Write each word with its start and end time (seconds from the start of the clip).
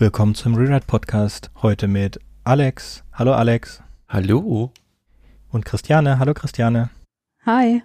Willkommen 0.00 0.34
zum 0.34 0.54
Rewrite 0.54 0.86
Podcast. 0.86 1.50
Heute 1.60 1.86
mit 1.86 2.20
Alex. 2.42 3.04
Hallo 3.12 3.34
Alex. 3.34 3.82
Hallo. 4.08 4.72
Und 5.50 5.66
Christiane. 5.66 6.18
Hallo 6.18 6.32
Christiane. 6.32 6.88
Hi. 7.44 7.82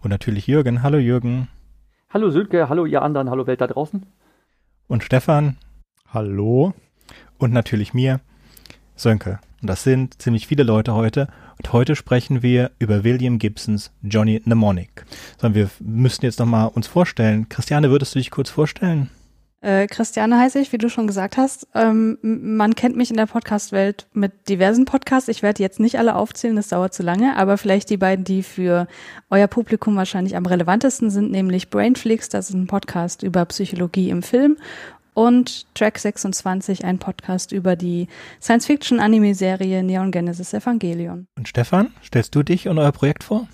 Und 0.00 0.10
natürlich 0.10 0.46
Jürgen. 0.46 0.84
Hallo 0.84 0.98
Jürgen. 0.98 1.48
Hallo 2.08 2.30
Sülke. 2.30 2.68
Hallo 2.68 2.86
ihr 2.86 3.02
anderen. 3.02 3.30
Hallo 3.30 3.48
Welt 3.48 3.60
da 3.60 3.66
draußen. 3.66 4.06
Und 4.86 5.02
Stefan. 5.02 5.56
Hallo. 6.14 6.72
Und 7.36 7.52
natürlich 7.52 7.92
mir, 7.92 8.20
Sönke. 8.94 9.40
Und 9.60 9.68
das 9.68 9.82
sind 9.82 10.22
ziemlich 10.22 10.46
viele 10.46 10.62
Leute 10.62 10.94
heute. 10.94 11.26
Und 11.58 11.72
heute 11.72 11.96
sprechen 11.96 12.44
wir 12.44 12.70
über 12.78 13.02
William 13.02 13.40
Gibsons 13.40 13.90
Johnny 14.02 14.40
Mnemonic. 14.44 15.04
Sondern 15.40 15.56
wir 15.56 15.70
müssten 15.80 16.26
jetzt 16.26 16.38
nochmal 16.38 16.68
uns 16.68 16.86
vorstellen. 16.86 17.48
Christiane, 17.48 17.90
würdest 17.90 18.14
du 18.14 18.20
dich 18.20 18.30
kurz 18.30 18.50
vorstellen? 18.50 19.10
Äh, 19.66 19.88
Christiane 19.88 20.38
heiße 20.38 20.60
ich, 20.60 20.72
wie 20.72 20.78
du 20.78 20.88
schon 20.88 21.08
gesagt 21.08 21.36
hast. 21.36 21.66
Ähm, 21.74 22.18
man 22.22 22.76
kennt 22.76 22.96
mich 22.96 23.10
in 23.10 23.16
der 23.16 23.26
Podcast-Welt 23.26 24.06
mit 24.12 24.48
diversen 24.48 24.84
Podcasts. 24.84 25.28
Ich 25.28 25.42
werde 25.42 25.60
jetzt 25.60 25.80
nicht 25.80 25.98
alle 25.98 26.14
aufzählen, 26.14 26.54
das 26.54 26.68
dauert 26.68 26.94
zu 26.94 27.02
lange, 27.02 27.36
aber 27.36 27.58
vielleicht 27.58 27.90
die 27.90 27.96
beiden, 27.96 28.24
die 28.24 28.44
für 28.44 28.86
euer 29.28 29.48
Publikum 29.48 29.96
wahrscheinlich 29.96 30.36
am 30.36 30.46
relevantesten 30.46 31.10
sind, 31.10 31.32
nämlich 31.32 31.68
Brainflix, 31.68 32.28
das 32.28 32.50
ist 32.50 32.54
ein 32.54 32.68
Podcast 32.68 33.24
über 33.24 33.44
Psychologie 33.46 34.10
im 34.10 34.22
Film 34.22 34.56
und 35.14 35.66
Track 35.74 35.98
26, 35.98 36.84
ein 36.84 37.00
Podcast 37.00 37.50
über 37.50 37.74
die 37.74 38.06
Science-Fiction-Anime-Serie 38.40 39.82
Neon 39.82 40.12
Genesis 40.12 40.54
Evangelion. 40.54 41.26
Und 41.36 41.48
Stefan, 41.48 41.92
stellst 42.04 42.36
du 42.36 42.44
dich 42.44 42.68
und 42.68 42.78
euer 42.78 42.92
Projekt 42.92 43.24
vor? 43.24 43.48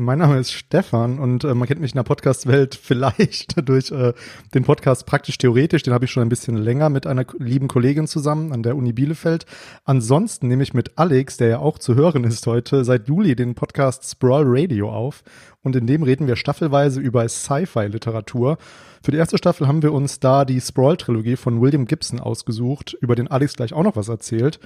Mein 0.00 0.20
Name 0.20 0.38
ist 0.38 0.52
Stefan 0.52 1.18
und 1.18 1.44
äh, 1.44 1.54
man 1.54 1.68
kennt 1.68 1.82
mich 1.82 1.92
in 1.92 1.98
der 1.98 2.04
Podcast-Welt 2.04 2.74
vielleicht 2.82 3.68
durch 3.68 3.90
äh, 3.90 4.14
den 4.54 4.64
Podcast 4.64 5.04
Praktisch 5.04 5.36
Theoretisch. 5.36 5.82
Den 5.82 5.92
habe 5.92 6.06
ich 6.06 6.10
schon 6.10 6.22
ein 6.22 6.30
bisschen 6.30 6.56
länger 6.56 6.88
mit 6.88 7.06
einer 7.06 7.26
lieben 7.38 7.68
Kollegin 7.68 8.06
zusammen 8.06 8.54
an 8.54 8.62
der 8.62 8.76
Uni 8.76 8.94
Bielefeld. 8.94 9.44
Ansonsten 9.84 10.48
nehme 10.48 10.62
ich 10.62 10.72
mit 10.72 10.96
Alex, 10.96 11.36
der 11.36 11.48
ja 11.48 11.58
auch 11.58 11.78
zu 11.78 11.96
hören 11.96 12.24
ist 12.24 12.46
heute, 12.46 12.82
seit 12.82 13.08
Juli 13.08 13.36
den 13.36 13.54
Podcast 13.54 14.10
Sprawl 14.10 14.44
Radio 14.46 14.90
auf. 14.90 15.22
Und 15.62 15.76
in 15.76 15.86
dem 15.86 16.02
reden 16.02 16.26
wir 16.26 16.36
staffelweise 16.36 16.98
über 16.98 17.28
Sci-Fi-Literatur. 17.28 18.56
Für 19.02 19.10
die 19.10 19.18
erste 19.18 19.36
Staffel 19.36 19.68
haben 19.68 19.82
wir 19.82 19.92
uns 19.92 20.18
da 20.18 20.46
die 20.46 20.62
Sprawl-Trilogie 20.62 21.36
von 21.36 21.60
William 21.60 21.84
Gibson 21.84 22.20
ausgesucht, 22.20 22.96
über 23.02 23.16
den 23.16 23.28
Alex 23.28 23.54
gleich 23.54 23.74
auch 23.74 23.82
noch 23.82 23.96
was 23.96 24.08
erzählt. 24.08 24.60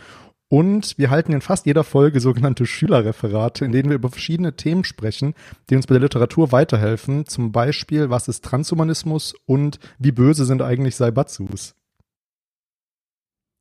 Und 0.49 0.99
wir 0.99 1.11
halten 1.11 1.33
in 1.33 1.41
fast 1.41 1.67
jeder 1.67 1.85
Folge 1.85 2.21
sogenannte 2.21 2.67
Schülerreferate, 2.67 3.65
in 3.65 3.73
denen 3.73 3.89
wir 3.89 3.97
über 3.97 4.11
verschiedene 4.11 4.55
Themen 4.57 4.85
sprechen, 4.85 5.35
die 5.69 5.77
uns 5.77 5.87
bei 5.87 5.95
der 5.95 6.03
Literatur 6.03 6.53
weiterhelfen. 6.53 7.27
Zum 7.27 7.51
Beispiel, 7.51 8.11
was 8.11 8.29
ist 8.29 8.45
Transhumanismus 8.45 9.35
und 9.47 9.79
wie 9.99 10.13
böse 10.13 10.45
sind 10.45 10.63
eigentlich 10.63 10.97
Saibatsus? 10.97 11.75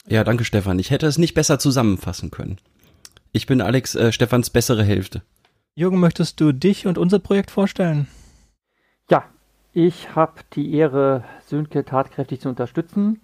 Ja, 0.07 0.23
danke 0.23 0.43
Stefan. 0.43 0.79
Ich 0.79 0.91
hätte 0.91 1.07
es 1.07 1.17
nicht 1.17 1.33
besser 1.33 1.59
zusammenfassen 1.59 2.29
können. 2.29 2.57
Ich 3.31 3.47
bin 3.47 3.61
Alex, 3.61 3.95
äh, 3.95 4.11
Stefans 4.11 4.49
bessere 4.49 4.83
Hälfte. 4.83 5.23
Jürgen, 5.75 5.99
möchtest 5.99 6.39
du 6.39 6.51
dich 6.51 6.85
und 6.85 6.97
unser 6.97 7.19
Projekt 7.19 7.49
vorstellen? 7.49 8.07
Ja, 9.09 9.23
ich 9.73 10.15
habe 10.15 10.33
die 10.53 10.73
Ehre, 10.75 11.23
Sönke 11.47 11.85
tatkräftig 11.85 12.41
zu 12.41 12.49
unterstützen 12.49 13.21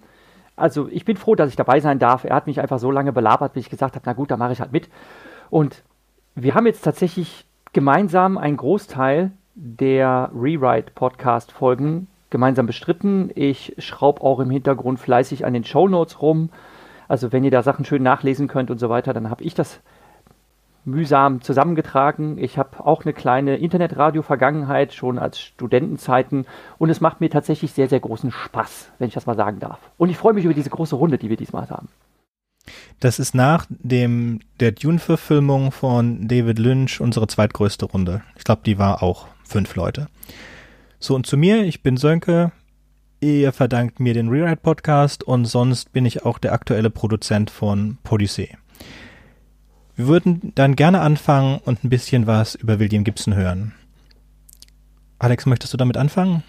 also 0.60 0.88
ich 0.90 1.06
bin 1.06 1.18
froh, 1.18 1.36
dass 1.36 1.50
ich 1.50 1.56
dabei 1.56 1.80
sein 1.80 2.00
darf. 2.00 2.24
Er 2.24 2.36
hat 2.36 2.48
mich 2.48 2.60
einfach 2.60 2.80
so 2.80 2.92
lange 2.92 3.14
belabert, 3.14 3.54
bis 3.54 3.66
ich 3.66 3.70
gesagt 3.70 3.96
habe, 3.96 4.04
na 4.06 4.14
gut, 4.14 4.32
da 4.32 4.38
mache 4.38 4.54
ich 4.54 4.62
halt 4.62 4.72
mit. 4.72 4.90
Und 5.50 5.84
wir 6.36 6.56
haben 6.56 6.66
jetzt 6.66 6.84
tatsächlich 6.84 7.46
gemeinsam 7.74 8.38
einen 8.38 8.58
Großteil 8.58 9.32
der 9.56 10.32
Rewrite-Podcast-Folgen 10.34 12.08
gemeinsam 12.30 12.66
bestritten. 12.66 13.32
Ich 13.36 13.76
schraube 13.78 14.22
auch 14.22 14.40
im 14.40 14.50
Hintergrund 14.50 15.00
fleißig 15.00 15.46
an 15.46 15.54
den 15.54 15.64
Show 15.64 15.88
Notes 15.88 16.22
rum. 16.22 16.50
Also 17.08 17.32
wenn 17.32 17.44
ihr 17.44 17.52
da 17.52 17.64
Sachen 17.64 17.86
schön 17.86 18.04
nachlesen 18.04 18.48
könnt 18.48 18.72
und 18.72 18.80
so 18.80 18.90
weiter, 18.90 19.14
dann 19.14 19.30
habe 19.30 19.44
ich 19.44 19.56
das 19.56 19.80
mühsam 20.90 21.42
zusammengetragen. 21.42 22.38
Ich 22.38 22.58
habe 22.58 22.86
auch 22.86 23.04
eine 23.04 23.14
kleine 23.14 23.58
Internetradio-Vergangenheit, 23.58 24.94
schon 24.94 25.20
als 25.20 25.40
Studentenzeiten. 25.40 26.46
Und 26.78 26.90
es 26.90 27.02
macht 27.02 27.22
mir 27.22 27.30
tatsächlich 27.30 27.74
sehr, 27.74 27.90
sehr 27.90 28.00
großen 28.00 28.32
Spaß, 28.32 28.92
wenn 29.00 29.08
ich 29.08 29.14
das 29.14 29.26
mal 29.26 29.36
sagen 29.36 29.60
darf. 29.60 29.80
Und 29.98 30.10
ich 30.10 30.18
freue 30.18 30.34
mich 30.34 30.46
über 30.46 30.54
diese 30.54 30.70
große 30.70 30.96
Runde, 30.96 31.18
die 31.18 31.30
wir 31.30 31.38
diesmal 31.38 31.70
haben. 31.70 31.90
Das 33.00 33.20
ist 33.20 33.34
nach 33.34 33.66
dem 33.70 34.42
der 34.60 34.72
Dune-Verfilmung 34.72 35.72
von 35.72 36.28
David 36.28 36.60
Lynch 36.60 37.00
unsere 37.00 37.28
zweitgrößte 37.28 37.86
Runde. 37.86 38.22
Ich 38.36 38.44
glaube, 38.44 38.62
die 38.66 38.78
war 38.78 39.02
auch 39.02 39.28
fünf 39.44 39.76
Leute. 39.76 40.08
So, 41.00 41.16
und 41.16 41.26
zu 41.26 41.38
mir, 41.38 41.64
ich 41.64 41.82
bin 41.82 41.98
Sönke. 41.98 42.52
Ihr 43.22 43.52
verdankt 43.52 44.00
mir 44.00 44.14
den 44.14 44.30
Rewrite-Podcast 44.30 45.24
und 45.24 45.46
sonst 45.46 45.92
bin 45.92 46.06
ich 46.06 46.26
auch 46.26 46.38
der 46.38 46.54
aktuelle 46.54 46.90
Produzent 46.90 47.50
von 47.50 47.98
Podyssee. 48.04 48.58
Wir 50.00 50.08
würden 50.08 50.54
dann 50.56 50.78
gerne 50.78 51.02
anfangen 51.02 51.60
und 51.66 51.84
ein 51.84 51.90
bisschen 51.90 52.26
was 52.26 52.56
über 52.56 52.80
William 52.80 53.04
Gibson 53.04 53.36
hören. 53.36 53.74
Alex, 55.18 55.46
möchtest 55.46 55.74
du 55.74 55.78
damit 55.78 55.98
anfangen? 55.98 56.42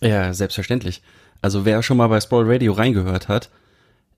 Ja, 0.00 0.32
selbstverständlich. 0.32 1.02
Also 1.40 1.64
wer 1.64 1.82
schon 1.82 1.96
mal 1.96 2.06
bei 2.06 2.20
Spoil 2.20 2.48
Radio 2.48 2.72
reingehört 2.72 3.26
hat, 3.26 3.50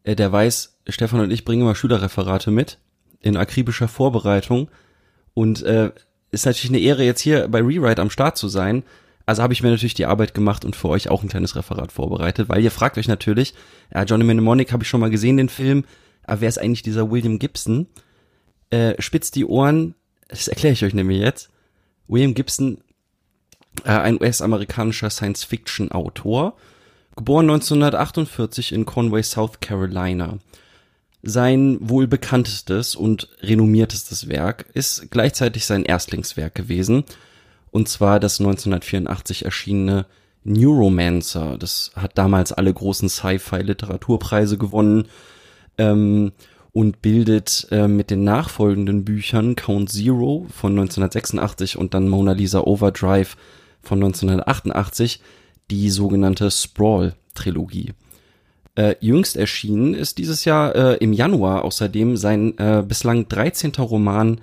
äh, 0.03 0.15
der 0.15 0.31
weiß, 0.31 0.77
Stefan 0.91 1.21
und 1.21 1.31
ich 1.31 1.47
bringen 1.47 1.63
immer 1.63 1.75
Schülerreferate 1.75 2.51
mit 2.51 2.77
in 3.21 3.39
akribischer 3.39 3.89
Vorbereitung 3.89 4.69
und 5.33 5.63
äh, 5.63 5.93
ist 6.31 6.45
natürlich 6.45 6.71
eine 6.71 6.81
Ehre 6.81 7.03
jetzt 7.03 7.23
hier 7.23 7.49
bei 7.49 7.61
Rewrite 7.61 8.03
am 8.03 8.11
Start 8.11 8.37
zu 8.37 8.49
sein. 8.49 8.83
Also 9.25 9.43
habe 9.43 9.55
ich 9.55 9.63
mir 9.63 9.71
natürlich 9.71 9.95
die 9.95 10.05
Arbeit 10.05 10.35
gemacht 10.35 10.67
und 10.67 10.77
für 10.77 10.91
euch 10.91 11.09
auch 11.09 11.23
ein 11.23 11.31
kleines 11.31 11.57
Referat 11.57 11.93
vorbereitet, 11.93 12.51
weil 12.51 12.63
ihr 12.63 12.71
fragt 12.71 12.99
euch 12.99 13.09
natürlich, 13.09 13.55
ja, 13.95 14.03
Johnny 14.03 14.25
Mnemonic 14.25 14.71
habe 14.71 14.83
ich 14.83 14.89
schon 14.91 15.01
mal 15.01 15.09
gesehen, 15.09 15.39
den 15.39 15.49
Film, 15.49 15.87
aber 16.25 16.43
wer 16.43 16.51
ist 16.51 16.59
eigentlich 16.59 16.83
dieser 16.83 17.11
William 17.11 17.39
Gibson? 17.39 17.87
Äh, 18.71 19.01
spitzt 19.01 19.37
die 19.37 19.45
Ohren, 19.45 19.95
das 20.29 20.49
erkläre 20.49 20.73
ich 20.73 20.85
euch 20.85 20.95
nämlich 20.95 21.21
jetzt. 21.21 21.51
William 22.09 22.35
Gibson, 22.35 22.79
äh, 23.85 23.91
ein 23.91 24.21
US-amerikanischer 24.21 25.11
Science-Fiction-Autor, 25.11 26.57
geboren 27.17 27.51
1948 27.51 28.73
in 28.73 28.85
Conway, 28.85 29.23
South 29.23 29.61
Carolina. 29.61 30.39
Sein 31.23 31.79
wohl 31.81 32.07
bekanntestes 32.07 32.97
und 32.97 33.29
renommiertestes 33.41 34.29
Werk 34.29 34.67
ist 34.75 35.11
gleichzeitig 35.11 35.65
sein 35.65 35.85
Erstlingswerk 35.85 36.55
gewesen, 36.55 37.05
und 37.71 37.89
zwar 37.89 38.21
das 38.21 38.41
1984 38.41 39.45
erschienene 39.45 40.07
Neuromancer. 40.45 41.57
Das 41.59 41.93
hat 41.97 42.19
damals 42.19 42.53
alle 42.53 42.73
großen 42.73 43.09
Sci-Fi-Literaturpreise 43.09 44.59
gewonnen. 44.59 45.09
Ähm, 45.79 46.33
und 46.75 47.03
bildet 47.03 47.69
äh, 47.71 47.87
mit 47.87 48.11
den 48.11 48.25
nachfolgenden 48.25 49.05
Büchern 49.05 49.55
Count 49.55 49.91
Zero 49.91 50.47
von 50.51 50.73
1986 50.73 51.79
und 51.79 51.95
dann 51.95 52.09
Mona 52.09 52.33
Lisa 52.33 52.61
Overdrive 52.63 53.37
von 53.81 54.03
1988 54.03 55.21
die 55.71 55.89
sogenannte 55.89 56.51
Sprawl-Trilogie. 56.51 57.93
Äh, 58.75 58.97
jüngst 58.99 59.37
erschienen 59.37 59.95
ist 59.95 60.19
dieses 60.19 60.45
Jahr 60.45 60.75
äh, 60.75 60.97
im 60.97 61.13
Januar 61.13 61.65
außerdem 61.65 62.17
sein 62.17 62.59
äh, 62.59 62.83
bislang 62.85 63.29
13. 63.29 63.71
Roman 63.79 64.41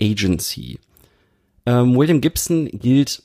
Agency. 0.00 0.80
Ähm, 1.66 1.96
William 1.96 2.20
Gibson 2.20 2.68
gilt 2.72 3.22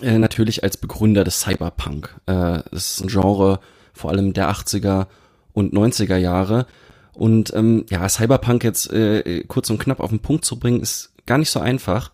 äh, 0.00 0.16
natürlich 0.16 0.64
als 0.64 0.78
Begründer 0.78 1.22
des 1.22 1.40
Cyberpunk. 1.40 2.18
Äh, 2.24 2.62
das 2.70 2.92
ist 2.92 3.00
ein 3.02 3.08
Genre 3.08 3.60
vor 3.92 4.10
allem 4.10 4.32
der 4.32 4.50
80er 4.50 5.08
und 5.52 5.74
90er 5.74 6.16
Jahre 6.16 6.66
und 7.14 7.52
ähm, 7.54 7.84
ja, 7.90 8.08
Cyberpunk 8.08 8.64
jetzt 8.64 8.90
äh, 8.92 9.44
kurz 9.46 9.68
und 9.70 9.78
knapp 9.78 10.00
auf 10.00 10.10
den 10.10 10.20
Punkt 10.20 10.44
zu 10.44 10.58
bringen, 10.58 10.80
ist 10.80 11.12
gar 11.26 11.38
nicht 11.38 11.50
so 11.50 11.60
einfach. 11.60 12.10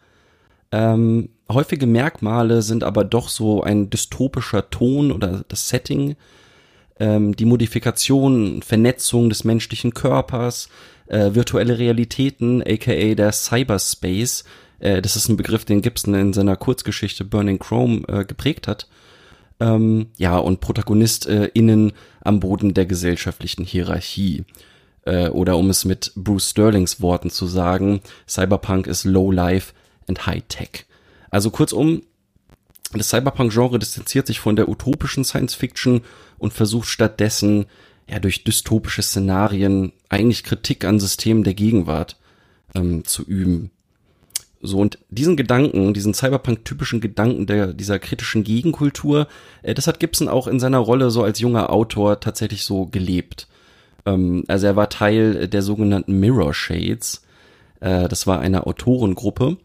Ähm, 0.73 1.31
häufige 1.51 1.87
Merkmale 1.87 2.63
sind 2.63 2.85
aber 2.85 3.05
doch 3.05 3.29
so 3.29 3.63
ein 3.63 3.91
dystopischer 3.91 4.71
Ton 4.71 5.13
oder 5.13 5.45
das 5.49 5.69
Setting, 5.69 6.17
ähm, 7.01 7.35
die 7.35 7.45
Modifikation, 7.45 8.63
Vernetzung 8.63 9.29
des 9.29 9.45
menschlichen 9.45 9.95
Körpers, 9.95 10.69
äh, 11.07 11.35
virtuelle 11.35 11.79
Realitäten, 11.79 12.63
aka 12.63 13.15
der 13.15 13.33
Cyberspace. 13.33 14.45
Äh, 14.81 15.01
das 15.01 15.17
ist 15.17 15.29
ein 15.29 15.37
Begriff, 15.37 15.65
den 15.65 15.81
Gibson 15.81 16.15
in 16.15 16.33
seiner 16.33 16.57
Kurzgeschichte 16.57 17.25
Burning 17.25 17.59
Chrome 17.59 18.03
äh, 18.09 18.25
geprägt 18.25 18.69
hat. 18.69 18.89
Ähm, 19.61 20.09
ja, 20.19 20.37
und 20.37 20.61
Protagonist 20.61 21.27
äh, 21.27 21.47
innen 21.55 21.93
am 22.21 22.41
Boden 22.41 22.75
der 22.75 22.87
gesellschaftlichen 22.87 23.65
Hierarchie 23.65 24.45
äh, 25.09 25.29
oder 25.31 25.57
um 25.57 25.71
es 25.71 25.85
mit 25.85 26.13
Bruce 26.15 26.51
Sterlings 26.51 27.01
Worten 27.01 27.31
zu 27.31 27.47
sagen, 27.47 28.01
Cyberpunk 28.29 28.87
ist 28.87 29.05
Low 29.05 29.33
Life 29.33 29.73
and 30.07 30.27
High 30.27 30.43
Tech. 30.49 30.85
Also 31.31 31.51
kurzum, 31.51 32.03
das 32.93 33.09
Cyberpunk-Genre 33.09 33.79
distanziert 33.79 34.27
sich 34.27 34.41
von 34.41 34.57
der 34.57 34.69
utopischen 34.69 35.25
Science 35.25 35.55
Fiction 35.55 36.03
und 36.39 36.53
versucht 36.53 36.89
stattdessen 36.89 37.67
ja 38.09 38.19
durch 38.19 38.45
dystopische 38.45 39.03
Szenarien 39.03 39.93
eigentlich 40.09 40.45
Kritik 40.45 40.85
an 40.85 41.01
Systemen 41.01 41.45
der 41.45 41.55
Gegenwart 41.55 42.17
ähm, 42.75 43.05
zu 43.05 43.25
üben. 43.25 43.71
So, 44.61 44.79
und 44.79 44.99
diesen 45.09 45.37
Gedanken, 45.37 45.95
diesen 45.95 46.15
Cyberpunk-typischen 46.15 47.01
Gedanken 47.01 47.47
der, 47.47 47.73
dieser 47.73 47.99
kritischen 47.99 48.45
Gegenkultur, 48.45 49.29
äh, 49.63 49.75
das 49.75 49.87
hat 49.87 50.01
Gibson 50.01 50.29
auch 50.29 50.49
in 50.49 50.61
seiner 50.61 50.79
Rolle 50.79 51.11
so 51.11 51.23
als 51.23 51.39
junger 51.39 51.71
Autor 51.71 52.21
tatsächlich 52.21 52.65
so 52.65 52.87
gelebt. 52.87 53.47
Ähm, 54.07 54.45
also 54.49 54.67
er 54.67 54.77
war 54.77 54.89
Teil 54.89 55.49
der 55.49 55.63
sogenannten 55.63 56.19
Mirror 56.19 56.55
Shades. 56.55 57.23
Äh, 57.81 58.09
das 58.09 58.27
war 58.27 58.41
eine 58.41 58.67
Autorengruppe, 58.67 59.57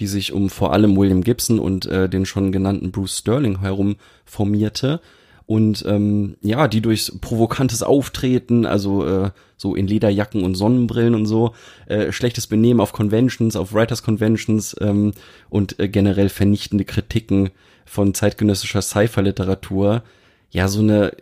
die 0.00 0.06
sich 0.06 0.32
um 0.32 0.50
vor 0.50 0.72
allem 0.72 0.96
William 0.96 1.22
Gibson 1.22 1.58
und 1.58 1.86
äh, 1.86 2.08
den 2.08 2.26
schon 2.26 2.52
genannten 2.52 2.90
Bruce 2.92 3.18
Sterling 3.18 3.60
herum 3.60 3.96
formierte 4.24 5.00
und 5.46 5.84
ähm, 5.86 6.36
ja, 6.40 6.68
die 6.68 6.80
durchs 6.80 7.18
provokantes 7.20 7.82
Auftreten, 7.82 8.64
also 8.64 9.06
äh, 9.06 9.30
so 9.56 9.74
in 9.74 9.86
Lederjacken 9.86 10.44
und 10.44 10.54
Sonnenbrillen 10.54 11.14
und 11.14 11.26
so, 11.26 11.54
äh, 11.86 12.12
schlechtes 12.12 12.46
Benehmen 12.46 12.80
auf 12.80 12.92
Conventions, 12.92 13.56
auf 13.56 13.74
Writers 13.74 14.02
Conventions 14.02 14.76
ähm, 14.80 15.12
und 15.50 15.78
äh, 15.78 15.88
generell 15.88 16.28
vernichtende 16.28 16.84
Kritiken 16.84 17.50
von 17.84 18.14
zeitgenössischer 18.14 18.82
Sci-Fi-Literatur, 18.82 20.02
ja, 20.50 20.68
so 20.68 20.80
eine 20.80 21.12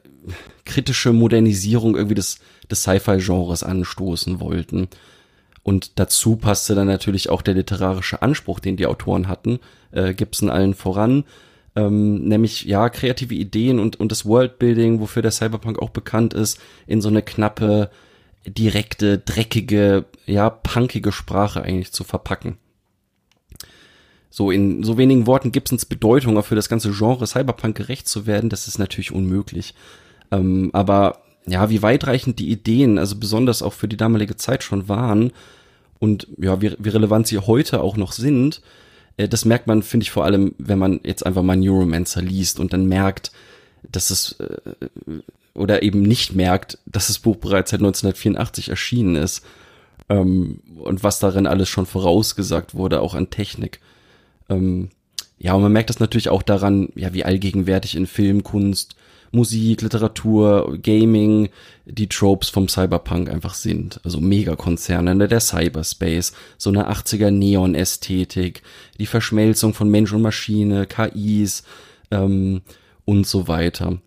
kritische 0.64 1.12
Modernisierung 1.12 1.96
irgendwie 1.96 2.14
des, 2.14 2.38
des 2.70 2.82
Sci-Fi-Genres 2.82 3.62
anstoßen 3.62 4.40
wollten. 4.40 4.88
Und 5.62 5.98
dazu 5.98 6.36
passte 6.36 6.74
dann 6.74 6.86
natürlich 6.86 7.28
auch 7.28 7.42
der 7.42 7.54
literarische 7.54 8.22
Anspruch, 8.22 8.60
den 8.60 8.76
die 8.76 8.86
Autoren 8.86 9.28
hatten, 9.28 9.58
äh, 9.92 10.14
Gibson 10.14 10.50
allen 10.50 10.74
voran 10.74 11.24
ähm, 11.76 12.24
nämlich 12.24 12.64
ja 12.64 12.88
kreative 12.88 13.34
Ideen 13.34 13.78
und, 13.78 13.98
und 13.98 14.10
das 14.10 14.26
Worldbuilding, 14.26 15.00
wofür 15.00 15.22
der 15.22 15.30
Cyberpunk 15.30 15.78
auch 15.78 15.90
bekannt 15.90 16.34
ist, 16.34 16.60
in 16.86 17.00
so 17.00 17.08
eine 17.08 17.22
knappe, 17.22 17.90
direkte, 18.46 19.18
dreckige, 19.18 20.06
ja, 20.26 20.50
punkige 20.50 21.12
Sprache 21.12 21.62
eigentlich 21.62 21.92
zu 21.92 22.04
verpacken. 22.04 22.56
So 24.30 24.50
in 24.50 24.82
so 24.82 24.96
wenigen 24.96 25.26
Worten 25.26 25.52
Gibsons 25.52 25.84
Bedeutung 25.84 26.38
auch 26.38 26.44
für 26.44 26.54
das 26.54 26.68
ganze 26.68 26.92
Genre 26.92 27.26
Cyberpunk 27.26 27.76
gerecht 27.76 28.08
zu 28.08 28.26
werden, 28.26 28.50
das 28.50 28.68
ist 28.68 28.78
natürlich 28.78 29.12
unmöglich. 29.12 29.74
Ähm, 30.30 30.70
aber 30.72 31.22
ja, 31.46 31.70
wie 31.70 31.82
weitreichend 31.82 32.38
die 32.38 32.50
Ideen, 32.50 32.98
also 32.98 33.16
besonders 33.16 33.62
auch 33.62 33.72
für 33.72 33.88
die 33.88 33.96
damalige 33.96 34.36
Zeit 34.36 34.62
schon 34.62 34.88
waren 34.88 35.32
und 35.98 36.28
ja, 36.38 36.60
wie, 36.60 36.74
wie 36.78 36.88
relevant 36.88 37.26
sie 37.26 37.38
heute 37.38 37.82
auch 37.82 37.96
noch 37.96 38.12
sind, 38.12 38.62
äh, 39.16 39.28
das 39.28 39.44
merkt 39.44 39.66
man, 39.66 39.82
finde 39.82 40.04
ich, 40.04 40.10
vor 40.10 40.24
allem, 40.24 40.54
wenn 40.58 40.78
man 40.78 41.00
jetzt 41.04 41.26
einfach 41.26 41.42
mal 41.42 41.56
Neuromancer 41.56 42.22
liest 42.22 42.60
und 42.60 42.72
dann 42.72 42.86
merkt, 42.86 43.32
dass 43.90 44.10
es 44.10 44.36
äh, 44.40 44.56
oder 45.54 45.82
eben 45.82 46.02
nicht 46.02 46.34
merkt, 46.34 46.78
dass 46.86 47.08
das 47.08 47.18
Buch 47.18 47.36
bereits 47.36 47.70
seit 47.70 47.80
1984 47.80 48.68
erschienen 48.68 49.16
ist 49.16 49.44
ähm, 50.08 50.60
und 50.78 51.02
was 51.02 51.18
darin 51.18 51.46
alles 51.46 51.68
schon 51.68 51.86
vorausgesagt 51.86 52.74
wurde, 52.74 53.00
auch 53.00 53.14
an 53.14 53.30
Technik. 53.30 53.80
Ähm, 54.48 54.90
ja, 55.38 55.54
und 55.54 55.62
man 55.62 55.72
merkt 55.72 55.90
das 55.90 56.00
natürlich 56.00 56.28
auch 56.28 56.42
daran, 56.42 56.90
ja, 56.94 57.12
wie 57.14 57.24
allgegenwärtig 57.24 57.96
in 57.96 58.06
Film, 58.06 58.42
Kunst, 58.42 58.94
Musik, 59.32 59.82
Literatur, 59.82 60.78
Gaming, 60.82 61.50
die 61.84 62.08
Tropes 62.08 62.48
vom 62.48 62.68
Cyberpunk 62.68 63.30
einfach 63.30 63.54
sind. 63.54 64.00
Also 64.04 64.20
Megakonzerne, 64.20 65.14
ne, 65.14 65.28
der 65.28 65.40
Cyberspace, 65.40 66.32
so 66.58 66.70
eine 66.70 66.90
80er 66.90 67.30
Neon-Ästhetik, 67.30 68.62
die 68.98 69.06
Verschmelzung 69.06 69.74
von 69.74 69.88
Mensch 69.88 70.12
und 70.12 70.22
Maschine, 70.22 70.86
KIs 70.86 71.62
ähm, 72.10 72.62
und 73.04 73.26
so 73.26 73.46
weiter. 73.46 73.98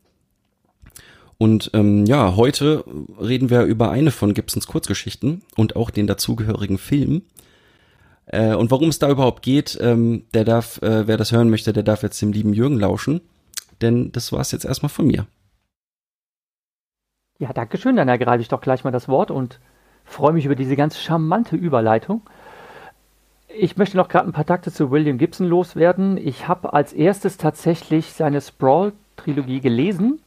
Und 1.37 1.71
ähm, 1.73 2.05
ja, 2.05 2.35
heute 2.35 2.83
reden 3.19 3.49
wir 3.49 3.63
über 3.63 3.91
eine 3.91 4.11
von 4.11 4.33
Gibsons 4.33 4.67
Kurzgeschichten 4.67 5.41
und 5.55 5.75
auch 5.75 5.89
den 5.89 6.07
dazugehörigen 6.07 6.77
Film. 6.77 7.23
Äh, 8.25 8.55
und 8.55 8.71
warum 8.71 8.89
es 8.89 8.99
da 8.99 9.09
überhaupt 9.09 9.41
geht, 9.41 9.77
ähm, 9.81 10.23
der 10.33 10.45
darf, 10.45 10.81
äh, 10.81 11.07
wer 11.07 11.17
das 11.17 11.31
hören 11.31 11.49
möchte, 11.49 11.73
der 11.73 11.83
darf 11.83 12.03
jetzt 12.03 12.21
dem 12.21 12.31
lieben 12.31 12.53
Jürgen 12.53 12.79
lauschen 12.79 13.21
denn 13.81 14.11
das 14.11 14.31
war 14.31 14.39
es 14.39 14.51
jetzt 14.51 14.65
erstmal 14.65 14.89
von 14.89 15.07
mir. 15.07 15.27
Ja, 17.39 17.51
danke 17.53 17.77
schön. 17.77 17.95
Dann 17.95 18.07
ergreife 18.07 18.41
ich 18.41 18.47
doch 18.47 18.61
gleich 18.61 18.83
mal 18.83 18.91
das 18.91 19.07
Wort 19.07 19.31
und 19.31 19.59
freue 20.05 20.33
mich 20.33 20.45
über 20.45 20.55
diese 20.55 20.75
ganz 20.75 20.99
charmante 20.99 21.55
Überleitung. 21.55 22.21
Ich 23.47 23.77
möchte 23.77 23.97
noch 23.97 24.07
gerade 24.07 24.27
ein 24.27 24.33
paar 24.33 24.45
Takte 24.45 24.71
zu 24.71 24.91
William 24.91 25.17
Gibson 25.17 25.47
loswerden. 25.47 26.17
Ich 26.17 26.47
habe 26.47 26.73
als 26.73 26.93
erstes 26.93 27.37
tatsächlich 27.37 28.13
seine 28.13 28.41
Sprawl-Trilogie 28.41 29.61
gelesen 29.61 30.21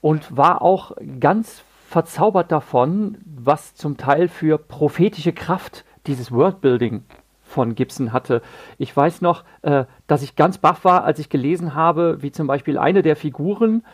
und 0.00 0.36
war 0.36 0.62
auch 0.62 0.92
ganz 1.20 1.62
verzaubert 1.88 2.50
davon, 2.50 3.18
was 3.24 3.74
zum 3.74 3.98
Teil 3.98 4.28
für 4.28 4.58
prophetische 4.58 5.32
Kraft 5.32 5.84
dieses 6.06 6.32
Worldbuilding 6.32 7.04
von 7.52 7.74
Gibson 7.74 8.12
hatte. 8.12 8.42
Ich 8.78 8.96
weiß 8.96 9.20
noch, 9.20 9.44
äh, 9.62 9.84
dass 10.06 10.22
ich 10.22 10.34
ganz 10.36 10.58
baff 10.58 10.84
war, 10.84 11.04
als 11.04 11.18
ich 11.18 11.28
gelesen 11.28 11.74
habe, 11.74 12.22
wie 12.22 12.32
zum 12.32 12.46
Beispiel 12.46 12.78
eine 12.78 13.02
der 13.02 13.14
Figuren, 13.16 13.84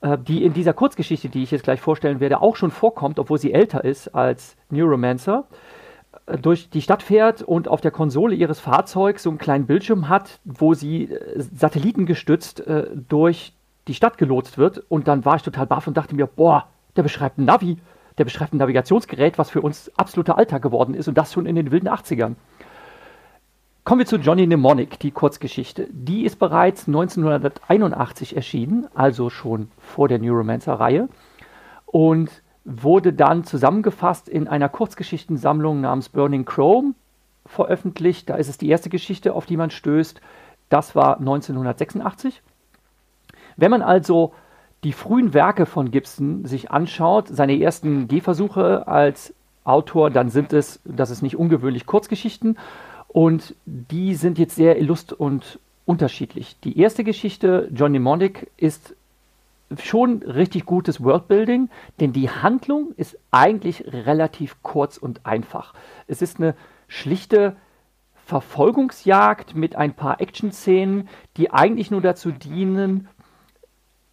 äh, 0.00 0.18
die 0.18 0.44
in 0.44 0.52
dieser 0.52 0.74
Kurzgeschichte, 0.74 1.28
die 1.28 1.42
ich 1.42 1.50
jetzt 1.50 1.64
gleich 1.64 1.80
vorstellen 1.80 2.20
werde, 2.20 2.42
auch 2.42 2.56
schon 2.56 2.70
vorkommt, 2.70 3.18
obwohl 3.18 3.38
sie 3.38 3.52
älter 3.52 3.84
ist 3.84 4.14
als 4.14 4.56
Neuromancer, 4.70 5.44
äh, 6.26 6.38
durch 6.38 6.70
die 6.70 6.82
Stadt 6.82 7.02
fährt 7.02 7.42
und 7.42 7.68
auf 7.68 7.80
der 7.80 7.90
Konsole 7.90 8.34
ihres 8.34 8.60
Fahrzeugs 8.60 9.22
so 9.22 9.30
einen 9.30 9.38
kleinen 9.38 9.66
Bildschirm 9.66 10.08
hat, 10.08 10.40
wo 10.44 10.74
sie 10.74 11.04
äh, 11.04 11.40
satellitengestützt 11.40 12.66
äh, 12.66 12.88
durch 13.08 13.54
die 13.86 13.94
Stadt 13.94 14.18
gelotst 14.18 14.58
wird. 14.58 14.84
Und 14.88 15.08
dann 15.08 15.24
war 15.24 15.36
ich 15.36 15.42
total 15.42 15.66
baff 15.66 15.86
und 15.86 15.96
dachte 15.96 16.14
mir, 16.14 16.26
boah, 16.26 16.66
der 16.96 17.02
beschreibt 17.02 17.38
ein 17.38 17.44
Navi, 17.44 17.78
der 18.18 18.24
beschreibt 18.24 18.52
ein 18.52 18.58
Navigationsgerät, 18.58 19.38
was 19.38 19.50
für 19.50 19.62
uns 19.62 19.90
absoluter 19.96 20.36
Alltag 20.36 20.62
geworden 20.62 20.94
ist 20.94 21.08
und 21.08 21.16
das 21.16 21.32
schon 21.32 21.46
in 21.46 21.56
den 21.56 21.70
wilden 21.70 21.88
80ern. 21.88 22.34
Kommen 23.88 24.00
wir 24.00 24.06
zu 24.06 24.16
Johnny 24.16 24.46
Mnemonic, 24.46 24.98
die 24.98 25.12
Kurzgeschichte. 25.12 25.88
Die 25.90 26.26
ist 26.26 26.38
bereits 26.38 26.88
1981 26.88 28.36
erschienen, 28.36 28.86
also 28.92 29.30
schon 29.30 29.70
vor 29.78 30.08
der 30.08 30.18
Neuromancer-Reihe 30.18 31.08
und 31.86 32.30
wurde 32.66 33.14
dann 33.14 33.44
zusammengefasst 33.44 34.28
in 34.28 34.46
einer 34.46 34.68
Kurzgeschichtensammlung 34.68 35.80
namens 35.80 36.10
Burning 36.10 36.44
Chrome 36.44 36.96
veröffentlicht. 37.46 38.28
Da 38.28 38.34
ist 38.34 38.50
es 38.50 38.58
die 38.58 38.68
erste 38.68 38.90
Geschichte, 38.90 39.32
auf 39.32 39.46
die 39.46 39.56
man 39.56 39.70
stößt. 39.70 40.20
Das 40.68 40.94
war 40.94 41.18
1986. 41.18 42.42
Wenn 43.56 43.70
man 43.70 43.80
also 43.80 44.34
die 44.84 44.92
frühen 44.92 45.32
Werke 45.32 45.64
von 45.64 45.90
Gibson 45.90 46.44
sich 46.44 46.70
anschaut, 46.70 47.28
seine 47.28 47.58
ersten 47.58 48.06
Gehversuche 48.06 48.86
als 48.86 49.32
Autor, 49.64 50.10
dann 50.10 50.28
sind 50.28 50.52
es, 50.52 50.82
das 50.84 51.08
ist 51.08 51.22
nicht 51.22 51.36
ungewöhnlich, 51.36 51.86
Kurzgeschichten 51.86 52.58
und 53.08 53.54
die 53.64 54.14
sind 54.14 54.38
jetzt 54.38 54.54
sehr 54.54 54.78
illust 54.78 55.12
und 55.12 55.58
unterschiedlich. 55.86 56.56
Die 56.64 56.78
erste 56.78 57.02
Geschichte, 57.02 57.68
John 57.74 57.90
Mnemonic, 57.90 58.50
ist 58.56 58.94
schon 59.82 60.22
richtig 60.22 60.66
gutes 60.66 61.02
Worldbuilding, 61.02 61.68
denn 62.00 62.12
die 62.12 62.30
Handlung 62.30 62.92
ist 62.96 63.18
eigentlich 63.30 63.84
relativ 63.86 64.56
kurz 64.62 64.96
und 64.96 65.26
einfach. 65.26 65.74
Es 66.06 66.22
ist 66.22 66.38
eine 66.38 66.54
schlichte 66.86 67.56
Verfolgungsjagd 68.26 69.54
mit 69.54 69.76
ein 69.76 69.94
paar 69.94 70.20
Action-Szenen, 70.20 71.08
die 71.36 71.50
eigentlich 71.50 71.90
nur 71.90 72.00
dazu 72.00 72.30
dienen, 72.30 73.08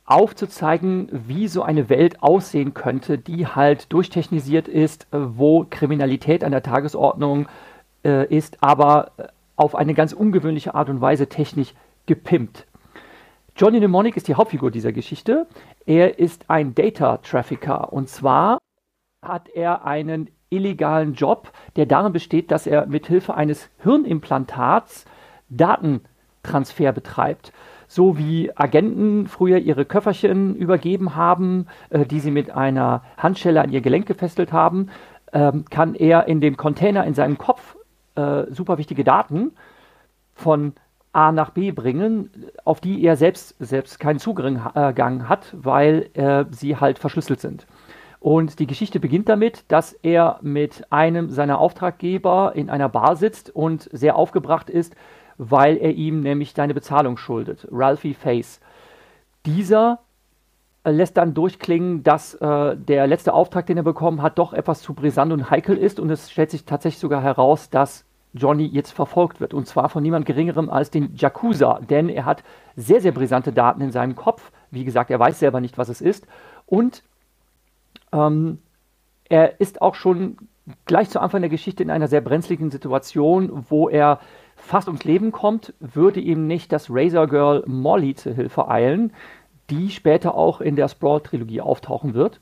aufzuzeigen, 0.05 1.09
wie 1.11 1.47
so 1.47 1.63
eine 1.63 1.89
Welt 1.89 2.21
aussehen 2.21 2.73
könnte, 2.73 3.17
die 3.17 3.47
halt 3.47 3.91
durchtechnisiert 3.91 4.67
ist, 4.67 5.07
wo 5.11 5.65
Kriminalität 5.69 6.43
an 6.43 6.51
der 6.51 6.63
Tagesordnung 6.63 7.47
äh, 8.05 8.25
ist 8.25 8.57
aber 8.61 9.11
äh, 9.17 9.23
auf 9.55 9.75
eine 9.75 9.93
ganz 9.93 10.13
ungewöhnliche 10.13 10.75
Art 10.75 10.89
und 10.89 11.01
Weise 11.01 11.27
technisch 11.27 11.73
gepimpt. 12.05 12.67
Johnny 13.57 13.79
Mnemonic 13.79 14.15
ist 14.17 14.27
die 14.27 14.35
Hauptfigur 14.35 14.69
dieser 14.69 14.91
Geschichte. 14.91 15.47
Er 15.85 16.19
ist 16.19 16.49
ein 16.49 16.75
Data 16.75 17.17
Trafficker 17.17 17.91
und 17.91 18.09
zwar 18.09 18.59
hat 19.23 19.49
er 19.49 19.85
einen 19.85 20.29
illegalen 20.49 21.13
Job, 21.13 21.51
der 21.75 21.85
darin 21.85 22.13
besteht, 22.13 22.51
dass 22.51 22.67
er 22.67 22.85
mithilfe 22.85 23.33
eines 23.33 23.69
Hirnimplantats 23.81 25.05
Datentransfer 25.49 26.91
betreibt. 26.91 27.53
So 27.87 28.17
wie 28.17 28.51
Agenten 28.55 29.27
früher 29.27 29.59
ihre 29.59 29.85
Köfferchen 29.85 30.55
übergeben 30.55 31.15
haben, 31.15 31.67
äh, 31.89 32.05
die 32.05 32.19
sie 32.19 32.31
mit 32.31 32.51
einer 32.51 33.03
Handschelle 33.17 33.61
an 33.61 33.71
ihr 33.71 33.81
Gelenk 33.81 34.05
gefesselt 34.05 34.51
haben, 34.51 34.89
ähm, 35.33 35.65
kann 35.69 35.95
er 35.95 36.27
in 36.27 36.41
den 36.41 36.57
Container 36.57 37.05
in 37.05 37.13
seinem 37.13 37.37
Kopf 37.37 37.74
äh, 38.15 38.45
super 38.51 38.77
wichtige 38.77 39.03
Daten 39.03 39.51
von 40.33 40.73
A 41.13 41.31
nach 41.31 41.51
B 41.51 41.71
bringen, 41.71 42.29
auf 42.65 42.81
die 42.81 43.01
er 43.03 43.15
selbst, 43.15 43.55
selbst 43.59 43.99
keinen 43.99 44.19
Zugang 44.19 44.57
äh, 44.75 44.93
hat, 45.23 45.53
weil 45.53 46.09
äh, 46.13 46.45
sie 46.51 46.75
halt 46.75 46.99
verschlüsselt 46.99 47.39
sind. 47.39 47.65
Und 48.19 48.59
die 48.59 48.67
Geschichte 48.67 48.99
beginnt 48.99 49.29
damit, 49.29 49.63
dass 49.67 49.93
er 49.93 50.39
mit 50.41 50.91
einem 50.91 51.29
seiner 51.29 51.59
Auftraggeber 51.59 52.53
in 52.55 52.69
einer 52.69 52.89
Bar 52.89 53.15
sitzt 53.15 53.55
und 53.55 53.89
sehr 53.93 54.15
aufgebracht 54.15 54.69
ist, 54.69 54.95
weil 55.37 55.77
er 55.77 55.91
ihm 55.93 56.21
nämlich 56.21 56.53
seine 56.53 56.73
Bezahlung 56.73 57.17
schuldet, 57.17 57.67
Ralphie 57.71 58.13
Face. 58.13 58.59
Dieser 59.45 59.99
äh, 60.83 60.91
lässt 60.91 61.17
dann 61.17 61.33
durchklingen, 61.33 62.03
dass 62.03 62.35
äh, 62.35 62.75
der 62.75 63.07
letzte 63.07 63.33
Auftrag, 63.33 63.65
den 63.67 63.77
er 63.77 63.83
bekommen 63.83 64.21
hat, 64.21 64.37
doch 64.37 64.53
etwas 64.53 64.81
zu 64.81 64.93
brisant 64.93 65.31
und 65.31 65.49
heikel 65.49 65.77
ist. 65.77 65.99
Und 65.99 66.09
es 66.09 66.31
stellt 66.31 66.51
sich 66.51 66.65
tatsächlich 66.65 66.99
sogar 66.99 67.21
heraus, 67.21 67.69
dass 67.69 68.04
Johnny 68.35 68.65
jetzt 68.65 68.91
verfolgt 68.91 69.39
wird. 69.39 69.53
Und 69.53 69.65
zwar 69.65 69.89
von 69.89 70.03
niemand 70.03 70.25
Geringerem 70.25 70.69
als 70.69 70.91
den 70.91 71.15
Yakuza, 71.15 71.79
denn 71.89 72.09
er 72.09 72.25
hat 72.25 72.43
sehr, 72.75 73.01
sehr 73.01 73.13
brisante 73.13 73.53
Daten 73.53 73.81
in 73.81 73.91
seinem 73.91 74.15
Kopf. 74.15 74.51
Wie 74.71 74.83
gesagt, 74.83 75.09
er 75.09 75.19
weiß 75.19 75.39
selber 75.39 75.61
nicht, 75.61 75.77
was 75.77 75.89
es 75.89 76.01
ist. 76.01 76.27
Und 76.65 77.03
ähm, 78.11 78.59
er 79.29 79.59
ist 79.59 79.81
auch 79.81 79.95
schon 79.95 80.37
gleich 80.85 81.09
zu 81.09 81.19
Anfang 81.19 81.41
der 81.41 81.49
Geschichte 81.49 81.83
in 81.83 81.89
einer 81.89 82.07
sehr 82.07 82.21
brenzligen 82.21 82.71
Situation, 82.71 83.65
wo 83.69 83.87
er 83.87 84.19
fast 84.55 84.87
ums 84.87 85.03
Leben 85.03 85.31
kommt, 85.31 85.73
würde 85.79 86.19
ihm 86.19 86.47
nicht 86.47 86.71
das 86.71 86.87
Razor 86.89 87.27
Girl 87.27 87.63
Molly 87.67 88.15
zu 88.15 88.33
Hilfe 88.33 88.67
eilen, 88.67 89.13
die 89.69 89.89
später 89.89 90.35
auch 90.35 90.61
in 90.61 90.75
der 90.75 90.87
Sprawl-Trilogie 90.87 91.61
auftauchen 91.61 92.13
wird. 92.13 92.39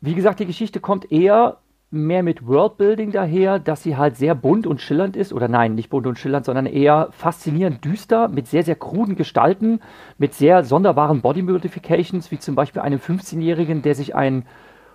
Wie 0.00 0.14
gesagt, 0.14 0.38
die 0.38 0.46
Geschichte 0.46 0.78
kommt 0.78 1.10
eher 1.10 1.58
mehr 1.90 2.22
mit 2.22 2.46
Worldbuilding 2.46 3.12
daher, 3.12 3.58
dass 3.58 3.82
sie 3.82 3.96
halt 3.96 4.16
sehr 4.16 4.34
bunt 4.34 4.66
und 4.66 4.80
schillernd 4.80 5.16
ist, 5.16 5.32
oder 5.32 5.48
nein, 5.48 5.74
nicht 5.74 5.90
bunt 5.90 6.06
und 6.06 6.18
schillernd, 6.18 6.44
sondern 6.44 6.66
eher 6.66 7.08
faszinierend 7.12 7.84
düster, 7.84 8.28
mit 8.28 8.48
sehr, 8.48 8.64
sehr 8.64 8.74
kruden 8.74 9.16
Gestalten, 9.16 9.80
mit 10.18 10.34
sehr 10.34 10.64
sonderbaren 10.64 11.20
Body 11.20 11.42
Modifications, 11.42 12.30
wie 12.30 12.38
zum 12.38 12.54
Beispiel 12.54 12.82
einem 12.82 12.98
15-Jährigen, 12.98 13.82
der 13.82 13.94
sich 13.94 14.14
ein 14.14 14.44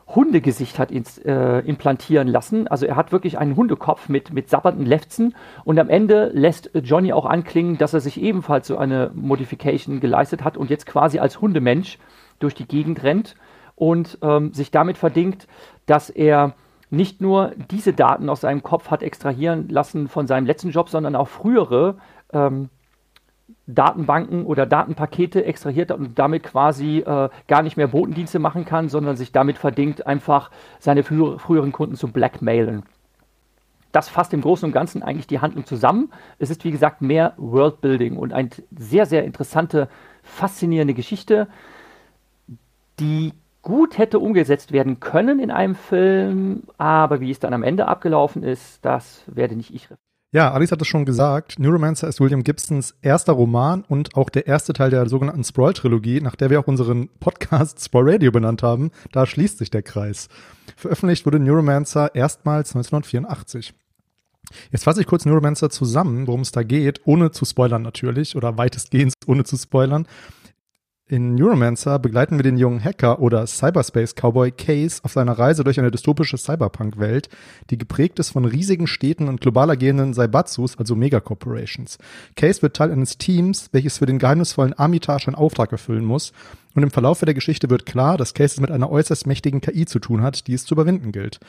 Hundegesicht 0.08 0.78
hat 0.78 0.92
ins, 0.92 1.18
äh, 1.20 1.60
implantieren 1.60 2.28
lassen. 2.28 2.68
Also 2.68 2.86
er 2.86 2.98
hat 2.98 3.14
wirklich 3.14 3.38
einen 3.38 3.56
Hundekopf 3.56 4.10
mit, 4.10 4.34
mit 4.34 4.50
sabbernden 4.50 4.86
Lefzen 4.86 5.36
und 5.64 5.80
am 5.80 5.90
Ende 5.90 6.32
lässt 6.34 6.72
Johnny 6.74 7.14
auch 7.14 7.26
anklingen, 7.26 7.78
dass 7.78 7.94
er 7.94 8.02
sich 8.02 8.22
ebenfalls 8.22 8.68
so 8.68 8.78
eine 8.78 9.12
Modification 9.14 10.02
geleistet 10.02 10.44
hat 10.44 10.58
und 10.58 10.70
jetzt 10.70 10.86
quasi 10.86 11.20
als 11.20 11.40
Hundemensch 11.40 11.98
durch 12.40 12.56
die 12.56 12.68
Gegend 12.68 13.04
rennt 13.04 13.36
und 13.76 14.18
ähm, 14.22 14.54
sich 14.54 14.72
damit 14.72 14.98
verdingt, 14.98 15.48
dass 15.86 16.10
er 16.10 16.56
nicht 16.92 17.22
nur 17.22 17.54
diese 17.72 17.94
Daten 17.94 18.30
aus 18.30 18.42
seinem 18.42 18.64
Kopf 18.64 18.92
hat 18.92 19.02
extrahieren 19.02 19.70
lassen 19.70 20.08
von 20.08 20.28
seinem 20.28 20.46
letzten 20.46 20.72
Job, 20.72 20.90
sondern 20.90 21.16
auch 21.16 21.30
frühere 21.30 21.96
ähm, 22.34 22.70
Datenbanken 23.66 24.46
oder 24.46 24.66
Datenpakete 24.66 25.46
extrahiert 25.46 25.92
hat 25.92 26.00
und 26.00 26.20
damit 26.20 26.44
quasi 26.44 27.00
äh, 27.00 27.30
gar 27.48 27.64
nicht 27.64 27.78
mehr 27.78 27.88
Botendienste 27.88 28.40
machen 28.40 28.66
kann, 28.66 28.90
sondern 28.90 29.16
sich 29.16 29.32
damit 29.32 29.58
verdingt, 29.58 30.06
einfach 30.06 30.52
seine 30.80 31.04
frü 31.04 31.38
früheren 31.38 31.72
Kunden 31.72 31.96
zu 31.96 32.10
blackmailen. 32.10 32.84
Das 33.94 34.10
fasst 34.10 34.34
im 34.34 34.42
Großen 34.42 34.66
und 34.66 34.72
Ganzen 34.72 35.04
eigentlich 35.04 35.28
die 35.28 35.40
Handlung 35.40 35.66
zusammen. 35.66 36.12
Es 36.40 36.50
ist, 36.50 36.64
wie 36.64 36.72
gesagt, 36.72 37.02
mehr 37.02 37.34
Worldbuilding 37.38 38.18
und 38.18 38.34
eine 38.34 38.50
sehr, 38.78 39.06
sehr 39.06 39.24
interessante, 39.24 39.90
faszinierende 40.24 40.94
Geschichte, 40.94 41.48
die 43.00 43.34
gut 43.62 43.98
hätte 43.98 44.20
umgesetzt 44.20 44.72
werden 44.72 45.00
können 45.00 45.40
in 45.40 45.52
einem 45.52 45.76
Film, 45.76 46.64
aber 46.78 47.20
wie 47.22 47.32
es 47.32 47.40
dann 47.40 47.54
am 47.54 47.64
Ende 47.64 47.88
abgelaufen 47.88 48.44
ist, 48.44 48.84
das 48.84 49.24
werde 49.28 49.56
nicht 49.56 49.74
ich. 49.74 49.88
Ja, 50.34 50.54
Alice 50.54 50.72
hat 50.72 50.82
es 50.82 50.88
schon 50.88 51.04
gesagt. 51.04 51.60
Neuromancer 51.60 52.08
ist 52.08 52.22
William 52.22 52.44
Gibsons 52.44 52.96
erster 53.02 53.34
Roman 53.34 53.84
und 53.86 54.16
auch 54.16 54.30
der 54.30 54.48
erste 54.48 54.72
Teil 54.72 54.90
der 54.90 55.10
sogenannten 55.10 55.44
Sprawl-Trilogie, 55.44 56.22
nach 56.22 56.38
der 56.38 56.50
wir 56.50 56.62
auch 56.62 56.68
unseren 56.68 57.10
Podcast 57.20 57.84
Sprawl 57.84 58.10
Radio 58.10 58.32
benannt 58.32 58.64
haben. 58.64 58.92
Da 59.12 59.26
schließt 59.26 59.58
sich 59.58 59.72
der 59.72 59.84
Kreis. 59.84 60.30
Veröffentlicht 60.78 61.26
wurde 61.26 61.40
Neuromancer 61.40 62.16
erstmals 62.16 62.70
1984. 62.70 63.74
Jetzt 64.72 64.86
fasse 64.86 65.02
ich 65.02 65.08
kurz 65.08 65.26
Neuromancer 65.26 65.70
zusammen, 65.70 66.28
worum 66.28 66.42
es 66.42 66.54
da 66.54 66.64
geht, 66.64 67.02
ohne 67.04 67.32
zu 67.32 67.44
spoilern 67.44 67.82
natürlich 67.82 68.38
oder 68.38 68.58
weitestgehend 68.58 69.14
ohne 69.28 69.44
zu 69.44 69.58
spoilern. 69.58 70.08
In 71.12 71.36
Neuromancer 71.36 72.00
begleiten 72.00 72.38
wir 72.38 72.44
den 72.44 72.58
jungen 72.58 72.82
Hacker 72.82 73.20
oder 73.20 73.46
Cyberspace-Cowboy 73.46 74.52
Case 74.52 75.02
auf 75.04 75.12
seiner 75.12 75.38
Reise 75.38 75.66
durch 75.66 75.78
eine 75.78 75.92
dystopische 75.92 76.38
Cyberpunk-Welt, 76.38 77.28
die 77.70 77.78
geprägt 77.78 78.18
ist 78.20 78.30
von 78.30 78.46
riesigen 78.46 78.88
Städten 78.88 79.28
und 79.28 79.42
global 79.42 79.70
agierenden 79.70 80.14
Saibatsus, 80.14 80.78
also 80.78 80.96
Megacorporations. 80.96 81.98
Case 82.38 82.62
wird 82.62 82.78
Teil 82.78 82.94
eines 82.94 83.18
Teams, 83.18 83.68
welches 83.74 83.98
für 83.98 84.06
den 84.06 84.20
geheimnisvollen 84.20 84.72
Armitage 84.72 85.28
einen 85.28 85.36
Auftrag 85.36 85.74
erfüllen 85.74 86.06
muss 86.06 86.32
und 86.74 86.84
im 86.84 86.92
Verlauf 86.92 87.20
der 87.20 87.34
Geschichte 87.34 87.70
wird 87.70 87.86
klar, 87.86 88.18
dass 88.18 88.34
Case 88.34 88.56
es 88.56 88.60
mit 88.62 88.72
einer 88.72 88.90
äußerst 88.90 89.28
mächtigen 89.28 89.62
KI 89.62 89.86
zu 89.86 90.00
tun 90.00 90.22
hat, 90.22 90.48
die 90.48 90.54
es 90.54 90.66
zu 90.66 90.76
überwinden 90.76 91.12
gilt. 91.12 91.40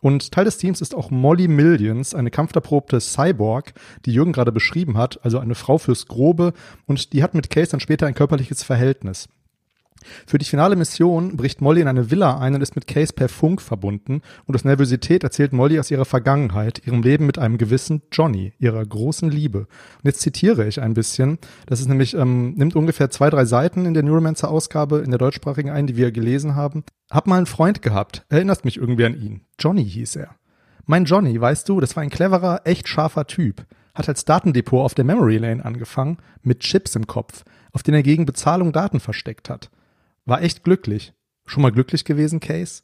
Und 0.00 0.32
Teil 0.32 0.44
des 0.44 0.58
Teams 0.58 0.80
ist 0.80 0.94
auch 0.94 1.10
Molly 1.10 1.48
Millions, 1.48 2.14
eine 2.14 2.30
kampferprobte 2.30 3.00
Cyborg, 3.00 3.72
die 4.06 4.12
Jürgen 4.12 4.32
gerade 4.32 4.52
beschrieben 4.52 4.96
hat, 4.96 5.18
also 5.22 5.38
eine 5.38 5.54
Frau 5.54 5.78
fürs 5.78 6.06
Grobe, 6.06 6.52
und 6.86 7.12
die 7.12 7.22
hat 7.22 7.34
mit 7.34 7.50
Case 7.50 7.70
dann 7.70 7.80
später 7.80 8.06
ein 8.06 8.14
körperliches 8.14 8.62
Verhältnis. 8.62 9.28
Für 10.26 10.38
die 10.38 10.44
finale 10.44 10.76
Mission 10.76 11.36
bricht 11.36 11.60
Molly 11.60 11.80
in 11.80 11.88
eine 11.88 12.10
Villa 12.10 12.38
ein 12.38 12.54
und 12.54 12.60
ist 12.60 12.74
mit 12.74 12.86
Case 12.86 13.12
per 13.12 13.28
Funk 13.28 13.60
verbunden 13.60 14.22
und 14.46 14.54
aus 14.54 14.64
Nervosität 14.64 15.24
erzählt 15.24 15.52
Molly 15.52 15.78
aus 15.78 15.90
ihrer 15.90 16.04
Vergangenheit, 16.04 16.86
ihrem 16.86 17.02
Leben 17.02 17.26
mit 17.26 17.38
einem 17.38 17.58
gewissen 17.58 18.02
Johnny, 18.12 18.52
ihrer 18.58 18.84
großen 18.84 19.30
Liebe. 19.30 19.60
Und 19.60 20.04
jetzt 20.04 20.20
zitiere 20.20 20.66
ich 20.66 20.80
ein 20.80 20.94
bisschen. 20.94 21.38
Das 21.66 21.80
ist 21.80 21.88
nämlich, 21.88 22.14
ähm, 22.14 22.54
nimmt 22.54 22.76
ungefähr 22.76 23.10
zwei, 23.10 23.30
drei 23.30 23.44
Seiten 23.44 23.86
in 23.86 23.94
der 23.94 24.02
Neuromancer-Ausgabe 24.02 24.98
in 24.98 25.10
der 25.10 25.18
deutschsprachigen 25.18 25.70
ein, 25.70 25.86
die 25.86 25.96
wir 25.96 26.12
gelesen 26.12 26.54
haben. 26.54 26.84
Hab 27.10 27.26
mal 27.26 27.36
einen 27.36 27.46
Freund 27.46 27.82
gehabt, 27.82 28.24
erinnerst 28.28 28.64
mich 28.64 28.76
irgendwie 28.76 29.04
an 29.04 29.20
ihn. 29.20 29.42
Johnny 29.58 29.84
hieß 29.84 30.16
er. 30.16 30.34
Mein 30.86 31.04
Johnny, 31.04 31.38
weißt 31.38 31.68
du, 31.68 31.80
das 31.80 31.96
war 31.96 32.02
ein 32.02 32.10
cleverer, 32.10 32.62
echt 32.64 32.88
scharfer 32.88 33.26
Typ. 33.26 33.66
Hat 33.94 34.08
als 34.08 34.24
Datendepot 34.24 34.84
auf 34.84 34.94
der 34.94 35.04
Memory 35.04 35.38
Lane 35.38 35.64
angefangen, 35.64 36.18
mit 36.42 36.60
Chips 36.60 36.94
im 36.96 37.06
Kopf, 37.06 37.44
auf 37.72 37.82
denen 37.82 37.96
er 37.96 38.02
gegen 38.02 38.26
Bezahlung 38.26 38.72
Daten 38.72 39.00
versteckt 39.00 39.50
hat. 39.50 39.70
War 40.28 40.42
echt 40.42 40.62
glücklich. 40.62 41.14
Schon 41.46 41.62
mal 41.62 41.72
glücklich 41.72 42.04
gewesen, 42.04 42.38
Case? 42.38 42.82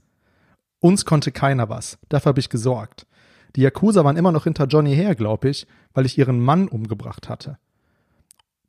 Uns 0.80 1.04
konnte 1.04 1.30
keiner 1.30 1.68
was. 1.68 1.98
Dafür 2.08 2.30
habe 2.30 2.40
ich 2.40 2.48
gesorgt. 2.48 3.06
Die 3.54 3.60
Yakuza 3.60 4.02
waren 4.02 4.16
immer 4.16 4.32
noch 4.32 4.44
hinter 4.44 4.64
Johnny 4.64 4.94
her, 4.94 5.14
glaube 5.14 5.50
ich, 5.50 5.66
weil 5.92 6.06
ich 6.06 6.16
ihren 6.16 6.40
Mann 6.40 6.68
umgebracht 6.68 7.28
hatte. 7.28 7.58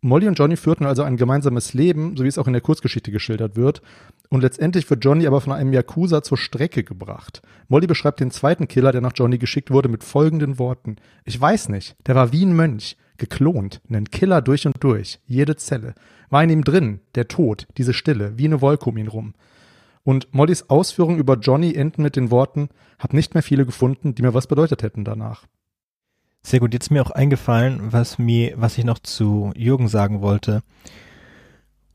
Molly 0.01 0.27
und 0.27 0.38
Johnny 0.38 0.58
führten 0.58 0.86
also 0.86 1.03
ein 1.03 1.15
gemeinsames 1.15 1.74
Leben, 1.74 2.17
so 2.17 2.25
wie 2.25 2.27
es 2.27 2.38
auch 2.38 2.48
in 2.48 2.53
der 2.53 2.62
Kurzgeschichte 2.62 3.12
geschildert 3.12 3.55
wird. 3.55 3.82
Und 4.27 4.41
letztendlich 4.41 4.89
wird 4.89 5.05
Johnny 5.05 5.25
aber 5.25 5.39
von 5.39 5.53
einem 5.53 5.72
Yakuza 5.72 6.22
zur 6.22 6.38
Strecke 6.38 6.84
gebracht. 6.84 7.41
Molly 7.70 7.88
beschreibt 7.88 8.20
den 8.20 8.29
zweiten 8.29 8.67
Killer, 8.67 8.91
der 8.91 9.00
nach 9.00 9.13
Johnny 9.15 9.38
geschickt 9.38 9.72
wurde, 9.72 9.88
mit 9.88 10.03
folgenden 10.03 10.60
Worten. 10.60 10.98
Ich 11.24 11.39
weiß 11.39 11.70
nicht, 11.70 11.96
der 12.08 12.15
war 12.15 12.34
wie 12.34 12.46
ein 12.46 12.53
Mönch. 12.53 12.98
Geklont, 13.18 13.82
nen 13.88 14.10
Killer 14.10 14.42
durch 14.42 14.66
und 14.66 14.84
durch, 14.84 15.20
jede 15.26 15.56
Zelle. 15.56 15.96
War 16.30 16.44
in 16.44 16.50
ihm 16.50 16.64
drin, 16.64 17.02
der 17.16 17.28
Tod, 17.28 17.68
diese 17.78 17.94
Stille, 17.94 18.38
wie 18.38 18.46
eine 18.46 18.62
Wolke 18.62 18.90
um 18.90 18.98
ihn 18.98 19.08
rum. 19.08 19.34
Und 20.04 20.34
Mollys 20.34 20.70
Ausführungen 20.70 21.18
über 21.20 21.38
Johnny 21.38 21.74
enden 21.74 22.04
mit 22.04 22.16
den 22.16 22.32
Worten, 22.32 22.70
hab 23.00 23.14
nicht 23.14 23.34
mehr 23.34 23.44
viele 23.44 23.66
gefunden, 23.66 24.16
die 24.16 24.22
mir 24.22 24.34
was 24.34 24.48
bedeutet 24.48 24.84
hätten 24.84 25.04
danach. 25.04 25.46
Sehr 26.44 26.60
gut, 26.60 26.74
jetzt 26.74 26.86
ist 26.86 26.92
mir 26.92 27.02
auch 27.02 27.12
eingefallen, 27.12 27.92
was 27.92 28.20
mir, 28.20 28.54
was 28.58 28.78
ich 28.78 28.86
noch 28.86 29.00
zu 29.00 29.52
Jürgen 29.56 29.88
sagen 29.88 30.22
wollte. 30.22 30.62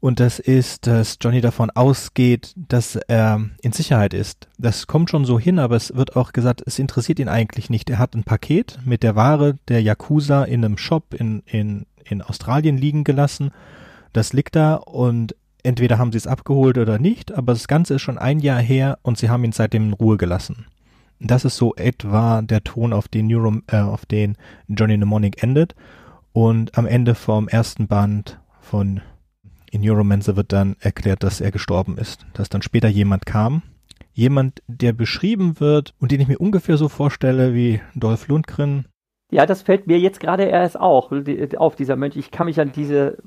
Und 0.01 0.19
das 0.19 0.39
ist, 0.39 0.87
dass 0.87 1.19
Johnny 1.21 1.43
davon 1.43 1.71
ausgeht, 1.71 2.55
dass 2.57 2.97
er 2.97 3.43
in 3.61 3.73
Sicherheit 3.73 4.15
ist. 4.15 4.49
Das 4.59 4.87
kommt 4.87 5.11
schon 5.11 5.27
so 5.27 5.39
hin, 5.39 5.59
aber 5.59 5.77
es 5.77 5.95
wird 5.95 6.17
auch 6.17 6.33
gesagt, 6.33 6.63
es 6.65 6.79
interessiert 6.79 7.19
ihn 7.19 7.29
eigentlich 7.29 7.69
nicht. 7.69 7.91
Er 7.91 7.99
hat 7.99 8.15
ein 8.15 8.25
Paket 8.25 8.79
mit 8.85 9.03
der 9.03 9.15
Ware 9.15 9.59
der 9.69 9.83
Yakuza 9.83 10.45
in 10.45 10.65
einem 10.65 10.79
Shop 10.79 11.13
in, 11.13 11.43
in, 11.45 11.85
in 12.03 12.23
Australien 12.23 12.79
liegen 12.79 13.05
gelassen. 13.05 13.51
Das 14.15 14.33
liegt 14.33 14.57
da 14.57 14.77
und 14.77 15.37
entweder 15.63 15.99
haben 15.99 16.13
sie 16.13 16.19
es 16.19 16.27
abgeholt 16.27 16.79
oder 16.79 16.99
nicht, 16.99 17.33
aber 17.33 17.53
das 17.53 17.69
Ganze 17.69 17.95
ist 17.95 18.03
schon 18.03 18.17
ein 18.17 18.41
Jahr 18.41 18.61
her 18.61 18.99
und 19.03 19.19
sie 19.19 19.29
haben 19.29 19.45
ihn 19.45 19.53
seitdem 19.53 19.89
in 19.89 19.93
Ruhe 19.93 20.17
gelassen. 20.17 20.67
Das 21.21 21.45
ist 21.45 21.59
so 21.59 21.75
etwa 21.75 22.41
der 22.41 22.65
Ton, 22.65 22.95
auf 22.95 23.07
den, 23.07 23.27
Neuro, 23.27 23.59
äh, 23.67 23.81
auf 23.81 24.07
den 24.07 24.39
Johnny 24.69 24.97
Mnemonic 24.97 25.43
endet. 25.43 25.75
Und 26.33 26.79
am 26.79 26.87
Ende 26.87 27.15
vom 27.15 27.49
ersten 27.49 27.89
Band 27.89 28.41
von 28.63 29.03
in 29.71 29.83
Neuromancer 29.83 30.37
wird 30.37 30.53
dann 30.53 30.77
erklärt, 30.81 31.23
dass 31.23 31.41
er 31.41 31.51
gestorben 31.51 31.97
ist. 31.99 32.27
Dass 32.33 32.49
dann 32.49 32.63
später 32.63 32.89
jemand 32.89 33.27
kam. 33.27 33.63
Jemand, 34.13 34.63
der 34.67 34.93
beschrieben 34.93 35.61
wird 35.61 35.95
und 35.99 36.11
den 36.11 36.21
ich 36.21 36.29
mir 36.29 36.39
ungefähr 36.39 36.77
so 36.77 36.89
vorstelle 36.89 37.55
wie 37.55 37.81
Dolph 37.95 38.29
Lundgren, 38.29 38.87
ja, 39.33 39.47
das 39.47 39.63
fällt 39.63 39.87
mir 39.87 39.99
jetzt 39.99 40.19
gerade 40.19 40.43
erst 40.43 40.79
auch 40.79 41.13
auf, 41.57 41.77
dieser 41.77 41.95
Mönch. 41.95 42.17
Ich 42.17 42.33
kann 42.33 42.47
mich 42.47 42.61
an 42.61 42.73
diese, 42.73 43.19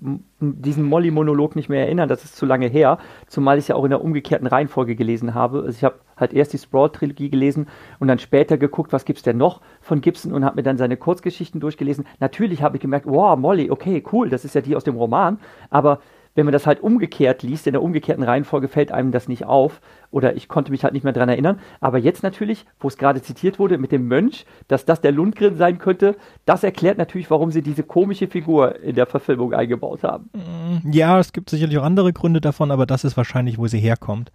diesen 0.41 0.83
Molly-Monolog 0.83 1.55
nicht 1.55 1.69
mehr 1.69 1.85
erinnern, 1.85 2.09
das 2.09 2.25
ist 2.25 2.35
zu 2.35 2.45
lange 2.45 2.67
her, 2.67 2.97
zumal 3.27 3.57
ich 3.57 3.63
es 3.63 3.67
ja 3.69 3.75
auch 3.75 3.85
in 3.85 3.89
der 3.89 4.03
umgekehrten 4.03 4.45
Reihenfolge 4.45 4.97
gelesen 4.97 5.33
habe. 5.33 5.59
Also 5.59 5.77
ich 5.77 5.83
habe 5.85 5.99
halt 6.17 6.33
erst 6.33 6.51
die 6.51 6.57
Sprawl-Trilogie 6.57 7.29
gelesen 7.29 7.67
und 7.99 8.09
dann 8.09 8.19
später 8.19 8.57
geguckt, 8.57 8.91
was 8.91 9.05
gibt 9.05 9.19
es 9.19 9.23
denn 9.23 9.37
noch 9.37 9.61
von 9.79 10.01
Gibson 10.01 10.33
und 10.33 10.43
habe 10.43 10.57
mir 10.57 10.63
dann 10.63 10.77
seine 10.77 10.97
Kurzgeschichten 10.97 11.61
durchgelesen. 11.61 12.05
Natürlich 12.19 12.61
habe 12.61 12.75
ich 12.75 12.81
gemerkt, 12.81 13.05
wow, 13.07 13.39
Molly, 13.39 13.71
okay, 13.71 14.03
cool, 14.11 14.29
das 14.29 14.43
ist 14.43 14.55
ja 14.55 14.61
die 14.61 14.75
aus 14.75 14.83
dem 14.83 14.97
Roman, 14.97 15.39
aber 15.69 15.99
wenn 16.35 16.45
man 16.45 16.53
das 16.53 16.65
halt 16.65 16.81
umgekehrt 16.81 17.43
liest, 17.43 17.67
in 17.67 17.73
der 17.73 17.81
umgekehrten 17.81 18.23
Reihenfolge 18.23 18.67
fällt 18.67 18.91
einem 18.91 19.11
das 19.11 19.27
nicht 19.27 19.45
auf 19.45 19.81
oder 20.11 20.35
ich 20.35 20.47
konnte 20.47 20.71
mich 20.71 20.83
halt 20.83 20.93
nicht 20.93 21.03
mehr 21.03 21.13
dran 21.13 21.29
erinnern. 21.29 21.59
Aber 21.79 21.97
jetzt 21.97 22.23
natürlich, 22.23 22.65
wo 22.79 22.87
es 22.87 22.97
gerade 22.97 23.21
zitiert 23.21 23.59
wurde 23.59 23.77
mit 23.77 23.91
dem 23.91 24.07
Mönch, 24.07 24.45
dass 24.67 24.85
das 24.85 25.01
der 25.01 25.11
Lundgren 25.11 25.55
sein 25.55 25.77
könnte, 25.77 26.15
das 26.45 26.63
erklärt 26.63 26.97
natürlich, 26.97 27.29
warum 27.29 27.51
sie 27.51 27.61
diese 27.61 27.83
komische 27.83 28.27
Figur 28.27 28.79
in 28.81 28.95
der 28.95 29.05
Verfilmung 29.05 29.53
eingebaut 29.53 30.03
haben. 30.03 30.29
Mm, 30.33 30.91
ja, 30.91 31.19
es 31.19 31.33
gibt 31.33 31.49
sicherlich 31.49 31.77
auch 31.77 31.83
andere 31.83 32.13
Gründe 32.13 32.41
davon, 32.41 32.71
aber 32.71 32.85
das 32.85 33.03
ist 33.03 33.17
wahrscheinlich, 33.17 33.57
wo 33.57 33.67
sie 33.67 33.79
herkommt. 33.79 34.31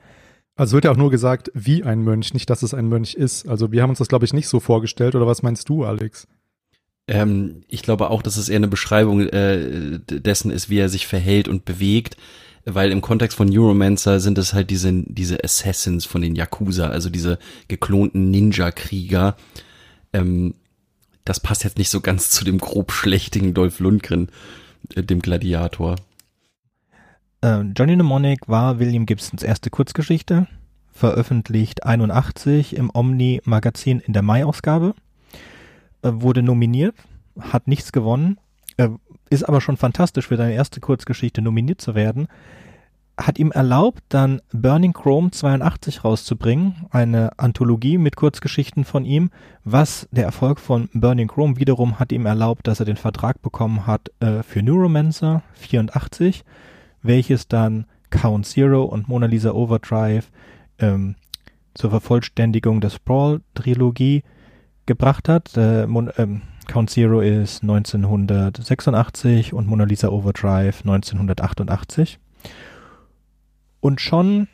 Also 0.57 0.75
wird 0.75 0.87
ja 0.87 0.90
auch 0.90 0.97
nur 0.97 1.11
gesagt, 1.11 1.52
wie 1.55 1.85
ein 1.85 2.02
Mönch, 2.02 2.35
nicht, 2.35 2.50
dass 2.50 2.64
es 2.64 2.75
ein 2.75 2.88
Mönch 2.88 3.14
ist. 3.14 3.49
Also 3.49 3.71
wir 3.71 3.81
haben 3.81 3.90
uns 3.90 4.00
das, 4.00 4.09
glaube 4.09 4.25
ich, 4.25 4.33
nicht 4.33 4.49
so 4.49 4.59
vorgestellt. 4.59 5.14
Oder 5.14 5.25
was 5.25 5.45
meinst 5.45 5.69
du, 5.69 5.85
Alex? 5.85 6.26
Ähm, 7.09 7.62
ich 7.69 7.83
glaube 7.83 8.11
auch, 8.11 8.23
dass 8.23 8.37
es 8.37 8.49
eher 8.49 8.57
eine 8.57 8.69
Beschreibung 8.69 9.23
äh, 9.23 9.99
dessen 9.99 10.50
ist, 10.50 10.69
wie 10.69 10.79
er 10.79 10.91
sich 10.91 11.07
verhält 11.07 11.49
und 11.49 11.65
bewegt, 11.65 12.17
weil 12.67 12.93
im 12.93 13.00
Kontext 13.00 13.37
von 13.37 13.49
Neuromancer 13.49 14.21
sind 14.21 14.37
es 14.37 14.53
halt 14.53 14.69
diese, 14.69 14.93
diese 14.93 15.43
Assassins 15.43 16.05
von 16.05 16.21
den 16.21 16.37
Yakuza, 16.37 16.88
also 16.88 17.09
diese 17.09 17.38
geklonten 17.67 18.31
Ninja-Krieger. 18.31 19.37
Ähm, 20.12 20.55
das 21.25 21.41
passt 21.41 21.65
jetzt 21.65 21.79
nicht 21.79 21.91
so 21.91 22.00
ganz 22.03 22.31
zu 22.31 22.45
dem 22.45 22.59
grob 22.59 22.93
schlechtigen 22.93 23.55
Dolph 23.55 23.81
Lundgren, 23.81 24.29
äh, 24.95 25.03
dem 25.03 25.21
Gladiator. 25.21 25.97
Äh, 27.41 27.62
Johnny 27.75 27.97
Mnemonic 27.97 28.49
war 28.49 28.79
William 28.79 29.07
Gibsons 29.07 29.43
erste 29.43 29.71
Kurzgeschichte, 29.71 30.47
veröffentlicht 30.92 31.85
81 31.85 32.77
im 32.77 32.90
Omni-Magazin 32.92 34.01
in 34.01 34.12
der 34.12 34.23
Mai-Ausgabe 34.23 34.94
wurde 36.02 36.42
nominiert, 36.42 36.94
hat 37.38 37.68
nichts 37.68 37.92
gewonnen, 37.92 38.38
äh, 38.76 38.88
ist 39.30 39.48
aber 39.48 39.61
schon 39.61 39.76
fantastisch 39.76 40.28
für 40.28 40.37
deine 40.37 40.54
erste 40.54 40.80
Kurzgeschichte 40.80 41.42
nominiert 41.42 41.80
zu 41.80 41.94
werden. 41.94 42.28
Hat 43.16 43.38
ihm 43.38 43.50
erlaubt, 43.50 44.02
dann 44.11 44.40
Burning 44.52 44.92
Chrome 44.92 45.32
82 45.32 46.04
rauszubringen, 46.04 46.87
eine 46.90 47.37
Anthologie 47.37 47.98
mit 47.98 48.14
Kurzgeschichten 48.14 48.84
von 48.84 49.04
ihm, 49.04 49.30
was 49.64 50.08
der 50.12 50.24
Erfolg 50.24 50.61
von 50.61 50.88
Burning 50.94 51.26
Chrome 51.26 51.56
wiederum 51.56 51.98
hat 51.98 52.12
ihm 52.12 52.26
erlaubt, 52.26 52.68
dass 52.68 52.78
er 52.78 52.87
den 52.87 52.96
Vertrag 52.96 53.42
bekommen 53.42 53.88
hat 53.88 54.12
äh, 54.20 54.44
für 54.44 54.62
Neuromancer 54.62 55.42
84, 55.54 56.44
welches 57.02 57.48
dann 57.48 57.87
Count 58.11 58.46
Zero 58.46 58.84
und 58.84 59.08
Mona 59.08 59.26
Lisa 59.26 59.50
Overdrive 59.50 60.30
ähm, 60.78 61.16
zur 61.74 61.90
Vervollständigung 61.90 62.80
der 62.80 62.90
Sprawl-Trilogie 62.90 64.22
gebracht 64.88 65.29
hat. 65.29 65.57
Äh, 65.57 65.87
Mon 65.87 66.11
ähm, 66.18 66.42
Count 66.66 66.90
Zero 66.90 67.20
ist 67.20 67.62
1986 67.62 69.53
und 69.53 69.68
Mona 69.68 69.85
Lisa 69.85 70.09
Overdrive 70.09 70.81
1988. 70.81 72.18
Und 73.81 74.01
schon 74.01 74.48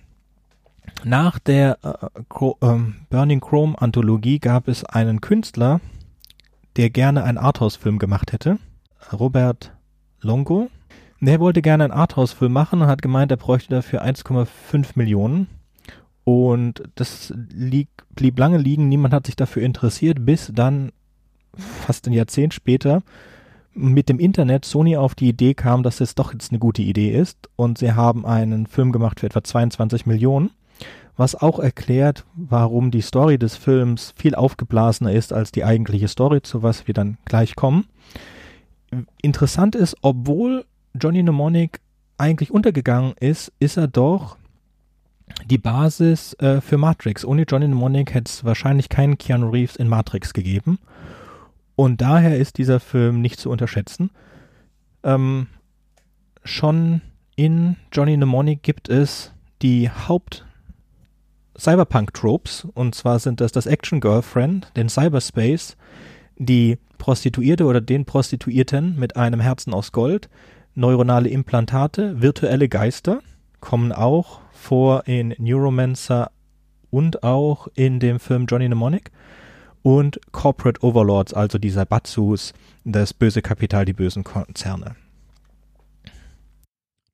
nach 1.02 1.38
der 1.38 1.78
äh, 1.82 1.92
ähm, 2.60 2.96
Burning 3.08 3.40
Chrome 3.40 3.80
Anthologie 3.80 4.38
gab 4.38 4.68
es 4.68 4.84
einen 4.84 5.22
Künstler, 5.22 5.80
der 6.76 6.90
gerne 6.90 7.24
einen 7.24 7.38
Arthouse-Film 7.38 7.98
gemacht 7.98 8.32
hätte. 8.32 8.58
Robert 9.12 9.72
Longo. 10.20 10.68
Der 11.20 11.40
wollte 11.40 11.62
gerne 11.62 11.84
einen 11.84 11.92
Arthouse-Film 11.92 12.52
machen 12.52 12.82
und 12.82 12.88
hat 12.88 13.00
gemeint, 13.00 13.30
er 13.30 13.38
bräuchte 13.38 13.74
dafür 13.74 14.04
1,5 14.04 14.90
Millionen. 14.94 15.48
Und 16.24 16.82
das 16.94 17.32
lieg, 17.50 17.88
blieb 18.14 18.38
lange 18.38 18.58
liegen, 18.58 18.88
niemand 18.88 19.12
hat 19.12 19.26
sich 19.26 19.36
dafür 19.36 19.62
interessiert, 19.62 20.24
bis 20.24 20.50
dann 20.54 20.92
fast 21.56 22.06
ein 22.06 22.12
Jahrzehnt 22.12 22.54
später 22.54 23.02
mit 23.74 24.08
dem 24.08 24.18
Internet 24.18 24.64
Sony 24.64 24.96
auf 24.96 25.14
die 25.14 25.28
Idee 25.28 25.54
kam, 25.54 25.82
dass 25.82 26.00
es 26.00 26.14
doch 26.14 26.32
jetzt 26.32 26.50
eine 26.50 26.58
gute 26.58 26.82
Idee 26.82 27.10
ist 27.10 27.50
und 27.56 27.78
sie 27.78 27.92
haben 27.92 28.24
einen 28.24 28.66
Film 28.66 28.92
gemacht 28.92 29.20
für 29.20 29.26
etwa 29.26 29.42
22 29.42 30.06
Millionen, 30.06 30.50
was 31.16 31.34
auch 31.34 31.58
erklärt, 31.58 32.24
warum 32.34 32.90
die 32.90 33.00
Story 33.00 33.38
des 33.38 33.56
Films 33.56 34.14
viel 34.16 34.34
aufgeblasener 34.34 35.12
ist 35.12 35.32
als 35.32 35.52
die 35.52 35.64
eigentliche 35.64 36.08
Story, 36.08 36.40
zu 36.42 36.62
was 36.62 36.86
wir 36.86 36.94
dann 36.94 37.18
gleich 37.24 37.56
kommen. 37.56 37.86
Interessant 39.20 39.74
ist, 39.74 39.96
obwohl 40.02 40.64
Johnny 40.94 41.22
Mnemonic 41.22 41.80
eigentlich 42.16 42.52
untergegangen 42.52 43.14
ist, 43.18 43.52
ist 43.58 43.76
er 43.76 43.88
doch 43.88 44.36
die 45.46 45.58
Basis 45.58 46.34
äh, 46.34 46.60
für 46.60 46.78
Matrix. 46.78 47.24
Ohne 47.24 47.42
Johnny 47.42 47.66
Mnemonic 47.66 48.14
hätte 48.14 48.30
es 48.30 48.44
wahrscheinlich 48.44 48.88
keinen 48.88 49.18
Keanu 49.18 49.50
Reeves 49.50 49.76
in 49.76 49.88
Matrix 49.88 50.32
gegeben. 50.32 50.78
Und 51.76 52.00
daher 52.00 52.38
ist 52.38 52.58
dieser 52.58 52.80
Film 52.80 53.20
nicht 53.20 53.40
zu 53.40 53.50
unterschätzen. 53.50 54.10
Ähm, 55.02 55.48
schon 56.44 57.02
in 57.36 57.76
Johnny 57.92 58.16
Mnemonic 58.16 58.62
gibt 58.62 58.88
es 58.88 59.32
die 59.60 59.90
Haupt 59.90 60.46
Cyberpunk-Tropes. 61.58 62.66
Und 62.74 62.94
zwar 62.94 63.18
sind 63.18 63.40
das 63.40 63.52
das 63.52 63.66
Action 63.66 64.00
Girlfriend, 64.00 64.70
den 64.76 64.88
Cyberspace, 64.88 65.76
die 66.36 66.78
Prostituierte 66.98 67.64
oder 67.64 67.80
den 67.80 68.04
Prostituierten 68.04 68.98
mit 68.98 69.16
einem 69.16 69.40
Herzen 69.40 69.74
aus 69.74 69.92
Gold, 69.92 70.28
neuronale 70.74 71.28
Implantate, 71.28 72.20
virtuelle 72.20 72.68
Geister 72.68 73.20
kommen 73.60 73.92
auch 73.92 74.40
vor 74.64 75.06
in 75.06 75.34
Neuromancer 75.38 76.30
und 76.90 77.22
auch 77.22 77.68
in 77.74 78.00
dem 78.00 78.18
Film 78.18 78.46
Johnny 78.46 78.66
Mnemonic 78.66 79.10
und 79.82 80.18
Corporate 80.32 80.82
Overlords, 80.82 81.34
also 81.34 81.58
die 81.58 81.70
Sabatsus, 81.70 82.54
das 82.84 83.12
böse 83.12 83.42
Kapital, 83.42 83.84
die 83.84 83.92
bösen 83.92 84.24
Konzerne. 84.24 84.96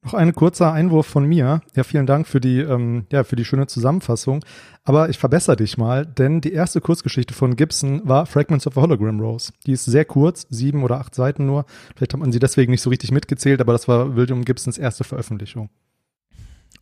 Noch 0.02 0.14
ein 0.14 0.34
kurzer 0.34 0.72
Einwurf 0.72 1.06
von 1.06 1.26
mir. 1.26 1.60
Ja, 1.76 1.82
vielen 1.82 2.06
Dank 2.06 2.26
für 2.26 2.40
die, 2.40 2.60
ähm, 2.60 3.04
ja, 3.12 3.22
für 3.22 3.36
die 3.36 3.44
schöne 3.44 3.66
Zusammenfassung. 3.66 4.42
Aber 4.82 5.10
ich 5.10 5.18
verbessere 5.18 5.56
dich 5.56 5.76
mal, 5.76 6.06
denn 6.06 6.40
die 6.40 6.54
erste 6.54 6.80
Kurzgeschichte 6.80 7.34
von 7.34 7.54
Gibson 7.54 8.00
war 8.08 8.24
Fragments 8.24 8.66
of 8.66 8.78
a 8.78 8.80
Hologram 8.80 9.20
Rose. 9.20 9.52
Die 9.66 9.72
ist 9.72 9.84
sehr 9.84 10.06
kurz, 10.06 10.46
sieben 10.48 10.84
oder 10.84 11.00
acht 11.00 11.14
Seiten 11.14 11.44
nur. 11.44 11.66
Vielleicht 11.94 12.14
hat 12.14 12.20
man 12.20 12.32
sie 12.32 12.38
deswegen 12.38 12.70
nicht 12.70 12.80
so 12.80 12.88
richtig 12.88 13.12
mitgezählt, 13.12 13.60
aber 13.60 13.72
das 13.72 13.88
war 13.88 14.16
William 14.16 14.44
Gibsons 14.44 14.78
erste 14.78 15.04
Veröffentlichung. 15.04 15.68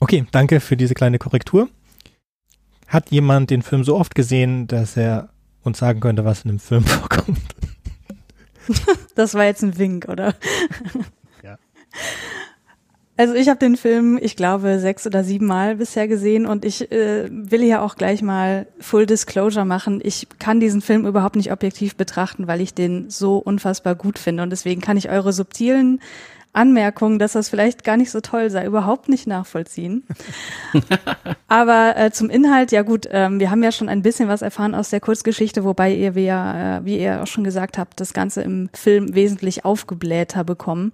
Okay, 0.01 0.27
danke 0.31 0.61
für 0.61 0.77
diese 0.77 0.95
kleine 0.95 1.19
Korrektur. 1.19 1.69
Hat 2.87 3.11
jemand 3.11 3.51
den 3.51 3.63
Film 3.63 3.85
so 3.85 3.97
oft 3.97 4.15
gesehen, 4.15 4.67
dass 4.67 4.97
er 4.97 5.29
uns 5.63 5.79
sagen 5.79 6.01
könnte, 6.01 6.25
was 6.25 6.45
in 6.45 6.51
dem 6.51 6.59
Film 6.59 6.85
vorkommt? 6.87 7.39
Das 9.15 9.35
war 9.35 9.45
jetzt 9.45 9.63
ein 9.63 9.79
Wink, 9.79 10.09
oder? 10.09 10.35
Ja. 11.43 11.57
Also 13.17 13.35
ich 13.35 13.49
habe 13.49 13.59
den 13.59 13.77
Film, 13.77 14.19
ich 14.21 14.37
glaube, 14.37 14.79
sechs 14.79 15.07
oder 15.07 15.25
sieben 15.25 15.47
Mal 15.47 15.77
bisher 15.77 16.07
gesehen 16.07 16.47
und 16.47 16.65
ich 16.65 16.93
äh, 16.93 17.29
will 17.31 17.65
ja 17.65 17.81
auch 17.81 17.97
gleich 17.97 18.23
mal 18.23 18.67
Full 18.79 19.07
Disclosure 19.07 19.65
machen. 19.65 20.01
Ich 20.03 20.29
kann 20.39 20.61
diesen 20.61 20.83
Film 20.83 21.07
überhaupt 21.07 21.37
nicht 21.37 21.51
objektiv 21.51 21.97
betrachten, 21.97 22.47
weil 22.47 22.61
ich 22.61 22.75
den 22.75 23.09
so 23.09 23.39
unfassbar 23.39 23.95
gut 23.95 24.19
finde 24.19 24.43
und 24.43 24.51
deswegen 24.51 24.81
kann 24.81 24.97
ich 24.97 25.09
eure 25.09 25.33
subtilen 25.33 26.01
Anmerkungen, 26.53 27.19
dass 27.19 27.33
das 27.33 27.49
vielleicht 27.49 27.85
gar 27.85 27.97
nicht 27.97 28.11
so 28.11 28.21
toll 28.21 28.51
sei, 28.51 28.65
überhaupt 28.65 29.09
nicht 29.09 29.27
nachvollziehen. 29.27 30.05
Aber 31.49 31.97
äh, 31.97 32.11
zum 32.11 32.31
Inhalt, 32.31 32.73
ja 32.73 32.83
gut, 32.83 33.07
ähm, 33.11 33.41
wir 33.41 33.51
haben 33.51 33.63
ja 33.63 33.73
schon 33.73 33.89
ein 33.89 34.03
bisschen 34.03 34.29
was 34.29 34.43
erfahren 34.43 34.75
aus 34.75 34.91
der 34.91 35.01
Kurzgeschichte, 35.01 35.65
wobei 35.65 35.93
ihr, 35.93 36.15
wie, 36.15 36.27
äh, 36.27 36.81
wie 36.85 36.99
ihr 36.99 37.23
auch 37.23 37.27
schon 37.27 37.45
gesagt 37.45 37.79
habt, 37.79 38.01
das 38.01 38.13
Ganze 38.13 38.43
im 38.43 38.71
Film 38.73 39.15
wesentlich 39.15 39.65
aufgeblähter 39.65 40.45
bekommen. 40.45 40.93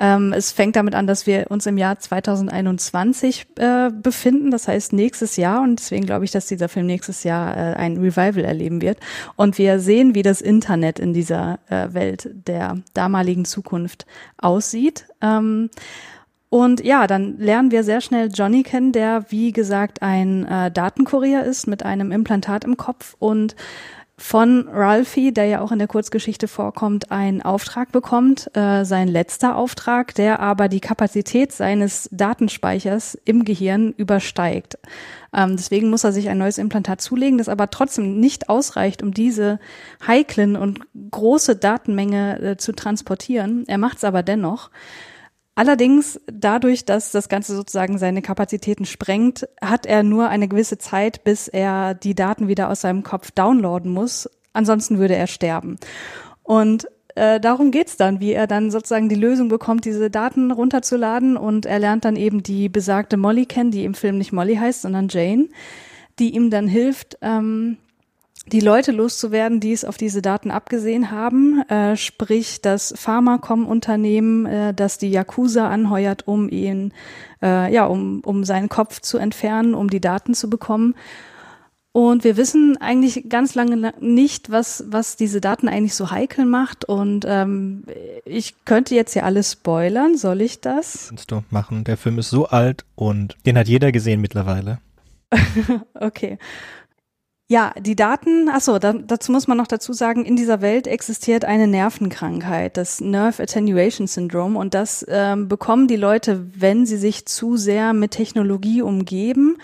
Ähm, 0.00 0.32
es 0.32 0.50
fängt 0.50 0.76
damit 0.76 0.94
an, 0.94 1.06
dass 1.06 1.26
wir 1.26 1.50
uns 1.50 1.66
im 1.66 1.76
Jahr 1.76 1.98
2021 1.98 3.46
äh, 3.58 3.90
befinden, 3.90 4.50
das 4.50 4.66
heißt 4.66 4.94
nächstes 4.94 5.36
Jahr 5.36 5.60
und 5.60 5.78
deswegen 5.78 6.06
glaube 6.06 6.24
ich, 6.24 6.30
dass 6.30 6.46
dieser 6.46 6.70
Film 6.70 6.86
nächstes 6.86 7.22
Jahr 7.22 7.54
äh, 7.54 7.74
ein 7.74 7.98
Revival 7.98 8.44
erleben 8.44 8.80
wird. 8.80 8.98
Und 9.36 9.58
wir 9.58 9.78
sehen, 9.78 10.14
wie 10.14 10.22
das 10.22 10.40
Internet 10.40 10.98
in 10.98 11.12
dieser 11.12 11.58
äh, 11.68 11.92
Welt 11.92 12.30
der 12.32 12.78
damaligen 12.94 13.44
Zukunft 13.44 14.06
aussieht. 14.38 15.06
Ähm, 15.20 15.68
und 16.48 16.82
ja, 16.82 17.06
dann 17.06 17.38
lernen 17.38 17.70
wir 17.70 17.84
sehr 17.84 18.00
schnell 18.00 18.28
Johnny 18.32 18.64
kennen, 18.64 18.92
der 18.92 19.26
wie 19.28 19.52
gesagt 19.52 20.02
ein 20.02 20.46
äh, 20.46 20.70
Datenkurier 20.70 21.44
ist 21.44 21.68
mit 21.68 21.84
einem 21.84 22.10
Implantat 22.10 22.64
im 22.64 22.76
Kopf 22.76 23.14
und 23.18 23.54
von 24.20 24.68
Ralphie, 24.68 25.32
der 25.32 25.46
ja 25.46 25.60
auch 25.62 25.72
in 25.72 25.78
der 25.78 25.88
Kurzgeschichte 25.88 26.46
vorkommt, 26.46 27.10
einen 27.10 27.40
Auftrag 27.40 27.90
bekommt, 27.90 28.54
äh, 28.54 28.84
sein 28.84 29.08
letzter 29.08 29.56
Auftrag, 29.56 30.14
der 30.14 30.40
aber 30.40 30.68
die 30.68 30.80
Kapazität 30.80 31.52
seines 31.52 32.06
Datenspeichers 32.12 33.18
im 33.24 33.44
Gehirn 33.46 33.94
übersteigt. 33.96 34.76
Ähm, 35.34 35.56
deswegen 35.56 35.88
muss 35.88 36.04
er 36.04 36.12
sich 36.12 36.28
ein 36.28 36.36
neues 36.36 36.58
Implantat 36.58 37.00
zulegen, 37.00 37.38
das 37.38 37.48
aber 37.48 37.70
trotzdem 37.70 38.20
nicht 38.20 38.50
ausreicht, 38.50 39.02
um 39.02 39.14
diese 39.14 39.58
heiklen 40.06 40.54
und 40.54 40.80
große 41.10 41.56
Datenmenge 41.56 42.40
äh, 42.40 42.56
zu 42.58 42.72
transportieren. 42.72 43.64
Er 43.68 43.78
macht 43.78 43.96
es 43.96 44.04
aber 44.04 44.22
dennoch. 44.22 44.70
Allerdings 45.54 46.20
dadurch, 46.26 46.84
dass 46.84 47.10
das 47.10 47.28
Ganze 47.28 47.54
sozusagen 47.54 47.98
seine 47.98 48.22
Kapazitäten 48.22 48.86
sprengt, 48.86 49.48
hat 49.60 49.84
er 49.84 50.02
nur 50.02 50.28
eine 50.28 50.48
gewisse 50.48 50.78
Zeit, 50.78 51.24
bis 51.24 51.48
er 51.48 51.94
die 51.94 52.14
Daten 52.14 52.48
wieder 52.48 52.70
aus 52.70 52.80
seinem 52.80 53.02
Kopf 53.02 53.30
downloaden 53.30 53.90
muss. 53.92 54.28
Ansonsten 54.52 54.98
würde 54.98 55.16
er 55.16 55.26
sterben. 55.26 55.76
Und 56.42 56.88
äh, 57.14 57.40
darum 57.40 57.70
geht's 57.70 57.96
dann, 57.96 58.20
wie 58.20 58.32
er 58.32 58.46
dann 58.46 58.70
sozusagen 58.70 59.08
die 59.08 59.16
Lösung 59.16 59.48
bekommt, 59.48 59.84
diese 59.84 60.10
Daten 60.10 60.50
runterzuladen. 60.50 61.36
Und 61.36 61.66
er 61.66 61.78
lernt 61.78 62.04
dann 62.04 62.16
eben 62.16 62.42
die 62.42 62.68
besagte 62.68 63.16
Molly 63.16 63.46
kennen, 63.46 63.70
die 63.70 63.84
im 63.84 63.94
Film 63.94 64.18
nicht 64.18 64.32
Molly 64.32 64.56
heißt, 64.56 64.82
sondern 64.82 65.08
Jane, 65.08 65.48
die 66.18 66.34
ihm 66.34 66.50
dann 66.50 66.68
hilft, 66.68 67.18
ähm, 67.20 67.78
die 68.46 68.60
Leute 68.60 68.92
loszuwerden, 68.92 69.60
die 69.60 69.72
es 69.72 69.84
auf 69.84 69.96
diese 69.96 70.22
Daten 70.22 70.50
abgesehen 70.50 71.10
haben, 71.10 71.62
äh, 71.68 71.96
sprich 71.96 72.60
das 72.60 72.94
Pharmacom-Unternehmen, 72.96 74.46
äh, 74.46 74.74
das 74.74 74.98
die 74.98 75.10
Yakuza 75.10 75.68
anheuert, 75.68 76.26
um 76.26 76.48
ihn, 76.48 76.92
äh, 77.42 77.72
ja, 77.72 77.86
um, 77.86 78.20
um 78.24 78.44
seinen 78.44 78.68
Kopf 78.68 79.00
zu 79.00 79.18
entfernen, 79.18 79.74
um 79.74 79.90
die 79.90 80.00
Daten 80.00 80.34
zu 80.34 80.48
bekommen. 80.50 80.94
Und 81.92 82.22
wir 82.22 82.36
wissen 82.36 82.76
eigentlich 82.76 83.28
ganz 83.28 83.56
lange 83.56 83.92
nicht, 84.00 84.50
was, 84.50 84.84
was 84.86 85.16
diese 85.16 85.40
Daten 85.40 85.68
eigentlich 85.68 85.96
so 85.96 86.12
heikel 86.12 86.44
macht. 86.44 86.84
Und 86.84 87.24
ähm, 87.28 87.82
ich 88.24 88.64
könnte 88.64 88.94
jetzt 88.94 89.12
hier 89.12 89.24
alles 89.24 89.52
spoilern. 89.52 90.16
Soll 90.16 90.40
ich 90.40 90.60
das? 90.60 91.06
Kannst 91.08 91.32
du 91.32 91.42
machen. 91.50 91.82
Der 91.82 91.96
Film 91.96 92.20
ist 92.20 92.30
so 92.30 92.46
alt 92.46 92.84
und 92.94 93.36
den 93.44 93.58
hat 93.58 93.66
jeder 93.66 93.90
gesehen 93.90 94.20
mittlerweile. 94.20 94.78
okay. 95.94 96.38
Ja, 97.50 97.72
die 97.76 97.96
Daten, 97.96 98.48
achso, 98.48 98.78
da, 98.78 98.92
dazu 98.92 99.32
muss 99.32 99.48
man 99.48 99.56
noch 99.56 99.66
dazu 99.66 99.92
sagen, 99.92 100.24
in 100.24 100.36
dieser 100.36 100.60
Welt 100.60 100.86
existiert 100.86 101.44
eine 101.44 101.66
Nervenkrankheit, 101.66 102.76
das 102.76 103.00
Nerve 103.00 103.42
Attenuation 103.42 104.06
Syndrome. 104.06 104.56
Und 104.56 104.72
das 104.72 105.04
ähm, 105.08 105.48
bekommen 105.48 105.88
die 105.88 105.96
Leute, 105.96 106.46
wenn 106.54 106.86
sie 106.86 106.96
sich 106.96 107.26
zu 107.26 107.56
sehr 107.56 107.92
mit 107.92 108.12
Technologie 108.12 108.82
umgeben. 108.82 109.56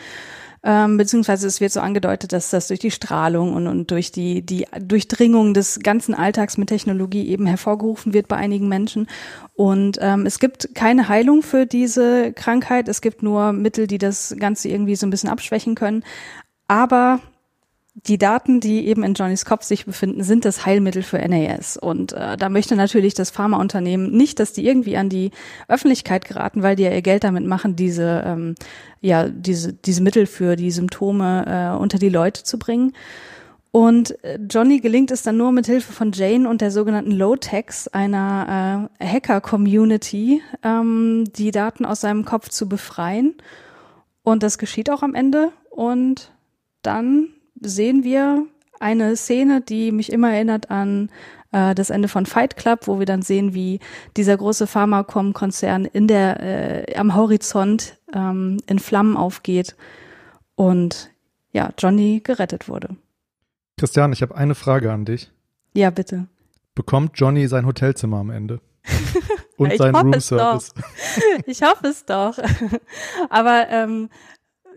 Ähm, 0.64 0.96
beziehungsweise 0.96 1.46
es 1.46 1.60
wird 1.60 1.70
so 1.70 1.78
angedeutet, 1.78 2.32
dass 2.32 2.50
das 2.50 2.66
durch 2.66 2.80
die 2.80 2.90
Strahlung 2.90 3.54
und, 3.54 3.68
und 3.68 3.88
durch 3.92 4.10
die, 4.10 4.44
die 4.44 4.66
Durchdringung 4.80 5.54
des 5.54 5.78
ganzen 5.78 6.12
Alltags 6.12 6.58
mit 6.58 6.70
Technologie 6.70 7.28
eben 7.28 7.46
hervorgerufen 7.46 8.12
wird 8.12 8.26
bei 8.26 8.34
einigen 8.34 8.66
Menschen. 8.66 9.06
Und 9.54 9.98
ähm, 10.00 10.26
es 10.26 10.40
gibt 10.40 10.74
keine 10.74 11.08
Heilung 11.08 11.40
für 11.40 11.66
diese 11.66 12.32
Krankheit. 12.32 12.88
Es 12.88 13.00
gibt 13.00 13.22
nur 13.22 13.52
Mittel, 13.52 13.86
die 13.86 13.98
das 13.98 14.34
Ganze 14.40 14.70
irgendwie 14.70 14.96
so 14.96 15.06
ein 15.06 15.10
bisschen 15.10 15.30
abschwächen 15.30 15.76
können. 15.76 16.02
Aber 16.66 17.20
die 18.04 18.18
Daten, 18.18 18.60
die 18.60 18.86
eben 18.86 19.02
in 19.02 19.14
Johnnys 19.14 19.46
Kopf 19.46 19.64
sich 19.64 19.86
befinden, 19.86 20.22
sind 20.22 20.44
das 20.44 20.66
Heilmittel 20.66 21.02
für 21.02 21.16
NAS. 21.16 21.78
Und 21.78 22.12
äh, 22.12 22.36
da 22.36 22.50
möchte 22.50 22.76
natürlich 22.76 23.14
das 23.14 23.30
Pharmaunternehmen 23.30 24.12
nicht, 24.12 24.38
dass 24.38 24.52
die 24.52 24.66
irgendwie 24.66 24.98
an 24.98 25.08
die 25.08 25.30
Öffentlichkeit 25.66 26.26
geraten, 26.26 26.62
weil 26.62 26.76
die 26.76 26.82
ja 26.82 26.90
ihr 26.90 27.00
Geld 27.00 27.24
damit 27.24 27.46
machen, 27.46 27.74
diese, 27.74 28.22
ähm, 28.26 28.54
ja, 29.00 29.28
diese, 29.28 29.72
diese 29.72 30.02
Mittel 30.02 30.26
für 30.26 30.56
die 30.56 30.70
Symptome 30.70 31.72
äh, 31.74 31.76
unter 31.78 31.98
die 31.98 32.10
Leute 32.10 32.42
zu 32.42 32.58
bringen. 32.58 32.92
Und 33.72 34.22
äh, 34.22 34.38
Johnny 34.50 34.80
gelingt 34.80 35.10
es 35.10 35.22
dann 35.22 35.38
nur 35.38 35.50
mit 35.50 35.64
Hilfe 35.64 35.92
von 35.92 36.12
Jane 36.12 36.48
und 36.48 36.60
der 36.60 36.70
sogenannten 36.70 37.12
Low-Techs, 37.12 37.88
einer 37.88 38.90
äh, 39.00 39.06
Hacker-Community, 39.06 40.42
ähm, 40.62 41.24
die 41.34 41.50
Daten 41.50 41.86
aus 41.86 42.02
seinem 42.02 42.26
Kopf 42.26 42.50
zu 42.50 42.68
befreien. 42.68 43.34
Und 44.22 44.42
das 44.42 44.58
geschieht 44.58 44.90
auch 44.90 45.02
am 45.02 45.14
Ende. 45.14 45.50
Und 45.70 46.30
dann 46.82 47.28
sehen 47.60 48.04
wir 48.04 48.46
eine 48.80 49.16
Szene, 49.16 49.60
die 49.60 49.92
mich 49.92 50.12
immer 50.12 50.32
erinnert 50.32 50.70
an 50.70 51.10
äh, 51.52 51.74
das 51.74 51.90
Ende 51.90 52.08
von 52.08 52.26
Fight 52.26 52.56
Club, 52.56 52.86
wo 52.86 52.98
wir 52.98 53.06
dann 53.06 53.22
sehen, 53.22 53.54
wie 53.54 53.80
dieser 54.16 54.36
große 54.36 54.66
Pharmacom-Konzern 54.66 55.84
in 55.84 56.08
der 56.08 56.88
äh, 56.88 56.96
am 56.96 57.14
Horizont 57.14 57.98
ähm, 58.12 58.58
in 58.66 58.78
Flammen 58.78 59.16
aufgeht 59.16 59.76
und 60.54 61.10
ja, 61.52 61.70
Johnny 61.78 62.20
gerettet 62.22 62.68
wurde. 62.68 62.96
Christian, 63.78 64.12
ich 64.12 64.22
habe 64.22 64.34
eine 64.34 64.54
Frage 64.54 64.92
an 64.92 65.04
dich. 65.04 65.30
Ja, 65.74 65.90
bitte. 65.90 66.26
Bekommt 66.74 67.12
Johnny 67.14 67.48
sein 67.48 67.66
Hotelzimmer 67.66 68.18
am 68.18 68.30
Ende? 68.30 68.60
Und 69.56 69.76
sein 69.78 69.94
Roomservice? 69.94 70.74
Ich 71.46 71.62
hoffe 71.62 71.88
es 71.88 72.04
doch. 72.04 72.38
Aber 73.30 73.66
ähm, 73.70 74.10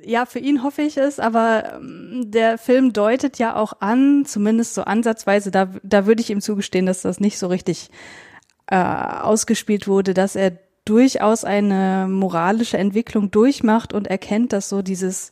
ja, 0.03 0.25
für 0.25 0.39
ihn 0.39 0.63
hoffe 0.63 0.81
ich 0.81 0.97
es, 0.97 1.19
aber 1.19 1.75
ähm, 1.75 2.31
der 2.31 2.57
Film 2.57 2.93
deutet 2.93 3.39
ja 3.39 3.55
auch 3.55 3.73
an, 3.81 4.25
zumindest 4.25 4.73
so 4.73 4.83
ansatzweise, 4.83 5.51
da, 5.51 5.69
da 5.83 6.05
würde 6.05 6.21
ich 6.21 6.29
ihm 6.29 6.41
zugestehen, 6.41 6.85
dass 6.85 7.01
das 7.01 7.19
nicht 7.19 7.39
so 7.39 7.47
richtig 7.47 7.89
äh, 8.67 8.75
ausgespielt 8.75 9.87
wurde, 9.87 10.13
dass 10.13 10.35
er 10.35 10.57
durchaus 10.85 11.43
eine 11.43 12.07
moralische 12.09 12.77
Entwicklung 12.77 13.31
durchmacht 13.31 13.93
und 13.93 14.07
erkennt, 14.07 14.53
dass 14.53 14.69
so 14.69 14.81
dieses 14.81 15.31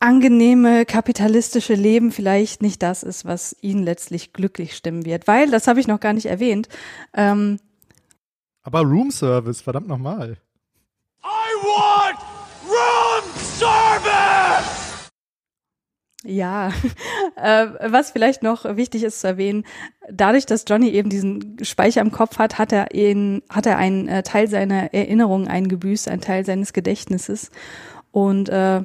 angenehme 0.00 0.84
kapitalistische 0.84 1.74
Leben 1.74 2.10
vielleicht 2.10 2.62
nicht 2.62 2.82
das 2.82 3.02
ist, 3.04 3.24
was 3.24 3.56
ihn 3.60 3.82
letztlich 3.82 4.32
glücklich 4.32 4.74
stimmen 4.76 5.04
wird. 5.04 5.28
Weil, 5.28 5.50
das 5.50 5.68
habe 5.68 5.78
ich 5.78 5.86
noch 5.86 6.00
gar 6.00 6.12
nicht 6.12 6.26
erwähnt. 6.26 6.68
Ähm, 7.14 7.60
aber 8.62 8.80
Roomservice, 8.82 9.60
verdammt 9.60 9.88
nochmal. 9.88 10.36
I 11.24 11.54
want 11.62 12.18
Room 12.18 12.41
Service! 13.58 14.82
Ja, 16.24 16.72
äh, 17.36 17.66
was 17.80 18.10
vielleicht 18.10 18.42
noch 18.42 18.64
wichtig 18.76 19.02
ist 19.02 19.20
zu 19.20 19.26
erwähnen, 19.26 19.64
dadurch, 20.08 20.46
dass 20.46 20.64
Johnny 20.68 20.90
eben 20.90 21.10
diesen 21.10 21.56
Speicher 21.62 22.00
im 22.00 22.12
Kopf 22.12 22.38
hat, 22.38 22.58
hat 22.58 22.72
er 22.72 22.94
ihn, 22.94 23.42
hat 23.48 23.66
er 23.66 23.76
einen 23.76 24.08
äh, 24.08 24.22
Teil 24.22 24.48
seiner 24.48 24.94
Erinnerungen 24.94 25.48
eingebüßt, 25.48 26.08
einen 26.08 26.20
Teil 26.20 26.44
seines 26.44 26.72
Gedächtnisses. 26.72 27.50
Und 28.12 28.48
äh, 28.48 28.82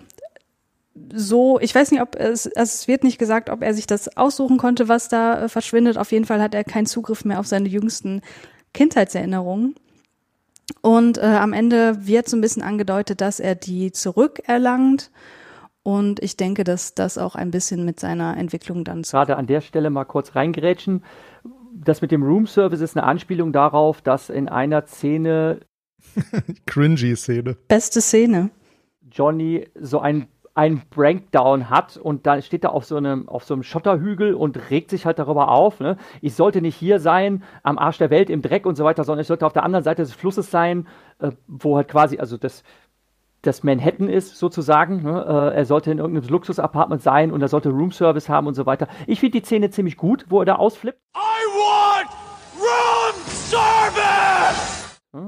so, 1.13 1.59
ich 1.59 1.75
weiß 1.75 1.91
nicht, 1.91 2.01
ob 2.01 2.15
es, 2.15 2.47
es 2.47 2.87
wird 2.87 3.03
nicht 3.03 3.19
gesagt, 3.19 3.49
ob 3.49 3.61
er 3.61 3.73
sich 3.73 3.85
das 3.85 4.17
aussuchen 4.17 4.57
konnte, 4.57 4.87
was 4.87 5.09
da 5.09 5.43
äh, 5.43 5.49
verschwindet. 5.49 5.97
Auf 5.97 6.11
jeden 6.11 6.25
Fall 6.25 6.41
hat 6.41 6.55
er 6.55 6.63
keinen 6.63 6.87
Zugriff 6.87 7.23
mehr 7.23 7.39
auf 7.39 7.47
seine 7.47 7.69
jüngsten 7.69 8.21
Kindheitserinnerungen. 8.73 9.75
Und 10.81 11.17
äh, 11.17 11.21
am 11.21 11.53
Ende 11.53 12.07
wird 12.07 12.27
so 12.27 12.37
ein 12.37 12.41
bisschen 12.41 12.63
angedeutet, 12.63 13.21
dass 13.21 13.39
er 13.39 13.55
die 13.55 13.91
zurückerlangt. 13.91 15.11
Und 15.83 16.21
ich 16.21 16.35
denke, 16.35 16.63
dass 16.63 16.95
das 16.95 17.17
auch 17.17 17.35
ein 17.35 17.51
bisschen 17.51 17.85
mit 17.85 17.99
seiner 17.99 18.35
Entwicklung 18.35 18.83
dann 18.83 19.03
zu. 19.03 19.15
Gerade 19.15 19.37
an 19.37 19.47
der 19.47 19.61
Stelle 19.61 19.89
mal 19.89 20.03
kurz 20.03 20.35
reingerätschen. 20.35 21.03
Das 21.73 22.01
mit 22.01 22.11
dem 22.11 22.23
Room 22.23 22.47
Service 22.47 22.81
ist 22.81 22.97
eine 22.97 23.05
Anspielung 23.05 23.53
darauf, 23.53 24.01
dass 24.01 24.29
in 24.29 24.49
einer 24.49 24.85
Szene. 24.85 25.61
Cringy 26.65 27.15
Szene. 27.15 27.55
Beste 27.67 28.01
Szene. 28.01 28.49
Johnny 29.09 29.67
so 29.79 29.99
ein 29.99 30.27
einen 30.57 30.81
Breakdown 30.89 31.69
hat 31.69 31.97
und 31.97 32.25
dann 32.25 32.41
steht 32.41 32.63
er 32.63 32.73
auf 32.73 32.83
so 32.83 32.97
einem, 32.97 33.29
auf 33.29 33.43
so 33.43 33.53
einem 33.53 33.61
Schotterhügel 33.61 34.33
und 34.33 34.71
regt 34.71 34.89
sich 34.89 35.05
halt 35.05 35.19
darüber 35.19 35.49
auf. 35.49 35.79
Ne? 35.79 35.97
Ich 36.21 36.33
sollte 36.33 36.61
nicht 36.61 36.75
hier 36.75 36.99
sein, 36.99 37.43
am 37.61 37.77
Arsch 37.77 37.99
der 37.99 38.09
Welt, 38.09 38.31
im 38.31 38.41
Dreck 38.41 38.65
und 38.65 38.75
so 38.75 38.83
weiter, 38.83 39.03
sondern 39.03 39.21
ich 39.21 39.27
sollte 39.27 39.45
auf 39.45 39.53
der 39.53 39.63
anderen 39.63 39.83
Seite 39.83 40.01
des 40.01 40.13
Flusses 40.13 40.49
sein, 40.49 40.87
äh, 41.19 41.29
wo 41.47 41.77
halt 41.77 41.87
quasi, 41.87 42.17
also 42.17 42.37
das, 42.37 42.63
das 43.43 43.63
Manhattan 43.63 44.09
ist 44.09 44.37
sozusagen. 44.37 45.03
Ne? 45.03 45.51
Äh, 45.53 45.57
er 45.57 45.65
sollte 45.65 45.91
in 45.91 45.99
irgendeinem 45.99 46.27
Luxusapartment 46.27 47.03
sein 47.03 47.31
und 47.31 47.39
er 47.43 47.49
sollte 47.49 47.69
Roomservice 47.69 48.27
haben 48.27 48.47
und 48.47 48.55
so 48.55 48.65
weiter. 48.65 48.87
Ich 49.05 49.19
finde 49.19 49.39
die 49.39 49.45
Szene 49.45 49.69
ziemlich 49.69 49.95
gut, 49.95 50.25
wo 50.29 50.39
er 50.39 50.45
da 50.45 50.55
ausflippt. 50.55 50.99
I 51.15 51.19
want 51.53 52.09
room 52.57 53.23
service! 53.27 54.26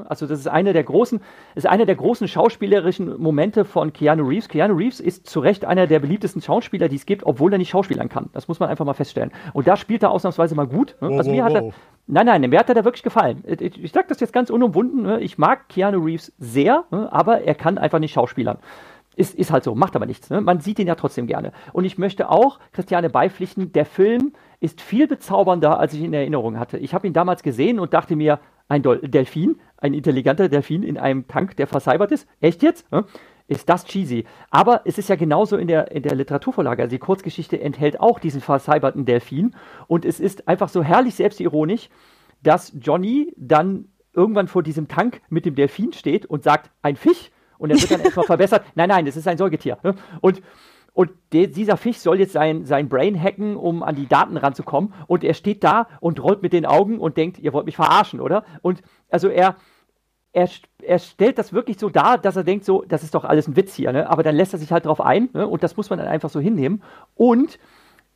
Also 0.08 0.28
das 0.28 0.40
ist 0.40 0.48
eine 0.48 0.74
der 0.74 0.84
großen, 0.84 1.20
ist 1.56 1.68
einer 1.68 1.86
der 1.86 1.96
großen 1.96 2.28
schauspielerischen 2.28 3.20
Momente 3.22 3.66
von 3.66 3.94
Keanu 3.94 4.28
Reeves. 4.28 4.50
Keanu 4.50 4.76
Reeves 4.76 5.00
ist 5.00 5.28
zu 5.28 5.40
Recht 5.40 5.66
einer 5.66 5.88
der 5.88 6.00
beliebtesten 6.00 6.42
Schauspieler, 6.42 6.90
die 6.90 6.96
es 6.96 7.06
gibt, 7.06 7.26
obwohl 7.26 7.52
er 7.52 7.58
nicht 7.58 7.70
schauspielern 7.70 8.10
kann. 8.10 8.30
Das 8.34 8.48
muss 8.48 8.60
man 8.60 8.70
einfach 8.70 8.86
mal 8.86 8.94
feststellen. 8.94 9.32
Und 9.54 9.68
da 9.68 9.76
spielt 9.78 10.04
er 10.04 10.12
ausnahmsweise 10.12 10.56
mal 10.56 10.68
gut. 10.68 10.96
Wow, 11.00 11.18
also 11.18 11.32
mir 11.32 11.44
wow, 11.44 11.50
hat 11.50 11.64
er, 11.64 11.72
nein, 12.08 12.26
nein, 12.26 12.50
mir 12.50 12.60
hat 12.60 12.70
er 12.70 12.76
da 12.76 12.86
wirklich 12.86 13.04
gefallen. 13.04 13.44
Ich, 13.46 13.84
ich 13.84 13.92
sage 13.92 14.08
das 14.10 14.20
jetzt 14.20 14.34
ganz 14.34 14.50
unumwunden. 14.50 15.04
ne? 15.04 15.22
Ich 15.22 15.38
mag 15.38 15.70
Keanu 15.70 16.04
Reeves 16.04 16.34
sehr, 16.38 16.86
ne? 16.92 17.12
aber 17.12 17.42
er 17.42 17.56
kann 17.56 17.78
einfach 17.78 18.00
nicht 18.00 18.14
schauspielern. 18.14 18.60
Ist, 19.16 19.36
ist 19.36 19.52
halt 19.52 19.66
so, 19.66 19.76
macht 19.76 19.96
aber 19.96 20.06
nichts. 20.06 20.30
Ne? 20.30 20.40
Man 20.40 20.62
sieht 20.62 20.80
ihn 20.80 20.88
ja 20.88 20.96
trotzdem 20.96 21.28
gerne. 21.28 21.52
Und 21.74 21.84
ich 21.84 21.98
möchte 21.98 22.30
auch 22.30 22.60
Christiane 22.72 23.10
beipflichten, 23.10 23.74
der 23.74 23.86
Film 23.86 24.32
ist 24.62 24.82
viel 24.82 25.08
bezaubernder, 25.08 25.80
als 25.80 25.94
ich 25.94 26.00
ihn 26.00 26.08
in 26.08 26.14
Erinnerung 26.14 26.60
hatte. 26.60 26.78
Ich 26.78 26.94
habe 26.94 27.08
ihn 27.08 27.14
damals 27.14 27.44
gesehen 27.44 27.80
und 27.80 27.94
dachte 27.94 28.16
mir, 28.16 28.40
ein 28.70 28.84
Delfin, 28.84 29.60
ein 29.78 29.94
intelligenter 29.94 30.48
Delfin 30.48 30.84
in 30.84 30.98
einem 30.98 31.28
Tank, 31.28 31.58
der 31.58 31.68
vercybert 31.68 32.12
ist. 32.12 32.28
Echt 32.40 32.64
jetzt? 32.64 32.90
Ne? 32.92 33.04
Ist 33.48 33.68
das 33.68 33.84
cheesy? 33.86 34.26
Aber 34.52 34.82
es 34.86 35.00
ist 35.00 35.10
ja 35.10 35.16
genauso 35.16 35.58
in 35.58 35.68
der, 35.68 35.92
in 35.92 36.04
der 36.04 36.16
Literaturvorlage. 36.16 36.84
Also 36.84 36.92
die 36.92 37.00
Kurzgeschichte 37.00 37.60
enthält 37.60 38.00
auch 38.00 38.20
diesen 38.20 38.42
vercyberten 38.42 39.06
Delfin. 39.06 39.56
Und 39.88 40.06
es 40.06 40.20
ist 40.20 40.48
einfach 40.48 40.70
so 40.70 40.84
herrlich 40.84 41.16
selbstironisch, 41.16 41.90
dass 42.44 42.72
Johnny 42.80 43.34
dann 43.36 43.90
irgendwann 44.14 44.48
vor 44.48 44.62
diesem 44.62 44.88
Tank 44.88 45.22
mit 45.30 45.46
dem 45.46 45.56
Delfin 45.56 45.92
steht 45.94 46.28
und 46.28 46.44
sagt, 46.44 46.70
ein 46.84 46.96
Fisch. 46.96 47.32
Und 47.58 47.72
er 47.72 47.82
wird 47.82 47.90
dann 47.90 48.02
erstmal 48.06 48.26
verbessert. 48.26 48.64
Nein, 48.76 48.90
nein, 48.90 49.06
das 49.06 49.18
ist 49.18 49.28
ein 49.28 49.38
Säugetier. 49.38 49.80
Ne? 49.82 49.96
Und 50.22 50.44
und 51.00 51.12
der, 51.32 51.48
dieser 51.48 51.78
Fisch 51.78 51.96
soll 52.00 52.20
jetzt 52.20 52.34
sein, 52.34 52.66
sein 52.66 52.90
Brain 52.90 53.18
hacken, 53.18 53.56
um 53.56 53.84
an 53.84 53.96
die 53.96 54.08
Daten 54.08 54.36
ranzukommen. 54.36 54.94
Und 55.08 55.24
er 55.24 55.34
steht 55.34 55.64
da 55.64 55.88
und 56.02 56.22
rollt 56.22 56.42
mit 56.42 56.52
den 56.52 56.66
Augen 56.66 57.00
und 57.00 57.16
denkt, 57.16 57.40
ihr 57.40 57.54
wollt 57.54 57.68
mich 57.68 57.78
verarschen, 57.78 58.20
oder? 58.20 58.44
Und 58.64 58.82
also 59.10 59.30
er, 59.30 59.56
er, 60.34 60.50
er 60.84 61.00
stellt 61.00 61.38
das 61.38 61.54
wirklich 61.54 61.80
so 61.80 61.88
dar, 61.88 62.18
dass 62.18 62.36
er 62.36 62.44
denkt, 62.44 62.66
so, 62.66 62.84
das 62.86 63.04
ist 63.04 63.16
doch 63.16 63.24
alles 63.24 63.48
ein 63.48 63.56
Witz 63.56 63.76
hier, 63.76 63.94
ne? 63.94 64.10
Aber 64.10 64.24
dann 64.24 64.36
lässt 64.36 64.52
er 64.52 64.60
sich 64.60 64.74
halt 64.74 64.88
drauf 64.88 65.00
ein, 65.00 65.30
ne? 65.32 65.48
Und 65.48 65.64
das 65.64 65.78
muss 65.78 65.90
man 65.90 66.00
dann 66.00 66.10
einfach 66.10 66.30
so 66.30 66.42
hinnehmen. 66.42 66.84
Und 67.16 67.60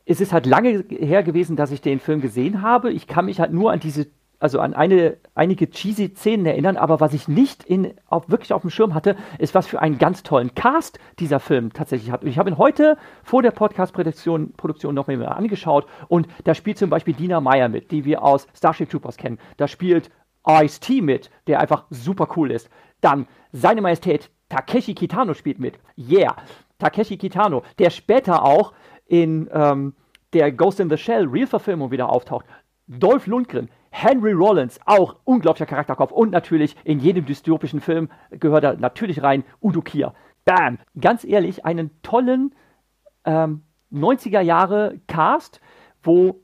es 0.03 0.19
ist 0.19 0.33
halt 0.33 0.45
lange 0.45 0.83
her 0.89 1.23
gewesen, 1.23 1.55
dass 1.55 1.71
ich 1.71 1.79
den 1.79 2.01
Film 2.01 2.19
gesehen 2.19 2.61
habe. 2.61 2.91
Ich 2.91 3.07
kann 3.07 3.27
mich 3.27 3.39
halt 3.39 3.53
nur 3.53 3.71
an 3.71 3.79
diese, 3.79 4.07
also 4.43 4.59
an 4.59 4.73
eine, 4.73 5.15
einige 5.35 5.69
cheesy 5.69 6.13
Szenen 6.13 6.45
erinnern, 6.45 6.75
aber 6.75 6.99
was 6.99 7.13
ich 7.13 7.29
nicht 7.29 7.63
in, 7.63 7.93
auf, 8.07 8.29
wirklich 8.29 8.51
auf 8.51 8.61
dem 8.61 8.71
Schirm 8.71 8.93
hatte, 8.93 9.15
ist, 9.39 9.55
was 9.55 9.67
für 9.67 9.81
einen 9.81 9.97
ganz 9.97 10.21
tollen 10.21 10.53
Cast 10.53 10.99
dieser 11.19 11.39
Film 11.39 11.71
tatsächlich 11.71 12.11
hat. 12.11 12.23
Und 12.23 12.27
ich 12.27 12.37
habe 12.37 12.49
ihn 12.49 12.57
heute 12.57 12.97
vor 13.23 13.41
der 13.41 13.51
Podcast-Produktion 13.51 14.51
Produktion 14.51 14.93
noch 14.93 15.07
mal 15.07 15.25
angeschaut 15.27 15.87
und 16.09 16.27
da 16.43 16.53
spielt 16.55 16.77
zum 16.77 16.89
Beispiel 16.89 17.13
Dina 17.13 17.39
Meyer 17.39 17.69
mit, 17.69 17.89
die 17.91 18.03
wir 18.03 18.21
aus 18.21 18.45
Starship 18.53 18.89
Troopers 18.89 19.15
kennen. 19.15 19.39
Da 19.55 19.69
spielt 19.69 20.11
Ice-T 20.45 20.99
mit, 20.99 21.29
der 21.47 21.61
einfach 21.61 21.85
super 21.89 22.27
cool 22.35 22.51
ist. 22.51 22.69
Dann 22.99 23.27
seine 23.53 23.81
Majestät 23.81 24.29
Takeshi 24.49 24.93
Kitano 24.93 25.35
spielt 25.35 25.59
mit. 25.59 25.79
Yeah, 25.97 26.35
Takeshi 26.79 27.15
Kitano, 27.15 27.63
der 27.79 27.91
später 27.91 28.43
auch 28.43 28.73
in 29.05 29.49
ähm, 29.53 29.93
der 30.33 30.51
Ghost 30.51 30.81
in 30.81 30.89
the 30.89 30.97
Shell 30.97 31.27
Real-Verfilmung 31.27 31.91
wieder 31.91 32.09
auftaucht. 32.09 32.45
Dolph 32.87 33.27
Lundgren, 33.27 33.69
Henry 33.95 34.31
Rollins, 34.31 34.79
auch 34.85 35.17
unglaublicher 35.23 35.67
Charakterkopf. 35.67 36.11
Und 36.11 36.31
natürlich 36.31 36.75
in 36.83 36.99
jedem 36.99 37.25
dystopischen 37.25 37.79
Film 37.79 38.09
gehört 38.31 38.63
er 38.63 38.75
natürlich 38.75 39.21
rein 39.21 39.43
Udo 39.61 39.83
Kier. 39.83 40.13
Bam! 40.45 40.79
Ganz 40.99 41.23
ehrlich, 41.23 41.63
einen 41.63 41.91
tollen 42.01 42.55
ähm, 43.23 43.61
90er 43.93 44.41
Jahre 44.41 44.99
Cast, 45.07 45.61
wo 46.01 46.41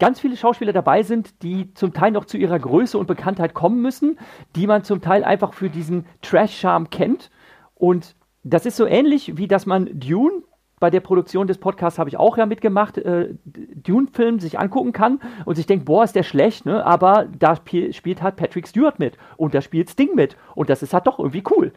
ganz 0.00 0.18
viele 0.18 0.36
Schauspieler 0.36 0.72
dabei 0.72 1.04
sind, 1.04 1.44
die 1.44 1.72
zum 1.74 1.92
Teil 1.92 2.10
noch 2.10 2.24
zu 2.24 2.36
ihrer 2.36 2.58
Größe 2.58 2.98
und 2.98 3.06
Bekanntheit 3.06 3.54
kommen 3.54 3.80
müssen, 3.80 4.18
die 4.56 4.66
man 4.66 4.82
zum 4.82 5.00
Teil 5.00 5.22
einfach 5.22 5.54
für 5.54 5.70
diesen 5.70 6.06
Trash-Charme 6.22 6.90
kennt. 6.90 7.30
Und 7.76 8.16
das 8.42 8.66
ist 8.66 8.76
so 8.76 8.84
ähnlich, 8.84 9.36
wie 9.36 9.46
dass 9.46 9.64
man 9.64 9.88
Dune 9.92 10.42
bei 10.80 10.90
der 10.90 11.00
Produktion 11.00 11.46
des 11.46 11.58
Podcasts 11.58 11.98
habe 11.98 12.10
ich 12.10 12.16
auch 12.16 12.36
ja 12.36 12.46
mitgemacht, 12.46 12.98
äh, 12.98 13.34
Dune-Film 13.44 14.40
sich 14.40 14.58
angucken 14.58 14.92
kann 14.92 15.20
und 15.44 15.56
sich 15.56 15.66
denkt, 15.66 15.84
boah, 15.84 16.04
ist 16.04 16.14
der 16.14 16.22
schlecht, 16.22 16.66
ne? 16.66 16.84
Aber 16.84 17.26
da 17.38 17.56
spiel, 17.56 17.92
spielt 17.92 18.22
halt 18.22 18.36
Patrick 18.36 18.68
Stewart 18.68 18.98
mit 18.98 19.16
und 19.36 19.54
da 19.54 19.60
spielt 19.60 19.90
Sting 19.90 20.14
mit 20.14 20.36
und 20.54 20.70
das 20.70 20.82
ist 20.82 20.94
halt 20.94 21.06
doch 21.06 21.18
irgendwie 21.18 21.44
cool. 21.50 21.72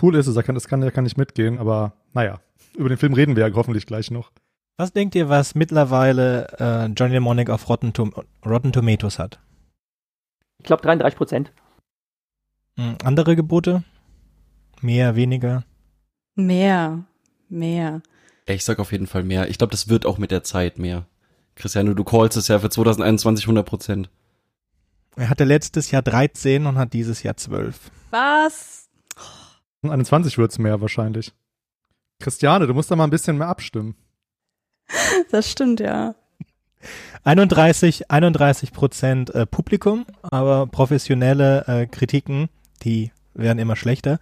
Cool 0.00 0.16
ist 0.16 0.26
es, 0.26 0.34
da 0.34 0.42
kann, 0.42 0.54
das 0.54 0.66
kann, 0.66 0.80
da 0.80 0.90
kann 0.90 1.06
ich 1.06 1.16
mitgehen, 1.16 1.58
aber 1.58 1.92
naja, 2.12 2.40
über 2.76 2.88
den 2.88 2.98
Film 2.98 3.14
reden 3.14 3.36
wir 3.36 3.46
ja 3.46 3.54
hoffentlich 3.56 3.86
gleich 3.86 4.10
noch. 4.10 4.30
Was 4.76 4.92
denkt 4.92 5.14
ihr, 5.14 5.28
was 5.28 5.54
mittlerweile 5.54 6.48
äh, 6.58 6.86
Johnny 6.86 7.12
Mnemonic 7.12 7.48
auf 7.48 7.68
Rotten, 7.68 7.92
Tom 7.92 8.12
Rotten 8.44 8.72
Tomatoes 8.72 9.20
hat? 9.20 9.38
Ich 10.58 10.64
glaube 10.64 10.82
33 10.82 11.16
Prozent. 11.16 11.52
Hm, 12.76 12.96
andere 13.04 13.36
Gebote? 13.36 13.84
Mehr, 14.80 15.14
weniger? 15.14 15.62
Mehr, 16.34 17.04
mehr. 17.48 18.02
Ich 18.46 18.64
sag 18.64 18.78
auf 18.78 18.92
jeden 18.92 19.06
Fall 19.06 19.22
mehr. 19.22 19.48
Ich 19.48 19.58
glaube, 19.58 19.70
das 19.70 19.88
wird 19.88 20.06
auch 20.06 20.18
mit 20.18 20.30
der 20.30 20.44
Zeit 20.44 20.78
mehr. 20.78 21.06
Christiane, 21.56 21.94
du 21.94 22.04
callst 22.04 22.36
es 22.36 22.48
ja 22.48 22.58
für 22.58 22.68
2021 22.68 23.44
100 23.44 23.66
Prozent. 23.66 24.10
Er 25.16 25.30
hatte 25.30 25.44
letztes 25.44 25.90
Jahr 25.90 26.02
13 26.02 26.66
und 26.66 26.76
hat 26.76 26.92
dieses 26.92 27.22
Jahr 27.22 27.36
12. 27.36 27.78
Was? 28.10 28.88
21 29.82 30.38
wird's 30.38 30.58
mehr 30.58 30.80
wahrscheinlich. 30.80 31.32
Christiane, 32.20 32.66
du 32.66 32.74
musst 32.74 32.90
da 32.90 32.96
mal 32.96 33.04
ein 33.04 33.10
bisschen 33.10 33.38
mehr 33.38 33.48
abstimmen. 33.48 33.96
Das 35.30 35.50
stimmt, 35.50 35.80
ja. 35.80 36.14
31, 37.24 38.10
31 38.10 38.72
Prozent 38.72 39.34
äh, 39.34 39.46
Publikum, 39.46 40.04
aber 40.22 40.66
professionelle 40.66 41.64
äh, 41.66 41.86
Kritiken, 41.86 42.48
die 42.82 43.10
werden 43.32 43.58
immer 43.58 43.76
schlechter. 43.76 44.20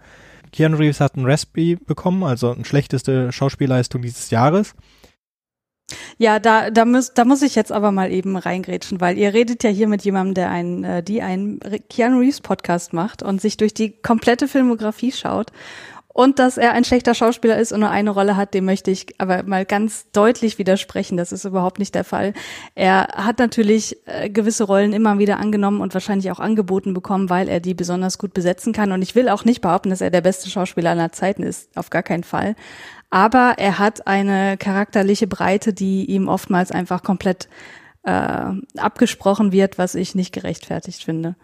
Keanu 0.53 0.77
Reeves 0.77 1.01
hat 1.01 1.15
einen 1.15 1.25
Raspberry 1.25 1.75
bekommen, 1.75 2.23
also 2.23 2.51
eine 2.51 2.63
schlechteste 2.63 3.31
Schauspielleistung 3.31 4.01
dieses 4.01 4.29
Jahres. 4.29 4.75
Ja, 6.17 6.39
da, 6.39 6.69
da, 6.69 6.85
muss, 6.85 7.13
da 7.13 7.25
muss 7.25 7.41
ich 7.41 7.55
jetzt 7.55 7.71
aber 7.71 7.91
mal 7.91 8.11
eben 8.11 8.37
reingrätschen, 8.37 9.01
weil 9.01 9.17
ihr 9.17 9.33
redet 9.33 9.63
ja 9.63 9.69
hier 9.69 9.87
mit 9.87 10.03
jemandem, 10.03 10.35
der 10.35 10.49
einen, 10.51 10.83
äh, 10.83 11.03
die 11.03 11.21
einen 11.21 11.59
Keanu 11.89 12.19
Reeves 12.19 12.41
Podcast 12.41 12.93
macht 12.93 13.21
und 13.23 13.41
sich 13.41 13.57
durch 13.57 13.73
die 13.73 14.01
komplette 14.01 14.47
Filmografie 14.47 15.11
schaut. 15.11 15.51
Und 16.13 16.37
dass 16.37 16.57
er 16.57 16.73
ein 16.73 16.83
schlechter 16.83 17.15
Schauspieler 17.15 17.57
ist 17.57 17.73
und 17.73 17.79
nur 17.79 17.89
eine 17.89 18.11
Rolle 18.11 18.37
hat, 18.37 18.53
dem 18.53 18.65
möchte 18.65 18.91
ich 18.91 19.07
aber 19.17 19.41
mal 19.43 19.65
ganz 19.65 20.05
deutlich 20.11 20.59
widersprechen. 20.59 21.17
Das 21.17 21.31
ist 21.31 21.43
überhaupt 21.43 21.79
nicht 21.79 21.95
der 21.95 22.03
Fall. 22.03 22.33
Er 22.75 23.07
hat 23.15 23.39
natürlich 23.39 23.97
äh, 24.05 24.29
gewisse 24.29 24.65
Rollen 24.65 24.93
immer 24.93 25.17
wieder 25.17 25.39
angenommen 25.39 25.81
und 25.81 25.95
wahrscheinlich 25.95 26.29
auch 26.29 26.39
angeboten 26.39 26.93
bekommen, 26.93 27.31
weil 27.31 27.49
er 27.49 27.59
die 27.59 27.73
besonders 27.73 28.19
gut 28.19 28.35
besetzen 28.35 28.73
kann. 28.73 28.91
Und 28.91 29.01
ich 29.01 29.15
will 29.15 29.27
auch 29.27 29.43
nicht 29.43 29.61
behaupten, 29.61 29.89
dass 29.89 30.01
er 30.01 30.11
der 30.11 30.21
beste 30.21 30.51
Schauspieler 30.51 30.91
aller 30.91 31.11
Zeiten 31.11 31.41
ist. 31.41 31.75
Auf 31.75 31.89
gar 31.89 32.03
keinen 32.03 32.23
Fall. 32.23 32.55
Aber 33.09 33.55
er 33.57 33.79
hat 33.79 34.05
eine 34.05 34.57
charakterliche 34.57 35.25
Breite, 35.25 35.73
die 35.73 36.05
ihm 36.05 36.27
oftmals 36.27 36.71
einfach 36.71 37.01
komplett 37.01 37.47
äh, 38.03 38.51
abgesprochen 38.77 39.51
wird, 39.51 39.79
was 39.79 39.95
ich 39.95 40.13
nicht 40.13 40.31
gerechtfertigt 40.31 41.03
finde. 41.03 41.35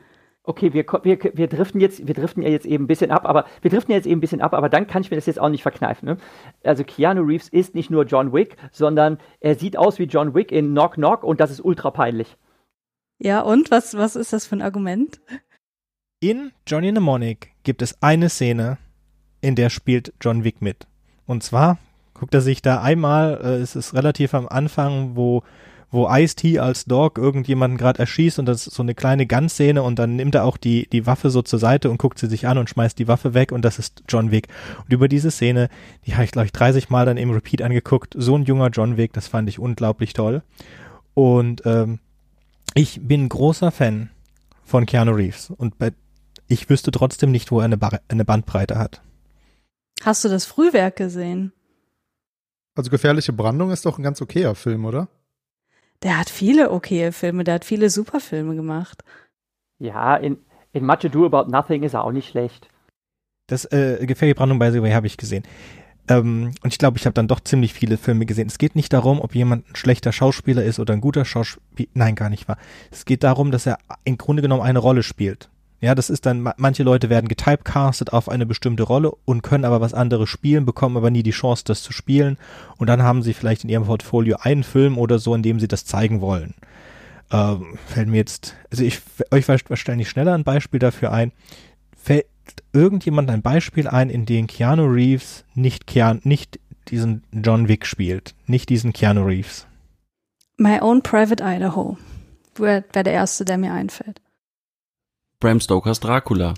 Okay, 0.43 0.73
wir, 0.73 0.86
wir, 1.04 1.19
wir 1.34 1.47
driften 1.47 1.80
jetzt, 1.82 2.08
wir 2.08 2.13
driften 2.13 2.41
ja 2.41 2.49
jetzt 2.49 2.65
eben 2.65 2.86
ein 2.86 2.88
bisschen 2.88 3.12
ab, 3.12 3.25
aber 3.25 3.45
wir 3.62 3.69
driften 3.69 3.93
jetzt 3.93 4.08
eben 4.08 4.17
ein 4.17 4.21
bisschen 4.21 4.41
ab, 4.41 4.54
aber 4.54 4.69
dann 4.69 4.88
kann 4.88 5.02
ich 5.02 5.12
mir 5.12 5.17
das 5.17 5.25
jetzt 5.25 5.39
auch 5.39 5.49
nicht 5.49 5.62
verkneifen. 5.62 6.08
Ne? 6.08 6.17
Also 6.63 6.84
Keanu 6.84 7.21
Reeves 7.21 7.49
ist 7.49 7.75
nicht 7.75 7.91
nur 7.91 8.06
John 8.06 8.34
Wick, 8.34 8.56
sondern 8.71 9.19
er 9.41 9.56
sieht 9.56 9.78
aus 9.78 9.99
wie 9.99 10.06
John 10.06 10.34
Wick 10.34 10.52
in 10.52 10.71
Knock 10.71 10.95
Knock 10.95 11.23
und 11.23 11.39
das 11.39 11.52
ist 11.52 11.60
ultra 11.63 11.91
peinlich. 11.91 12.38
Ja, 13.19 13.41
und 13.41 13.69
was, 13.69 13.97
was 13.97 14.15
ist 14.15 14.32
das 14.32 14.47
für 14.47 14.56
ein 14.56 14.62
Argument? 14.62 15.19
In 16.21 16.52
Johnny 16.65 16.91
Mnemonic 16.91 17.52
gibt 17.63 17.82
es 17.82 18.02
eine 18.02 18.30
Szene, 18.30 18.78
in 19.41 19.56
der 19.56 19.69
spielt 19.69 20.13
John 20.21 20.43
Wick 20.43 20.62
mit. 20.62 20.88
Und 21.25 21.43
zwar 21.43 21.78
guckt 22.13 22.34
er 22.34 22.41
sich 22.41 22.62
da 22.62 22.82
einmal, 22.82 23.39
äh, 23.43 23.62
es 23.62 23.75
ist 23.75 23.93
relativ 23.93 24.34
am 24.34 24.47
Anfang, 24.47 25.15
wo 25.15 25.43
wo 25.91 26.08
Ice-T 26.10 26.60
als 26.60 26.86
Dog 26.86 27.17
irgendjemanden 27.17 27.78
gerade 27.78 27.99
erschießt 27.99 28.38
und 28.39 28.45
das 28.45 28.67
ist 28.67 28.75
so 28.75 28.84
eine 28.84 28.93
kleine 28.93 29.25
Gun-Szene 29.25 29.82
und 29.82 29.97
dann 29.97 30.15
nimmt 30.15 30.36
er 30.36 30.45
auch 30.45 30.58
die, 30.58 30.88
die 30.89 31.06
Waffe 31.06 31.30
so 31.32 31.41
zur 31.41 31.60
Seite 31.60 31.89
und 31.89 31.97
guckt 31.97 32.19
sie 32.19 32.28
sich 32.28 32.47
an 32.47 32.58
und 32.58 32.69
schmeißt 32.69 32.97
die 32.99 33.08
Waffe 33.08 33.34
weg 33.34 33.52
und 33.52 33.63
das 33.63 33.80
ist 33.80 34.04
John 34.08 34.32
Wick. 34.32 34.47
Und 34.84 34.93
über 34.93 35.08
diese 35.08 35.32
Szene, 35.32 35.69
die 36.06 36.13
habe 36.13 36.23
ich 36.25 36.32
glaube 36.32 36.45
ich 36.45 36.52
30 36.52 36.89
Mal 36.89 37.06
dann 37.06 37.17
im 37.17 37.32
Repeat 37.32 37.62
angeguckt, 37.62 38.15
so 38.17 38.36
ein 38.36 38.45
junger 38.45 38.69
John 38.69 38.97
Wick, 38.97 39.13
das 39.13 39.28
fand 39.28 39.49
ich 39.49 39.58
unglaublich 39.58 40.13
toll. 40.13 40.43
Und 41.15 41.63
ähm, 41.65 41.99
ich 42.75 42.99
bin 43.02 43.28
großer 43.28 43.71
Fan 43.71 44.10
von 44.63 44.86
Keanu 44.86 45.13
Reeves 45.13 45.49
und 45.49 45.80
bei, 45.80 45.91
ich 46.47 46.69
wüsste 46.69 46.91
trotzdem 46.91 47.32
nicht, 47.32 47.52
wo 47.52 47.60
er 47.60 47.65
eine, 47.65 47.78
Bar 47.78 47.99
eine 48.08 48.25
Bandbreite 48.25 48.78
hat. 48.78 49.02
Hast 50.04 50.23
du 50.23 50.30
das 50.30 50.45
Frühwerk 50.45 50.95
gesehen? 50.95 51.52
Also 52.75 52.91
gefährliche 52.91 53.34
Brandung 53.34 53.71
ist 53.71 53.86
doch 53.86 53.97
ein 53.97 54.04
ganz 54.04 54.21
okayer 54.21 54.56
Film, 54.56 54.86
oder? 54.86 55.10
Der 56.03 56.17
hat 56.17 56.29
viele 56.29 56.71
okaye 56.71 57.12
Filme, 57.12 57.43
der 57.43 57.55
hat 57.55 57.65
viele 57.65 57.89
super 57.89 58.19
Filme 58.19 58.55
gemacht. 58.55 59.03
Ja, 59.79 60.15
in, 60.15 60.38
in 60.71 60.85
Much 60.85 61.05
Ado 61.05 61.25
About 61.25 61.51
Nothing 61.51 61.83
ist 61.83 61.93
er 61.93 62.03
auch 62.03 62.12
nicht 62.12 62.29
schlecht. 62.29 62.69
Das 63.47 63.65
äh, 63.65 64.05
Gefährliche 64.05 64.35
Brandung 64.35 64.59
by 64.59 64.71
the 64.71 64.81
way 64.81 64.91
habe 64.91 65.07
ich 65.07 65.17
gesehen. 65.17 65.43
Ähm, 66.07 66.51
und 66.63 66.73
ich 66.73 66.79
glaube, 66.79 66.97
ich 66.97 67.05
habe 67.05 67.13
dann 67.13 67.27
doch 67.27 67.39
ziemlich 67.39 67.73
viele 67.73 67.97
Filme 67.97 68.25
gesehen. 68.25 68.47
Es 68.47 68.57
geht 68.57 68.75
nicht 68.75 68.93
darum, 68.93 69.19
ob 69.21 69.35
jemand 69.35 69.69
ein 69.69 69.75
schlechter 69.75 70.12
Schauspieler 70.12 70.63
ist 70.63 70.79
oder 70.79 70.93
ein 70.93 71.01
guter 71.01 71.25
Schauspieler. 71.25 71.89
Nein, 71.93 72.15
gar 72.15 72.29
nicht 72.29 72.47
wahr. 72.47 72.57
Es 72.91 73.05
geht 73.05 73.23
darum, 73.23 73.51
dass 73.51 73.65
er 73.65 73.77
im 74.03 74.17
Grunde 74.17 74.41
genommen 74.41 74.63
eine 74.63 74.79
Rolle 74.79 75.03
spielt. 75.03 75.49
Ja, 75.82 75.96
das 75.96 76.10
ist 76.10 76.26
dann, 76.26 76.52
manche 76.58 76.84
Leute 76.84 77.10
werden 77.10 77.30
getypecastet 77.30 78.12
auf 78.12 78.28
eine 78.28 78.46
bestimmte 78.46 78.84
Rolle 78.84 79.13
und 79.24 79.44
können 79.44 79.63
aber 79.63 79.80
was 79.80 79.94
anderes 79.94 80.30
spielen, 80.30 80.65
bekommen 80.65 80.98
aber 80.98 81.10
nie 81.10 81.24
die 81.24 81.32
Chance, 81.32 81.63
das 81.65 81.84
zu 81.84 81.94
spielen. 81.94 82.38
Und 82.78 82.88
dann 82.88 83.02
haben 83.02 83.24
sie 83.24 83.34
vielleicht 83.34 83.63
in 83.63 83.70
ihrem 83.70 83.86
Portfolio 83.86 84.38
einen 84.42 84.63
Film 84.63 84.98
oder 84.98 85.20
so, 85.20 85.34
in 85.34 85.44
dem 85.44 85.60
sie 85.60 85.70
das 85.70 85.86
zeigen 85.86 86.20
wollen. 86.20 86.54
Ähm, 87.32 87.78
fällt 87.88 88.10
mir 88.10 88.18
jetzt, 88.18 88.56
also 88.72 88.84
ich, 88.84 89.02
euch 89.32 89.48
wahrscheinlich 89.48 90.10
schneller 90.10 90.34
ein 90.34 90.44
Beispiel 90.44 90.80
dafür 90.80 91.13
ein. 91.13 91.32
Fällt 91.96 92.26
irgendjemand 92.74 93.30
ein 93.30 93.42
Beispiel 93.42 93.88
ein, 93.88 94.10
in 94.10 94.26
dem 94.26 94.48
Keanu 94.48 94.86
Reeves 94.86 95.46
nicht, 95.54 95.88
Keanu, 95.88 96.20
nicht 96.24 96.60
diesen 96.89 97.24
John 97.32 97.68
Wick 97.68 97.86
spielt, 97.86 98.36
nicht 98.48 98.70
diesen 98.70 98.92
Keanu 98.92 99.24
Reeves? 99.24 99.68
My 100.58 100.80
Own 100.82 101.04
Private 101.04 101.42
Idaho 101.42 101.98
wäre 102.56 102.84
wär 102.92 103.04
der 103.04 103.13
erste, 103.13 103.46
der 103.46 103.58
mir 103.58 103.72
einfällt. 103.72 104.22
Bram 105.39 105.62
Stokers 105.62 105.99
Dracula. 106.02 106.54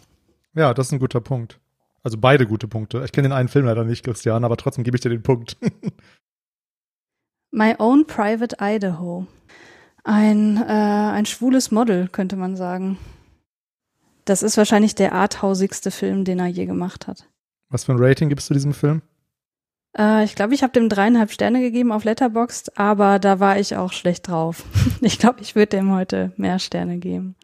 Ja, 0.56 0.74
das 0.74 0.88
ist 0.88 0.94
ein 0.94 1.00
guter 1.00 1.22
Punkt. 1.22 1.60
Also 2.04 2.18
beide 2.18 2.48
gute 2.48 2.68
Punkte. 2.68 3.04
Ich 3.06 3.12
kenne 3.12 3.30
den 3.30 3.38
einen 3.38 3.50
Film 3.50 3.66
leider 3.66 3.84
nicht, 3.84 4.04
Christian, 4.04 4.44
aber 4.44 4.58
trotzdem 4.58 4.84
gebe 4.84 4.98
ich 4.98 5.02
dir 5.02 5.10
den 5.10 5.22
Punkt. 5.22 5.58
My 7.52 7.76
Own 7.78 8.08
Private 8.08 8.58
Idaho. 8.60 9.28
Ein, 10.04 10.58
äh, 10.58 10.62
ein 10.64 11.28
schwules 11.28 11.70
Model, 11.70 12.08
könnte 12.08 12.36
man 12.36 12.56
sagen. 12.56 12.98
Das 14.26 14.42
ist 14.42 14.58
wahrscheinlich 14.58 14.96
der 14.96 15.14
arthausigste 15.14 15.92
Film, 15.92 16.26
den 16.26 16.40
er 16.40 16.48
je 16.48 16.66
gemacht 16.66 17.08
hat. 17.08 17.28
Was 17.70 17.84
für 17.84 17.92
ein 17.92 18.00
Rating 18.00 18.30
gibst 18.30 18.50
du 18.50 18.56
diesem 18.56 18.74
Film? 18.74 19.04
Äh, 19.96 20.24
ich 20.24 20.34
glaube, 20.34 20.56
ich 20.56 20.64
habe 20.64 20.74
dem 20.74 20.90
dreieinhalb 20.90 21.32
Sterne 21.32 21.62
gegeben 21.62 21.92
auf 21.92 22.04
Letterboxd, 22.04 22.80
aber 22.80 23.20
da 23.20 23.40
war 23.40 23.60
ich 23.60 23.76
auch 23.76 23.94
schlecht 23.94 24.28
drauf. 24.28 24.66
ich 25.02 25.20
glaube, 25.20 25.42
ich 25.42 25.56
würde 25.56 25.78
dem 25.78 25.92
heute 25.92 26.34
mehr 26.38 26.58
Sterne 26.58 26.98
geben. 26.98 27.36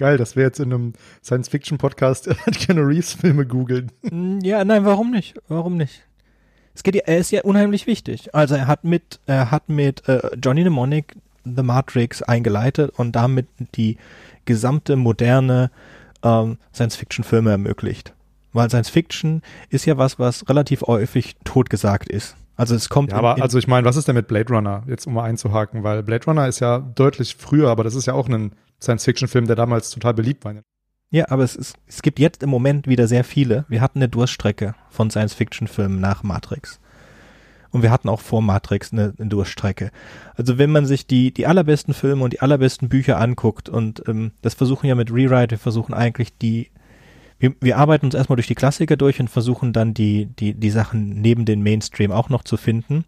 Geil, 0.00 0.16
dass 0.16 0.34
wir 0.34 0.44
jetzt 0.44 0.58
in 0.58 0.72
einem 0.72 0.94
Science-Fiction-Podcast 1.22 2.30
Keanu 2.58 2.84
Reeves-Filme 2.84 3.44
googeln. 3.44 3.92
Mm, 4.10 4.38
ja, 4.40 4.64
nein, 4.64 4.86
warum 4.86 5.10
nicht? 5.10 5.38
Warum 5.46 5.76
nicht? 5.76 6.08
Es 6.74 6.82
geht, 6.82 6.96
er 6.96 7.18
ist 7.18 7.30
ja 7.32 7.42
unheimlich 7.42 7.86
wichtig. 7.86 8.34
Also 8.34 8.54
er 8.54 8.66
hat 8.66 8.82
mit, 8.82 9.20
er 9.26 9.50
hat 9.50 9.68
mit 9.68 10.08
äh, 10.08 10.22
Johnny 10.42 10.62
Mnemonic 10.62 11.16
The 11.44 11.62
Matrix 11.62 12.22
eingeleitet 12.22 12.92
und 12.96 13.12
damit 13.12 13.46
die 13.74 13.98
gesamte 14.46 14.96
moderne 14.96 15.70
ähm, 16.22 16.56
Science-Fiction-Filme 16.72 17.50
ermöglicht. 17.50 18.14
Weil 18.54 18.70
Science-Fiction 18.70 19.42
ist 19.68 19.84
ja 19.84 19.98
was, 19.98 20.18
was 20.18 20.48
relativ 20.48 20.80
häufig 20.80 21.36
totgesagt 21.44 22.08
ist. 22.08 22.36
Also 22.56 22.74
es 22.74 22.88
kommt. 22.88 23.12
Ja, 23.12 23.18
aber 23.18 23.36
in, 23.36 23.42
also 23.42 23.58
ich 23.58 23.68
meine, 23.68 23.86
was 23.86 23.96
ist 23.96 24.08
denn 24.08 24.16
mit 24.16 24.28
Blade 24.28 24.50
Runner? 24.50 24.82
Jetzt 24.86 25.06
um 25.06 25.12
mal 25.12 25.24
einzuhaken, 25.24 25.82
weil 25.82 26.02
Blade 26.02 26.24
Runner 26.24 26.48
ist 26.48 26.60
ja 26.60 26.78
deutlich 26.78 27.36
früher, 27.36 27.68
aber 27.68 27.84
das 27.84 27.94
ist 27.94 28.06
ja 28.06 28.14
auch 28.14 28.26
ein 28.26 28.52
Science-Fiction-Film, 28.82 29.46
der 29.46 29.56
damals 29.56 29.90
total 29.90 30.14
beliebt 30.14 30.44
war. 30.44 30.54
Ja, 31.10 31.28
aber 31.28 31.42
es, 31.42 31.56
ist, 31.56 31.76
es 31.86 32.02
gibt 32.02 32.18
jetzt 32.18 32.42
im 32.42 32.50
Moment 32.50 32.86
wieder 32.86 33.08
sehr 33.08 33.24
viele. 33.24 33.64
Wir 33.68 33.80
hatten 33.80 33.98
eine 33.98 34.08
Durststrecke 34.08 34.74
von 34.90 35.10
Science-Fiction-Filmen 35.10 36.00
nach 36.00 36.22
Matrix. 36.22 36.80
Und 37.72 37.82
wir 37.82 37.90
hatten 37.90 38.08
auch 38.08 38.20
vor 38.20 38.42
Matrix 38.42 38.92
eine, 38.92 39.14
eine 39.18 39.28
Durststrecke. 39.28 39.90
Also 40.34 40.58
wenn 40.58 40.70
man 40.70 40.86
sich 40.86 41.06
die, 41.06 41.32
die 41.32 41.46
allerbesten 41.46 41.94
Filme 41.94 42.24
und 42.24 42.32
die 42.32 42.40
allerbesten 42.40 42.88
Bücher 42.88 43.18
anguckt 43.18 43.68
und 43.68 44.02
ähm, 44.08 44.32
das 44.42 44.54
versuchen 44.54 44.86
ja 44.86 44.94
mit 44.94 45.12
Rewrite, 45.12 45.52
wir 45.52 45.58
versuchen 45.58 45.94
eigentlich 45.94 46.36
die, 46.36 46.70
wir, 47.38 47.54
wir 47.60 47.78
arbeiten 47.78 48.06
uns 48.06 48.14
erstmal 48.14 48.36
durch 48.36 48.48
die 48.48 48.56
Klassiker 48.56 48.96
durch 48.96 49.20
und 49.20 49.30
versuchen 49.30 49.72
dann 49.72 49.94
die, 49.94 50.26
die, 50.26 50.54
die 50.54 50.70
Sachen 50.70 51.20
neben 51.20 51.44
den 51.44 51.62
Mainstream 51.62 52.10
auch 52.10 52.28
noch 52.28 52.42
zu 52.42 52.56
finden 52.56 53.04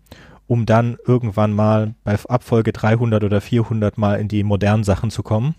um 0.52 0.66
dann 0.66 0.98
irgendwann 1.06 1.54
mal 1.54 1.94
bei 2.04 2.14
Abfolge 2.28 2.74
300 2.74 3.24
oder 3.24 3.40
400 3.40 3.96
mal 3.96 4.20
in 4.20 4.28
die 4.28 4.44
modernen 4.44 4.84
Sachen 4.84 5.10
zu 5.10 5.22
kommen. 5.22 5.54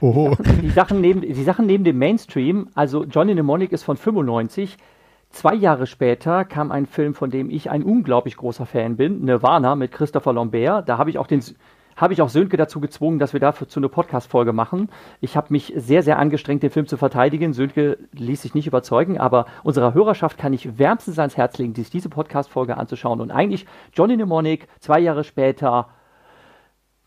Oho. 0.00 0.34
Die 0.62 0.70
Sachen 0.70 1.02
neben, 1.02 1.20
die 1.20 1.44
Sachen 1.44 1.66
neben 1.66 1.84
dem 1.84 1.98
Mainstream, 1.98 2.68
also 2.74 3.04
Johnny 3.04 3.34
Mnemonic 3.34 3.70
ist 3.70 3.82
von 3.82 3.98
95. 3.98 4.78
Zwei 5.28 5.54
Jahre 5.54 5.86
später 5.86 6.46
kam 6.46 6.72
ein 6.72 6.86
Film, 6.86 7.12
von 7.12 7.30
dem 7.30 7.50
ich 7.50 7.68
ein 7.68 7.82
unglaublich 7.82 8.38
großer 8.38 8.64
Fan 8.64 8.96
bin, 8.96 9.26
Nirvana 9.26 9.74
mit 9.74 9.92
Christopher 9.92 10.32
Lambert. 10.32 10.88
Da 10.88 10.96
habe 10.96 11.10
ich 11.10 11.18
auch 11.18 11.26
den 11.26 11.42
habe 11.96 12.12
ich 12.12 12.22
auch 12.22 12.28
Sönke 12.28 12.56
dazu 12.56 12.80
gezwungen, 12.80 13.18
dass 13.18 13.32
wir 13.32 13.40
dafür 13.40 13.68
zu 13.68 13.80
einer 13.80 13.88
Podcast-Folge 13.88 14.52
machen. 14.52 14.88
Ich 15.20 15.36
habe 15.36 15.48
mich 15.50 15.72
sehr, 15.76 16.02
sehr 16.02 16.18
angestrengt, 16.18 16.62
den 16.62 16.70
Film 16.70 16.86
zu 16.86 16.96
verteidigen. 16.96 17.52
Sönke 17.52 17.98
ließ 18.12 18.42
sich 18.42 18.54
nicht 18.54 18.66
überzeugen, 18.66 19.18
aber 19.18 19.46
unserer 19.62 19.94
Hörerschaft 19.94 20.38
kann 20.38 20.52
ich 20.52 20.78
wärmstens 20.78 21.18
ans 21.18 21.36
Herz 21.36 21.58
legen, 21.58 21.74
sich 21.74 21.90
diese 21.90 22.08
Podcast-Folge 22.08 22.76
anzuschauen. 22.76 23.20
Und 23.20 23.30
eigentlich 23.30 23.66
Johnny 23.92 24.16
Mnemonic, 24.16 24.68
zwei 24.80 25.00
Jahre 25.00 25.24
später 25.24 25.88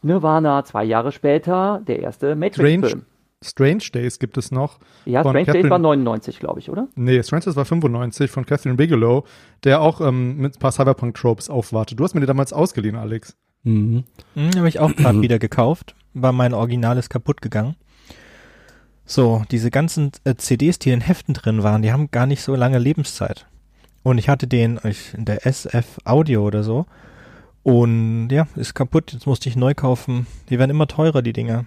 Nirvana, 0.01 0.63
zwei 0.65 0.83
Jahre 0.83 1.11
später 1.11 1.81
der 1.87 1.99
erste 1.99 2.35
Matrix-Film. 2.35 3.05
Strange 3.43 3.83
Days 3.93 4.19
gibt 4.19 4.37
es 4.37 4.51
noch. 4.51 4.79
Ja, 5.05 5.21
Strange 5.21 5.45
Catherine, 5.45 5.63
Days 5.63 5.71
war 5.71 5.79
99, 5.79 6.39
glaube 6.39 6.59
ich, 6.59 6.69
oder? 6.69 6.87
Nee, 6.95 7.21
Strange 7.23 7.43
Days 7.45 7.55
war 7.55 7.65
95 7.65 8.31
von 8.31 8.45
Catherine 8.45 8.75
Bigelow, 8.75 9.25
der 9.63 9.81
auch 9.81 10.01
ähm, 10.01 10.37
mit 10.37 10.55
ein 10.55 10.59
paar 10.59 10.71
Cyberpunk-Tropes 10.71 11.49
aufwartet. 11.49 11.99
Du 11.99 12.03
hast 12.03 12.13
mir 12.13 12.21
die 12.21 12.27
damals 12.27 12.53
ausgeliehen, 12.53 12.95
Alex. 12.95 13.35
Mhm. 13.63 14.03
Mhm, 14.35 14.55
habe 14.55 14.69
ich 14.69 14.79
auch 14.79 14.95
gerade 14.95 15.21
wieder 15.21 15.39
gekauft, 15.39 15.95
weil 16.13 16.33
mein 16.33 16.53
Original 16.53 16.97
ist 16.97 17.09
kaputt 17.09 17.41
gegangen. 17.41 17.75
So, 19.05 19.43
diese 19.51 19.69
ganzen 19.69 20.11
äh, 20.23 20.35
CDs, 20.35 20.79
die 20.79 20.91
in 20.91 21.01
Heften 21.01 21.33
drin 21.33 21.63
waren, 21.63 21.81
die 21.81 21.91
haben 21.91 22.11
gar 22.11 22.25
nicht 22.25 22.41
so 22.41 22.55
lange 22.55 22.79
Lebenszeit. 22.79 23.47
Und 24.01 24.17
ich 24.17 24.29
hatte 24.29 24.47
den 24.47 24.79
ich, 24.83 25.13
in 25.13 25.25
der 25.25 25.45
SF 25.45 25.99
Audio 26.03 26.45
oder 26.45 26.63
so. 26.63 26.85
Und 27.63 28.29
ja, 28.29 28.47
ist 28.55 28.73
kaputt. 28.73 29.13
Jetzt 29.13 29.25
musste 29.25 29.47
ich 29.47 29.55
neu 29.55 29.73
kaufen. 29.73 30.27
Die 30.49 30.59
werden 30.59 30.71
immer 30.71 30.87
teurer, 30.87 31.21
die 31.21 31.33
Dinger. 31.33 31.65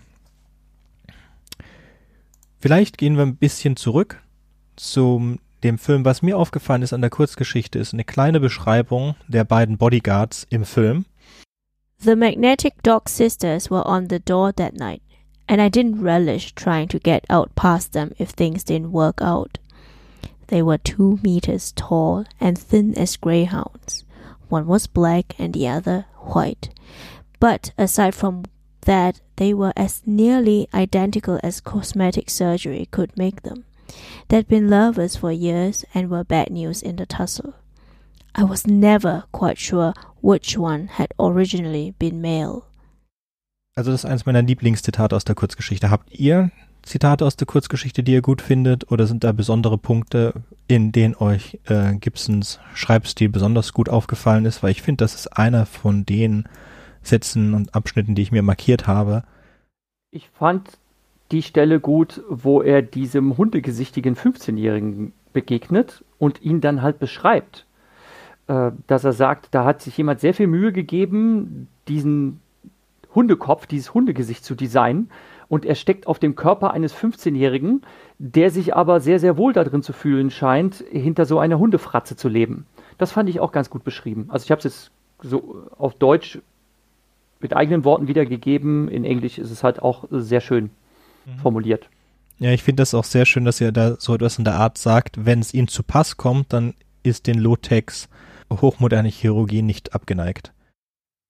Vielleicht 2.61 2.99
gehen 2.99 3.17
wir 3.17 3.23
ein 3.25 3.37
bisschen 3.37 3.77
zurück 3.77 4.23
zu 4.77 5.37
dem 5.63 5.79
Film. 5.79 6.05
Was 6.05 6.23
mir 6.23 6.37
aufgefallen 6.37 6.83
ist 6.83 6.93
an 6.93 7.01
der 7.01 7.11
Kurzgeschichte, 7.11 7.79
ist 7.79 7.95
eine 7.95 8.05
kleine 8.05 8.41
Beschreibung 8.41 9.15
der 9.29 9.45
beiden 9.45 9.79
Bodyguards 9.79 10.47
im 10.51 10.65
Film. 10.65 11.07
The 12.01 12.15
magnetic 12.15 12.83
dog 12.83 13.09
sisters 13.09 13.71
were 13.71 13.87
on 13.87 14.09
the 14.09 14.19
door 14.19 14.53
that 14.53 14.75
night, 14.75 15.03
and 15.49 15.61
I 15.61 15.69
didn't 15.69 16.03
relish 16.03 16.53
trying 16.53 16.89
to 16.89 16.99
get 16.99 17.25
out 17.31 17.55
past 17.57 17.93
them 17.93 18.13
if 18.19 18.31
things 18.31 18.63
didn't 18.63 18.93
work 18.93 19.21
out. 19.21 19.59
They 20.49 20.63
were 20.63 20.79
two 20.79 21.19
meters 21.23 21.73
tall 21.73 22.25
and 22.39 22.59
thin 22.59 22.97
as 22.97 23.17
greyhounds. 23.17 24.05
One 24.49 24.67
was 24.67 24.87
black 24.87 25.35
and 25.39 25.53
the 25.53 25.67
other 25.67 26.07
white. 26.19 26.69
But 27.41 27.73
aside 27.77 28.15
from 28.15 28.45
that, 28.83 29.21
they 29.37 29.53
were 29.53 29.73
as 29.77 30.03
nearly 30.07 30.69
identical 30.73 31.41
as 31.43 31.61
cosmetic 31.61 32.31
surgery 32.31 32.87
could 32.91 33.17
make 33.17 33.43
them. 33.43 33.65
They'd 34.29 34.49
been 34.49 34.71
lovers 34.71 35.17
for 35.17 35.33
years 35.33 35.85
and 35.95 36.11
were 36.11 36.25
bad 36.25 36.51
news 36.51 36.83
in 36.83 36.97
the 36.97 37.07
tussle. 37.07 37.55
I 38.35 38.45
was 38.45 38.67
never 38.67 39.25
quite 39.33 39.59
sure 39.59 39.95
which 40.27 40.59
one 40.59 40.89
had 40.99 41.09
originally 41.19 41.95
been 41.99 42.21
male. 42.21 42.63
Also 43.77 43.93
das 43.93 44.05
ist 44.05 44.11
eines 44.11 44.27
meiner 44.27 44.43
Lieblingszitate 44.43 45.15
aus 45.15 45.25
der 45.25 45.35
Kurzgeschichte. 45.35 45.91
Habt 45.91 46.13
ihr 46.19 46.51
Zitate 46.83 47.25
aus 47.25 47.37
der 47.37 47.47
Kurzgeschichte, 47.47 48.03
die 48.03 48.13
ihr 48.13 48.23
gut 48.23 48.41
findet, 48.43 48.91
oder 48.91 49.07
sind 49.07 49.23
da 49.23 49.33
besondere 49.33 49.77
Punkte, 49.79 50.35
in 50.67 50.93
denen 50.93 51.15
euch 51.17 51.59
äh, 51.67 51.95
Gibsons 51.97 52.59
Schreibstil 52.75 53.29
besonders 53.29 53.73
gut 53.73 53.89
aufgefallen 53.89 54.47
ist? 54.47 54.63
Weil 54.63 54.71
ich 54.71 54.83
finde, 54.83 55.05
das 55.05 55.15
ist 55.15 55.29
einer 55.29 55.67
von 55.67 56.05
den 56.07 56.49
Sätzen 57.03 57.55
und 57.55 57.75
Abschnitten, 57.75 58.15
die 58.15 58.23
ich 58.23 58.33
mir 58.33 58.43
markiert 58.43 58.87
habe. 58.87 59.25
Ich 60.11 60.29
fand 60.31 60.79
die 61.33 61.43
Stelle 61.43 61.81
gut, 61.81 62.23
wo 62.29 62.63
er 62.63 62.83
diesem 62.83 63.37
hundegesichtigen 63.37 64.17
15-Jährigen 64.17 65.13
begegnet 65.33 66.05
und 66.19 66.41
ihn 66.41 66.61
dann 66.61 66.83
halt 66.83 66.99
beschreibt 66.99 67.66
äh, 68.49 68.71
dass 68.87 69.05
er 69.05 69.13
sagt, 69.13 69.49
da 69.53 69.65
hat 69.65 69.83
sich 69.83 69.97
jemand 69.97 70.21
sehr 70.21 70.35
viel 70.35 70.47
Mühe 70.47 70.73
gegeben, 70.73 71.69
diesen 71.89 72.41
Hundekopf, 73.15 73.67
dieses 73.67 73.95
Hundegesicht 73.95 74.45
zu 74.45 74.55
designen. 74.55 75.11
Und 75.49 75.65
er 75.65 75.75
steckt 75.75 76.07
auf 76.07 76.19
dem 76.19 76.35
Körper 76.35 76.73
eines 76.73 76.95
15-Jährigen, 76.95 77.83
der 78.19 78.51
sich 78.51 78.75
aber 78.75 79.01
sehr, 79.01 79.21
sehr 79.21 79.37
wohl 79.37 79.53
darin 79.53 79.83
zu 79.83 79.93
fühlen 79.93 80.31
scheint, 80.31 80.85
hinter 80.91 81.25
so 81.25 81.39
einer 81.39 81.59
Hundefratze 81.59 82.17
zu 82.17 82.29
leben. 82.29 82.67
Das 82.99 83.13
fand 83.13 83.29
ich 83.29 83.41
auch 83.41 83.53
ganz 83.53 83.71
gut 83.71 83.85
beschrieben. 83.85 84.27
Also 84.29 84.45
ich 84.45 84.51
habe 84.51 84.59
es 84.59 84.65
jetzt 84.65 84.91
so 85.23 85.67
auf 85.79 85.95
Deutsch 85.95 86.41
mit 87.41 87.55
eigenen 87.55 87.85
Worten 87.85 88.09
wiedergegeben. 88.09 88.89
In 88.89 89.05
Englisch 89.05 89.39
ist 89.39 89.51
es 89.51 89.63
halt 89.63 89.83
auch 89.83 90.05
sehr 90.11 90.41
schön 90.41 90.71
mhm. 91.25 91.39
formuliert. 91.39 91.89
Ja, 92.39 92.51
ich 92.51 92.63
finde 92.63 92.83
das 92.83 92.95
auch 92.95 93.05
sehr 93.05 93.25
schön, 93.25 93.45
dass 93.45 93.61
er 93.61 93.73
da 93.73 93.97
so 93.99 94.15
etwas 94.15 94.39
in 94.39 94.45
der 94.45 94.55
Art 94.55 94.79
sagt, 94.79 95.25
wenn 95.25 95.41
es 95.41 95.55
ihm 95.55 95.69
zu 95.69 95.83
Pass 95.83 96.17
kommt, 96.17 96.53
dann 96.53 96.75
ist 97.03 97.27
den 97.27 97.39
Low-Techs 97.39 98.09
hochmoderne 98.51 99.09
Chirurgie 99.09 99.63
nicht 99.63 99.95
abgeneigt. 99.95 100.53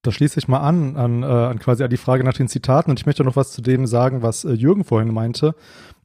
Da 0.02 0.12
schließe 0.12 0.38
ich 0.38 0.46
mal 0.46 0.60
an, 0.60 0.96
an, 0.96 1.22
äh, 1.22 1.26
an 1.26 1.58
quasi 1.58 1.82
an 1.82 1.90
die 1.90 1.96
Frage 1.96 2.22
nach 2.22 2.34
den 2.34 2.48
Zitaten 2.48 2.90
und 2.90 3.00
ich 3.00 3.06
möchte 3.06 3.24
noch 3.24 3.34
was 3.34 3.52
zu 3.52 3.60
dem 3.60 3.86
sagen, 3.86 4.22
was 4.22 4.44
äh, 4.44 4.52
Jürgen 4.52 4.84
vorhin 4.84 5.12
meinte. 5.12 5.54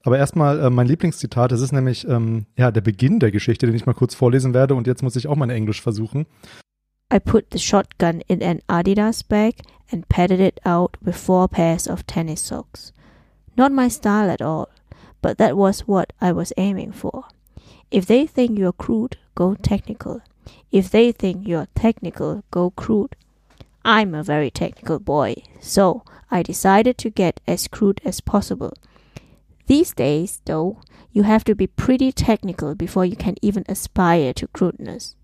Aber 0.03 0.17
erstmal 0.17 0.59
äh, 0.59 0.69
mein 0.71 0.87
Lieblingszitat, 0.87 1.51
das 1.51 1.61
ist 1.61 1.71
nämlich 1.71 2.07
ähm, 2.07 2.47
ja 2.57 2.71
der 2.71 2.81
Beginn 2.81 3.19
der 3.19 3.31
Geschichte, 3.31 3.67
den 3.67 3.75
ich 3.75 3.85
mal 3.85 3.93
kurz 3.93 4.15
vorlesen 4.15 4.55
werde 4.55 4.73
und 4.73 4.87
jetzt 4.87 5.03
muss 5.03 5.15
ich 5.15 5.27
auch 5.27 5.35
mein 5.35 5.51
Englisch 5.51 5.81
versuchen. 5.81 6.25
I 7.13 7.19
put 7.19 7.45
the 7.51 7.59
shotgun 7.59 8.21
in 8.27 8.41
an 8.41 8.61
Adidas 8.67 9.23
bag 9.23 9.55
and 9.91 10.07
padded 10.09 10.39
it 10.39 10.65
out 10.65 10.97
with 11.01 11.15
four 11.15 11.47
pairs 11.47 11.87
of 11.87 12.03
tennis 12.03 12.41
socks. 12.41 12.93
Not 13.55 13.71
my 13.71 13.89
style 13.89 14.31
at 14.31 14.41
all, 14.41 14.67
but 15.21 15.37
that 15.37 15.55
was 15.55 15.87
what 15.87 16.13
I 16.21 16.31
was 16.33 16.53
aiming 16.57 16.93
for. 16.93 17.25
If 17.91 18.05
they 18.07 18.25
think 18.25 18.57
you're 18.57 18.71
crude, 18.71 19.17
go 19.35 19.55
technical. 19.55 20.21
If 20.71 20.89
they 20.89 21.11
think 21.11 21.45
you're 21.45 21.67
technical, 21.75 22.43
go 22.49 22.71
crude. 22.71 23.17
I'm 23.83 24.15
a 24.15 24.23
very 24.23 24.49
technical 24.49 24.99
boy, 24.99 25.43
so 25.59 26.03
I 26.29 26.43
decided 26.43 26.97
to 26.99 27.09
get 27.09 27.41
as 27.45 27.67
crude 27.67 27.99
as 28.05 28.21
possible. 28.21 28.73
These 29.67 29.93
days, 29.93 30.41
though, 30.45 30.79
you 31.11 31.23
have 31.23 31.43
to 31.43 31.55
be 31.55 31.67
pretty 31.67 32.13
technical 32.13 32.73
before 32.73 33.05
you 33.05 33.17
can 33.17 33.35
even 33.41 33.65
aspire 33.67 34.33
to 34.33 34.47
crudeness. 34.47 35.15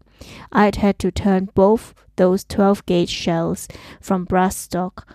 I'd 0.52 0.78
had 0.78 1.00
to 1.00 1.12
turn 1.12 1.50
both 1.54 1.94
those 2.18 2.44
12 2.44 2.86
gauge 2.86 3.10
shells 3.10 3.70
from 4.02 4.26
brass 4.26 4.58
stock 4.58 5.08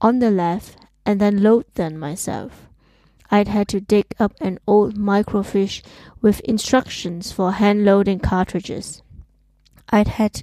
on 0.00 0.18
the 0.18 0.30
left 0.30 0.76
and 1.06 1.18
then 1.20 1.42
load 1.42 1.64
them 1.74 1.98
myself. 1.98 2.68
I'd 3.30 3.48
had 3.48 3.68
to 3.68 3.80
dig 3.80 4.14
up 4.18 4.34
an 4.40 4.58
old 4.66 4.96
microfiche 4.96 5.82
with 6.20 6.40
instructions 6.40 7.32
for 7.32 7.52
hand 7.52 7.84
loading 7.86 8.18
cartridges. 8.18 9.02
I'd 9.94 10.18
had 10.18 10.42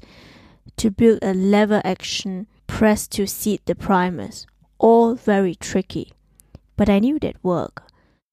to 0.78 0.89
build 0.89 1.20
a 1.22 1.34
lever 1.34 1.82
action 1.84 2.47
press 2.68 3.10
to 3.10 3.28
seat 3.28 3.62
the 3.66 3.76
primers. 3.76 4.47
All 4.78 5.16
very 5.16 5.56
tricky. 5.56 6.14
But 6.78 6.88
I 6.88 6.99
knew 6.99 7.20
they'd 7.20 7.43
work. 7.43 7.84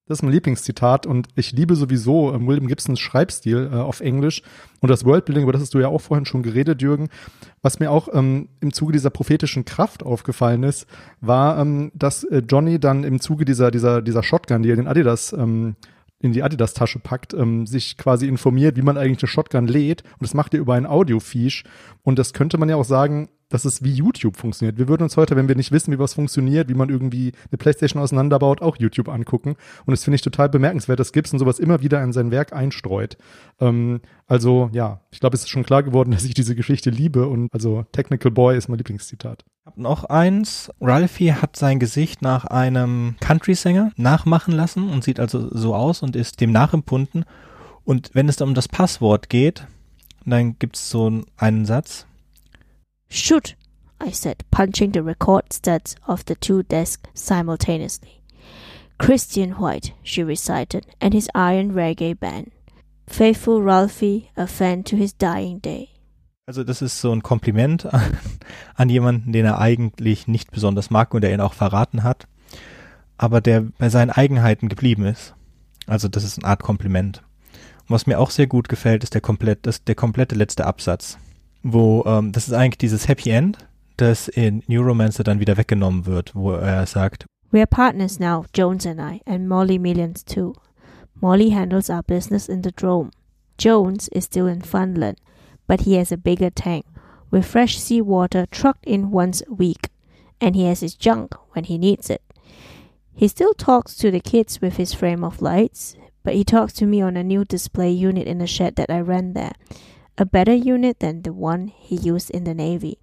Das 0.07 0.21
ist 0.21 0.23
mein 0.23 0.33
Lieblingszitat 0.33 1.07
und 1.07 1.29
ich 1.35 1.53
liebe 1.53 1.77
sowieso 1.77 2.33
äh, 2.33 2.47
William 2.47 2.67
Gibsons 2.67 2.99
Schreibstil 2.99 3.69
äh, 3.71 3.77
auf 3.77 4.01
Englisch 4.01 4.43
und 4.81 4.89
das 4.89 5.05
Worldbuilding, 5.05 5.43
über 5.43 5.53
das 5.53 5.61
hast 5.61 5.75
du 5.75 5.81
ja 5.81 5.89
auch 5.89 6.01
vorhin 6.01 6.25
schon 6.25 6.43
geredet, 6.43 6.81
Jürgen. 6.81 7.11
Was 7.61 7.79
mir 7.79 7.91
auch 7.91 8.09
ähm, 8.15 8.49
im 8.61 8.73
Zuge 8.73 8.93
dieser 8.93 9.11
prophetischen 9.11 9.67
Kraft 9.67 10.03
aufgefallen 10.03 10.63
ist, 10.63 10.87
war, 11.21 11.59
ähm, 11.59 11.91
dass 11.95 12.25
äh, 12.25 12.43
Johnny 12.49 12.79
dann 12.79 13.05
im 13.05 13.21
Zuge 13.21 13.45
dieser, 13.45 13.71
dieser, 13.71 14.01
dieser 14.01 14.23
Shotgun, 14.23 14.63
die 14.63 14.71
er 14.71 14.77
den 14.77 14.87
Adidas 14.87 15.35
ähm, 15.35 15.77
in 16.21 16.33
die 16.33 16.43
Adidas-Tasche 16.43 16.99
packt, 16.99 17.35
ähm, 17.35 17.67
sich 17.67 17.97
quasi 17.97 18.27
informiert, 18.27 18.77
wie 18.77 18.83
man 18.83 18.97
eigentlich 18.97 19.23
eine 19.23 19.29
Shotgun 19.29 19.67
lädt. 19.67 20.03
Und 20.03 20.23
das 20.23 20.35
macht 20.35 20.55
er 20.55 20.61
über 20.61 20.75
ein 20.75 20.87
Audio-Fiche. 20.87 21.65
Und 22.03 22.19
das 22.19 22.33
könnte 22.33 22.59
man 22.59 22.69
ja 22.69 22.77
auch 22.77 22.85
sagen, 22.85 23.29
dass 23.49 23.65
es 23.65 23.83
wie 23.83 23.93
YouTube 23.93 24.37
funktioniert. 24.37 24.79
Wir 24.79 24.89
würden 24.89 25.05
uns 25.05 25.17
heute, 25.17 25.37
wenn 25.37 25.49
wir 25.49 25.57
nicht 25.57 25.73
wissen, 25.73 25.93
wie 25.93 25.99
was 25.99 26.15
funktioniert, 26.15 26.69
wie 26.69 26.75
man 26.75 26.91
irgendwie 26.91 27.33
eine 27.51 27.59
Playstation 27.59 28.03
auseinanderbaut, 28.03 28.61
auch 28.61 28.77
YouTube 28.77 29.09
angucken. 29.09 29.57
Und 29.87 29.93
das 29.93 30.05
finde 30.05 30.17
ich 30.17 30.23
total 30.23 30.49
bemerkenswert, 30.49 31.01
dass 31.01 31.13
Gibson 31.13 31.39
sowas 31.39 31.59
immer 31.59 31.81
wieder 31.81 32.03
in 32.03 32.13
sein 32.13 32.31
Werk 32.31 32.53
einstreut. 32.53 33.17
Ähm, 33.61 34.01
also 34.27 34.69
ja, 34.73 35.01
ich 35.11 35.21
glaube, 35.21 35.35
es 35.35 35.43
ist 35.43 35.49
schon 35.49 35.65
klar 35.65 35.83
geworden, 35.83 36.11
dass 36.13 36.25
ich 36.25 36.35
diese 36.35 36.55
Geschichte 36.55 36.91
liebe. 36.91 37.27
Und 37.29 37.49
also 37.53 37.85
Technical 37.93 38.31
Boy 38.31 38.57
ist 38.57 38.69
mein 38.69 38.79
Lieblingszitat. 38.79 39.45
Noch 39.77 40.05
eins. 40.05 40.71
Ralphie 40.81 41.33
hat 41.33 41.57
sein 41.57 41.79
Gesicht 41.79 42.23
nach 42.23 42.45
einem 42.45 43.17
Country-Sänger 43.21 43.93
nachmachen 43.97 44.53
lassen 44.53 44.91
und 44.91 45.05
sieht 45.05 45.21
also 45.21 45.49
so 45.55 45.75
aus 45.75 46.03
und 46.03 46.17
ist 46.17 46.41
dem 46.41 46.53
nachempfunden. 46.53 47.25
Und 47.85 48.11
wenn 48.15 48.29
es 48.29 48.37
dann 48.37 48.49
um 48.49 48.55
das 48.55 48.69
Passwort 48.69 49.29
geht, 49.29 49.67
dann 50.27 50.59
gibt 50.59 50.77
es 50.77 50.91
so 50.91 51.23
einen 51.37 51.65
Satz. 51.65 52.07
Shoot, 53.09 53.57
I 54.05 54.13
said, 54.13 54.45
punching 54.51 54.93
the 54.93 55.01
record 55.01 55.53
stats 55.53 55.95
of 56.07 56.25
the 56.29 56.35
two 56.35 56.63
desks 56.63 57.09
simultaneously. 57.15 58.21
Christian 58.99 59.53
White, 59.59 59.93
she 60.03 60.23
recited, 60.23 60.87
and 61.01 61.15
his 61.15 61.29
Iron 61.35 61.73
Reggae 61.73 62.19
Band. 62.19 62.51
Faithful 63.07 63.63
Ralphie, 63.63 64.31
a 64.37 64.47
fan 64.47 64.83
to 64.85 64.97
his 64.97 65.13
dying 65.13 65.61
day. 65.61 65.98
Also 66.49 66.65
das 66.65 66.81
ist 66.81 67.01
so 67.01 67.13
ein 67.13 67.23
Kompliment 67.23 67.85
an, 67.93 68.17
an 68.75 68.89
jemanden, 68.89 69.33
den 69.33 69.45
er 69.45 69.61
eigentlich 69.61 70.27
nicht 70.27 70.51
besonders 70.51 70.89
mag 70.89 71.13
und 71.13 71.21
der 71.21 71.33
ihn 71.35 71.43
auch 71.43 71.53
verraten 71.53 72.03
hat, 72.03 72.27
aber 73.19 73.41
der 73.41 73.67
bei 73.77 73.91
seinen 73.91 74.11
Eigenheiten 74.11 74.71
geblieben 74.71 75.05
ist. 75.05 75.35
Also 75.87 76.09
das 76.09 76.25
ist 76.25 76.39
eine 76.39 76.49
Art 76.49 76.63
Kompliment. 76.63 77.23
Und 77.83 77.91
was 77.91 78.07
mir 78.07 78.19
auch 78.19 78.31
sehr 78.31 78.47
gut 78.47 78.69
gefällt, 78.69 79.05
ist 79.05 79.13
der 79.13 79.21
komplett, 79.21 79.67
das, 79.67 79.85
der 79.85 79.95
komplette 79.95 80.35
letzte 80.35 80.67
Absatz 80.67 81.19
wo 81.63 82.05
ähm, 82.07 82.33
das 82.33 82.49
ist 82.49 82.55
eigentlich 82.55 82.79
dieses 82.79 83.09
Happy 83.09 83.31
End, 83.31 83.59
das 83.97 84.29
in 84.29 84.63
Neuromancer 84.67 85.25
dann 85.25 85.41
wieder 85.41 85.57
weggenommen 85.57 86.07
wird, 86.07 86.35
wo 86.35 86.53
er 86.53 86.87
sagt, 86.87 87.27
We 87.51 87.59
are 87.59 87.67
partners 87.67 88.21
now, 88.21 88.45
Jones 88.55 88.87
and 88.87 89.01
I, 89.01 89.23
and 89.27 89.49
Molly 89.49 89.79
Millions 89.79 90.25
too. 90.25 90.55
Molly 91.21 91.51
handles 91.51 91.89
our 91.89 92.03
business 92.03 92.49
in 92.49 92.63
the 92.63 92.73
Drome. 92.73 93.11
Jones 93.59 94.09
is 94.09 94.27
still 94.27 94.47
in 94.47 94.63
Funland, 94.63 95.17
but 95.69 95.83
he 95.83 95.95
has 95.95 96.11
a 96.11 96.17
bigger 96.17 96.51
tank 96.51 96.85
with 97.31 97.47
fresh 97.47 97.79
seawater 97.79 98.47
trucked 98.47 98.85
in 98.87 99.13
once 99.13 99.43
a 99.47 99.55
week, 99.55 99.91
and 100.41 100.57
he 100.57 100.65
has 100.65 100.81
his 100.81 100.97
junk 100.97 101.35
when 101.53 101.63
he 101.65 101.79
needs 101.79 102.11
it. 102.11 102.23
He 103.15 103.29
still 103.29 103.55
talks 103.55 103.95
to 103.97 104.11
the 104.11 104.19
kids 104.19 104.61
with 104.61 104.79
his 104.79 104.93
frame 104.95 105.23
of 105.23 105.41
lights, 105.43 105.95
but 106.25 106.35
he 106.35 106.43
talks 106.43 106.73
to 106.75 106.87
me 106.87 107.01
on 107.01 107.17
a 107.17 107.23
new 107.23 107.45
display 107.45 107.91
unit 107.91 108.27
in 108.27 108.39
the 108.39 108.47
shed 108.47 108.75
that 108.77 108.91
I 108.91 109.01
ran 109.01 109.35
there. 109.35 109.53
a 110.19 110.27
better 110.27 110.55
unit 110.55 110.99
than 110.99 111.23
the 111.23 111.33
one 111.33 111.69
he 111.69 111.95
used 111.95 112.29
in 112.31 112.43
the 112.43 112.55
Navy, 112.55 112.99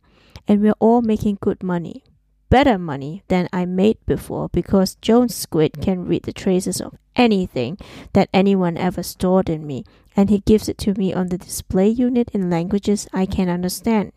and 0.47 0.61
we're 0.61 0.75
all 0.79 1.01
making 1.01 1.37
good 1.39 1.63
money. 1.63 2.03
Better 2.49 2.77
money 2.77 3.23
than 3.27 3.49
I 3.51 3.65
made 3.65 3.97
before 4.05 4.49
because 4.49 4.95
Jones 5.01 5.35
Squid 5.35 5.81
can 5.81 6.05
read 6.05 6.23
the 6.23 6.33
traces 6.33 6.79
of 6.79 6.95
anything 7.15 7.77
that 8.13 8.29
anyone 8.33 8.77
ever 8.77 9.03
stored 9.03 9.49
in 9.49 9.65
me, 9.65 9.83
and 10.15 10.29
he 10.29 10.39
gives 10.39 10.69
it 10.69 10.77
to 10.79 10.93
me 10.93 11.13
on 11.13 11.27
the 11.27 11.37
display 11.37 11.89
unit 11.89 12.29
in 12.33 12.49
languages 12.49 13.07
I 13.13 13.25
can 13.25 13.49
understand. 13.49 14.13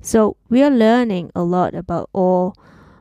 So 0.00 0.36
we 0.50 0.62
are 0.62 0.70
learning 0.70 1.32
a 1.34 1.42
lot 1.42 1.74
about 1.74 2.10
all 2.12 2.54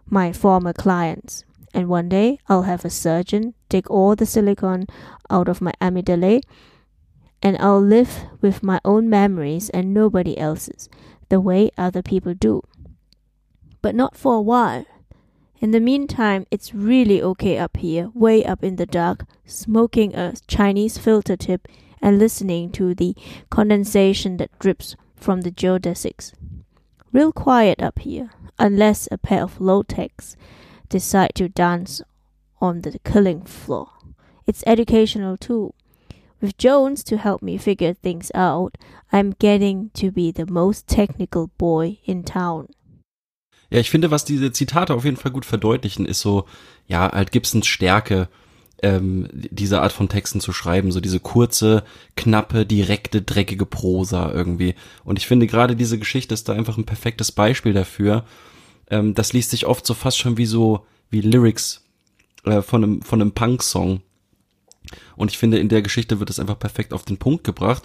my 0.09 0.31
former 0.31 0.73
clients. 0.73 1.43
And 1.73 1.89
one 1.89 2.07
day 2.07 2.39
I'll 2.47 2.63
have 2.63 2.85
a 2.85 2.89
surgeon 2.89 3.55
take 3.67 3.89
all 3.89 4.15
the 4.15 4.25
silicon 4.25 4.85
out 5.29 5.49
of 5.49 5.59
my 5.59 5.73
amygdala 5.81 6.41
and 7.41 7.57
I'll 7.57 7.81
live 7.81 8.25
with 8.39 8.63
my 8.63 8.79
own 8.85 9.09
memories 9.09 9.69
and 9.71 9.93
nobody 9.93 10.37
else's, 10.37 10.87
the 11.27 11.41
way 11.41 11.71
other 11.77 12.01
people 12.01 12.33
do. 12.33 12.61
But 13.83 13.93
not 13.93 14.17
for 14.17 14.33
a 14.33 14.41
while. 14.41 14.85
In 15.59 15.71
the 15.71 15.79
meantime, 15.79 16.47
it's 16.49 16.73
really 16.73 17.21
okay 17.21 17.57
up 17.59 17.77
here, 17.77 18.09
way 18.15 18.43
up 18.43 18.63
in 18.63 18.77
the 18.77 18.85
dark, 18.85 19.25
smoking 19.45 20.15
a 20.15 20.33
Chinese 20.47 20.97
filter 20.97 21.35
tip 21.37 21.67
and 22.01 22.17
listening 22.17 22.71
to 22.71 22.95
the 22.95 23.15
condensation 23.49 24.37
that 24.37 24.57
drips 24.57 24.95
from 25.15 25.41
the 25.41 25.51
geodesics. 25.51 26.33
Real 27.11 27.31
quiet 27.31 27.81
up 27.81 27.99
here, 27.99 28.31
unless 28.57 29.07
a 29.11 29.17
pair 29.17 29.43
of 29.43 29.61
low 29.61 29.83
techs 29.83 30.35
decide 30.89 31.35
to 31.35 31.47
dance 31.47 32.01
on 32.59 32.81
the 32.81 32.97
killing 33.05 33.43
floor. 33.43 33.89
It's 34.47 34.63
educational 34.65 35.37
too. 35.37 35.73
With 36.41 36.57
Jones 36.57 37.03
to 37.05 37.17
help 37.17 37.41
me 37.41 37.57
figure 37.57 37.93
things 37.93 38.31
out, 38.33 38.77
I'm 39.11 39.31
getting 39.31 39.91
to 39.95 40.09
be 40.11 40.31
the 40.31 40.45
most 40.45 40.87
technical 40.87 41.47
boy 41.57 41.99
in 42.05 42.23
town. 42.23 42.69
Ja, 43.73 43.79
ich 43.79 43.89
finde, 43.89 44.11
was 44.11 44.23
diese 44.23 44.51
Zitate 44.51 44.93
auf 44.93 45.03
jeden 45.03 45.17
Fall 45.17 45.31
gut 45.31 45.45
verdeutlichen, 45.45 46.05
ist 46.05 46.21
so, 46.21 46.45
ja, 46.87 47.11
halt 47.11 47.31
Gibsons 47.31 47.65
Stärke, 47.65 48.29
ähm, 48.83 49.27
diese 49.31 49.81
Art 49.81 49.91
von 49.91 50.09
Texten 50.09 50.41
zu 50.41 50.53
schreiben, 50.53 50.91
so 50.91 50.99
diese 50.99 51.19
kurze, 51.19 51.83
knappe, 52.15 52.67
direkte, 52.67 53.23
dreckige 53.23 53.65
Prosa 53.65 54.31
irgendwie. 54.31 54.75
Und 55.03 55.17
ich 55.17 55.25
finde 55.25 55.47
gerade 55.47 55.75
diese 55.75 55.97
Geschichte 55.97 56.35
ist 56.35 56.47
da 56.47 56.53
einfach 56.53 56.77
ein 56.77 56.85
perfektes 56.85 57.31
Beispiel 57.31 57.73
dafür. 57.73 58.25
Ähm, 58.91 59.15
das 59.15 59.33
liest 59.33 59.49
sich 59.49 59.65
oft 59.65 59.87
so 59.87 59.95
fast 59.95 60.19
schon 60.19 60.37
wie 60.37 60.45
so, 60.45 60.85
wie 61.09 61.21
Lyrics 61.21 61.83
äh, 62.45 62.61
von 62.61 62.83
einem, 62.83 63.01
von 63.01 63.21
einem 63.21 63.31
Punk-Song. 63.31 64.01
Und 65.15 65.31
ich 65.31 65.39
finde, 65.39 65.57
in 65.57 65.69
der 65.69 65.81
Geschichte 65.81 66.19
wird 66.19 66.29
es 66.29 66.39
einfach 66.39 66.59
perfekt 66.59 66.93
auf 66.93 67.05
den 67.05 67.17
Punkt 67.17 67.43
gebracht. 67.43 67.81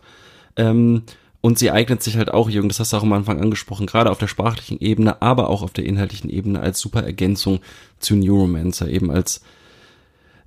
Ähm, 0.55 1.05
und 1.41 1.59
sie 1.59 1.71
eignet 1.71 2.03
sich 2.03 2.17
halt 2.17 2.33
auch, 2.33 2.51
Jürgen, 2.51 2.69
das 2.69 2.81
hast 2.81 2.93
du 2.93 2.97
auch 2.97 3.03
am 3.03 3.13
Anfang 3.13 3.41
angesprochen, 3.41 3.87
gerade 3.87 4.11
auf 4.11 4.19
der 4.19 4.27
sprachlichen 4.27 4.81
Ebene, 4.81 5.23
aber 5.23 5.49
auch 5.49 5.63
auf 5.63 5.73
der 5.73 5.85
inhaltlichen 5.85 6.31
Ebene 6.31 6.61
als 6.61 6.81
super 6.81 7.05
Ergänzung 7.05 7.61
zu 8.01 8.17
Neuromancer, 8.17 8.89
eben 8.89 9.11
als, 9.11 9.41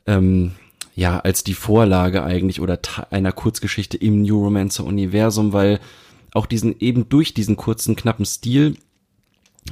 ähm, 0.05 0.51
ja, 0.95 1.19
als 1.19 1.43
die 1.45 1.53
Vorlage 1.53 2.23
eigentlich 2.23 2.59
oder 2.59 2.77
einer 3.09 3.31
Kurzgeschichte 3.31 3.95
im 3.97 4.21
Neuromancer-Universum, 4.21 5.53
weil 5.53 5.79
auch 6.33 6.45
diesen, 6.45 6.77
eben 6.79 7.07
durch 7.07 7.33
diesen 7.33 7.55
kurzen, 7.55 7.95
knappen 7.95 8.25
Stil 8.25 8.75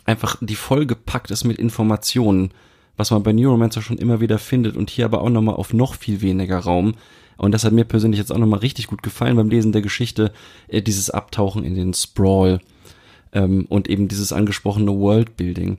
einfach 0.05 0.37
die 0.39 0.55
vollgepackt 0.55 1.31
ist 1.31 1.43
mit 1.43 1.57
Informationen 1.57 2.51
was 2.99 3.11
man 3.11 3.23
bei 3.23 3.31
Neuromancer 3.31 3.81
schon 3.81 3.97
immer 3.97 4.19
wieder 4.19 4.37
findet 4.37 4.75
und 4.75 4.89
hier 4.89 5.05
aber 5.05 5.21
auch 5.21 5.29
nochmal 5.29 5.55
auf 5.55 5.71
noch 5.71 5.95
viel 5.95 6.21
weniger 6.21 6.59
Raum. 6.59 6.95
Und 7.37 7.53
das 7.53 7.63
hat 7.63 7.71
mir 7.71 7.85
persönlich 7.85 8.19
jetzt 8.19 8.29
auch 8.29 8.37
nochmal 8.37 8.59
richtig 8.59 8.87
gut 8.87 9.01
gefallen 9.01 9.37
beim 9.37 9.49
Lesen 9.49 9.71
der 9.71 9.81
Geschichte, 9.81 10.33
äh, 10.67 10.81
dieses 10.81 11.09
Abtauchen 11.09 11.63
in 11.63 11.75
den 11.75 11.93
Sprawl 11.93 12.59
ähm, 13.31 13.65
und 13.69 13.89
eben 13.89 14.09
dieses 14.09 14.33
angesprochene 14.33 14.91
Worldbuilding. 14.91 15.77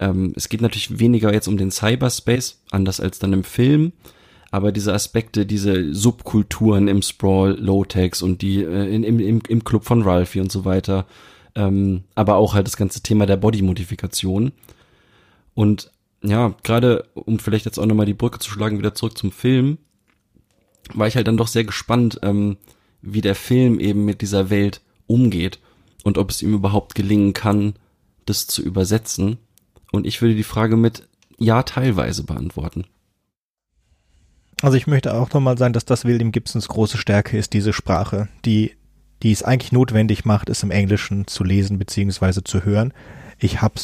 Ähm, 0.00 0.32
es 0.34 0.48
geht 0.48 0.60
natürlich 0.60 0.98
weniger 0.98 1.32
jetzt 1.32 1.46
um 1.46 1.56
den 1.56 1.70
Cyberspace, 1.70 2.60
anders 2.72 2.98
als 2.98 3.20
dann 3.20 3.32
im 3.32 3.44
Film, 3.44 3.92
aber 4.50 4.72
diese 4.72 4.92
Aspekte, 4.92 5.46
diese 5.46 5.94
Subkulturen 5.94 6.88
im 6.88 7.00
Sprawl, 7.00 7.56
Low-Tex 7.60 8.22
und 8.22 8.42
die 8.42 8.64
äh, 8.64 8.92
in, 8.92 9.04
im, 9.04 9.20
im, 9.20 9.40
im 9.48 9.62
Club 9.62 9.84
von 9.84 10.02
Ralphie 10.02 10.40
und 10.40 10.50
so 10.50 10.64
weiter, 10.64 11.06
ähm, 11.54 12.02
aber 12.16 12.34
auch 12.34 12.54
halt 12.54 12.66
das 12.66 12.76
ganze 12.76 13.02
Thema 13.02 13.24
der 13.24 13.36
Body-Modifikation. 13.36 14.50
Und 15.54 15.92
ja, 16.26 16.54
gerade 16.62 17.08
um 17.14 17.38
vielleicht 17.38 17.64
jetzt 17.64 17.78
auch 17.78 17.86
nochmal 17.86 18.06
die 18.06 18.14
Brücke 18.14 18.38
zu 18.38 18.50
schlagen, 18.50 18.78
wieder 18.78 18.94
zurück 18.94 19.16
zum 19.16 19.32
Film, 19.32 19.78
war 20.94 21.06
ich 21.06 21.16
halt 21.16 21.26
dann 21.26 21.36
doch 21.36 21.48
sehr 21.48 21.64
gespannt, 21.64 22.18
ähm, 22.22 22.56
wie 23.02 23.20
der 23.20 23.34
Film 23.34 23.78
eben 23.80 24.04
mit 24.04 24.20
dieser 24.20 24.50
Welt 24.50 24.80
umgeht 25.06 25.60
und 26.04 26.18
ob 26.18 26.30
es 26.30 26.42
ihm 26.42 26.54
überhaupt 26.54 26.94
gelingen 26.94 27.32
kann, 27.32 27.74
das 28.24 28.46
zu 28.46 28.62
übersetzen. 28.62 29.38
Und 29.92 30.06
ich 30.06 30.20
würde 30.20 30.34
die 30.34 30.42
Frage 30.42 30.76
mit 30.76 31.08
Ja 31.38 31.62
teilweise 31.62 32.24
beantworten. 32.24 32.84
Also 34.62 34.76
ich 34.76 34.86
möchte 34.86 35.14
auch 35.14 35.32
nochmal 35.32 35.58
sagen, 35.58 35.74
dass 35.74 35.84
das 35.84 36.04
William 36.04 36.32
Gibsons 36.32 36.68
große 36.68 36.98
Stärke 36.98 37.36
ist, 37.36 37.52
diese 37.52 37.72
Sprache, 37.72 38.28
die, 38.44 38.72
die 39.22 39.32
es 39.32 39.42
eigentlich 39.42 39.72
notwendig 39.72 40.24
macht, 40.24 40.48
es 40.48 40.62
im 40.62 40.70
Englischen 40.70 41.26
zu 41.26 41.44
lesen 41.44 41.78
bzw. 41.78 42.42
zu 42.42 42.64
hören. 42.64 42.94
Ich 43.38 43.60
habe 43.60 43.74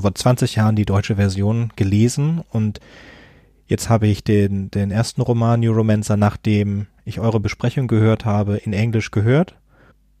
vor 0.00 0.14
20 0.14 0.54
Jahren 0.56 0.76
die 0.76 0.86
deutsche 0.86 1.16
Version 1.16 1.70
gelesen 1.76 2.42
und 2.50 2.80
jetzt 3.66 3.88
habe 3.90 4.06
ich 4.06 4.24
den, 4.24 4.70
den 4.70 4.90
ersten 4.90 5.20
Roman 5.20 5.60
Neuromancer, 5.60 6.16
nachdem 6.16 6.86
ich 7.04 7.20
eure 7.20 7.40
Besprechung 7.40 7.88
gehört 7.88 8.24
habe, 8.24 8.56
in 8.56 8.72
Englisch 8.72 9.10
gehört. 9.10 9.56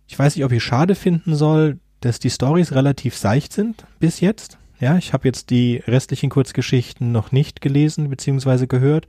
Ich 0.06 0.18
weiß 0.18 0.36
nicht, 0.36 0.44
ob 0.44 0.52
ich 0.52 0.62
schade 0.62 0.94
finden 0.94 1.34
soll, 1.34 1.78
dass 2.00 2.18
die 2.18 2.30
Stories 2.30 2.72
relativ 2.72 3.16
seicht 3.16 3.52
sind 3.52 3.86
bis 3.98 4.20
jetzt. 4.20 4.58
Ja, 4.80 4.98
ich 4.98 5.12
habe 5.12 5.28
jetzt 5.28 5.50
die 5.50 5.76
restlichen 5.86 6.28
Kurzgeschichten 6.28 7.12
noch 7.12 7.30
nicht 7.30 7.60
gelesen 7.60 8.10
bzw. 8.10 8.66
gehört 8.66 9.06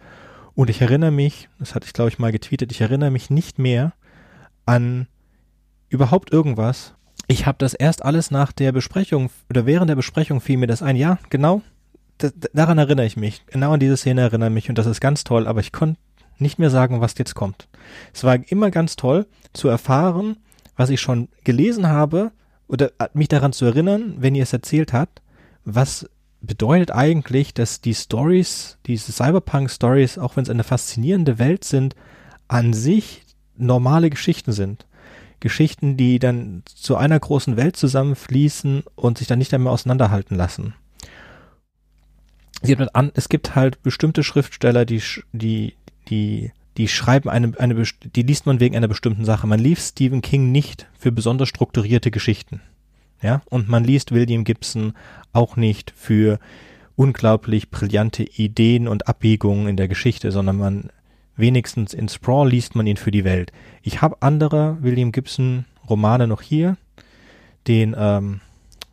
und 0.53 0.70
ich 0.70 0.82
erinnere 0.82 1.11
mich, 1.11 1.49
das 1.57 1.74
hatte 1.74 1.88
ich 1.88 1.93
glaube 1.93 2.09
ich 2.09 2.20
mal 2.20 2.32
getweetet, 2.32 2.72
ich 2.72 2.82
erinnere 2.82 3.09
mich 3.09 3.30
nicht 3.30 3.57
mehr 3.57 3.93
an 4.66 5.07
überhaupt 5.89 6.32
irgendwas. 6.32 6.93
Ich 7.28 7.45
habe 7.45 7.57
das 7.57 7.74
erst 7.74 8.03
alles 8.03 8.32
nach 8.32 8.51
der 8.51 8.71
Besprechung 8.71 9.30
oder 9.49 9.65
während 9.65 9.89
der 9.89 9.95
Besprechung 9.95 10.41
fiel 10.41 10.57
mir 10.57 10.67
das 10.67 10.82
ein. 10.82 10.95
Ja, 10.95 11.19
genau, 11.30 11.61
daran 12.53 12.78
erinnere 12.78 13.05
ich 13.05 13.17
mich. 13.17 13.45
Genau 13.47 13.71
an 13.71 13.80
diese 13.80 13.97
Szene 13.97 14.21
erinnere 14.21 14.49
ich 14.49 14.53
mich 14.53 14.69
und 14.69 14.78
das 14.78 14.86
ist 14.86 15.01
ganz 15.01 15.24
toll, 15.24 15.47
aber 15.47 15.61
ich 15.61 15.71
konnte 15.71 15.99
nicht 16.38 16.59
mehr 16.59 16.69
sagen, 16.69 17.01
was 17.01 17.17
jetzt 17.17 17.36
kommt. 17.36 17.67
Es 18.13 18.24
war 18.24 18.38
immer 18.51 18.71
ganz 18.71 18.95
toll 18.95 19.28
zu 19.53 19.67
erfahren, 19.67 20.38
was 20.76 20.89
ich 20.89 20.99
schon 21.01 21.30
gelesen 21.43 21.88
habe 21.88 22.32
oder 22.67 22.91
mich 23.13 23.28
daran 23.28 23.53
zu 23.53 23.65
erinnern, 23.65 24.15
wenn 24.17 24.36
ihr 24.36 24.43
es 24.43 24.53
erzählt 24.53 24.93
habt, 24.93 25.21
was 25.63 26.09
bedeutet 26.41 26.91
eigentlich, 26.91 27.53
dass 27.53 27.82
die 27.82 27.93
Stories, 27.93 28.78
diese 28.86 29.11
Cyberpunk-Stories, 29.11 30.17
auch 30.17 30.36
wenn 30.36 30.43
es 30.43 30.49
eine 30.49 30.63
faszinierende 30.63 31.39
Welt 31.39 31.63
sind, 31.63 31.95
an 32.47 32.74
sich 32.74 33.24
normale 33.55 34.09
Geschichten 34.09 34.51
sind. 34.51 34.86
Geschichten, 35.43 35.97
die 35.97 36.19
dann 36.19 36.63
zu 36.65 36.95
einer 36.95 37.19
großen 37.19 37.57
Welt 37.57 37.75
zusammenfließen 37.75 38.83
und 38.95 39.17
sich 39.17 39.27
dann 39.27 39.39
nicht 39.39 39.53
einmal 39.53 39.73
auseinanderhalten 39.73 40.37
lassen. 40.37 40.73
Es 42.61 43.27
gibt 43.27 43.55
halt 43.55 43.83
bestimmte 43.83 44.23
Schriftsteller, 44.23 44.85
die, 44.85 45.03
die, 45.33 45.73
die, 46.07 46.53
die 46.77 46.87
schreiben 46.87 47.29
eine, 47.29 47.51
eine, 47.59 47.83
die 48.15 48.21
liest 48.21 48.45
man 48.45 48.61
wegen 48.61 48.77
einer 48.77 48.87
bestimmten 48.87 49.25
Sache. 49.25 49.45
Man 49.45 49.59
liest 49.59 49.89
Stephen 49.89 50.21
King 50.21 50.53
nicht 50.53 50.87
für 50.97 51.11
besonders 51.11 51.49
strukturierte 51.49 52.09
Geschichten. 52.09 52.61
Ja, 53.21 53.41
und 53.49 53.67
man 53.67 53.83
liest 53.83 54.13
William 54.13 54.45
Gibson 54.45 54.93
auch 55.33 55.57
nicht 55.57 55.91
für 55.95 56.39
unglaublich 56.95 57.69
brillante 57.69 58.23
Ideen 58.23 58.87
und 58.87 59.09
Abbiegungen 59.09 59.67
in 59.67 59.75
der 59.75 59.89
Geschichte, 59.89 60.31
sondern 60.31 60.55
man 60.55 60.89
wenigstens 61.36 61.93
in 61.93 62.09
Sprawl 62.09 62.49
liest 62.49 62.75
man 62.75 62.88
ihn 62.88 62.97
für 62.97 63.11
die 63.11 63.23
Welt. 63.23 63.51
Ich 63.81 64.01
habe 64.01 64.17
andere 64.21 64.77
William 64.81 65.11
Gibson 65.11 65.65
Romane 65.89 66.27
noch 66.27 66.41
hier, 66.41 66.77
den 67.67 67.95
ähm, 67.97 68.41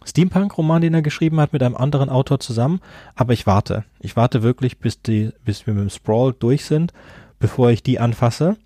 Steampunk-Roman, 0.04 0.82
den 0.82 0.94
er 0.94 1.02
geschrieben 1.02 1.40
hat 1.40 1.52
mit 1.52 1.62
einem 1.62 1.76
anderen 1.76 2.08
Autor 2.08 2.40
zusammen, 2.40 2.80
aber 3.14 3.32
ich 3.32 3.46
warte. 3.46 3.84
Ich 4.00 4.16
warte 4.16 4.42
wirklich, 4.42 4.78
bis 4.78 5.02
die, 5.02 5.30
bis 5.44 5.66
wir 5.66 5.74
mit 5.74 5.82
dem 5.82 5.90
Sprawl 5.90 6.34
durch 6.38 6.64
sind, 6.64 6.92
bevor 7.38 7.70
ich 7.70 7.82
die 7.82 7.98
anfasse, 7.98 8.56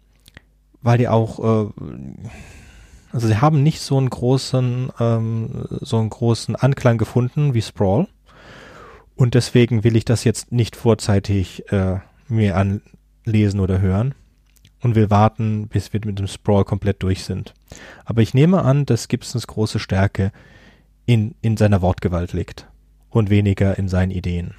weil 0.83 0.99
die 0.99 1.09
auch 1.09 1.67
äh, 1.67 1.71
also 3.15 3.29
sie 3.29 3.41
haben 3.41 3.63
nicht 3.63 3.81
so 3.81 3.97
einen 3.97 4.11
großen, 4.11 4.91
ähm, 4.99 5.67
so 5.81 5.99
einen 5.99 6.11
großen 6.11 6.57
Anklang 6.57 6.99
gefunden 6.99 7.55
wie 7.55 7.63
Sprawl. 7.63 8.09
Und 9.15 9.35
deswegen 9.35 9.85
will 9.85 9.95
ich 9.95 10.05
das 10.05 10.25
jetzt 10.25 10.51
nicht 10.51 10.75
vorzeitig 10.75 11.71
äh, 11.71 11.99
mir 12.27 12.57
anlesen 13.27 13.61
oder 13.61 13.81
hören 13.81 14.15
und 14.81 14.95
will 14.95 15.11
warten, 15.11 15.69
bis 15.69 15.93
wir 15.93 16.01
mit 16.05 16.19
dem 16.19 16.27
Sprawl 16.27 16.65
komplett 16.65 17.03
durch 17.03 17.25
sind. 17.25 17.55
Aber 18.05 18.23
ich 18.23 18.35
nehme 18.35 18.63
an, 18.63 18.87
dass 18.87 19.09
Gibsons 19.09 19.47
große 19.47 19.79
Stärke 19.79 20.33
in, 21.07 21.35
in 21.41 21.57
seiner 21.57 21.83
Wortgewalt 21.83 22.33
liegt 22.33 22.69
und 23.11 23.31
weniger 23.31 23.79
in 23.79 23.89
seinen 23.89 24.11
Ideen. 24.11 24.55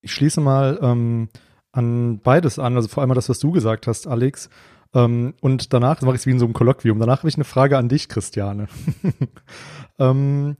Ich 0.00 0.12
schließe 0.12 0.40
mal 0.40 0.78
ähm, 0.82 1.28
an 1.72 2.20
beides 2.20 2.58
an, 2.58 2.76
also 2.76 2.88
vor 2.88 3.02
allem 3.02 3.14
das, 3.14 3.28
was 3.28 3.40
du 3.40 3.50
gesagt 3.50 3.86
hast, 3.86 4.06
Alex. 4.06 4.48
Ähm, 4.94 5.34
und 5.40 5.72
danach, 5.72 6.00
mache 6.02 6.14
ich 6.14 6.22
es 6.22 6.26
wie 6.26 6.30
in 6.30 6.38
so 6.38 6.46
einem 6.46 6.54
Kolloquium, 6.54 6.98
danach 6.98 7.18
habe 7.18 7.28
ich 7.28 7.34
eine 7.34 7.44
Frage 7.44 7.76
an 7.76 7.88
dich, 7.88 8.08
Christiane. 8.08 8.68
ähm, 9.98 10.56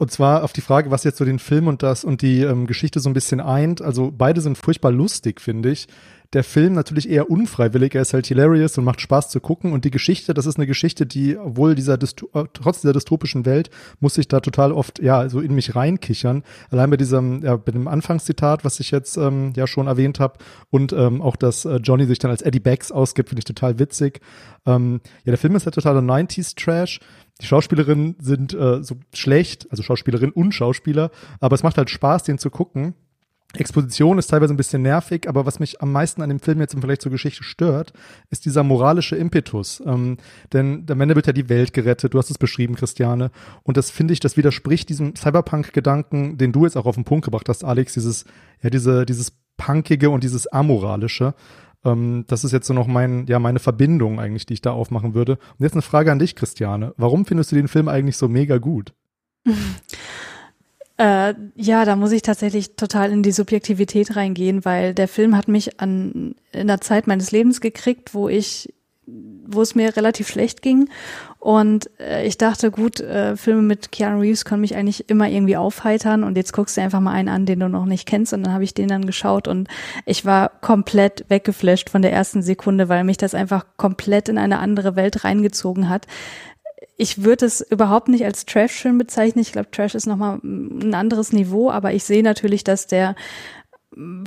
und 0.00 0.10
zwar 0.10 0.44
auf 0.44 0.54
die 0.54 0.62
Frage, 0.62 0.90
was 0.90 1.04
jetzt 1.04 1.18
so 1.18 1.26
den 1.26 1.38
Film 1.38 1.66
und 1.66 1.82
das 1.82 2.04
und 2.04 2.22
die 2.22 2.40
ähm, 2.40 2.66
Geschichte 2.66 3.00
so 3.00 3.10
ein 3.10 3.12
bisschen 3.12 3.38
eint. 3.38 3.82
Also 3.82 4.10
beide 4.16 4.40
sind 4.40 4.56
furchtbar 4.56 4.92
lustig, 4.92 5.42
finde 5.42 5.70
ich 5.70 5.88
der 6.32 6.44
Film 6.44 6.74
natürlich 6.74 7.08
eher 7.10 7.28
unfreiwillig. 7.28 7.94
Er 7.94 8.02
ist 8.02 8.14
halt 8.14 8.26
hilarious 8.26 8.78
und 8.78 8.84
macht 8.84 9.00
Spaß 9.00 9.30
zu 9.30 9.40
gucken. 9.40 9.72
Und 9.72 9.84
die 9.84 9.90
Geschichte, 9.90 10.32
das 10.32 10.46
ist 10.46 10.58
eine 10.58 10.66
Geschichte, 10.68 11.04
die, 11.04 11.36
obwohl 11.36 11.74
dieser, 11.74 11.94
äh, 11.94 12.44
trotz 12.52 12.82
dieser 12.82 12.92
dystopischen 12.92 13.46
Welt, 13.46 13.70
muss 13.98 14.16
ich 14.16 14.28
da 14.28 14.38
total 14.38 14.72
oft, 14.72 15.00
ja, 15.00 15.28
so 15.28 15.40
in 15.40 15.54
mich 15.54 15.74
reinkichern. 15.74 16.44
Allein 16.70 16.90
bei 16.90 16.96
diesem, 16.96 17.42
ja, 17.42 17.56
bei 17.56 17.72
dem 17.72 17.88
Anfangszitat, 17.88 18.64
was 18.64 18.78
ich 18.78 18.92
jetzt 18.92 19.16
ähm, 19.16 19.52
ja 19.56 19.66
schon 19.66 19.88
erwähnt 19.88 20.20
habe. 20.20 20.38
Und 20.70 20.92
ähm, 20.92 21.20
auch, 21.20 21.34
dass 21.34 21.64
äh, 21.64 21.76
Johnny 21.76 22.06
sich 22.06 22.20
dann 22.20 22.30
als 22.30 22.42
Eddie 22.42 22.60
Baggs 22.60 22.92
ausgibt, 22.92 23.30
finde 23.30 23.40
ich 23.40 23.46
total 23.46 23.80
witzig. 23.80 24.20
Ähm, 24.66 25.00
ja, 25.24 25.32
der 25.32 25.38
Film 25.38 25.56
ist 25.56 25.66
halt 25.66 25.74
totaler 25.74 26.00
90s-Trash. 26.00 27.00
Die 27.40 27.46
Schauspielerinnen 27.46 28.16
sind 28.20 28.54
äh, 28.54 28.84
so 28.84 28.96
schlecht, 29.14 29.66
also 29.70 29.82
Schauspielerin 29.82 30.30
und 30.30 30.52
Schauspieler, 30.52 31.10
aber 31.40 31.54
es 31.54 31.62
macht 31.62 31.78
halt 31.78 31.90
Spaß, 31.90 32.22
den 32.24 32.38
zu 32.38 32.50
gucken. 32.50 32.94
Exposition 33.54 34.18
ist 34.18 34.28
teilweise 34.28 34.54
ein 34.54 34.56
bisschen 34.56 34.82
nervig, 34.82 35.28
aber 35.28 35.44
was 35.44 35.58
mich 35.58 35.82
am 35.82 35.90
meisten 35.90 36.22
an 36.22 36.28
dem 36.28 36.38
Film 36.38 36.60
jetzt 36.60 36.74
im 36.74 36.80
Vergleich 36.80 37.00
zur 37.00 37.10
Geschichte 37.10 37.42
stört, 37.42 37.92
ist 38.30 38.44
dieser 38.44 38.62
moralische 38.62 39.16
Impetus. 39.16 39.82
Ähm, 39.84 40.18
denn 40.52 40.86
am 40.88 41.00
Ende 41.00 41.16
wird 41.16 41.26
ja 41.26 41.32
die 41.32 41.48
Welt 41.48 41.72
gerettet, 41.72 42.14
du 42.14 42.18
hast 42.18 42.30
es 42.30 42.38
beschrieben, 42.38 42.76
Christiane. 42.76 43.30
Und 43.64 43.76
das 43.76 43.90
finde 43.90 44.12
ich, 44.12 44.20
das 44.20 44.36
widerspricht 44.36 44.88
diesem 44.88 45.16
Cyberpunk-Gedanken, 45.16 46.38
den 46.38 46.52
du 46.52 46.64
jetzt 46.64 46.76
auch 46.76 46.86
auf 46.86 46.94
den 46.94 47.04
Punkt 47.04 47.24
gebracht 47.24 47.48
hast, 47.48 47.64
Alex, 47.64 47.94
dieses, 47.94 48.24
ja, 48.62 48.70
diese, 48.70 49.04
dieses 49.04 49.32
Punkige 49.56 50.10
und 50.10 50.22
dieses 50.22 50.46
Amoralische. 50.46 51.34
Ähm, 51.84 52.24
das 52.28 52.44
ist 52.44 52.52
jetzt 52.52 52.68
so 52.68 52.74
noch 52.74 52.86
mein, 52.86 53.26
ja, 53.26 53.40
meine 53.40 53.58
Verbindung 53.58 54.20
eigentlich, 54.20 54.46
die 54.46 54.54
ich 54.54 54.62
da 54.62 54.70
aufmachen 54.70 55.14
würde. 55.14 55.32
Und 55.32 55.64
jetzt 55.64 55.74
eine 55.74 55.82
Frage 55.82 56.12
an 56.12 56.20
dich, 56.20 56.36
Christiane. 56.36 56.94
Warum 56.96 57.26
findest 57.26 57.50
du 57.50 57.56
den 57.56 57.68
Film 57.68 57.88
eigentlich 57.88 58.16
so 58.16 58.28
mega 58.28 58.58
gut? 58.58 58.94
Äh, 61.00 61.32
ja, 61.56 61.86
da 61.86 61.96
muss 61.96 62.12
ich 62.12 62.20
tatsächlich 62.20 62.76
total 62.76 63.10
in 63.10 63.22
die 63.22 63.32
Subjektivität 63.32 64.16
reingehen, 64.16 64.66
weil 64.66 64.92
der 64.92 65.08
Film 65.08 65.34
hat 65.34 65.48
mich 65.48 65.80
an 65.80 66.34
in 66.52 66.66
der 66.66 66.82
Zeit 66.82 67.06
meines 67.06 67.30
Lebens 67.30 67.62
gekriegt, 67.62 68.12
wo 68.12 68.28
ich 68.28 68.74
wo 69.52 69.62
es 69.62 69.74
mir 69.74 69.96
relativ 69.96 70.28
schlecht 70.28 70.62
ging. 70.62 70.88
Und 71.40 71.90
äh, 71.98 72.24
ich 72.26 72.38
dachte, 72.38 72.70
gut, 72.70 73.00
äh, 73.00 73.36
Filme 73.36 73.62
mit 73.62 73.90
Keanu 73.90 74.20
Reeves 74.20 74.44
können 74.44 74.60
mich 74.60 74.76
eigentlich 74.76 75.08
immer 75.08 75.28
irgendwie 75.28 75.56
aufheitern 75.56 76.22
und 76.22 76.36
jetzt 76.36 76.52
guckst 76.52 76.76
du 76.76 76.82
einfach 76.82 77.00
mal 77.00 77.12
einen 77.12 77.28
an, 77.28 77.46
den 77.46 77.58
du 77.58 77.68
noch 77.68 77.86
nicht 77.86 78.06
kennst. 78.06 78.32
Und 78.32 78.44
dann 78.44 78.52
habe 78.52 78.62
ich 78.62 78.74
den 78.74 78.88
dann 78.88 79.06
geschaut 79.06 79.48
und 79.48 79.68
ich 80.04 80.24
war 80.24 80.50
komplett 80.60 81.24
weggeflasht 81.28 81.90
von 81.90 82.02
der 82.02 82.12
ersten 82.12 82.42
Sekunde, 82.42 82.88
weil 82.88 83.02
mich 83.02 83.16
das 83.16 83.34
einfach 83.34 83.64
komplett 83.78 84.28
in 84.28 84.38
eine 84.38 84.58
andere 84.58 84.94
Welt 84.94 85.24
reingezogen 85.24 85.88
hat 85.88 86.06
ich 87.00 87.24
würde 87.24 87.46
es 87.46 87.62
überhaupt 87.62 88.08
nicht 88.08 88.26
als 88.26 88.44
Trash-Film 88.44 88.98
bezeichnen. 88.98 89.40
Ich 89.40 89.52
glaube, 89.52 89.70
Trash 89.70 89.94
ist 89.94 90.06
nochmal 90.06 90.38
ein 90.42 90.92
anderes 90.92 91.32
Niveau, 91.32 91.70
aber 91.70 91.94
ich 91.94 92.04
sehe 92.04 92.22
natürlich, 92.22 92.62
dass 92.62 92.86
der 92.86 93.14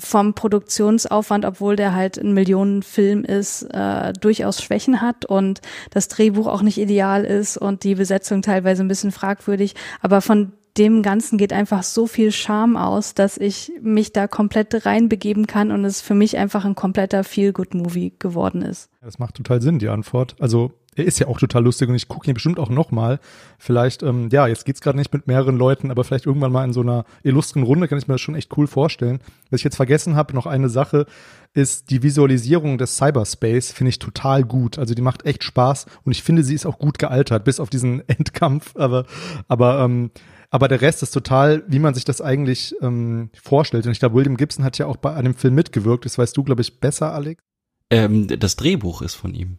vom 0.01 0.33
Produktionsaufwand, 0.33 1.45
obwohl 1.45 1.75
der 1.75 1.93
halt 1.93 2.17
ein 2.17 2.33
Millionenfilm 2.33 3.23
ist, 3.25 3.61
äh, 3.71 4.11
durchaus 4.13 4.61
Schwächen 4.61 5.01
hat 5.01 5.23
und 5.23 5.61
das 5.91 6.07
Drehbuch 6.07 6.47
auch 6.47 6.63
nicht 6.63 6.79
ideal 6.79 7.23
ist 7.23 7.57
und 7.57 7.83
die 7.83 7.93
Besetzung 7.93 8.41
teilweise 8.41 8.83
ein 8.83 8.87
bisschen 8.87 9.11
fragwürdig. 9.11 9.75
Aber 10.01 10.21
von 10.21 10.53
dem 10.77 11.03
Ganzen 11.03 11.37
geht 11.37 11.53
einfach 11.53 11.83
so 11.83 12.07
viel 12.07 12.31
Charme 12.31 12.77
aus, 12.77 13.13
dass 13.13 13.37
ich 13.37 13.71
mich 13.81 14.11
da 14.11 14.27
komplett 14.27 14.85
reinbegeben 14.85 15.45
kann 15.45 15.71
und 15.71 15.85
es 15.85 16.01
für 16.01 16.15
mich 16.15 16.37
einfach 16.37 16.65
ein 16.65 16.75
kompletter 16.75 17.23
Feel-Good-Movie 17.23 18.13
geworden 18.17 18.63
ist. 18.63 18.89
Das 19.01 19.19
macht 19.19 19.35
total 19.35 19.61
Sinn, 19.61 19.79
die 19.79 19.89
Antwort. 19.89 20.35
Also 20.39 20.71
er 20.95 21.05
ist 21.05 21.19
ja 21.19 21.27
auch 21.27 21.39
total 21.39 21.63
lustig 21.63 21.89
und 21.89 21.95
ich 21.95 22.07
gucke 22.07 22.29
ihn 22.29 22.33
bestimmt 22.33 22.59
auch 22.59 22.69
nochmal. 22.69 23.19
Vielleicht, 23.57 24.03
ähm, 24.03 24.29
ja, 24.31 24.47
jetzt 24.47 24.65
geht's 24.65 24.81
gerade 24.81 24.97
nicht 24.97 25.13
mit 25.13 25.27
mehreren 25.27 25.57
Leuten, 25.57 25.91
aber 25.91 26.03
vielleicht 26.03 26.25
irgendwann 26.25 26.51
mal 26.51 26.65
in 26.65 26.73
so 26.73 26.81
einer 26.81 27.05
illustren 27.23 27.63
Runde 27.63 27.87
kann 27.87 27.97
ich 27.97 28.07
mir 28.07 28.15
das 28.15 28.21
schon 28.21 28.35
echt 28.35 28.55
cool 28.57 28.67
vorstellen. 28.67 29.19
Was 29.49 29.59
ich 29.59 29.63
jetzt 29.63 29.75
vergessen 29.75 30.15
habe, 30.15 30.33
noch 30.33 30.45
eine 30.45 30.69
Sache, 30.69 31.05
ist 31.53 31.89
die 31.89 32.03
Visualisierung 32.03 32.77
des 32.77 32.97
Cyberspace, 32.97 33.71
finde 33.71 33.89
ich 33.89 33.99
total 33.99 34.43
gut. 34.43 34.77
Also 34.77 34.93
die 34.93 35.01
macht 35.01 35.25
echt 35.25 35.43
Spaß 35.43 35.85
und 36.03 36.11
ich 36.11 36.23
finde, 36.23 36.43
sie 36.43 36.55
ist 36.55 36.65
auch 36.65 36.79
gut 36.79 36.99
gealtert, 36.99 37.43
bis 37.43 37.59
auf 37.59 37.69
diesen 37.69 38.07
Endkampf, 38.07 38.75
aber, 38.75 39.05
aber, 39.47 39.79
ähm, 39.79 40.11
aber 40.53 40.67
der 40.67 40.81
Rest 40.81 41.01
ist 41.01 41.09
total, 41.09 41.63
wie 41.67 41.79
man 41.79 41.95
sich 41.95 42.05
das 42.05 42.21
eigentlich 42.21 42.75
ähm, 42.79 43.31
vorstellt. 43.41 43.87
Und 43.87 43.91
ich 43.91 43.97
glaube, 43.97 44.13
William 44.13 44.37
Gibson 44.37 44.63
hat 44.63 44.77
ja 44.77 44.85
auch 44.85 44.97
bei 44.97 45.11
einem 45.11 45.33
Film 45.33 45.55
mitgewirkt. 45.55 46.05
Das 46.05 46.19
weißt 46.19 46.37
du, 46.37 46.43
glaube 46.43 46.61
ich, 46.61 46.79
besser, 46.79 47.11
Alex. 47.11 47.41
Ähm, 47.89 48.27
das 48.27 48.55
Drehbuch 48.55 49.01
ist 49.01 49.15
von 49.15 49.33
ihm. 49.33 49.57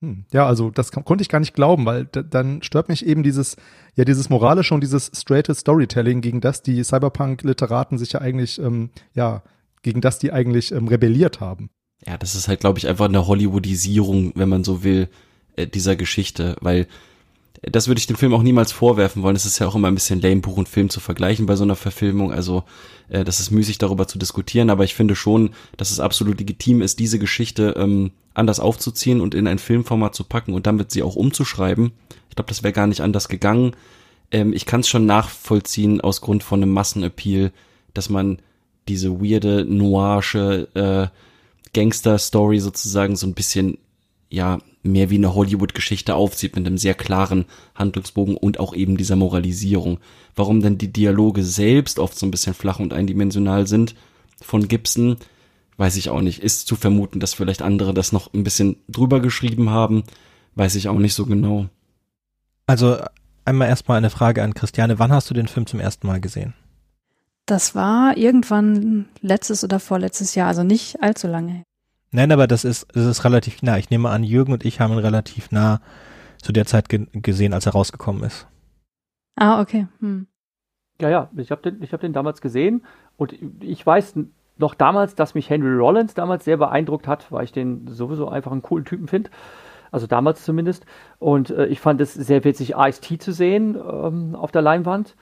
Hm. 0.00 0.24
Ja, 0.32 0.46
also 0.46 0.70
das 0.70 0.90
konnte 0.90 1.20
ich 1.20 1.28
gar 1.28 1.38
nicht 1.38 1.52
glauben, 1.52 1.84
weil 1.84 2.06
dann 2.06 2.62
stört 2.62 2.88
mich 2.88 3.04
eben 3.04 3.22
dieses, 3.22 3.56
ja, 3.94 4.06
dieses 4.06 4.30
moralische 4.30 4.72
und 4.72 4.80
dieses 4.80 5.10
straighte 5.14 5.54
Storytelling, 5.54 6.22
gegen 6.22 6.40
das 6.40 6.62
die 6.62 6.82
Cyberpunk-Literaten 6.82 7.98
sich 7.98 8.12
ja 8.12 8.22
eigentlich, 8.22 8.58
ähm, 8.58 8.88
ja, 9.12 9.42
gegen 9.82 10.00
das 10.00 10.18
die 10.18 10.32
eigentlich 10.32 10.72
ähm, 10.72 10.88
rebelliert 10.88 11.40
haben. 11.40 11.68
Ja, 12.06 12.16
das 12.16 12.34
ist 12.34 12.48
halt, 12.48 12.60
glaube 12.60 12.78
ich, 12.78 12.88
einfach 12.88 13.04
eine 13.04 13.26
Hollywoodisierung, 13.26 14.32
wenn 14.34 14.48
man 14.48 14.64
so 14.64 14.82
will, 14.82 15.10
äh, 15.56 15.66
dieser 15.66 15.94
Geschichte, 15.94 16.56
weil 16.62 16.86
das 17.62 17.86
würde 17.86 18.00
ich 18.00 18.08
dem 18.08 18.16
Film 18.16 18.34
auch 18.34 18.42
niemals 18.42 18.72
vorwerfen 18.72 19.22
wollen. 19.22 19.36
Es 19.36 19.46
ist 19.46 19.60
ja 19.60 19.68
auch 19.68 19.76
immer 19.76 19.88
ein 19.88 19.94
bisschen 19.94 20.20
lame, 20.20 20.40
Buch 20.40 20.56
und 20.56 20.68
Film 20.68 20.90
zu 20.90 20.98
vergleichen 20.98 21.46
bei 21.46 21.54
so 21.54 21.62
einer 21.62 21.76
Verfilmung. 21.76 22.32
Also 22.32 22.64
äh, 23.08 23.22
das 23.22 23.38
ist 23.38 23.52
müßig 23.52 23.78
darüber 23.78 24.08
zu 24.08 24.18
diskutieren, 24.18 24.68
aber 24.68 24.82
ich 24.82 24.94
finde 24.94 25.14
schon, 25.14 25.50
dass 25.76 25.92
es 25.92 26.00
absolut 26.00 26.40
legitim 26.40 26.82
ist, 26.82 26.98
diese 26.98 27.20
Geschichte 27.20 27.74
ähm, 27.78 28.10
anders 28.34 28.58
aufzuziehen 28.58 29.20
und 29.20 29.34
in 29.34 29.46
ein 29.46 29.58
Filmformat 29.58 30.14
zu 30.14 30.24
packen 30.24 30.54
und 30.54 30.66
damit 30.66 30.90
sie 30.90 31.04
auch 31.04 31.14
umzuschreiben. 31.14 31.92
Ich 32.30 32.36
glaube, 32.36 32.48
das 32.48 32.64
wäre 32.64 32.72
gar 32.72 32.88
nicht 32.88 33.00
anders 33.00 33.28
gegangen. 33.28 33.76
Ähm, 34.32 34.52
ich 34.52 34.66
kann 34.66 34.80
es 34.80 34.88
schon 34.88 35.06
nachvollziehen 35.06 36.00
aus 36.00 36.20
Grund 36.20 36.42
von 36.42 36.62
einem 36.62 36.72
Massenappeal, 36.72 37.52
dass 37.94 38.08
man 38.08 38.38
diese 38.88 39.20
weirde, 39.20 39.64
noirsche 39.64 40.68
äh, 40.74 41.16
Gangster-Story 41.74 42.58
sozusagen 42.58 43.14
so 43.14 43.26
ein 43.28 43.34
bisschen, 43.34 43.78
ja, 44.30 44.58
mehr 44.82 45.10
wie 45.10 45.16
eine 45.16 45.34
Hollywood-Geschichte 45.34 46.14
aufzieht 46.14 46.56
mit 46.56 46.66
einem 46.66 46.78
sehr 46.78 46.94
klaren 46.94 47.44
Handlungsbogen 47.74 48.36
und 48.36 48.58
auch 48.58 48.74
eben 48.74 48.96
dieser 48.96 49.16
Moralisierung. 49.16 49.98
Warum 50.34 50.60
denn 50.60 50.78
die 50.78 50.92
Dialoge 50.92 51.44
selbst 51.44 51.98
oft 51.98 52.18
so 52.18 52.26
ein 52.26 52.30
bisschen 52.30 52.54
flach 52.54 52.80
und 52.80 52.92
eindimensional 52.92 53.66
sind 53.66 53.94
von 54.40 54.66
Gibson, 54.66 55.16
weiß 55.76 55.96
ich 55.96 56.10
auch 56.10 56.20
nicht. 56.20 56.42
Ist 56.42 56.66
zu 56.66 56.76
vermuten, 56.76 57.20
dass 57.20 57.34
vielleicht 57.34 57.62
andere 57.62 57.94
das 57.94 58.12
noch 58.12 58.32
ein 58.34 58.44
bisschen 58.44 58.76
drüber 58.88 59.20
geschrieben 59.20 59.70
haben, 59.70 60.04
weiß 60.54 60.74
ich 60.74 60.88
auch 60.88 60.98
nicht 60.98 61.14
so 61.14 61.26
genau. 61.26 61.66
Also 62.66 62.98
einmal 63.44 63.68
erstmal 63.68 63.98
eine 63.98 64.10
Frage 64.10 64.42
an 64.42 64.54
Christiane. 64.54 64.98
Wann 64.98 65.12
hast 65.12 65.30
du 65.30 65.34
den 65.34 65.48
Film 65.48 65.66
zum 65.66 65.80
ersten 65.80 66.06
Mal 66.06 66.20
gesehen? 66.20 66.54
Das 67.46 67.74
war 67.74 68.16
irgendwann 68.16 69.06
letztes 69.20 69.64
oder 69.64 69.80
vorletztes 69.80 70.34
Jahr, 70.34 70.48
also 70.48 70.62
nicht 70.62 71.02
allzu 71.02 71.26
lange. 71.26 71.64
Nein, 72.12 72.30
aber 72.30 72.46
das 72.46 72.64
ist, 72.64 72.86
das 72.94 73.06
ist 73.06 73.24
relativ 73.24 73.62
nah. 73.62 73.78
Ich 73.78 73.90
nehme 73.90 74.10
an, 74.10 74.22
Jürgen 74.22 74.52
und 74.52 74.64
ich 74.64 74.80
haben 74.80 74.92
ihn 74.92 74.98
relativ 74.98 75.50
nah 75.50 75.80
zu 76.40 76.52
der 76.52 76.66
Zeit 76.66 76.88
ge 76.88 77.06
gesehen, 77.12 77.54
als 77.54 77.66
er 77.66 77.72
rausgekommen 77.72 78.22
ist. 78.22 78.46
Ah, 79.36 79.60
okay. 79.60 79.88
Hm. 80.00 80.26
Ja, 81.00 81.08
ja, 81.08 81.30
ich 81.36 81.50
habe 81.50 81.70
den, 81.70 81.82
hab 81.82 82.00
den 82.00 82.12
damals 82.12 82.40
gesehen 82.40 82.84
und 83.16 83.34
ich 83.60 83.84
weiß 83.84 84.14
noch 84.58 84.74
damals, 84.74 85.14
dass 85.14 85.34
mich 85.34 85.48
Henry 85.48 85.74
Rollins 85.74 86.14
damals 86.14 86.44
sehr 86.44 86.58
beeindruckt 86.58 87.08
hat, 87.08 87.32
weil 87.32 87.44
ich 87.44 87.52
den 87.52 87.88
sowieso 87.88 88.28
einfach 88.28 88.52
einen 88.52 88.62
coolen 88.62 88.84
Typen 88.84 89.08
finde. 89.08 89.30
Also 89.90 90.06
damals 90.06 90.44
zumindest. 90.44 90.86
Und 91.18 91.50
äh, 91.50 91.66
ich 91.66 91.80
fand 91.80 92.00
es 92.00 92.14
sehr 92.14 92.44
witzig, 92.44 92.74
Ice-T 92.76 93.18
zu 93.18 93.32
sehen 93.32 93.74
ähm, 93.76 94.34
auf 94.34 94.52
der 94.52 94.62
Leinwand. 94.62 95.16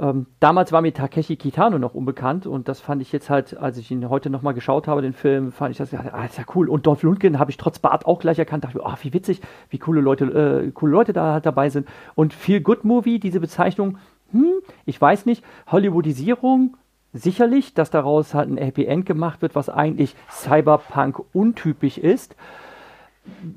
Ähm, 0.00 0.26
damals 0.38 0.70
war 0.70 0.80
mir 0.80 0.94
Takeshi 0.94 1.36
Kitano 1.36 1.78
noch 1.78 1.94
unbekannt 1.94 2.46
und 2.46 2.68
das 2.68 2.80
fand 2.80 3.02
ich 3.02 3.10
jetzt 3.10 3.30
halt, 3.30 3.56
als 3.56 3.78
ich 3.78 3.90
ihn 3.90 4.08
heute 4.08 4.30
nochmal 4.30 4.54
geschaut 4.54 4.86
habe, 4.86 5.02
den 5.02 5.12
Film, 5.12 5.50
fand 5.50 5.72
ich 5.72 5.78
das, 5.78 5.90
ja, 5.90 6.00
ah, 6.12 6.24
ist 6.24 6.38
ja 6.38 6.44
cool. 6.54 6.68
Und 6.68 6.86
Dolph 6.86 7.02
Lundgren 7.02 7.40
habe 7.40 7.50
ich 7.50 7.56
trotz 7.56 7.80
Bart 7.80 8.06
auch 8.06 8.20
gleich 8.20 8.38
erkannt, 8.38 8.62
dachte 8.62 8.78
mir, 8.78 8.84
oh, 8.84 8.94
wie 9.02 9.12
witzig, 9.12 9.40
wie 9.70 9.78
coole 9.78 10.00
Leute, 10.00 10.26
äh, 10.26 10.70
coole 10.70 10.92
Leute 10.92 11.12
da 11.12 11.32
halt 11.32 11.46
dabei 11.46 11.68
sind. 11.68 11.88
Und 12.14 12.32
Feel 12.32 12.60
Good 12.60 12.84
Movie, 12.84 13.18
diese 13.18 13.40
Bezeichnung, 13.40 13.98
hm, 14.30 14.52
ich 14.86 15.00
weiß 15.00 15.26
nicht, 15.26 15.44
Hollywoodisierung, 15.66 16.76
sicherlich, 17.12 17.74
dass 17.74 17.90
daraus 17.90 18.34
halt 18.34 18.50
ein 18.50 18.58
Happy 18.58 18.84
End 18.84 19.04
gemacht 19.04 19.42
wird, 19.42 19.56
was 19.56 19.68
eigentlich 19.68 20.14
Cyberpunk 20.30 21.20
untypisch 21.32 21.98
ist 21.98 22.36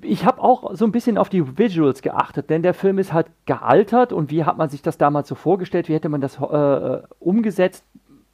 ich 0.01 0.25
habe 0.25 0.41
auch 0.41 0.75
so 0.75 0.85
ein 0.85 0.91
bisschen 0.91 1.17
auf 1.17 1.29
die 1.29 1.57
Visuals 1.57 2.01
geachtet, 2.01 2.49
denn 2.49 2.61
der 2.61 2.73
Film 2.73 2.97
ist 2.97 3.13
halt 3.13 3.27
gealtert 3.45 4.13
und 4.13 4.31
wie 4.31 4.43
hat 4.43 4.57
man 4.57 4.69
sich 4.69 4.81
das 4.81 4.97
damals 4.97 5.27
so 5.27 5.35
vorgestellt, 5.35 5.89
wie 5.89 5.93
hätte 5.93 6.09
man 6.09 6.21
das 6.21 6.39
äh, 6.39 7.01
umgesetzt, 7.19 7.85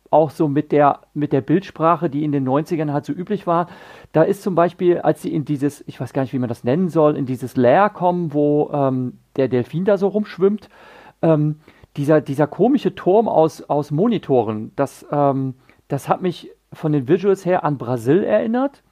auch 0.10 0.30
so 0.30 0.48
mit 0.48 0.72
der, 0.72 1.02
mit 1.14 1.34
der 1.34 1.42
Bildsprache, 1.42 2.10
die 2.10 2.24
in 2.24 2.32
den 2.32 2.48
90ern 2.48 2.92
halt 2.94 3.06
so 3.06 3.14
üblich 3.14 3.46
war. 3.46 3.68
Da 4.14 4.24
ist 4.24 4.42
zum 4.42 4.56
Beispiel, 4.56 5.00
als 5.00 5.22
sie 5.22 5.34
in 5.34 5.46
dieses, 5.46 5.84
ich 5.88 6.00
weiß 6.00 6.14
gar 6.14 6.22
nicht, 6.22 6.34
wie 6.34 6.40
man 6.40 6.50
das 6.50 6.64
nennen 6.64 6.90
soll, 6.90 7.18
in 7.18 7.26
dieses 7.26 7.58
Lair 7.58 7.90
kommen, 7.90 8.34
wo 8.34 8.70
ähm, 8.72 9.20
der 9.36 9.48
Delfin 9.48 9.86
da 9.86 9.98
so 9.98 10.08
rumschwimmt, 10.08 10.70
ähm, 11.22 11.60
dieser, 11.98 12.22
dieser 12.22 12.48
komische 12.48 12.96
Turm 12.96 13.28
aus, 13.28 13.62
aus 13.64 13.92
Monitoren, 13.92 14.72
das, 14.76 15.06
ähm, 15.12 15.56
das 15.88 16.08
hat 16.08 16.22
mich 16.22 16.52
von 16.72 16.92
den 16.92 17.08
Visuals 17.08 17.46
her 17.46 17.64
an 17.64 17.78
Brasil 17.78 18.24
erinnert 18.24 18.84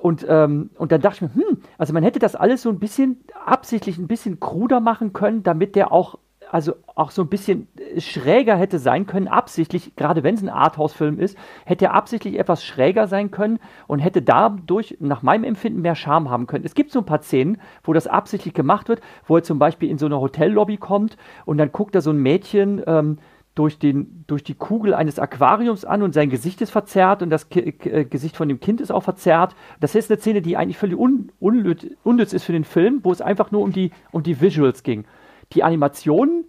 und, 0.00 0.24
ähm, 0.28 0.70
und 0.78 0.92
dann 0.92 1.02
dachte 1.02 1.26
ich 1.26 1.34
mir, 1.34 1.42
hm, 1.42 1.58
also 1.76 1.92
man 1.92 2.02
hätte 2.02 2.18
das 2.18 2.34
alles 2.34 2.62
so 2.62 2.70
ein 2.70 2.78
bisschen 2.78 3.22
absichtlich 3.44 3.98
ein 3.98 4.08
bisschen 4.08 4.40
kruder 4.40 4.80
machen 4.80 5.12
können, 5.12 5.42
damit 5.42 5.76
der 5.76 5.92
auch, 5.92 6.18
also 6.50 6.72
auch 6.94 7.10
so 7.10 7.20
ein 7.22 7.28
bisschen 7.28 7.68
schräger 7.98 8.56
hätte 8.56 8.78
sein 8.78 9.06
können, 9.06 9.28
absichtlich, 9.28 9.94
gerade 9.96 10.22
wenn 10.22 10.34
es 10.34 10.42
ein 10.42 10.48
Arthouse-Film 10.48 11.18
ist, 11.18 11.36
hätte 11.66 11.86
er 11.86 11.94
absichtlich 11.94 12.38
etwas 12.38 12.64
schräger 12.64 13.08
sein 13.08 13.30
können 13.30 13.58
und 13.88 13.98
hätte 13.98 14.22
dadurch, 14.22 14.96
nach 15.00 15.22
meinem 15.22 15.44
Empfinden, 15.44 15.82
mehr 15.82 15.94
Charme 15.94 16.30
haben 16.30 16.46
können. 16.46 16.64
Es 16.64 16.74
gibt 16.74 16.92
so 16.92 17.00
ein 17.00 17.06
paar 17.06 17.20
Szenen, 17.20 17.60
wo 17.84 17.92
das 17.92 18.06
absichtlich 18.06 18.54
gemacht 18.54 18.88
wird, 18.88 19.02
wo 19.26 19.36
er 19.36 19.42
zum 19.42 19.58
Beispiel 19.58 19.90
in 19.90 19.98
so 19.98 20.06
eine 20.06 20.18
Hotellobby 20.18 20.78
kommt 20.78 21.18
und 21.44 21.58
dann 21.58 21.72
guckt 21.72 21.94
da 21.94 22.00
so 22.00 22.10
ein 22.10 22.18
Mädchen, 22.18 22.82
ähm, 22.86 23.18
durch, 23.60 23.78
den, 23.78 24.24
durch 24.26 24.42
die 24.42 24.54
Kugel 24.54 24.94
eines 24.94 25.18
Aquariums 25.18 25.84
an 25.84 26.02
und 26.02 26.14
sein 26.14 26.30
Gesicht 26.30 26.62
ist 26.62 26.70
verzerrt 26.70 27.20
und 27.20 27.28
das 27.28 27.50
Ki 27.50 27.74
äh, 27.84 28.06
Gesicht 28.06 28.34
von 28.34 28.48
dem 28.48 28.58
Kind 28.58 28.80
ist 28.80 28.90
auch 28.90 29.02
verzerrt. 29.02 29.54
Das 29.80 29.94
ist 29.94 30.10
eine 30.10 30.18
Szene, 30.18 30.40
die 30.40 30.56
eigentlich 30.56 30.78
völlig 30.78 30.98
un 30.98 31.30
unnütz 31.38 32.32
ist 32.32 32.44
für 32.44 32.52
den 32.52 32.64
Film, 32.64 33.00
wo 33.02 33.12
es 33.12 33.20
einfach 33.20 33.50
nur 33.50 33.60
um 33.60 33.70
die, 33.70 33.90
um 34.12 34.22
die 34.22 34.40
Visuals 34.40 34.82
ging. 34.82 35.04
Die 35.52 35.62
Animationen, 35.62 36.46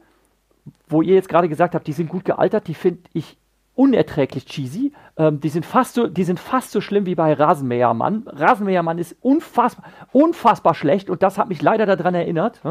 wo 0.88 1.02
ihr 1.02 1.16
jetzt 1.16 1.28
gerade 1.28 1.50
gesagt 1.50 1.76
habt, 1.76 1.86
die 1.86 1.92
sind 1.92 2.08
gut 2.08 2.24
gealtert, 2.24 2.70
die 2.70 2.76
finde 2.76 3.02
ich 3.12 3.38
unerträglich 3.76 4.46
cheesy. 4.46 4.94
Ähm, 5.18 5.42
die, 5.42 5.50
sind 5.50 5.66
fast 5.66 5.96
so, 5.96 6.08
die 6.08 6.24
sind 6.24 6.40
fast 6.40 6.72
so 6.72 6.80
schlimm 6.80 7.06
wie 7.06 7.16
bei 7.16 7.34
Rasenmähermann. 7.34 8.24
Rasenmähermann 8.26 9.00
ist 9.00 9.18
unfassbar, 9.20 9.84
unfassbar 10.14 10.76
schlecht 10.76 11.10
und 11.10 11.24
das 11.24 11.38
hat 11.38 11.50
mich 11.50 11.62
leider 11.62 11.86
daran 11.86 12.16
erinnert. 12.16 12.62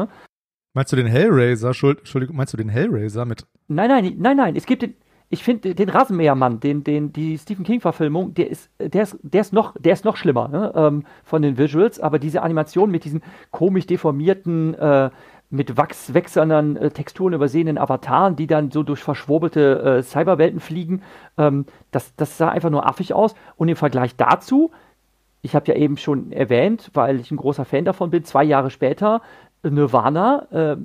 Meinst 0.73 0.91
du 0.91 0.95
den 0.95 1.07
Hellraiser? 1.07 1.69
Entschuldigung, 1.69 2.35
meinst 2.35 2.53
du 2.53 2.57
den 2.57 2.69
Hellraiser 2.69 3.25
mit? 3.25 3.45
Nein, 3.67 3.89
nein, 3.89 4.15
nein, 4.17 4.37
nein. 4.37 4.55
Es 4.55 4.65
gibt 4.65 4.83
den, 4.83 4.95
ich 5.29 5.43
finde 5.43 5.75
den 5.75 5.89
Rasenmähermann, 5.89 6.59
den, 6.59 6.83
den, 6.83 7.11
die 7.11 7.37
Stephen 7.37 7.65
King-Verfilmung, 7.65 8.33
der 8.33 8.49
ist, 8.49 8.69
der 8.79 9.03
ist, 9.03 9.17
der 9.21 9.41
ist 9.41 9.53
noch, 9.53 9.75
der 9.79 9.93
ist 9.93 10.05
noch 10.05 10.15
schlimmer 10.15 10.47
ne? 10.47 10.71
ähm, 10.75 11.03
von 11.23 11.41
den 11.41 11.57
Visuals, 11.57 11.99
aber 11.99 12.19
diese 12.19 12.41
Animation 12.41 12.89
mit 12.89 13.03
diesen 13.03 13.21
komisch 13.51 13.85
deformierten, 13.85 14.73
äh, 14.75 15.09
mit 15.49 15.75
wachswechselnden 15.75 16.77
äh, 16.77 16.91
Texturen 16.91 17.33
übersehenen 17.33 17.77
Avataren, 17.77 18.37
die 18.37 18.47
dann 18.47 18.71
so 18.71 18.83
durch 18.83 19.01
verschwurbelte 19.01 19.99
äh, 19.99 20.03
Cyberwelten 20.03 20.61
fliegen, 20.61 21.01
ähm, 21.37 21.65
das, 21.91 22.15
das 22.15 22.37
sah 22.37 22.49
einfach 22.49 22.69
nur 22.69 22.87
affig 22.87 23.13
aus. 23.13 23.35
Und 23.57 23.67
im 23.67 23.75
Vergleich 23.75 24.15
dazu, 24.15 24.71
ich 25.41 25.55
habe 25.55 25.67
ja 25.67 25.75
eben 25.75 25.97
schon 25.97 26.31
erwähnt, 26.31 26.91
weil 26.93 27.19
ich 27.19 27.31
ein 27.31 27.37
großer 27.37 27.65
Fan 27.65 27.83
davon 27.83 28.11
bin, 28.11 28.23
zwei 28.23 28.43
Jahre 28.43 28.69
später 28.69 29.21
Nirvana 29.63 30.47
äh, 30.51 30.77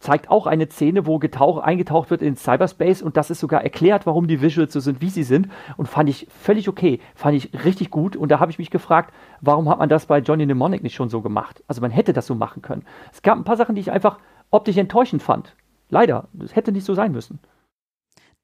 zeigt 0.00 0.30
auch 0.30 0.46
eine 0.46 0.68
Szene, 0.68 1.06
wo 1.06 1.18
getauch, 1.18 1.58
eingetaucht 1.58 2.10
wird 2.10 2.22
in 2.22 2.36
Cyberspace 2.36 3.02
und 3.02 3.16
das 3.16 3.30
ist 3.30 3.40
sogar 3.40 3.62
erklärt, 3.62 4.06
warum 4.06 4.28
die 4.28 4.40
Visuals 4.40 4.72
so 4.72 4.80
sind, 4.80 5.00
wie 5.00 5.10
sie 5.10 5.22
sind 5.22 5.48
und 5.76 5.86
fand 5.86 6.08
ich 6.08 6.28
völlig 6.30 6.68
okay, 6.68 7.00
fand 7.14 7.36
ich 7.36 7.64
richtig 7.64 7.90
gut 7.90 8.16
und 8.16 8.30
da 8.30 8.40
habe 8.40 8.50
ich 8.50 8.58
mich 8.58 8.70
gefragt, 8.70 9.12
warum 9.40 9.68
hat 9.68 9.78
man 9.78 9.88
das 9.88 10.06
bei 10.06 10.18
Johnny 10.18 10.44
Mnemonic 10.44 10.82
nicht 10.82 10.94
schon 10.94 11.08
so 11.08 11.20
gemacht? 11.20 11.62
Also 11.66 11.80
man 11.80 11.90
hätte 11.90 12.12
das 12.12 12.26
so 12.26 12.34
machen 12.34 12.62
können. 12.62 12.84
Es 13.12 13.22
gab 13.22 13.36
ein 13.36 13.44
paar 13.44 13.56
Sachen, 13.56 13.74
die 13.74 13.80
ich 13.80 13.90
einfach 13.90 14.18
optisch 14.50 14.76
enttäuschend 14.76 15.22
fand. 15.22 15.54
Leider, 15.90 16.28
das 16.32 16.54
hätte 16.54 16.72
nicht 16.72 16.84
so 16.84 16.94
sein 16.94 17.12
müssen. 17.12 17.40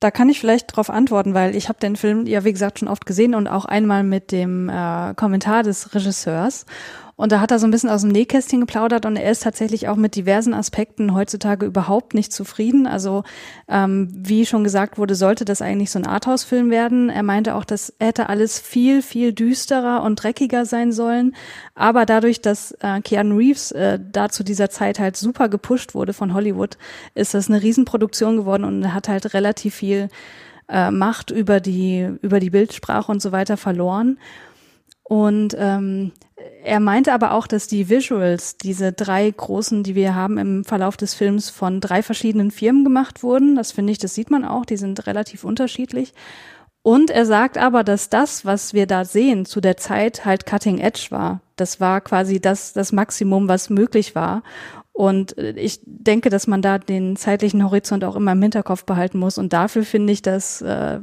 Da 0.00 0.10
kann 0.10 0.28
ich 0.28 0.40
vielleicht 0.40 0.72
darauf 0.72 0.90
antworten, 0.90 1.34
weil 1.34 1.54
ich 1.54 1.68
habe 1.68 1.78
den 1.78 1.96
Film 1.96 2.26
ja 2.26 2.44
wie 2.44 2.52
gesagt 2.52 2.78
schon 2.78 2.88
oft 2.88 3.06
gesehen 3.06 3.34
und 3.34 3.46
auch 3.46 3.64
einmal 3.64 4.02
mit 4.02 4.32
dem 4.32 4.68
äh, 4.68 5.14
Kommentar 5.14 5.62
des 5.62 5.94
Regisseurs 5.94 6.66
Und 7.16 7.30
da 7.30 7.40
hat 7.40 7.50
er 7.50 7.58
so 7.58 7.66
ein 7.66 7.70
bisschen 7.70 7.90
aus 7.90 8.00
dem 8.00 8.10
Nähkästchen 8.10 8.60
geplaudert 8.60 9.06
und 9.06 9.16
er 9.16 9.30
ist 9.30 9.44
tatsächlich 9.44 9.88
auch 9.88 9.96
mit 9.96 10.16
diversen 10.16 10.52
Aspekten 10.52 11.14
heutzutage 11.14 11.64
überhaupt 11.64 12.12
nicht 12.14 12.32
zufrieden. 12.32 12.86
Also 12.86 13.22
ähm, 13.68 14.08
wie 14.12 14.46
schon 14.46 14.64
gesagt 14.64 14.98
wurde, 14.98 15.14
sollte 15.14 15.44
das 15.44 15.62
eigentlich 15.62 15.90
so 15.90 15.98
ein 15.98 16.06
Arthouse-Film 16.06 16.70
werden. 16.70 17.10
Er 17.10 17.22
meinte 17.22 17.54
auch, 17.54 17.64
das 17.64 17.94
hätte 18.00 18.28
alles 18.28 18.58
viel, 18.58 19.00
viel 19.00 19.32
düsterer 19.32 20.02
und 20.02 20.16
dreckiger 20.16 20.66
sein 20.66 20.90
sollen. 20.90 21.36
Aber 21.76 22.04
dadurch, 22.04 22.40
dass 22.40 22.72
äh, 22.80 23.00
Keanu 23.00 23.36
Reeves 23.36 23.70
äh, 23.70 24.00
da 24.12 24.28
zu 24.28 24.42
dieser 24.42 24.70
Zeit 24.70 24.98
halt 24.98 25.16
super 25.16 25.48
gepusht 25.48 25.94
wurde 25.94 26.14
von 26.14 26.34
Hollywood, 26.34 26.78
ist 27.14 27.34
das 27.34 27.48
eine 27.48 27.62
Riesenproduktion 27.62 28.36
geworden 28.36 28.64
und 28.64 28.92
hat 28.92 29.08
halt 29.08 29.34
relativ 29.34 29.76
viel 29.76 30.08
äh, 30.68 30.90
Macht 30.90 31.30
über 31.30 31.60
die, 31.60 32.10
über 32.22 32.40
die 32.40 32.50
Bildsprache 32.50 33.12
und 33.12 33.22
so 33.22 33.30
weiter 33.32 33.56
verloren. 33.56 34.18
Und 35.04 35.54
ähm, 35.58 36.12
er 36.64 36.80
meinte 36.80 37.12
aber 37.12 37.32
auch, 37.32 37.46
dass 37.46 37.66
die 37.66 37.90
Visuals, 37.90 38.56
diese 38.56 38.92
drei 38.92 39.30
großen, 39.30 39.82
die 39.82 39.94
wir 39.94 40.14
haben 40.14 40.38
im 40.38 40.64
Verlauf 40.64 40.96
des 40.96 41.14
Films, 41.14 41.50
von 41.50 41.80
drei 41.80 42.02
verschiedenen 42.02 42.50
Firmen 42.50 42.84
gemacht 42.84 43.22
wurden. 43.22 43.54
Das 43.54 43.70
finde 43.72 43.92
ich, 43.92 43.98
das 43.98 44.14
sieht 44.14 44.30
man 44.30 44.44
auch, 44.44 44.64
die 44.64 44.78
sind 44.78 45.06
relativ 45.06 45.44
unterschiedlich. 45.44 46.14
Und 46.82 47.10
er 47.10 47.26
sagt 47.26 47.56
aber, 47.58 47.84
dass 47.84 48.08
das, 48.10 48.44
was 48.44 48.74
wir 48.74 48.86
da 48.86 49.04
sehen, 49.04 49.46
zu 49.46 49.60
der 49.60 49.76
Zeit 49.76 50.24
halt 50.24 50.46
Cutting 50.46 50.78
Edge 50.78 51.06
war. 51.10 51.40
Das 51.56 51.80
war 51.80 52.00
quasi 52.00 52.40
das, 52.40 52.72
das 52.72 52.92
Maximum, 52.92 53.48
was 53.48 53.70
möglich 53.70 54.14
war. 54.14 54.42
Und 54.92 55.36
ich 55.38 55.80
denke, 55.84 56.30
dass 56.30 56.46
man 56.46 56.62
da 56.62 56.78
den 56.78 57.16
zeitlichen 57.16 57.64
Horizont 57.64 58.04
auch 58.04 58.16
immer 58.16 58.32
im 58.32 58.42
Hinterkopf 58.42 58.84
behalten 58.84 59.18
muss. 59.18 59.38
Und 59.38 59.52
dafür 59.52 59.82
finde 59.84 60.12
ich 60.12 60.22
das 60.22 60.62
äh, 60.62 61.00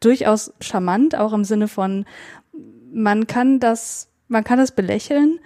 durchaus 0.00 0.52
charmant, 0.60 1.16
auch 1.16 1.32
im 1.32 1.44
Sinne 1.44 1.68
von, 1.68 2.04
man 2.94 3.26
kann 3.26 3.60
das, 3.60 4.08
man 4.28 4.44
kann 4.44 4.58
das 4.58 4.72
belächeln, 4.72 5.40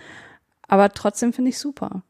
aber 0.66 0.90
trotzdem 0.90 1.32
finde 1.32 1.50
ich 1.50 1.58
super. 1.58 2.02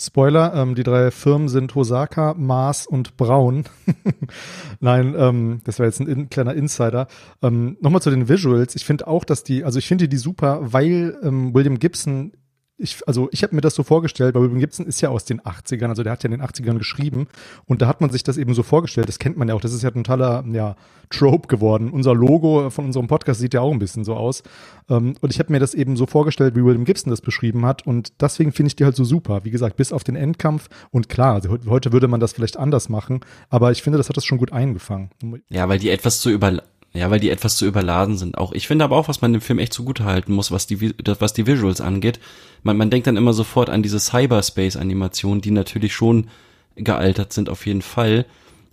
Spoiler, 0.00 0.52
ähm, 0.54 0.74
die 0.74 0.82
drei 0.82 1.12
Firmen 1.12 1.48
sind 1.48 1.74
Hosaka, 1.74 2.34
Mars 2.34 2.86
und 2.86 3.16
Braun. 3.16 3.64
Nein, 4.80 5.14
ähm, 5.16 5.60
das 5.64 5.78
war 5.78 5.86
jetzt 5.86 6.00
ein 6.00 6.08
in, 6.08 6.28
kleiner 6.28 6.54
Insider. 6.54 7.06
Ähm, 7.42 7.76
Nochmal 7.80 8.02
zu 8.02 8.10
den 8.10 8.28
Visuals. 8.28 8.74
Ich 8.74 8.84
finde 8.84 9.06
auch, 9.06 9.24
dass 9.24 9.44
die, 9.44 9.62
also 9.62 9.78
ich 9.78 9.86
finde 9.86 10.08
die 10.08 10.16
super, 10.16 10.58
weil 10.60 11.16
ähm, 11.22 11.54
William 11.54 11.78
Gibson 11.78 12.32
ich, 12.76 13.06
also 13.06 13.28
ich 13.30 13.42
habe 13.44 13.54
mir 13.54 13.60
das 13.60 13.74
so 13.74 13.84
vorgestellt, 13.84 14.34
weil 14.34 14.42
William 14.42 14.58
Gibson 14.58 14.86
ist 14.86 15.00
ja 15.00 15.08
aus 15.08 15.24
den 15.24 15.40
80ern, 15.40 15.88
also 15.88 16.02
der 16.02 16.12
hat 16.12 16.24
ja 16.24 16.30
in 16.30 16.38
den 16.38 16.42
80ern 16.42 16.78
geschrieben 16.78 17.28
und 17.66 17.82
da 17.82 17.86
hat 17.86 18.00
man 18.00 18.10
sich 18.10 18.24
das 18.24 18.36
eben 18.36 18.52
so 18.54 18.64
vorgestellt, 18.64 19.08
das 19.08 19.20
kennt 19.20 19.36
man 19.36 19.48
ja 19.48 19.54
auch, 19.54 19.60
das 19.60 19.72
ist 19.72 19.82
ja 19.82 19.90
ein 19.90 20.02
totaler 20.02 20.44
ja, 20.50 20.74
Trope 21.10 21.46
geworden. 21.46 21.90
Unser 21.90 22.14
Logo 22.14 22.70
von 22.70 22.86
unserem 22.86 23.06
Podcast 23.06 23.40
sieht 23.40 23.54
ja 23.54 23.60
auch 23.60 23.72
ein 23.72 23.78
bisschen 23.78 24.04
so 24.04 24.14
aus 24.14 24.42
ähm, 24.88 25.14
und 25.20 25.32
ich 25.32 25.38
habe 25.38 25.52
mir 25.52 25.60
das 25.60 25.74
eben 25.74 25.96
so 25.96 26.06
vorgestellt, 26.06 26.56
wie 26.56 26.64
William 26.64 26.84
Gibson 26.84 27.10
das 27.10 27.20
beschrieben 27.20 27.64
hat 27.64 27.86
und 27.86 28.20
deswegen 28.20 28.50
finde 28.50 28.68
ich 28.68 28.76
die 28.76 28.84
halt 28.84 28.96
so 28.96 29.04
super. 29.04 29.44
Wie 29.44 29.50
gesagt, 29.50 29.76
bis 29.76 29.92
auf 29.92 30.02
den 30.02 30.16
Endkampf 30.16 30.68
und 30.90 31.08
klar, 31.08 31.34
also 31.34 31.56
heute 31.66 31.92
würde 31.92 32.08
man 32.08 32.18
das 32.18 32.32
vielleicht 32.32 32.56
anders 32.56 32.88
machen, 32.88 33.20
aber 33.50 33.70
ich 33.70 33.82
finde, 33.82 33.98
das 33.98 34.08
hat 34.08 34.16
das 34.16 34.24
schon 34.24 34.38
gut 34.38 34.52
eingefangen. 34.52 35.10
Ja, 35.48 35.68
weil 35.68 35.78
die 35.78 35.90
etwas 35.90 36.20
zu 36.20 36.30
über 36.30 36.60
ja, 36.94 37.10
weil 37.10 37.18
die 37.20 37.30
etwas 37.30 37.56
zu 37.56 37.66
überladen 37.66 38.16
sind. 38.16 38.38
Auch 38.38 38.52
ich 38.52 38.68
finde 38.68 38.84
aber 38.84 38.96
auch, 38.96 39.08
was 39.08 39.20
man 39.20 39.32
dem 39.32 39.42
Film 39.42 39.58
echt 39.58 39.72
zugute 39.72 40.04
halten 40.04 40.32
muss, 40.32 40.52
was 40.52 40.66
die 40.68 40.94
was 41.04 41.32
die 41.32 41.46
Visuals 41.46 41.80
angeht. 41.80 42.20
Man, 42.62 42.76
man 42.76 42.88
denkt 42.88 43.08
dann 43.08 43.16
immer 43.16 43.32
sofort 43.32 43.68
an 43.68 43.82
diese 43.82 43.98
Cyberspace-Animationen, 43.98 45.40
die 45.40 45.50
natürlich 45.50 45.92
schon 45.92 46.28
gealtert 46.76 47.32
sind 47.32 47.48
auf 47.48 47.66
jeden 47.66 47.82
Fall. 47.82 48.26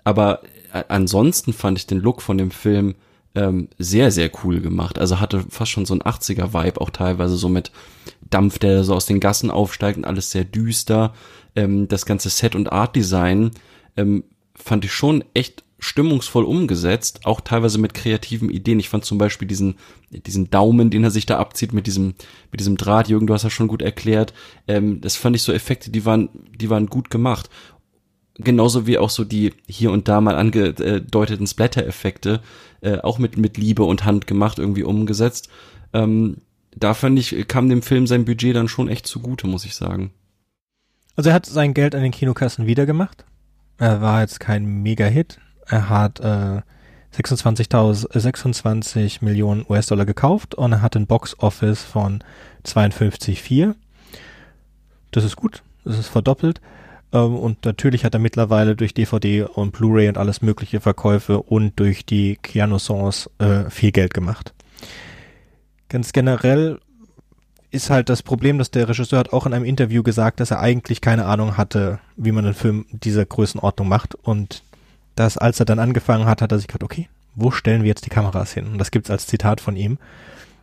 Aber 0.03 0.41
äh, 0.71 0.83
ansonsten 0.87 1.51
fand 1.51 1.79
ich 1.79 1.87
den 1.87 1.99
Look 1.99 2.21
von 2.21 2.37
dem 2.37 2.51
Film 2.51 2.93
ähm, 3.33 3.69
sehr, 3.79 4.11
sehr 4.11 4.29
cool 4.43 4.61
gemacht. 4.61 4.99
Also 4.99 5.19
hatte 5.19 5.43
fast 5.49 5.71
schon 5.71 5.85
so 5.85 5.95
ein 5.95 6.01
80er-Vibe, 6.03 6.79
auch 6.79 6.89
teilweise 6.91 7.37
so 7.37 7.49
mit 7.49 7.71
Dampf, 8.29 8.59
der 8.59 8.83
so 8.83 8.93
aus 8.93 9.07
den 9.07 9.19
Gassen 9.19 9.49
aufsteigt 9.49 9.97
und 9.97 10.05
alles 10.05 10.29
sehr 10.29 10.43
düster. 10.43 11.13
Ähm, 11.55 11.87
das 11.87 12.05
ganze 12.05 12.29
Set- 12.29 12.55
und 12.55 12.71
Art-Design 12.71 13.51
ähm, 13.97 14.23
fand 14.53 14.85
ich 14.85 14.93
schon 14.93 15.23
echt 15.33 15.63
stimmungsvoll 15.81 16.45
umgesetzt, 16.45 17.25
auch 17.25 17.41
teilweise 17.41 17.79
mit 17.79 17.95
kreativen 17.95 18.51
Ideen. 18.51 18.79
Ich 18.79 18.87
fand 18.87 19.03
zum 19.03 19.17
Beispiel 19.17 19.47
diesen, 19.47 19.75
diesen 20.11 20.51
Daumen, 20.51 20.91
den 20.91 21.03
er 21.03 21.09
sich 21.09 21.25
da 21.25 21.39
abzieht 21.39 21.73
mit 21.73 21.87
diesem, 21.87 22.13
mit 22.51 22.59
diesem 22.59 22.77
Draht, 22.77 23.09
Jürgen, 23.09 23.25
du 23.25 23.33
hast 23.33 23.43
das 23.43 23.51
schon 23.51 23.67
gut 23.67 23.81
erklärt. 23.81 24.33
Ähm, 24.67 25.01
das 25.01 25.15
fand 25.15 25.35
ich 25.35 25.41
so 25.41 25.51
Effekte, 25.51 25.89
die 25.89 26.05
waren, 26.05 26.29
die 26.55 26.69
waren 26.69 26.85
gut 26.85 27.09
gemacht. 27.09 27.49
Genauso 28.35 28.85
wie 28.85 28.99
auch 28.99 29.09
so 29.09 29.25
die 29.25 29.53
hier 29.67 29.91
und 29.91 30.07
da 30.07 30.21
mal 30.21 30.35
angedeuteten 30.35 31.47
Splatter-Effekte, 31.47 32.41
äh, 32.81 32.99
auch 32.99 33.17
mit, 33.17 33.37
mit 33.37 33.57
Liebe 33.57 33.83
und 33.83 34.05
Hand 34.05 34.27
gemacht, 34.27 34.59
irgendwie 34.59 34.83
umgesetzt. 34.83 35.49
Ähm, 35.93 36.37
da 36.75 36.93
fand 36.93 37.17
ich, 37.17 37.47
kam 37.47 37.69
dem 37.69 37.81
Film 37.81 38.05
sein 38.05 38.23
Budget 38.23 38.55
dann 38.55 38.67
schon 38.67 38.87
echt 38.87 39.07
zugute, 39.07 39.47
muss 39.47 39.65
ich 39.65 39.73
sagen. 39.73 40.11
Also 41.15 41.31
er 41.31 41.35
hat 41.35 41.47
sein 41.47 41.73
Geld 41.73 41.95
an 41.95 42.03
den 42.03 42.11
Kinokassen 42.11 42.67
wiedergemacht. 42.67 43.25
Er 43.79 43.99
war 43.99 44.21
jetzt 44.21 44.39
kein 44.39 44.83
Mega-Hit, 44.83 45.39
er 45.71 45.89
hat 45.89 46.19
äh, 46.19 46.61
26.000, 47.15 48.19
26 48.19 49.21
Millionen 49.21 49.65
US-Dollar 49.67 50.05
gekauft 50.05 50.53
und 50.55 50.73
er 50.73 50.81
hat 50.81 50.95
ein 50.95 51.07
Box-Office 51.07 51.83
von 51.83 52.23
52,4. 52.65 53.75
Das 55.11 55.23
ist 55.23 55.35
gut, 55.35 55.63
das 55.83 55.97
ist 55.97 56.07
verdoppelt. 56.07 56.61
Ähm, 57.13 57.35
und 57.35 57.65
natürlich 57.65 58.05
hat 58.05 58.13
er 58.13 58.19
mittlerweile 58.19 58.75
durch 58.75 58.93
DVD 58.93 59.43
und 59.43 59.71
Blu-ray 59.71 60.09
und 60.09 60.17
alles 60.17 60.41
mögliche 60.41 60.81
Verkäufe 60.81 61.41
und 61.41 61.79
durch 61.79 62.05
die 62.05 62.37
Keanu-Songs 62.41 63.29
äh, 63.39 63.69
viel 63.69 63.91
Geld 63.91 64.13
gemacht. 64.13 64.53
Ganz 65.89 66.13
generell 66.13 66.79
ist 67.71 67.89
halt 67.89 68.09
das 68.09 68.23
Problem, 68.23 68.57
dass 68.57 68.71
der 68.71 68.89
Regisseur 68.89 69.19
hat 69.19 69.31
auch 69.31 69.45
in 69.45 69.53
einem 69.53 69.65
Interview 69.65 70.03
gesagt, 70.03 70.41
dass 70.41 70.51
er 70.51 70.59
eigentlich 70.59 70.99
keine 70.99 71.25
Ahnung 71.25 71.55
hatte, 71.55 71.99
wie 72.17 72.33
man 72.33 72.45
einen 72.45 72.53
Film 72.53 72.85
dieser 72.91 73.25
Größenordnung 73.25 73.87
macht 73.87 74.15
und 74.15 74.63
dass 75.15 75.37
als 75.37 75.59
er 75.59 75.65
dann 75.65 75.79
angefangen 75.79 76.25
hat, 76.25 76.41
hat 76.41 76.51
er 76.51 76.57
sich 76.57 76.67
gedacht, 76.67 76.83
okay, 76.83 77.09
wo 77.35 77.51
stellen 77.51 77.83
wir 77.83 77.89
jetzt 77.89 78.05
die 78.05 78.09
Kameras 78.09 78.53
hin? 78.53 78.67
Und 78.67 78.77
das 78.77 78.91
gibt's 78.91 79.09
als 79.09 79.27
Zitat 79.27 79.61
von 79.61 79.75
ihm, 79.75 79.97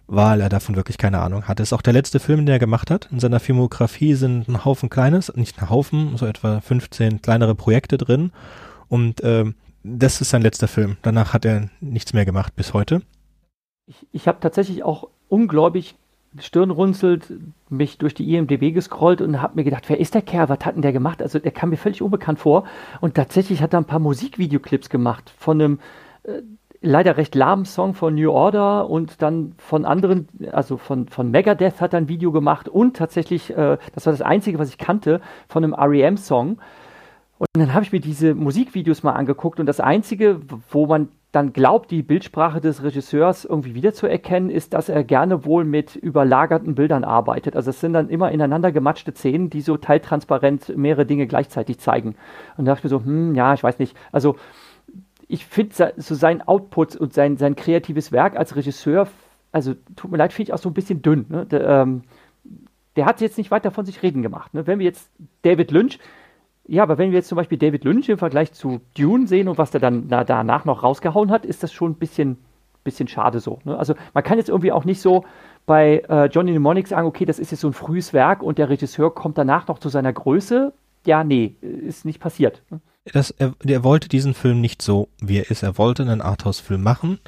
weil 0.06 0.40
er 0.40 0.48
davon 0.48 0.76
wirklich 0.76 0.98
keine 0.98 1.20
Ahnung 1.20 1.44
hatte. 1.48 1.62
Ist 1.62 1.72
auch 1.72 1.82
der 1.82 1.92
letzte 1.92 2.20
Film, 2.20 2.40
den 2.40 2.48
er 2.48 2.58
gemacht 2.58 2.90
hat. 2.90 3.08
In 3.10 3.20
seiner 3.20 3.40
Filmografie 3.40 4.14
sind 4.14 4.48
ein 4.48 4.64
Haufen 4.64 4.90
kleines, 4.90 5.34
nicht 5.34 5.60
ein 5.60 5.70
Haufen, 5.70 6.16
so 6.16 6.26
etwa 6.26 6.60
15 6.60 7.22
kleinere 7.22 7.54
Projekte 7.54 7.98
drin. 7.98 8.32
Und 8.88 9.20
äh, 9.22 9.44
das 9.82 10.20
ist 10.20 10.30
sein 10.30 10.42
letzter 10.42 10.68
Film. 10.68 10.96
Danach 11.02 11.32
hat 11.32 11.44
er 11.44 11.68
nichts 11.80 12.12
mehr 12.12 12.24
gemacht 12.24 12.56
bis 12.56 12.74
heute. 12.74 13.02
Ich, 13.86 14.06
ich 14.12 14.28
habe 14.28 14.40
tatsächlich 14.40 14.82
auch 14.82 15.08
unglaublich 15.28 15.96
stirnrunzelt 16.40 17.32
mich 17.68 17.98
durch 17.98 18.14
die 18.14 18.34
IMDB 18.34 18.72
gescrollt 18.72 19.20
und 19.20 19.40
habe 19.42 19.56
mir 19.56 19.64
gedacht, 19.64 19.84
wer 19.88 20.00
ist 20.00 20.14
der 20.14 20.22
Kerl? 20.22 20.48
Was 20.48 20.64
hat 20.64 20.74
denn 20.74 20.82
der 20.82 20.92
gemacht? 20.92 21.22
Also 21.22 21.38
der 21.38 21.52
kam 21.52 21.70
mir 21.70 21.76
völlig 21.76 22.02
unbekannt 22.02 22.38
vor. 22.38 22.64
Und 23.00 23.14
tatsächlich 23.14 23.62
hat 23.62 23.72
er 23.72 23.80
ein 23.80 23.84
paar 23.84 23.98
Musikvideoclips 23.98 24.88
gemacht 24.90 25.32
von 25.38 25.60
einem 25.60 25.78
äh, 26.24 26.42
leider 26.80 27.16
recht 27.16 27.34
lahmen 27.34 27.64
Song 27.64 27.94
von 27.94 28.14
New 28.14 28.30
Order 28.30 28.88
und 28.88 29.20
dann 29.22 29.54
von 29.58 29.84
anderen, 29.84 30.28
also 30.52 30.76
von, 30.76 31.08
von 31.08 31.30
Megadeth 31.30 31.80
hat 31.80 31.92
er 31.92 31.98
ein 31.98 32.08
Video 32.08 32.30
gemacht 32.32 32.68
und 32.68 32.96
tatsächlich, 32.96 33.50
äh, 33.50 33.78
das 33.94 34.06
war 34.06 34.12
das 34.12 34.22
Einzige, 34.22 34.58
was 34.58 34.68
ich 34.68 34.78
kannte, 34.78 35.20
von 35.48 35.64
einem 35.64 35.74
REM-Song. 35.74 36.58
Und 37.38 37.48
dann 37.54 37.72
habe 37.72 37.84
ich 37.84 37.92
mir 37.92 38.00
diese 38.00 38.34
Musikvideos 38.34 39.02
mal 39.02 39.12
angeguckt 39.12 39.60
und 39.60 39.66
das 39.66 39.80
Einzige, 39.80 40.40
wo 40.70 40.86
man 40.86 41.08
dann 41.32 41.52
glaubt, 41.52 41.90
die 41.90 42.02
Bildsprache 42.02 42.60
des 42.60 42.82
Regisseurs 42.82 43.44
irgendwie 43.44 43.74
wiederzuerkennen, 43.74 44.48
ist, 44.48 44.72
dass 44.72 44.88
er 44.88 45.04
gerne 45.04 45.44
wohl 45.44 45.64
mit 45.64 45.94
überlagerten 45.94 46.74
Bildern 46.74 47.04
arbeitet. 47.04 47.54
Also 47.54 47.70
es 47.70 47.80
sind 47.80 47.92
dann 47.92 48.08
immer 48.08 48.32
ineinander 48.32 48.72
gematschte 48.72 49.12
Szenen, 49.12 49.50
die 49.50 49.60
so 49.60 49.76
teiltransparent 49.76 50.74
mehrere 50.76 51.04
Dinge 51.04 51.26
gleichzeitig 51.26 51.78
zeigen. 51.80 52.14
Und 52.56 52.64
da 52.64 52.72
dachte 52.72 52.86
ich 52.86 52.92
mir 52.92 52.98
so, 52.98 53.04
hm, 53.04 53.34
ja, 53.34 53.52
ich 53.52 53.62
weiß 53.62 53.78
nicht. 53.78 53.94
Also 54.10 54.36
ich 55.28 55.44
finde 55.44 55.92
so 55.98 56.14
sein 56.14 56.40
Output 56.40 56.96
und 56.96 57.12
sein, 57.12 57.36
sein 57.36 57.56
kreatives 57.56 58.10
Werk 58.10 58.36
als 58.36 58.56
Regisseur, 58.56 59.08
also 59.52 59.74
tut 59.96 60.10
mir 60.10 60.16
leid, 60.16 60.32
finde 60.32 60.50
ich 60.50 60.54
auch 60.54 60.58
so 60.58 60.70
ein 60.70 60.74
bisschen 60.74 61.02
dünn. 61.02 61.26
Ne? 61.28 61.44
Der, 61.44 61.66
ähm, 61.68 62.02
der 62.96 63.04
hat 63.04 63.20
jetzt 63.20 63.36
nicht 63.36 63.50
weiter 63.50 63.70
von 63.70 63.84
sich 63.84 64.02
reden 64.02 64.22
gemacht. 64.22 64.54
Ne? 64.54 64.66
Wenn 64.66 64.78
wir 64.78 64.86
jetzt 64.86 65.10
David 65.42 65.70
Lynch, 65.70 65.98
ja, 66.68 66.82
aber 66.82 66.98
wenn 66.98 67.10
wir 67.10 67.18
jetzt 67.18 67.28
zum 67.28 67.36
Beispiel 67.36 67.56
David 67.56 67.84
Lynch 67.84 68.10
im 68.10 68.18
Vergleich 68.18 68.52
zu 68.52 68.82
Dune 68.94 69.26
sehen 69.26 69.48
und 69.48 69.56
was 69.56 69.70
der 69.70 69.80
dann 69.80 70.04
na, 70.08 70.22
danach 70.22 70.66
noch 70.66 70.82
rausgehauen 70.82 71.30
hat, 71.30 71.46
ist 71.46 71.62
das 71.62 71.72
schon 71.72 71.92
ein 71.92 71.94
bisschen, 71.94 72.36
bisschen 72.84 73.08
schade 73.08 73.40
so. 73.40 73.58
Ne? 73.64 73.76
Also 73.76 73.94
man 74.12 74.22
kann 74.22 74.36
jetzt 74.36 74.50
irgendwie 74.50 74.70
auch 74.70 74.84
nicht 74.84 75.00
so 75.00 75.24
bei 75.64 76.02
äh, 76.08 76.26
Johnny 76.26 76.50
Mnemonic 76.50 76.86
sagen, 76.86 77.06
okay, 77.06 77.24
das 77.24 77.38
ist 77.38 77.50
jetzt 77.50 77.60
so 77.62 77.68
ein 77.68 77.72
frühes 77.72 78.12
Werk 78.12 78.42
und 78.42 78.58
der 78.58 78.68
Regisseur 78.68 79.14
kommt 79.14 79.38
danach 79.38 79.66
noch 79.66 79.78
zu 79.78 79.88
seiner 79.88 80.12
Größe. 80.12 80.74
Ja, 81.06 81.24
nee, 81.24 81.56
ist 81.62 82.04
nicht 82.04 82.20
passiert. 82.20 82.62
Ne? 82.70 82.80
Das, 83.12 83.30
er, 83.30 83.54
er 83.64 83.82
wollte 83.82 84.10
diesen 84.10 84.34
Film 84.34 84.60
nicht 84.60 84.82
so, 84.82 85.08
wie 85.22 85.38
er 85.38 85.50
ist. 85.50 85.62
Er 85.62 85.78
wollte 85.78 86.02
einen 86.02 86.20
Arthouse-Film 86.20 86.82
machen, 86.82 87.18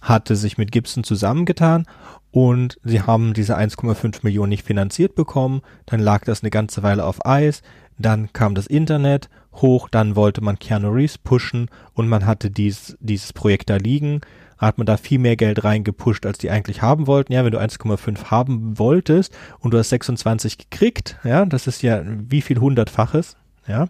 hatte 0.00 0.34
sich 0.34 0.56
mit 0.56 0.72
Gibson 0.72 1.04
zusammengetan 1.04 1.86
und 2.30 2.78
sie 2.84 3.02
haben 3.02 3.34
diese 3.34 3.58
1,5 3.58 4.20
Millionen 4.22 4.50
nicht 4.50 4.64
finanziert 4.64 5.14
bekommen. 5.14 5.60
Dann 5.84 6.00
lag 6.00 6.24
das 6.24 6.42
eine 6.42 6.50
ganze 6.50 6.82
Weile 6.82 7.04
auf 7.04 7.26
Eis. 7.26 7.62
Dann 7.98 8.32
kam 8.32 8.54
das 8.54 8.66
Internet 8.66 9.28
hoch, 9.54 9.88
dann 9.88 10.14
wollte 10.14 10.40
man 10.40 10.58
Keanu 10.58 10.90
Reeves 10.90 11.18
pushen 11.18 11.68
und 11.94 12.08
man 12.08 12.26
hatte 12.26 12.50
dies, 12.50 12.96
dieses 13.00 13.32
Projekt 13.32 13.70
da 13.70 13.76
liegen. 13.76 14.20
hat 14.58 14.76
man 14.76 14.86
da 14.86 14.96
viel 14.96 15.18
mehr 15.18 15.36
Geld 15.36 15.64
reingepusht, 15.64 16.26
als 16.26 16.38
die 16.38 16.50
eigentlich 16.50 16.82
haben 16.82 17.06
wollten. 17.06 17.32
Ja, 17.32 17.44
wenn 17.44 17.52
du 17.52 17.60
1,5 17.60 18.24
haben 18.24 18.78
wolltest 18.78 19.36
und 19.60 19.72
du 19.72 19.78
hast 19.78 19.90
26 19.90 20.58
gekriegt, 20.58 21.16
ja, 21.24 21.46
das 21.46 21.66
ist 21.66 21.82
ja 21.82 22.02
wie 22.04 22.42
viel 22.42 22.58
hundertfaches, 22.58 23.36
ja. 23.66 23.86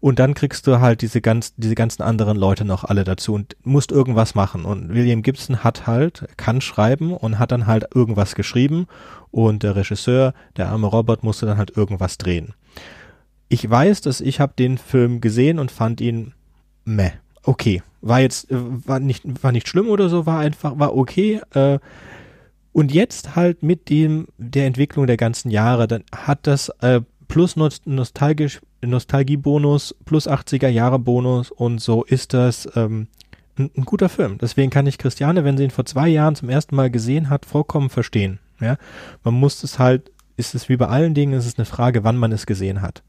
Und 0.00 0.20
dann 0.20 0.34
kriegst 0.34 0.68
du 0.68 0.78
halt 0.78 1.02
diese 1.02 1.20
ganz, 1.20 1.54
diese 1.56 1.74
ganzen 1.74 2.02
anderen 2.02 2.38
Leute 2.38 2.64
noch 2.64 2.84
alle 2.84 3.02
dazu 3.02 3.34
und 3.34 3.56
musst 3.64 3.90
irgendwas 3.90 4.36
machen. 4.36 4.64
Und 4.64 4.94
William 4.94 5.22
Gibson 5.22 5.64
hat 5.64 5.88
halt, 5.88 6.28
kann 6.36 6.60
schreiben 6.60 7.12
und 7.12 7.40
hat 7.40 7.50
dann 7.50 7.66
halt 7.66 7.86
irgendwas 7.94 8.36
geschrieben 8.36 8.86
und 9.32 9.64
der 9.64 9.74
Regisseur, 9.74 10.34
der 10.56 10.68
arme 10.68 10.86
Robert, 10.86 11.24
musste 11.24 11.46
dann 11.46 11.58
halt 11.58 11.76
irgendwas 11.76 12.16
drehen. 12.18 12.54
Ich 13.48 13.68
weiß, 13.68 14.00
dass 14.02 14.20
ich 14.20 14.40
habe 14.40 14.52
den 14.58 14.78
Film 14.78 15.20
gesehen 15.20 15.58
und 15.58 15.70
fand 15.70 16.00
ihn 16.00 16.34
meh. 16.84 17.12
Okay, 17.42 17.82
war 18.00 18.20
jetzt 18.20 18.50
äh, 18.50 18.56
war 18.58 19.00
nicht 19.00 19.42
war 19.42 19.52
nicht 19.52 19.68
schlimm 19.68 19.88
oder 19.88 20.08
so, 20.08 20.26
war 20.26 20.40
einfach 20.40 20.78
war 20.78 20.96
okay. 20.96 21.40
Äh, 21.54 21.78
und 22.72 22.92
jetzt 22.92 23.36
halt 23.36 23.62
mit 23.62 23.88
dem 23.88 24.28
der 24.36 24.66
Entwicklung 24.66 25.06
der 25.06 25.16
ganzen 25.16 25.50
Jahre, 25.50 25.88
dann 25.88 26.04
hat 26.14 26.46
das 26.46 26.68
äh, 26.80 27.00
plus 27.26 27.56
nostalgisch 27.56 28.60
Nostalgiebonus 28.80 29.94
plus 30.04 30.28
80er 30.28 30.68
Jahre 30.68 30.98
Bonus 30.98 31.50
und 31.50 31.80
so 31.80 32.04
ist 32.04 32.32
das 32.32 32.68
ähm, 32.76 33.08
ein, 33.58 33.70
ein 33.76 33.84
guter 33.84 34.08
Film. 34.08 34.38
Deswegen 34.38 34.70
kann 34.70 34.86
ich 34.86 34.98
Christiane, 34.98 35.44
wenn 35.44 35.56
sie 35.56 35.64
ihn 35.64 35.70
vor 35.70 35.84
zwei 35.84 36.08
Jahren 36.08 36.36
zum 36.36 36.48
ersten 36.48 36.76
Mal 36.76 36.90
gesehen 36.90 37.28
hat, 37.28 37.44
vollkommen 37.44 37.90
verstehen. 37.90 38.38
Ja, 38.60 38.76
man 39.24 39.34
muss 39.34 39.62
es 39.62 39.78
halt, 39.78 40.10
ist 40.38 40.54
es 40.54 40.68
wie 40.68 40.76
bei 40.76 40.86
allen 40.86 41.14
Dingen, 41.14 41.38
ist 41.38 41.46
es 41.46 41.58
eine 41.58 41.66
Frage, 41.66 42.04
wann 42.04 42.16
man 42.16 42.32
es 42.32 42.46
gesehen 42.46 42.80
hat. 42.80 43.02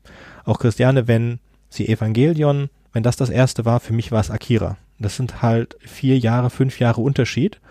Auch 0.46 0.60
Christiane, 0.60 1.08
wenn 1.08 1.40
sie 1.70 1.88
Evangelion, 1.88 2.70
wenn 2.92 3.04
das 3.04 3.16
das 3.16 3.30
erste 3.30 3.66
war, 3.66 3.80
für 3.80 3.94
mich 3.94 4.12
war 4.12 4.20
es 4.20 4.32
Akira. 4.32 4.78
Das 4.98 5.16
sind 5.16 5.42
halt 5.42 5.78
vier 5.80 6.18
Jahre, 6.18 6.50
fünf 6.50 6.80
Jahre 6.80 7.02
Unterschied. 7.02 7.62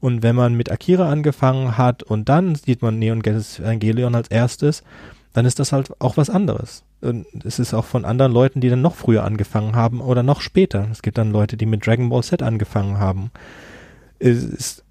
Und 0.00 0.22
wenn 0.22 0.36
man 0.36 0.54
mit 0.54 0.70
Akira 0.70 1.10
angefangen 1.10 1.78
hat 1.78 2.02
und 2.02 2.28
dann 2.28 2.54
sieht 2.54 2.82
man 2.82 2.98
Neon 2.98 3.22
Genesis 3.22 3.58
Evangelion 3.58 4.14
als 4.14 4.28
erstes, 4.28 4.84
dann 5.32 5.46
ist 5.46 5.58
das 5.58 5.72
halt 5.72 5.98
auch 5.98 6.18
was 6.18 6.28
anderes. 6.28 6.84
Und 7.00 7.26
es 7.44 7.58
ist 7.58 7.72
auch 7.72 7.86
von 7.86 8.04
anderen 8.04 8.32
Leuten, 8.32 8.60
die 8.60 8.68
dann 8.68 8.82
noch 8.82 8.94
früher 8.94 9.24
angefangen 9.24 9.74
haben 9.74 10.02
oder 10.02 10.22
noch 10.22 10.42
später. 10.42 10.88
Es 10.92 11.00
gibt 11.00 11.16
dann 11.16 11.30
Leute, 11.30 11.56
die 11.56 11.66
mit 11.66 11.86
Dragon 11.86 12.10
Ball 12.10 12.22
Z 12.22 12.42
angefangen 12.42 12.98
haben. 12.98 13.30
Es 14.18 14.44
ist, 14.44 14.84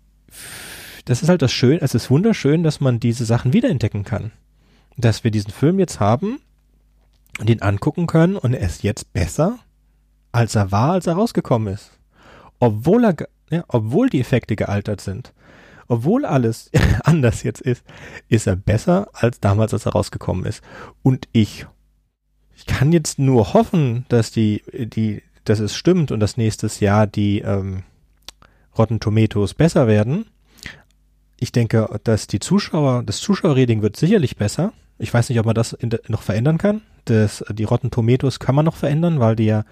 das 1.05 1.21
ist 1.21 1.29
halt 1.29 1.41
das 1.41 1.51
Schöne, 1.51 1.81
es 1.81 1.95
ist 1.95 2.09
wunderschön, 2.09 2.63
dass 2.63 2.81
man 2.81 2.99
diese 2.99 3.25
Sachen 3.25 3.53
wiederentdecken 3.53 4.03
kann. 4.03 4.31
Dass 4.97 5.23
wir 5.23 5.31
diesen 5.31 5.51
Film 5.51 5.79
jetzt 5.79 5.99
haben 5.99 6.39
und 7.39 7.49
ihn 7.49 7.61
angucken 7.61 8.07
können 8.07 8.35
und 8.37 8.53
er 8.53 8.65
ist 8.65 8.83
jetzt 8.83 9.13
besser, 9.13 9.59
als 10.31 10.55
er 10.55 10.71
war, 10.71 10.91
als 10.91 11.07
er 11.07 11.13
rausgekommen 11.13 11.73
ist. 11.73 11.91
Obwohl 12.59 13.05
er, 13.05 13.15
ja, 13.49 13.63
obwohl 13.67 14.09
die 14.09 14.21
Effekte 14.21 14.55
gealtert 14.55 15.01
sind. 15.01 15.33
Obwohl 15.87 16.25
alles 16.25 16.71
anders 17.03 17.43
jetzt 17.43 17.61
ist, 17.61 17.83
ist 18.27 18.47
er 18.47 18.55
besser 18.55 19.09
als 19.13 19.39
damals, 19.39 19.73
als 19.73 19.85
er 19.85 19.91
rausgekommen 19.91 20.45
ist. 20.45 20.61
Und 21.03 21.27
ich 21.31 21.67
ich 22.55 22.65
kann 22.65 22.91
jetzt 22.91 23.19
nur 23.19 23.53
hoffen, 23.53 24.05
dass 24.07 24.31
die, 24.31 24.63
die, 24.73 25.21
dass 25.43 25.59
es 25.59 25.75
stimmt 25.75 26.11
und 26.11 26.19
dass 26.19 26.37
nächstes 26.37 26.79
Jahr 26.79 27.05
die 27.05 27.39
ähm, 27.39 27.83
Rotten 28.77 28.99
Tomatoes 28.99 29.53
besser 29.53 29.87
werden. 29.87 30.25
Ich 31.45 31.51
denke, 31.51 31.99
dass 32.03 32.25
die 32.25 32.39
Zuschauer, 32.39 33.03
das 33.03 33.19
Zuschauerrating 33.19 33.83
wird 33.83 33.97
sicherlich 33.97 34.35
besser. 34.35 34.73
Ich 34.97 35.13
weiß 35.13 35.29
nicht, 35.29 35.39
ob 35.39 35.45
man 35.45 35.53
das 35.53 35.77
de, 35.79 35.99
noch 36.07 36.23
verändern 36.23 36.57
kann. 36.57 36.81
Das, 37.05 37.45
die 37.51 37.65
Rotten 37.65 37.91
Tomatoes 37.91 38.39
kann 38.39 38.55
man 38.55 38.65
noch 38.65 38.75
verändern, 38.75 39.19
weil 39.19 39.35
die 39.35 39.45
ja 39.45 39.63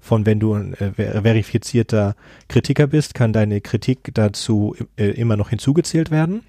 von, 0.00 0.26
wenn 0.26 0.40
du 0.40 0.54
ein 0.54 0.74
äh, 0.74 0.90
verifizierter 1.22 2.16
Kritiker 2.48 2.88
bist, 2.88 3.14
kann 3.14 3.32
deine 3.32 3.60
Kritik 3.60 4.10
dazu 4.12 4.74
äh, 4.96 5.10
immer 5.10 5.36
noch 5.36 5.50
hinzugezählt 5.50 6.10
werden. 6.10 6.42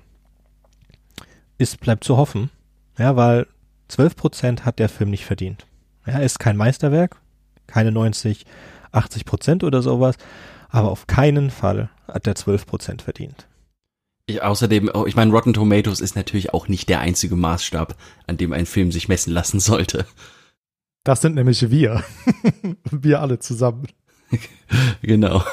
Es 1.59 1.77
bleibt 1.77 2.03
zu 2.03 2.17
hoffen, 2.17 2.49
ja, 2.97 3.15
weil 3.15 3.45
12 3.89 4.15
Prozent 4.15 4.65
hat 4.65 4.79
der 4.79 4.89
Film 4.89 5.11
nicht 5.11 5.25
verdient. 5.25 5.67
Ja, 6.07 6.17
ist 6.17 6.39
kein 6.39 6.57
Meisterwerk, 6.57 7.17
keine 7.67 7.91
90, 7.91 8.47
80 8.93 9.25
Prozent 9.25 9.63
oder 9.63 9.83
sowas, 9.83 10.15
aber 10.69 10.89
auf 10.89 11.05
keinen 11.05 11.51
Fall 11.51 11.91
hat 12.07 12.25
der 12.25 12.33
12 12.33 12.65
Prozent 12.65 13.03
verdient. 13.03 13.45
Ich, 14.31 14.41
außerdem, 14.41 14.89
oh, 14.93 15.05
ich 15.05 15.15
meine, 15.15 15.31
Rotten 15.31 15.53
Tomatoes 15.53 15.99
ist 15.99 16.15
natürlich 16.15 16.53
auch 16.53 16.67
nicht 16.69 16.87
der 16.87 17.01
einzige 17.01 17.35
Maßstab, 17.35 17.95
an 18.27 18.37
dem 18.37 18.53
ein 18.53 18.65
Film 18.65 18.91
sich 18.91 19.09
messen 19.09 19.33
lassen 19.33 19.59
sollte. 19.59 20.05
Das 21.03 21.21
sind 21.21 21.35
nämlich 21.35 21.69
wir. 21.69 22.03
wir 22.91 23.19
alle 23.19 23.39
zusammen. 23.39 23.87
genau. 25.01 25.43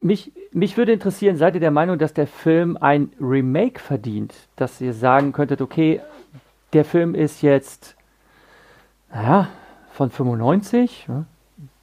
Mich, 0.00 0.32
mich 0.52 0.76
würde 0.76 0.92
interessieren, 0.92 1.36
seid 1.36 1.54
ihr 1.54 1.60
der 1.60 1.70
Meinung, 1.70 1.98
dass 1.98 2.12
der 2.12 2.26
Film 2.26 2.76
ein 2.76 3.10
Remake 3.18 3.80
verdient? 3.80 4.34
Dass 4.56 4.80
ihr 4.80 4.92
sagen 4.92 5.32
könntet, 5.32 5.62
okay, 5.62 6.00
der 6.74 6.84
Film 6.84 7.14
ist 7.14 7.40
jetzt 7.40 7.96
naja, 9.10 9.48
von 9.92 10.10
95, 10.10 11.06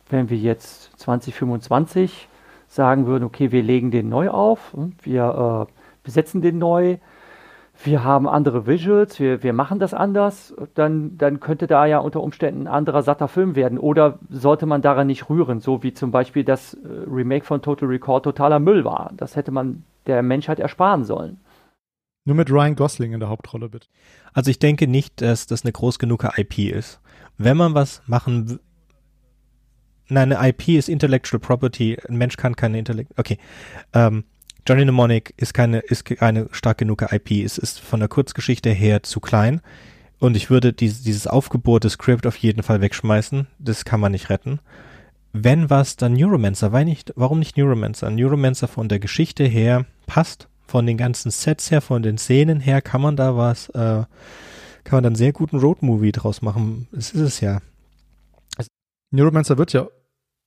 wenn 0.09 0.29
wir 0.29 0.37
jetzt 0.37 0.91
2025 0.99 2.27
sagen 2.67 3.07
würden, 3.07 3.23
okay, 3.23 3.51
wir 3.51 3.63
legen 3.63 3.89
den 3.89 4.09
neu 4.09 4.29
auf, 4.29 4.75
wir 5.01 5.67
äh, 5.67 5.78
besetzen 6.03 6.41
den 6.41 6.57
neu, 6.57 6.97
wir 7.81 8.03
haben 8.03 8.27
andere 8.27 8.67
Visuals, 8.67 9.19
wir, 9.19 9.41
wir 9.41 9.53
machen 9.53 9.79
das 9.79 9.93
anders, 9.93 10.53
dann, 10.75 11.17
dann 11.17 11.39
könnte 11.39 11.65
da 11.65 11.85
ja 11.85 11.99
unter 11.99 12.21
Umständen 12.21 12.63
ein 12.63 12.67
anderer 12.67 13.03
satter 13.03 13.29
Film 13.29 13.55
werden. 13.55 13.77
Oder 13.77 14.19
sollte 14.29 14.65
man 14.65 14.81
daran 14.81 15.07
nicht 15.07 15.29
rühren, 15.29 15.61
so 15.61 15.81
wie 15.81 15.93
zum 15.93 16.11
Beispiel 16.11 16.43
das 16.43 16.73
äh, 16.73 16.79
Remake 17.07 17.45
von 17.45 17.61
Total 17.61 17.87
Recall 17.87 18.21
totaler 18.21 18.59
Müll 18.59 18.83
war. 18.83 19.13
Das 19.15 19.37
hätte 19.37 19.51
man 19.51 19.83
der 20.07 20.21
Menschheit 20.23 20.59
ersparen 20.59 21.05
sollen. 21.05 21.39
Nur 22.25 22.35
mit 22.35 22.51
Ryan 22.51 22.75
Gosling 22.75 23.13
in 23.13 23.21
der 23.21 23.29
Hauptrolle, 23.29 23.69
bitte. 23.69 23.87
Also 24.33 24.51
ich 24.51 24.59
denke 24.59 24.85
nicht, 24.87 25.21
dass 25.21 25.47
das 25.47 25.63
eine 25.63 25.71
groß 25.71 25.99
genug 25.99 26.25
IP 26.37 26.59
ist 26.59 26.99
wenn 27.39 27.57
man 27.57 27.73
was 27.73 28.03
machen 28.05 28.59
Nein, 30.11 30.33
eine 30.33 30.49
IP 30.49 30.69
ist 30.69 30.89
Intellectual 30.89 31.39
Property. 31.39 31.95
Ein 32.07 32.17
Mensch 32.17 32.35
kann 32.35 32.55
keine 32.55 32.79
Intellekt. 32.79 33.11
Okay. 33.17 33.37
Ähm, 33.93 34.23
Johnny 34.67 34.83
Mnemonic 34.83 35.33
ist 35.37 35.53
keine, 35.53 35.79
ist 35.79 36.05
keine 36.05 36.47
stark 36.51 36.77
genug 36.77 37.05
IP. 37.11 37.31
Es 37.43 37.57
ist 37.57 37.79
von 37.79 37.99
der 37.99 38.09
Kurzgeschichte 38.09 38.69
her 38.69 39.03
zu 39.03 39.19
klein. 39.19 39.61
Und 40.19 40.35
ich 40.35 40.49
würde 40.49 40.73
dieses, 40.73 41.01
dieses 41.01 41.27
aufgebohrte 41.27 41.89
Script 41.89 42.27
auf 42.27 42.35
jeden 42.37 42.61
Fall 42.63 42.81
wegschmeißen. 42.81 43.47
Das 43.57 43.85
kann 43.85 43.99
man 43.99 44.11
nicht 44.11 44.29
retten. 44.29 44.59
Wenn 45.31 45.69
was, 45.69 45.95
dann 45.95 46.13
Neuromancer. 46.13 46.71
Weil 46.71 46.85
nicht, 46.85 47.13
warum 47.15 47.39
nicht 47.39 47.57
Neuromancer? 47.57 48.09
Neuromancer 48.09 48.67
von 48.67 48.89
der 48.89 48.99
Geschichte 48.99 49.45
her 49.45 49.85
passt. 50.07 50.47
Von 50.67 50.85
den 50.85 50.97
ganzen 50.97 51.31
Sets 51.31 51.71
her, 51.71 51.81
von 51.81 52.03
den 52.03 52.19
Szenen 52.19 52.59
her 52.59 52.83
kann 52.83 53.01
man 53.01 53.15
da 53.15 53.35
was, 53.35 53.69
äh, 53.69 54.03
kann 54.83 54.97
man 54.97 55.03
dann 55.03 55.15
sehr 55.15 55.33
guten 55.33 55.57
Roadmovie 55.57 56.11
draus 56.11 56.43
machen. 56.43 56.87
Das 56.91 57.09
ist 57.09 57.21
es 57.21 57.39
ja. 57.39 57.59
Neuromancer 59.11 59.57
wird 59.57 59.73
ja 59.73 59.87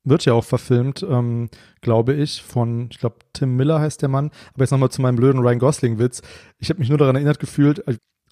wird 0.04 0.24
ja 0.24 0.32
auch 0.32 0.44
verfilmt, 0.44 1.06
ähm, 1.08 1.48
glaube 1.80 2.14
ich, 2.14 2.42
von, 2.42 2.88
ich 2.90 2.98
glaube, 2.98 3.16
Tim 3.32 3.56
Miller 3.56 3.80
heißt 3.80 4.02
der 4.02 4.08
Mann. 4.08 4.30
Aber 4.54 4.64
jetzt 4.64 4.70
nochmal 4.70 4.90
zu 4.90 5.02
meinem 5.02 5.16
blöden 5.16 5.40
Ryan 5.40 5.58
Gosling-Witz. 5.58 6.22
Ich 6.58 6.70
habe 6.70 6.80
mich 6.80 6.88
nur 6.88 6.98
daran 6.98 7.16
erinnert 7.16 7.38
gefühlt, 7.38 7.82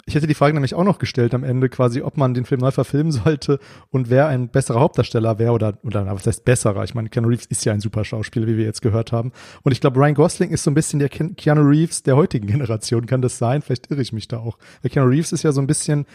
ich 0.05 0.15
hätte 0.15 0.27
die 0.27 0.33
Frage 0.33 0.53
nämlich 0.53 0.73
auch 0.73 0.83
noch 0.83 0.99
gestellt 0.99 1.33
am 1.33 1.43
Ende, 1.43 1.69
quasi, 1.69 2.01
ob 2.01 2.17
man 2.17 2.33
den 2.33 2.45
Film 2.45 2.61
neu 2.61 2.71
verfilmen 2.71 3.11
sollte 3.11 3.59
und 3.89 4.09
wer 4.09 4.27
ein 4.27 4.49
besserer 4.49 4.79
Hauptdarsteller 4.79 5.39
wäre 5.39 5.51
oder, 5.53 5.77
oder 5.83 6.05
was 6.07 6.25
heißt 6.25 6.43
besserer? 6.43 6.83
Ich 6.83 6.95
meine, 6.95 7.09
Keanu 7.09 7.29
Reeves 7.29 7.45
ist 7.45 7.65
ja 7.65 7.73
ein 7.73 7.79
super 7.79 8.03
Schauspieler, 8.03 8.47
wie 8.47 8.57
wir 8.57 8.65
jetzt 8.65 8.81
gehört 8.81 9.11
haben. 9.11 9.31
Und 9.63 9.71
ich 9.71 9.81
glaube, 9.81 9.99
Ryan 9.99 10.15
Gosling 10.15 10.49
ist 10.49 10.63
so 10.63 10.71
ein 10.71 10.73
bisschen 10.73 10.99
der 10.99 11.09
Keanu 11.09 11.61
Reeves 11.61 12.03
der 12.03 12.15
heutigen 12.15 12.47
Generation. 12.47 13.05
Kann 13.05 13.21
das 13.21 13.37
sein? 13.37 13.61
Vielleicht 13.61 13.91
irre 13.91 14.01
ich 14.01 14.13
mich 14.13 14.27
da 14.27 14.39
auch. 14.39 14.57
Weil 14.81 14.91
Keanu 14.91 15.09
Reeves 15.09 15.31
ist 15.31 15.43
ja 15.43 15.51
so 15.51 15.61
ein 15.61 15.67
bisschen, 15.67 16.05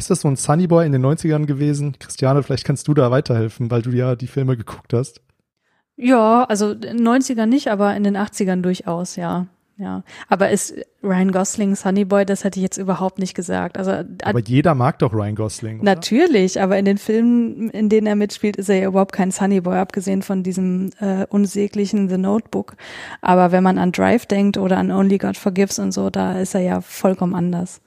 ist 0.00 0.10
das 0.10 0.22
so 0.22 0.28
ein 0.28 0.36
Sunnyboy 0.36 0.86
in 0.86 0.92
den 0.92 1.04
90ern 1.04 1.44
gewesen? 1.44 1.96
Christiane, 1.98 2.42
vielleicht 2.42 2.64
kannst 2.64 2.88
du 2.88 2.94
da 2.94 3.10
weiterhelfen, 3.10 3.70
weil 3.70 3.82
du 3.82 3.90
ja 3.90 4.16
die 4.16 4.26
Filme 4.26 4.56
geguckt 4.56 4.94
hast. 4.94 5.20
Ja, 5.96 6.44
also 6.44 6.72
in 6.72 6.80
den 6.80 7.06
90ern 7.06 7.46
nicht, 7.46 7.68
aber 7.68 7.94
in 7.94 8.02
den 8.02 8.16
80ern 8.16 8.62
durchaus, 8.62 9.16
ja. 9.16 9.46
Ja, 9.76 10.02
aber 10.28 10.50
ist 10.50 10.74
Ryan 11.02 11.32
Gosling 11.32 11.74
Sunny 11.74 12.04
Boy, 12.04 12.26
das 12.26 12.44
hätte 12.44 12.58
ich 12.58 12.62
jetzt 12.62 12.76
überhaupt 12.76 13.18
nicht 13.18 13.34
gesagt. 13.34 13.78
Also, 13.78 13.92
aber 14.22 14.40
jeder 14.40 14.74
mag 14.74 14.98
doch 14.98 15.14
Ryan 15.14 15.34
Gosling. 15.34 15.80
Oder? 15.80 15.94
Natürlich, 15.94 16.60
aber 16.60 16.78
in 16.78 16.84
den 16.84 16.98
Filmen, 16.98 17.70
in 17.70 17.88
denen 17.88 18.06
er 18.06 18.14
mitspielt, 18.14 18.56
ist 18.56 18.68
er 18.68 18.76
ja 18.76 18.88
überhaupt 18.88 19.12
kein 19.12 19.30
Sunny 19.30 19.62
Boy, 19.62 19.78
abgesehen 19.78 20.20
von 20.20 20.42
diesem 20.42 20.90
äh, 21.00 21.24
unsäglichen 21.30 22.10
The 22.10 22.18
Notebook. 22.18 22.76
Aber 23.22 23.52
wenn 23.52 23.62
man 23.62 23.78
an 23.78 23.92
Drive 23.92 24.26
denkt 24.26 24.58
oder 24.58 24.76
an 24.76 24.90
Only 24.90 25.16
God 25.16 25.38
Forgives 25.38 25.78
und 25.78 25.92
so, 25.92 26.10
da 26.10 26.38
ist 26.38 26.54
er 26.54 26.60
ja 26.60 26.82
vollkommen 26.82 27.34
anders. 27.34 27.80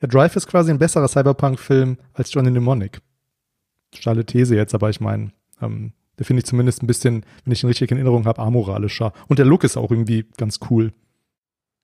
Ja, 0.00 0.08
Drive 0.08 0.36
ist 0.36 0.46
quasi 0.46 0.70
ein 0.70 0.78
besserer 0.78 1.08
Cyberpunk-Film 1.08 1.98
als 2.14 2.32
Johnny 2.32 2.50
Mnemonic. 2.50 3.00
Steile 3.94 4.24
These 4.24 4.54
jetzt, 4.54 4.74
aber 4.74 4.90
ich 4.90 5.00
meine, 5.00 5.32
ähm, 5.60 5.92
der 6.18 6.26
finde 6.26 6.40
ich 6.40 6.46
zumindest 6.46 6.82
ein 6.82 6.86
bisschen, 6.86 7.24
wenn 7.44 7.52
ich 7.52 7.62
ihn 7.62 7.68
richtig 7.68 7.90
in 7.90 7.96
Erinnerung 7.96 8.26
habe, 8.26 8.42
amoralischer. 8.42 9.12
Und 9.28 9.38
der 9.38 9.46
Look 9.46 9.64
ist 9.64 9.76
auch 9.76 9.90
irgendwie 9.90 10.26
ganz 10.36 10.58
cool. 10.70 10.92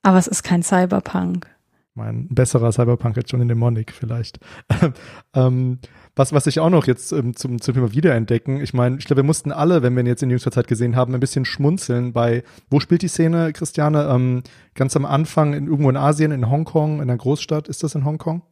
Aber 0.03 0.19
es 0.19 0.27
ist 0.27 0.43
kein 0.43 0.63
Cyberpunk. 0.63 1.49
Mein 1.97 2.27
besserer 2.29 2.73
Cyberpunk 2.73 3.17
als 3.17 3.31
Johnny 3.31 3.45
Mnemonic 3.45 3.93
vielleicht. 3.93 4.41
ähm, 5.35 5.79
was, 6.17 6.33
was 6.33 6.49
ich 6.49 6.59
auch 6.59 6.71
noch 6.71 6.89
jetzt 6.89 7.13
ähm, 7.13 7.37
zum, 7.37 7.61
zum 7.61 7.75
Thema 7.75 7.93
Wiederentdecken, 7.93 8.61
ich 8.61 8.75
meine, 8.75 8.99
ich 8.99 9.05
glaube, 9.05 9.23
wir 9.23 9.27
mussten 9.27 9.53
alle, 9.53 9.83
wenn 9.83 9.95
wir 9.95 10.03
ihn 10.03 10.09
jetzt 10.09 10.23
in 10.23 10.31
jüngster 10.31 10.51
Zeit 10.51 10.67
gesehen 10.67 10.97
haben, 10.97 11.15
ein 11.15 11.21
bisschen 11.21 11.45
schmunzeln 11.45 12.13
bei, 12.13 12.43
wo 12.69 12.81
spielt 12.81 13.03
die 13.03 13.09
Szene, 13.09 13.53
Christiane? 13.53 14.09
Ähm, 14.11 14.43
ganz 14.75 14.97
am 14.97 15.05
Anfang, 15.05 15.55
in, 15.55 15.69
irgendwo 15.69 15.89
in 15.89 15.97
Asien, 15.97 16.33
in 16.33 16.51
Hongkong, 16.51 16.97
in 16.97 17.03
einer 17.03 17.17
Großstadt, 17.17 17.69
ist 17.69 17.85
das 17.85 17.95
in 17.95 18.05
Hongkong? 18.05 18.43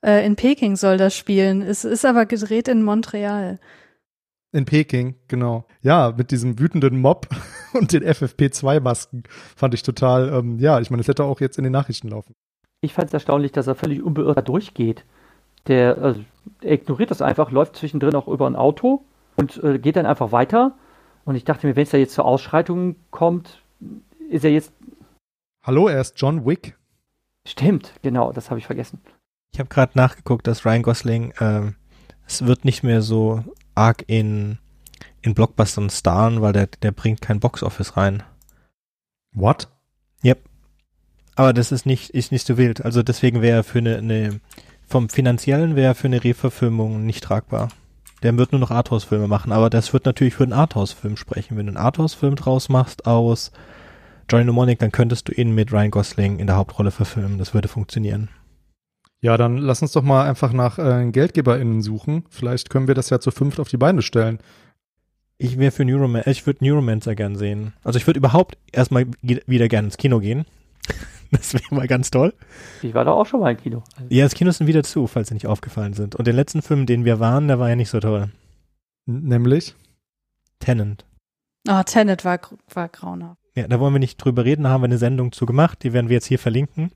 Äh, 0.00 0.24
in 0.24 0.36
Peking 0.36 0.76
soll 0.76 0.98
das 0.98 1.16
spielen. 1.16 1.62
Es 1.62 1.84
ist 1.84 2.04
aber 2.04 2.26
gedreht 2.26 2.68
in 2.68 2.84
Montreal. 2.84 3.58
In 4.52 4.66
Peking, 4.66 5.16
genau. 5.26 5.66
Ja, 5.80 6.14
mit 6.16 6.30
diesem 6.30 6.60
wütenden 6.60 7.00
Mob 7.00 7.26
und 7.72 7.92
den 7.92 8.04
FFP2-Masken 8.04 9.24
fand 9.56 9.74
ich 9.74 9.82
total, 9.82 10.28
ähm, 10.32 10.60
ja, 10.60 10.78
ich 10.78 10.90
meine, 10.90 11.00
das 11.00 11.08
hätte 11.08 11.24
auch 11.24 11.40
jetzt 11.40 11.58
in 11.58 11.64
den 11.64 11.72
Nachrichten 11.72 12.08
laufen. 12.08 12.36
Ich 12.82 12.92
fand 12.92 13.06
es 13.08 13.14
erstaunlich, 13.14 13.52
dass 13.52 13.68
er 13.68 13.76
völlig 13.76 14.02
unbeirrt 14.02 14.48
durchgeht. 14.48 15.04
Der, 15.68 15.96
also, 15.98 16.20
er 16.60 16.72
ignoriert 16.72 17.12
das 17.12 17.22
einfach, 17.22 17.52
läuft 17.52 17.76
zwischendrin 17.76 18.16
auch 18.16 18.26
über 18.26 18.48
ein 18.48 18.56
Auto 18.56 19.04
und 19.36 19.62
äh, 19.62 19.78
geht 19.78 19.94
dann 19.94 20.04
einfach 20.04 20.32
weiter. 20.32 20.74
Und 21.24 21.36
ich 21.36 21.44
dachte 21.44 21.66
mir, 21.66 21.76
wenn 21.76 21.84
es 21.84 21.90
da 21.90 21.98
jetzt 21.98 22.14
zur 22.14 22.24
Ausschreitung 22.24 22.96
kommt, 23.12 23.62
ist 24.28 24.44
er 24.44 24.50
jetzt. 24.50 24.72
Hallo, 25.62 25.86
er 25.86 26.00
ist 26.00 26.20
John 26.20 26.44
Wick. 26.44 26.76
Stimmt, 27.46 27.92
genau, 28.02 28.32
das 28.32 28.50
habe 28.50 28.58
ich 28.58 28.66
vergessen. 28.66 29.00
Ich 29.52 29.60
habe 29.60 29.68
gerade 29.68 29.92
nachgeguckt, 29.94 30.48
dass 30.48 30.66
Ryan 30.66 30.82
Gosling, 30.82 31.34
ähm, 31.38 31.76
es 32.26 32.44
wird 32.44 32.64
nicht 32.64 32.82
mehr 32.82 33.00
so 33.00 33.44
arg 33.76 34.02
in, 34.08 34.58
in 35.20 35.34
Blockbustern 35.34 35.88
starren, 35.88 36.42
weil 36.42 36.52
der, 36.52 36.66
der 36.66 36.90
bringt 36.90 37.20
kein 37.20 37.38
Boxoffice 37.38 37.96
rein. 37.96 38.24
What? 39.34 39.68
Yep. 40.24 40.48
Aber 41.34 41.52
das 41.52 41.72
ist 41.72 41.86
nicht, 41.86 42.10
ist 42.10 42.32
nicht 42.32 42.46
so 42.46 42.58
wild. 42.58 42.84
Also 42.84 43.02
deswegen 43.02 43.42
wäre 43.42 43.58
er 43.58 43.64
für 43.64 43.78
eine, 43.78 43.98
eine 43.98 44.40
vom 44.86 45.08
finanziellen 45.08 45.74
wäre 45.74 45.94
für 45.94 46.08
eine 46.08 46.22
Reverfilmung 46.22 47.06
nicht 47.06 47.24
tragbar. 47.24 47.70
Der 48.22 48.36
wird 48.36 48.52
nur 48.52 48.60
noch 48.60 48.70
Arthouse-Filme 48.70 49.26
machen, 49.26 49.50
aber 49.50 49.70
das 49.70 49.92
wird 49.92 50.04
natürlich 50.04 50.34
für 50.34 50.44
einen 50.44 50.52
Arthouse-Film 50.52 51.16
sprechen. 51.16 51.56
Wenn 51.56 51.66
du 51.66 51.70
einen 51.70 51.78
Arthouse-Film 51.78 52.36
draus 52.36 52.68
machst 52.68 53.06
aus 53.06 53.50
Johnny 54.30 54.44
Mnemonic, 54.44 54.78
dann 54.78 54.92
könntest 54.92 55.28
du 55.28 55.32
ihn 55.32 55.54
mit 55.54 55.72
Ryan 55.72 55.90
Gosling 55.90 56.38
in 56.38 56.46
der 56.46 56.56
Hauptrolle 56.56 56.90
verfilmen. 56.90 57.38
Das 57.38 57.54
würde 57.54 57.68
funktionieren. 57.68 58.28
Ja, 59.22 59.36
dann 59.36 59.56
lass 59.56 59.82
uns 59.82 59.92
doch 59.92 60.02
mal 60.02 60.28
einfach 60.28 60.52
nach 60.52 60.78
äh, 60.78 61.10
GeldgeberInnen 61.10 61.80
suchen. 61.80 62.24
Vielleicht 62.28 62.70
können 62.70 62.88
wir 62.88 62.94
das 62.94 63.10
ja 63.10 63.18
zu 63.18 63.30
fünft 63.30 63.60
auf 63.60 63.68
die 63.68 63.76
Beine 63.76 64.02
stellen. 64.02 64.38
Ich 65.38 65.58
wäre 65.58 65.72
für 65.72 65.84
Neuromancer, 65.84 66.30
ich 66.30 66.46
würde 66.46 66.64
Neuromancer 66.64 67.14
gern 67.14 67.36
sehen. 67.36 67.72
Also 67.82 67.98
ich 67.98 68.06
würde 68.06 68.18
überhaupt 68.18 68.58
erstmal 68.72 69.06
wieder 69.22 69.68
gern 69.68 69.86
ins 69.86 69.96
Kino 69.96 70.20
gehen. 70.20 70.44
Das 71.32 71.54
wäre 71.54 71.74
mal 71.74 71.88
ganz 71.88 72.10
toll. 72.10 72.34
Ich 72.82 72.92
war 72.92 73.06
da 73.06 73.12
auch 73.12 73.24
schon 73.24 73.40
mal 73.40 73.52
im 73.52 73.56
Kino. 73.56 73.82
Ja, 74.10 74.24
das 74.24 74.34
Kino 74.34 74.50
sind 74.50 74.66
wieder 74.66 74.82
zu, 74.82 75.06
falls 75.06 75.28
sie 75.28 75.34
nicht 75.34 75.46
aufgefallen 75.46 75.94
sind. 75.94 76.14
Und 76.14 76.26
den 76.26 76.36
letzten 76.36 76.60
Film, 76.60 76.84
den 76.84 77.06
wir 77.06 77.20
waren, 77.20 77.48
der 77.48 77.58
war 77.58 77.70
ja 77.70 77.74
nicht 77.74 77.88
so 77.88 78.00
toll. 78.00 78.30
N 79.08 79.24
nämlich? 79.24 79.74
Tenant. 80.58 81.06
Oh, 81.68 81.82
Tenet 81.84 82.24
war, 82.26 82.38
war 82.72 82.88
grauenhaft. 82.88 83.40
Ja, 83.54 83.66
da 83.66 83.80
wollen 83.80 83.94
wir 83.94 83.98
nicht 83.98 84.18
drüber 84.18 84.44
reden, 84.44 84.64
da 84.64 84.70
haben 84.70 84.82
wir 84.82 84.86
eine 84.86 84.98
Sendung 84.98 85.32
zu 85.32 85.46
gemacht, 85.46 85.82
die 85.82 85.92
werden 85.92 86.08
wir 86.08 86.14
jetzt 86.14 86.26
hier 86.26 86.38
verlinken. 86.38 86.92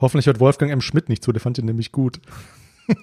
Hoffentlich 0.00 0.26
hört 0.26 0.40
Wolfgang 0.40 0.70
M. 0.70 0.80
Schmidt 0.80 1.08
nicht 1.08 1.24
zu, 1.24 1.32
der 1.32 1.40
fand 1.40 1.58
ihn 1.58 1.64
nämlich 1.64 1.90
gut. 1.90 2.20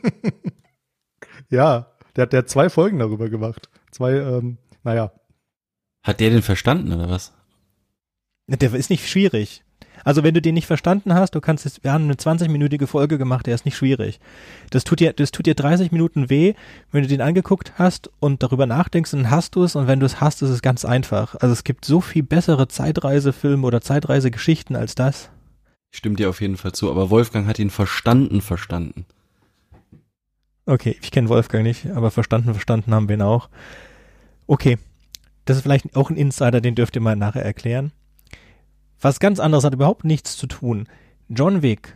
ja, 1.49 1.91
der 2.15 2.21
hat, 2.21 2.33
der 2.33 2.39
hat 2.39 2.49
zwei 2.49 2.69
Folgen 2.69 2.99
darüber 2.99 3.29
gemacht. 3.29 3.69
Zwei, 3.91 4.13
ähm, 4.13 4.57
naja. 4.83 5.11
Hat 6.03 6.19
der 6.19 6.29
den 6.29 6.41
verstanden 6.41 6.93
oder 6.93 7.09
was? 7.09 7.33
Der 8.47 8.73
ist 8.73 8.89
nicht 8.89 9.09
schwierig. 9.09 9.64
Also 10.05 10.23
wenn 10.23 10.35
du 10.35 10.41
den 10.41 10.53
nicht 10.53 10.67
verstanden 10.67 11.15
hast, 11.15 11.31
du 11.33 11.41
kannst 11.41 11.65
es, 11.65 11.83
wir 11.83 11.91
haben 11.91 12.05
eine 12.05 12.13
20-minütige 12.13 12.85
Folge 12.85 13.17
gemacht, 13.17 13.47
der 13.47 13.55
ist 13.55 13.65
nicht 13.65 13.75
schwierig. 13.75 14.19
Das 14.69 14.83
tut 14.83 14.99
dir, 14.99 15.13
das 15.13 15.31
tut 15.31 15.47
dir 15.47 15.55
30 15.55 15.91
Minuten 15.91 16.29
weh, 16.29 16.53
wenn 16.91 17.01
du 17.01 17.09
den 17.09 17.21
angeguckt 17.21 17.73
hast 17.77 18.11
und 18.19 18.43
darüber 18.43 18.67
nachdenkst, 18.67 19.11
dann 19.11 19.31
hast 19.31 19.55
du 19.55 19.63
es 19.63 19.75
und 19.75 19.87
wenn 19.87 19.99
du 19.99 20.05
es 20.05 20.21
hast, 20.21 20.43
ist 20.43 20.51
es 20.51 20.61
ganz 20.61 20.85
einfach. 20.85 21.35
Also 21.41 21.51
es 21.51 21.63
gibt 21.63 21.85
so 21.85 22.01
viel 22.01 22.21
bessere 22.21 22.67
Zeitreisefilme 22.67 23.65
oder 23.65 23.81
Zeitreisegeschichten 23.81 24.75
als 24.75 24.93
das. 24.93 25.31
Stimmt 25.89 26.19
dir 26.19 26.29
auf 26.29 26.39
jeden 26.39 26.57
Fall 26.57 26.73
zu, 26.73 26.91
aber 26.91 27.09
Wolfgang 27.09 27.47
hat 27.47 27.57
ihn 27.57 27.71
verstanden, 27.71 28.41
verstanden. 28.41 29.05
Okay, 30.67 30.97
ich 31.01 31.09
kenne 31.09 31.29
Wolfgang 31.29 31.63
nicht, 31.63 31.87
aber 31.87 32.11
verstanden, 32.11 32.53
verstanden 32.53 32.93
haben 32.93 33.09
wir 33.09 33.15
ihn 33.15 33.23
auch. 33.23 33.49
Okay, 34.45 34.77
das 35.45 35.57
ist 35.57 35.63
vielleicht 35.63 35.95
auch 35.95 36.11
ein 36.11 36.15
Insider, 36.15 36.61
den 36.61 36.75
dürft 36.75 36.95
ihr 36.95 37.01
mal 37.01 37.15
nachher 37.15 37.43
erklären. 37.43 37.91
Was 39.05 39.19
ganz 39.19 39.39
anderes 39.39 39.63
hat 39.63 39.75
überhaupt 39.75 40.03
nichts 40.03 40.35
zu 40.35 40.47
tun. 40.47 40.87
John 41.29 41.61
Wick, 41.61 41.95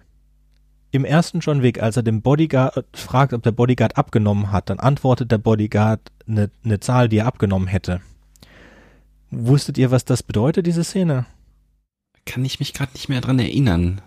im 0.91 1.05
ersten 1.05 1.39
John 1.39 1.63
Wick, 1.63 1.81
als 1.81 1.97
er 1.97 2.03
dem 2.03 2.21
Bodyguard 2.21 2.85
fragt, 2.93 3.33
ob 3.33 3.41
der 3.41 3.51
Bodyguard 3.51 3.97
abgenommen 3.97 4.51
hat, 4.51 4.69
dann 4.69 4.79
antwortet 4.79 5.31
der 5.31 5.39
Bodyguard 5.39 6.01
eine, 6.27 6.51
eine 6.63 6.79
Zahl, 6.79 7.09
die 7.09 7.17
er 7.17 7.25
abgenommen 7.25 7.67
hätte. 7.67 8.01
Wusstet 9.31 9.79
ihr, 9.79 9.89
was 9.89 10.05
das 10.05 10.21
bedeutet, 10.21 10.67
diese 10.67 10.83
Szene? 10.83 11.25
Kann 12.27 12.45
ich 12.45 12.59
mich 12.59 12.75
gerade 12.75 12.91
nicht 12.93 13.09
mehr 13.09 13.21
dran 13.21 13.39
erinnern, 13.39 14.01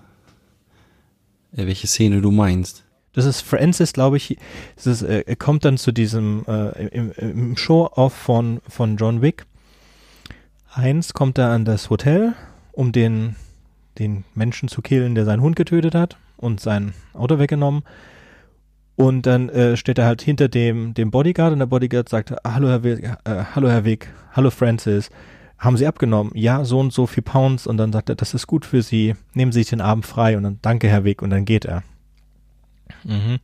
äh, 1.56 1.66
welche 1.66 1.88
Szene 1.88 2.20
du 2.20 2.30
meinst. 2.30 2.84
Das 3.14 3.24
ist 3.24 3.40
Francis, 3.40 3.92
glaube 3.92 4.16
ich. 4.16 4.38
Das 4.76 4.86
ist, 4.86 5.02
äh, 5.02 5.24
er 5.26 5.34
kommt 5.34 5.64
dann 5.64 5.76
zu 5.76 5.90
diesem 5.90 6.44
äh, 6.46 6.86
im, 6.86 7.10
im 7.10 7.56
Show-off 7.56 8.14
von 8.14 8.60
von 8.68 8.96
John 8.96 9.22
Wick. 9.22 9.44
Eins 10.72 11.14
kommt 11.14 11.36
er 11.38 11.48
an 11.48 11.64
das 11.64 11.90
Hotel 11.90 12.36
um 12.72 12.92
den, 12.92 13.36
den 13.98 14.24
Menschen 14.34 14.68
zu 14.68 14.82
killen, 14.82 15.14
der 15.14 15.24
seinen 15.24 15.42
Hund 15.42 15.56
getötet 15.56 15.94
hat 15.94 16.16
und 16.36 16.60
sein 16.60 16.94
Auto 17.14 17.38
weggenommen. 17.38 17.82
Und 18.96 19.26
dann 19.26 19.48
äh, 19.48 19.76
steht 19.76 19.98
er 19.98 20.06
halt 20.06 20.22
hinter 20.22 20.48
dem, 20.48 20.94
dem 20.94 21.10
Bodyguard 21.10 21.52
und 21.52 21.60
der 21.60 21.66
Bodyguard 21.66 22.08
sagt, 22.08 22.32
hallo 22.46 22.68
Herr 22.68 22.82
Wick, 22.82 23.04
äh, 23.24 23.44
hallo 23.54 23.68
Herr 23.68 23.84
Wick, 23.84 24.08
hallo 24.32 24.50
Francis, 24.50 25.10
haben 25.58 25.76
Sie 25.76 25.86
abgenommen? 25.86 26.32
Ja, 26.34 26.64
so 26.64 26.80
und 26.80 26.92
so 26.92 27.06
viel 27.06 27.22
Pounds. 27.22 27.66
Und 27.66 27.76
dann 27.76 27.92
sagt 27.92 28.08
er, 28.08 28.16
das 28.16 28.34
ist 28.34 28.46
gut 28.46 28.66
für 28.66 28.82
Sie, 28.82 29.14
nehmen 29.32 29.52
Sie 29.52 29.60
sich 29.60 29.70
den 29.70 29.80
Abend 29.80 30.04
frei 30.04 30.36
und 30.36 30.42
dann 30.42 30.58
danke 30.60 30.88
Herr 30.88 31.04
Wick 31.04 31.22
und 31.22 31.30
dann 31.30 31.44
geht 31.44 31.64
er. 31.64 31.82
Mhm. 33.04 33.38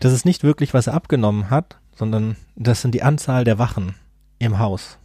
Das 0.00 0.12
ist 0.12 0.24
nicht 0.24 0.42
wirklich, 0.42 0.74
was 0.74 0.86
er 0.86 0.94
abgenommen 0.94 1.48
hat, 1.48 1.78
sondern 1.94 2.36
das 2.56 2.82
sind 2.82 2.94
die 2.94 3.02
Anzahl 3.02 3.44
der 3.44 3.58
Wachen 3.58 3.94
im 4.38 4.58
Haus. 4.58 4.98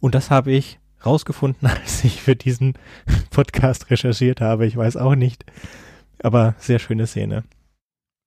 Und 0.00 0.14
das 0.14 0.30
habe 0.30 0.52
ich 0.52 0.78
rausgefunden, 1.06 1.68
als 1.82 2.04
ich 2.04 2.22
für 2.22 2.36
diesen 2.36 2.74
Podcast 3.30 3.90
recherchiert 3.90 4.40
habe. 4.40 4.66
Ich 4.66 4.76
weiß 4.76 4.96
auch 4.96 5.14
nicht. 5.14 5.44
Aber 6.22 6.54
sehr 6.58 6.78
schöne 6.78 7.06
Szene. 7.06 7.44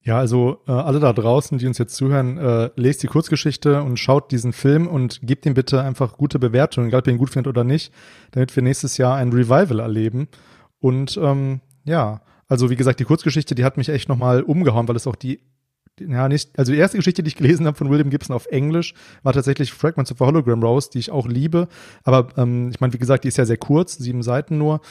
Ja, 0.02 0.18
also 0.18 0.62
äh, 0.68 0.72
alle 0.72 1.00
da 1.00 1.12
draußen, 1.12 1.58
die 1.58 1.68
uns 1.68 1.78
jetzt 1.78 1.96
zuhören, 1.96 2.38
äh, 2.38 2.70
lest 2.76 3.04
die 3.04 3.08
Kurzgeschichte 3.08 3.84
und 3.84 3.98
schaut 3.98 4.32
diesen 4.32 4.54
Film 4.54 4.88
und 4.88 5.20
gebt 5.22 5.46
ihm 5.46 5.54
bitte 5.54 5.84
einfach 5.84 6.18
gute 6.18 6.40
Bewertungen, 6.40 6.88
egal 6.88 7.02
ob 7.02 7.08
ihr 7.08 7.14
ihn 7.14 7.20
gut 7.20 7.32
findet 7.32 7.50
oder 7.50 7.66
nicht, 7.66 7.94
damit 8.32 8.56
wir 8.56 8.64
nächstes 8.64 8.98
Jahr 8.98 9.18
ein 9.18 9.34
Revival 9.34 9.80
erleben. 9.80 10.30
Und 10.80 11.20
ähm, 11.22 11.60
ja, 11.84 12.22
also 12.48 12.70
wie 12.70 12.78
gesagt, 12.78 13.00
die 13.00 13.06
Kurzgeschichte, 13.06 13.56
die 13.56 13.66
hat 13.66 13.78
mich 13.78 13.90
echt 13.90 14.08
nochmal 14.08 14.42
umgehauen, 14.42 14.88
weil 14.88 14.96
es 14.96 15.06
auch 15.06 15.16
die 15.16 15.42
ja, 16.08 16.28
nicht, 16.28 16.58
also 16.58 16.72
die 16.72 16.78
erste 16.78 16.98
Geschichte, 16.98 17.24
die 17.24 17.30
ich 17.30 17.36
gelesen 17.36 17.66
habe 17.66 17.78
von 17.78 17.90
William 17.90 18.10
Gibson 18.10 18.36
auf 18.36 18.48
Englisch, 18.48 18.94
war 19.24 19.34
tatsächlich 19.34 19.74
Fragments 19.74 20.12
of 20.12 20.22
a 20.22 20.26
Hologram 20.26 20.64
Rose, 20.64 20.90
die 20.92 21.00
ich 21.00 21.12
auch 21.12 21.28
liebe. 21.28 21.68
Aber 22.04 22.28
ähm, 22.38 22.70
ich 22.70 22.80
meine, 22.80 22.94
wie 22.94 22.98
gesagt, 22.98 23.24
die 23.24 23.28
ist 23.28 23.38
ja 23.38 23.46
sehr 23.46 23.58
kurz, 23.58 23.98
sieben 23.98 24.24
Seiten 24.24 24.58
nur. 24.58 24.82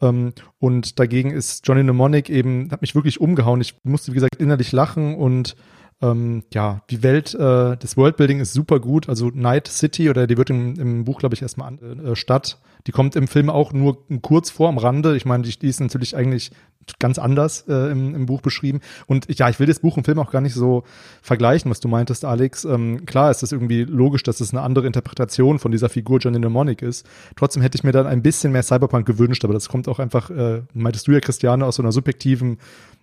Ähm, 0.00 0.32
und 0.58 0.98
dagegen 0.98 1.30
ist 1.30 1.66
Johnny 1.66 1.82
Mnemonic 1.82 2.28
eben, 2.28 2.70
hat 2.70 2.82
mich 2.82 2.94
wirklich 2.94 3.20
umgehauen. 3.20 3.60
Ich 3.60 3.76
musste, 3.84 4.12
wie 4.12 4.16
gesagt, 4.16 4.36
innerlich 4.36 4.72
lachen 4.72 5.14
und 5.14 5.56
ähm, 6.02 6.42
ja, 6.52 6.82
die 6.90 7.02
Welt, 7.02 7.32
äh, 7.34 7.76
das 7.76 7.96
Worldbuilding 7.96 8.40
ist 8.40 8.52
super 8.52 8.80
gut. 8.80 9.08
Also 9.08 9.30
Night 9.32 9.68
City 9.68 10.10
oder 10.10 10.26
die 10.26 10.36
wird 10.36 10.50
im, 10.50 10.74
im 10.74 11.04
Buch, 11.04 11.20
glaube 11.20 11.34
ich, 11.34 11.42
erstmal 11.42 11.68
an, 11.68 12.04
äh, 12.04 12.16
Stadt. 12.16 12.58
Die 12.86 12.92
kommt 12.92 13.16
im 13.16 13.28
Film 13.28 13.50
auch 13.50 13.72
nur 13.72 13.98
kurz 14.22 14.50
vor 14.50 14.68
am 14.68 14.78
Rande. 14.78 15.16
Ich 15.16 15.24
meine, 15.24 15.42
die, 15.44 15.58
die 15.58 15.68
ist 15.68 15.80
natürlich 15.80 16.16
eigentlich 16.16 16.50
ganz 16.98 17.18
anders 17.18 17.64
äh, 17.68 17.90
im, 17.90 18.14
im 18.14 18.26
Buch 18.26 18.40
beschrieben. 18.40 18.80
Und 19.06 19.26
ja, 19.38 19.48
ich 19.48 19.60
will 19.60 19.66
das 19.66 19.80
Buch 19.80 19.96
und 19.96 20.04
Film 20.04 20.18
auch 20.18 20.30
gar 20.30 20.40
nicht 20.40 20.54
so 20.54 20.84
vergleichen, 21.22 21.70
was 21.70 21.80
du 21.80 21.88
meintest, 21.88 22.24
Alex. 22.24 22.64
Ähm, 22.64 23.06
klar 23.06 23.30
ist 23.30 23.42
es 23.42 23.52
irgendwie 23.52 23.84
logisch, 23.84 24.22
dass 24.22 24.40
es 24.40 24.52
eine 24.52 24.62
andere 24.62 24.86
Interpretation 24.86 25.58
von 25.58 25.72
dieser 25.72 25.88
Figur 25.88 26.18
Johnny 26.18 26.38
Mnemonic 26.38 26.82
ist. 26.82 27.06
Trotzdem 27.36 27.62
hätte 27.62 27.76
ich 27.76 27.84
mir 27.84 27.92
dann 27.92 28.06
ein 28.06 28.22
bisschen 28.22 28.52
mehr 28.52 28.62
Cyberpunk 28.62 29.06
gewünscht, 29.06 29.44
aber 29.44 29.54
das 29.54 29.68
kommt 29.68 29.88
auch 29.88 29.98
einfach, 29.98 30.30
äh, 30.30 30.62
meintest 30.74 31.06
du 31.06 31.12
ja, 31.12 31.20
Christiane, 31.20 31.64
aus 31.64 31.76
so 31.76 31.82
einer 31.82 31.92
subjektiven, 31.92 32.58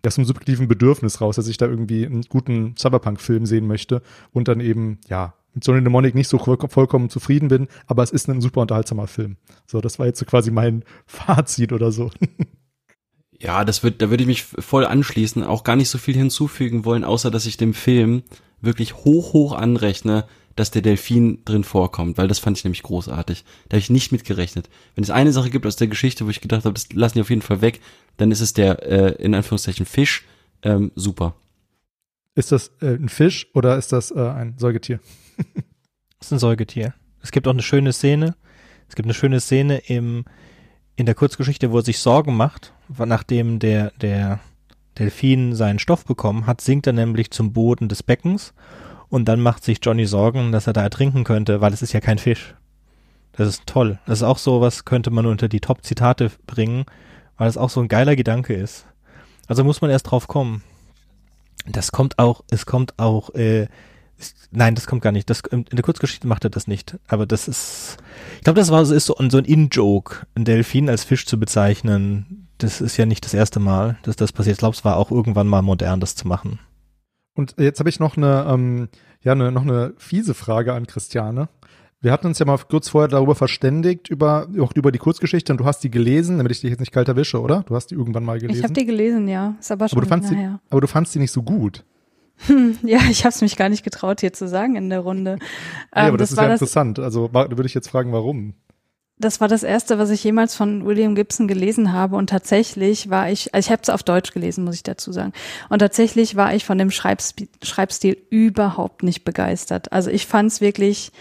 aus 0.05 0.17
einem 0.17 0.25
subjektiven 0.25 0.67
Bedürfnis 0.67 1.21
raus, 1.21 1.35
dass 1.35 1.47
ich 1.47 1.57
da 1.57 1.65
irgendwie 1.65 2.05
einen 2.05 2.23
guten 2.23 2.75
Cyberpunk-Film 2.77 3.45
sehen 3.45 3.67
möchte 3.67 4.01
und 4.33 4.47
dann 4.47 4.59
eben, 4.59 4.99
ja, 5.07 5.33
mit 5.53 5.65
Johnny 5.65 5.81
Mnemonic 5.81 6.15
nicht 6.15 6.27
so 6.27 6.37
vollkommen 6.37 7.09
zufrieden 7.09 7.47
bin, 7.47 7.67
aber 7.87 8.03
es 8.03 8.11
ist 8.11 8.29
ein 8.29 8.41
super 8.41 8.61
unterhaltsamer 8.61 9.07
Film. 9.07 9.37
So, 9.65 9.81
das 9.81 9.99
war 9.99 10.05
jetzt 10.05 10.19
so 10.19 10.25
quasi 10.25 10.51
mein 10.51 10.83
Fazit 11.05 11.73
oder 11.73 11.91
so. 11.91 12.11
Ja, 13.39 13.63
das 13.63 13.83
wird, 13.83 14.01
da 14.01 14.09
würde 14.09 14.23
ich 14.23 14.27
mich 14.27 14.43
voll 14.43 14.85
anschließen, 14.85 15.43
auch 15.43 15.63
gar 15.63 15.75
nicht 15.75 15.89
so 15.89 15.97
viel 15.97 16.15
hinzufügen 16.15 16.83
wollen, 16.83 17.03
außer 17.03 17.31
dass 17.31 17.45
ich 17.45 17.55
dem 17.55 17.73
Film 17.73 18.23
wirklich 18.61 18.95
hoch, 18.95 19.33
hoch 19.33 19.53
anrechne, 19.53 20.25
dass 20.57 20.71
der 20.71 20.81
Delfin 20.81 21.39
drin 21.45 21.63
vorkommt, 21.63 22.17
weil 22.17 22.27
das 22.27 22.39
fand 22.39 22.57
ich 22.57 22.65
nämlich 22.65 22.83
großartig. 22.83 23.45
Da 23.69 23.75
habe 23.75 23.79
ich 23.79 23.89
nicht 23.89 24.11
mit 24.11 24.25
gerechnet. 24.25 24.69
Wenn 24.93 25.05
es 25.05 25.09
eine 25.09 25.31
Sache 25.31 25.49
gibt 25.49 25.65
aus 25.65 25.77
der 25.77 25.87
Geschichte, 25.87 26.25
wo 26.25 26.29
ich 26.29 26.41
gedacht 26.41 26.65
habe, 26.65 26.73
das 26.73 26.91
lassen 26.91 27.13
die 27.17 27.21
auf 27.21 27.29
jeden 27.29 27.41
Fall 27.41 27.61
weg, 27.61 27.79
dann 28.17 28.29
ist 28.31 28.41
es 28.41 28.51
der, 28.51 28.83
äh, 28.83 29.23
in 29.23 29.33
Anführungszeichen, 29.33 29.85
Fisch. 29.85 30.25
Ähm, 30.61 30.91
super. 30.95 31.35
Ist 32.35 32.51
das 32.51 32.71
äh, 32.81 32.95
ein 32.95 33.07
Fisch 33.07 33.47
oder 33.53 33.77
ist 33.77 33.93
das 33.93 34.11
äh, 34.11 34.19
ein 34.19 34.55
Säugetier? 34.57 34.99
Das 36.19 36.27
ist 36.27 36.31
ein 36.33 36.39
Säugetier. 36.39 36.93
Es 37.21 37.31
gibt 37.31 37.47
auch 37.47 37.53
eine 37.53 37.61
schöne 37.61 37.93
Szene. 37.93 38.35
Es 38.87 38.95
gibt 38.95 39.05
eine 39.05 39.13
schöne 39.13 39.39
Szene 39.39 39.77
im, 39.77 40.25
in 40.95 41.05
der 41.05 41.15
Kurzgeschichte, 41.15 41.71
wo 41.71 41.77
er 41.77 41.83
sich 41.83 41.99
Sorgen 41.99 42.35
macht, 42.35 42.73
nachdem 42.97 43.59
der, 43.59 43.91
der 44.01 44.39
Delfin 44.97 45.55
seinen 45.55 45.79
Stoff 45.79 46.05
bekommen 46.05 46.47
hat, 46.47 46.61
sinkt 46.61 46.87
er 46.87 46.93
nämlich 46.93 47.31
zum 47.31 47.53
Boden 47.53 47.87
des 47.87 48.03
Beckens 48.03 48.53
und 49.09 49.25
dann 49.25 49.41
macht 49.41 49.63
sich 49.63 49.79
Johnny 49.81 50.05
Sorgen, 50.05 50.51
dass 50.51 50.67
er 50.67 50.73
da 50.73 50.81
ertrinken 50.81 51.23
könnte, 51.23 51.61
weil 51.61 51.73
es 51.73 51.81
ist 51.81 51.93
ja 51.93 51.99
kein 51.99 52.17
Fisch. 52.17 52.55
Das 53.33 53.47
ist 53.47 53.65
toll. 53.65 53.99
Das 54.05 54.19
ist 54.19 54.23
auch 54.23 54.37
so, 54.37 54.61
was 54.61 54.85
könnte 54.85 55.11
man 55.11 55.25
unter 55.25 55.47
die 55.47 55.61
Top-Zitate 55.61 56.31
bringen, 56.45 56.85
weil 57.37 57.47
es 57.47 57.57
auch 57.57 57.69
so 57.69 57.79
ein 57.79 57.87
geiler 57.87 58.15
Gedanke 58.15 58.53
ist. 58.53 58.85
Also 59.47 59.63
muss 59.63 59.81
man 59.81 59.89
erst 59.89 60.11
drauf 60.11 60.27
kommen. 60.27 60.63
Das 61.65 61.91
kommt 61.91 62.19
auch, 62.19 62.43
es 62.49 62.65
kommt 62.65 62.99
auch, 62.99 63.33
äh, 63.35 63.67
nein, 64.51 64.75
das 64.75 64.87
kommt 64.87 65.01
gar 65.01 65.11
nicht. 65.11 65.29
Das, 65.29 65.41
in 65.51 65.65
der 65.65 65.81
Kurzgeschichte 65.81 66.27
macht 66.27 66.43
er 66.43 66.49
das 66.49 66.67
nicht. 66.67 66.97
Aber 67.07 67.25
das 67.25 67.47
ist, 67.47 67.97
ich 68.37 68.43
glaube, 68.43 68.59
das 68.59 68.71
war 68.71 68.81
ist 68.81 69.05
so, 69.05 69.15
so 69.29 69.37
ein 69.37 69.45
In-Joke, 69.45 70.27
einen 70.35 70.45
Delfin 70.45 70.89
als 70.89 71.03
Fisch 71.03 71.25
zu 71.25 71.39
bezeichnen. 71.39 72.47
Das 72.57 72.81
ist 72.81 72.97
ja 72.97 73.05
nicht 73.05 73.25
das 73.25 73.33
erste 73.33 73.59
Mal, 73.59 73.97
dass 74.03 74.15
das 74.15 74.31
passiert. 74.31 74.55
Ich 74.55 74.59
glaube, 74.59 74.75
es 74.75 74.85
war 74.85 74.97
auch 74.97 75.11
irgendwann 75.11 75.47
mal 75.47 75.61
modern, 75.61 75.99
das 75.99 76.15
zu 76.15 76.27
machen. 76.27 76.59
Und 77.35 77.55
jetzt 77.57 77.79
habe 77.79 77.89
ich 77.89 77.99
noch 77.99 78.17
eine, 78.17 78.45
ähm, 78.49 78.89
ja, 79.21 79.31
eine, 79.31 79.51
noch 79.51 79.61
eine 79.61 79.93
fiese 79.97 80.33
Frage 80.33 80.73
an 80.73 80.87
Christiane. 80.87 81.47
Wir 82.01 82.13
hatten 82.13 82.27
uns 82.27 82.39
ja 82.39 82.45
mal 82.45 82.57
kurz 82.57 82.87
vorher 82.87 83.09
darüber 83.09 83.35
verständigt, 83.35 84.09
über, 84.09 84.47
auch 84.59 84.71
über 84.73 84.91
die 84.91 84.99
Kurzgeschichte 84.99 85.51
und 85.51 85.59
du 85.59 85.65
hast 85.65 85.83
die 85.83 85.91
gelesen, 85.91 86.37
damit 86.37 86.53
ich 86.53 86.61
dich 86.61 86.69
jetzt 86.69 86.79
nicht 86.79 86.93
kalt 86.93 87.09
erwische, 87.09 87.41
oder? 87.41 87.63
Du 87.67 87.75
hast 87.75 87.87
die 87.87 87.95
irgendwann 87.95 88.23
mal 88.23 88.39
gelesen. 88.39 88.59
Ich 88.59 88.63
habe 88.63 88.73
die 88.73 88.85
gelesen, 88.85 89.27
ja. 89.27 89.55
Ist 89.59 89.71
aber 89.71 89.89
schon 89.89 89.97
aber 89.97 90.05
du 90.05 90.09
fandst 90.09 90.31
die. 90.31 90.49
Aber 90.69 90.81
du 90.81 90.87
fandst 90.87 91.13
die 91.15 91.19
nicht 91.19 91.31
so 91.31 91.43
gut. 91.43 91.83
Hm, 92.47 92.77
ja, 92.83 92.99
ich 93.09 93.25
habe 93.25 93.33
es 93.33 93.41
mich 93.41 93.55
gar 93.57 93.69
nicht 93.69 93.83
getraut, 93.83 94.21
hier 94.21 94.33
zu 94.33 94.47
sagen 94.47 94.75
in 94.75 94.89
der 94.89 94.99
Runde. 95.01 95.37
Ja, 95.95 96.03
Ähm, 96.03 96.07
aber 96.09 96.17
das, 96.17 96.31
ist 96.31 96.37
war 96.37 96.45
ja 96.45 96.49
das, 96.51 96.61
interessant. 96.61 96.99
Also 96.99 97.33
wa- 97.33 97.47
da 97.47 97.51
würde 97.57 97.65
ich 97.67 97.73
jetzt 97.73 97.89
fragen, 97.89 98.11
warum. 98.13 98.53
das 99.17 99.41
war 99.41 99.47
das 99.49 99.63
erste, 99.63 99.97
was 99.99 100.09
ich 100.11 100.23
jemals 100.23 100.55
von 100.55 100.85
William 100.85 101.15
Gibson 101.15 101.47
gelesen 101.47 101.91
habe 101.91 102.15
und 102.15 102.29
tatsächlich 102.29 103.09
war 103.09 103.29
ich, 103.29 103.53
also 103.53 103.67
ich 103.67 103.71
habe 103.71 103.81
es 103.81 103.89
auf 103.89 104.03
Deutsch 104.03 104.31
gelesen, 104.31 104.63
muss 104.63 104.75
ich 104.75 104.83
dazu 104.83 105.11
sagen. 105.11 105.33
Und 105.67 105.79
tatsächlich 105.79 106.35
war 106.37 106.53
ich 106.53 106.63
von 106.63 106.77
dem 106.77 106.89
Schreibspi- 106.89 107.49
Schreibstil 107.61 108.17
überhaupt 108.29 109.03
nicht 109.03 109.25
begeistert. 109.25 109.91
Also 109.91 110.09
ich 110.09 110.25
fand 110.27 110.51
es 110.51 110.61
wirklich 110.61 111.11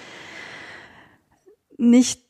nicht, 1.76 2.22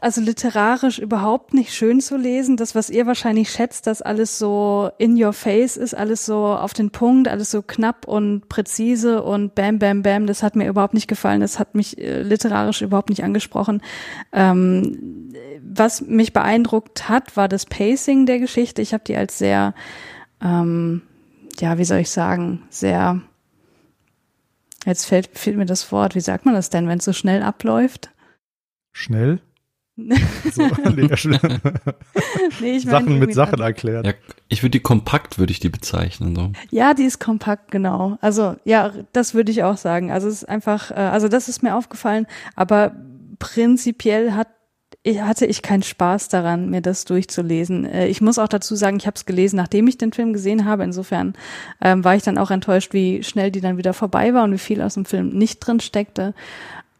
also 0.00 0.20
literarisch 0.20 0.98
überhaupt 0.98 1.54
nicht 1.54 1.72
schön 1.72 2.00
zu 2.00 2.16
lesen. 2.16 2.56
Das, 2.56 2.74
was 2.74 2.90
ihr 2.90 3.06
wahrscheinlich 3.06 3.50
schätzt, 3.50 3.86
dass 3.86 4.02
alles 4.02 4.36
so 4.36 4.90
in 4.98 5.22
your 5.22 5.32
face 5.32 5.76
ist, 5.76 5.94
alles 5.94 6.26
so 6.26 6.46
auf 6.46 6.72
den 6.72 6.90
Punkt, 6.90 7.28
alles 7.28 7.52
so 7.52 7.62
knapp 7.62 8.08
und 8.08 8.48
präzise 8.48 9.22
und 9.22 9.54
bam, 9.54 9.78
bam, 9.78 10.02
bam, 10.02 10.26
das 10.26 10.42
hat 10.42 10.56
mir 10.56 10.66
überhaupt 10.66 10.94
nicht 10.94 11.06
gefallen. 11.06 11.40
Das 11.40 11.58
hat 11.58 11.74
mich 11.74 11.98
äh, 11.98 12.22
literarisch 12.22 12.82
überhaupt 12.82 13.10
nicht 13.10 13.22
angesprochen. 13.22 13.80
Ähm, 14.32 15.32
was 15.62 16.00
mich 16.00 16.32
beeindruckt 16.32 17.08
hat, 17.08 17.36
war 17.36 17.48
das 17.48 17.66
Pacing 17.66 18.26
der 18.26 18.38
Geschichte. 18.38 18.82
Ich 18.82 18.92
habe 18.92 19.04
die 19.06 19.16
als 19.16 19.38
sehr, 19.38 19.74
ähm, 20.42 21.02
ja, 21.60 21.78
wie 21.78 21.84
soll 21.84 21.98
ich 21.98 22.10
sagen, 22.10 22.62
sehr, 22.70 23.20
jetzt 24.84 25.04
fällt, 25.04 25.38
fehlt 25.38 25.56
mir 25.56 25.66
das 25.66 25.92
Wort, 25.92 26.14
wie 26.14 26.20
sagt 26.20 26.44
man 26.44 26.54
das 26.54 26.70
denn, 26.70 26.88
wenn 26.88 26.98
es 26.98 27.04
so 27.04 27.12
schnell 27.12 27.42
abläuft? 27.42 28.11
Schnell? 28.92 29.40
So, 30.52 30.62
nee. 30.96 31.08
Nee, 32.60 32.76
ich 32.76 32.84
mein 32.86 32.90
Sachen 32.90 33.18
mit 33.18 33.34
Sachen 33.34 33.60
erklärt. 33.60 34.06
Ja, 34.06 34.12
ich 34.48 34.62
würde 34.62 34.70
die 34.70 34.80
kompakt, 34.80 35.38
würde 35.38 35.52
ich 35.52 35.60
die 35.60 35.68
bezeichnen. 35.68 36.34
So. 36.34 36.52
Ja, 36.70 36.94
die 36.94 37.04
ist 37.04 37.20
kompakt, 37.20 37.70
genau. 37.70 38.16
Also 38.20 38.56
ja, 38.64 38.92
das 39.12 39.34
würde 39.34 39.52
ich 39.52 39.64
auch 39.64 39.76
sagen. 39.76 40.10
Also 40.10 40.28
es 40.28 40.34
ist 40.42 40.48
einfach, 40.48 40.90
äh, 40.90 40.94
also 40.94 41.28
das 41.28 41.48
ist 41.48 41.62
mir 41.62 41.76
aufgefallen, 41.76 42.26
aber 42.56 42.94
prinzipiell 43.38 44.32
hat 44.32 44.48
ich, 45.04 45.20
hatte 45.20 45.46
ich 45.46 45.62
keinen 45.62 45.82
Spaß 45.82 46.28
daran, 46.28 46.70
mir 46.70 46.80
das 46.80 47.04
durchzulesen. 47.04 47.84
Äh, 47.86 48.06
Ich 48.06 48.20
muss 48.20 48.38
auch 48.38 48.48
dazu 48.48 48.76
sagen, 48.76 48.98
ich 48.98 49.06
habe 49.06 49.16
es 49.16 49.26
gelesen, 49.26 49.56
nachdem 49.56 49.88
ich 49.88 49.98
den 49.98 50.12
Film 50.12 50.32
gesehen 50.32 50.64
habe. 50.64 50.84
Insofern 50.84 51.34
ähm, 51.80 52.04
war 52.04 52.14
ich 52.14 52.22
dann 52.22 52.38
auch 52.38 52.50
enttäuscht, 52.52 52.92
wie 52.92 53.22
schnell 53.24 53.50
die 53.50 53.60
dann 53.60 53.78
wieder 53.78 53.94
vorbei 53.94 54.32
war 54.32 54.44
und 54.44 54.52
wie 54.52 54.58
viel 54.58 54.80
aus 54.80 54.94
dem 54.94 55.04
Film 55.04 55.30
nicht 55.30 55.58
drin 55.58 55.80
steckte. 55.80 56.34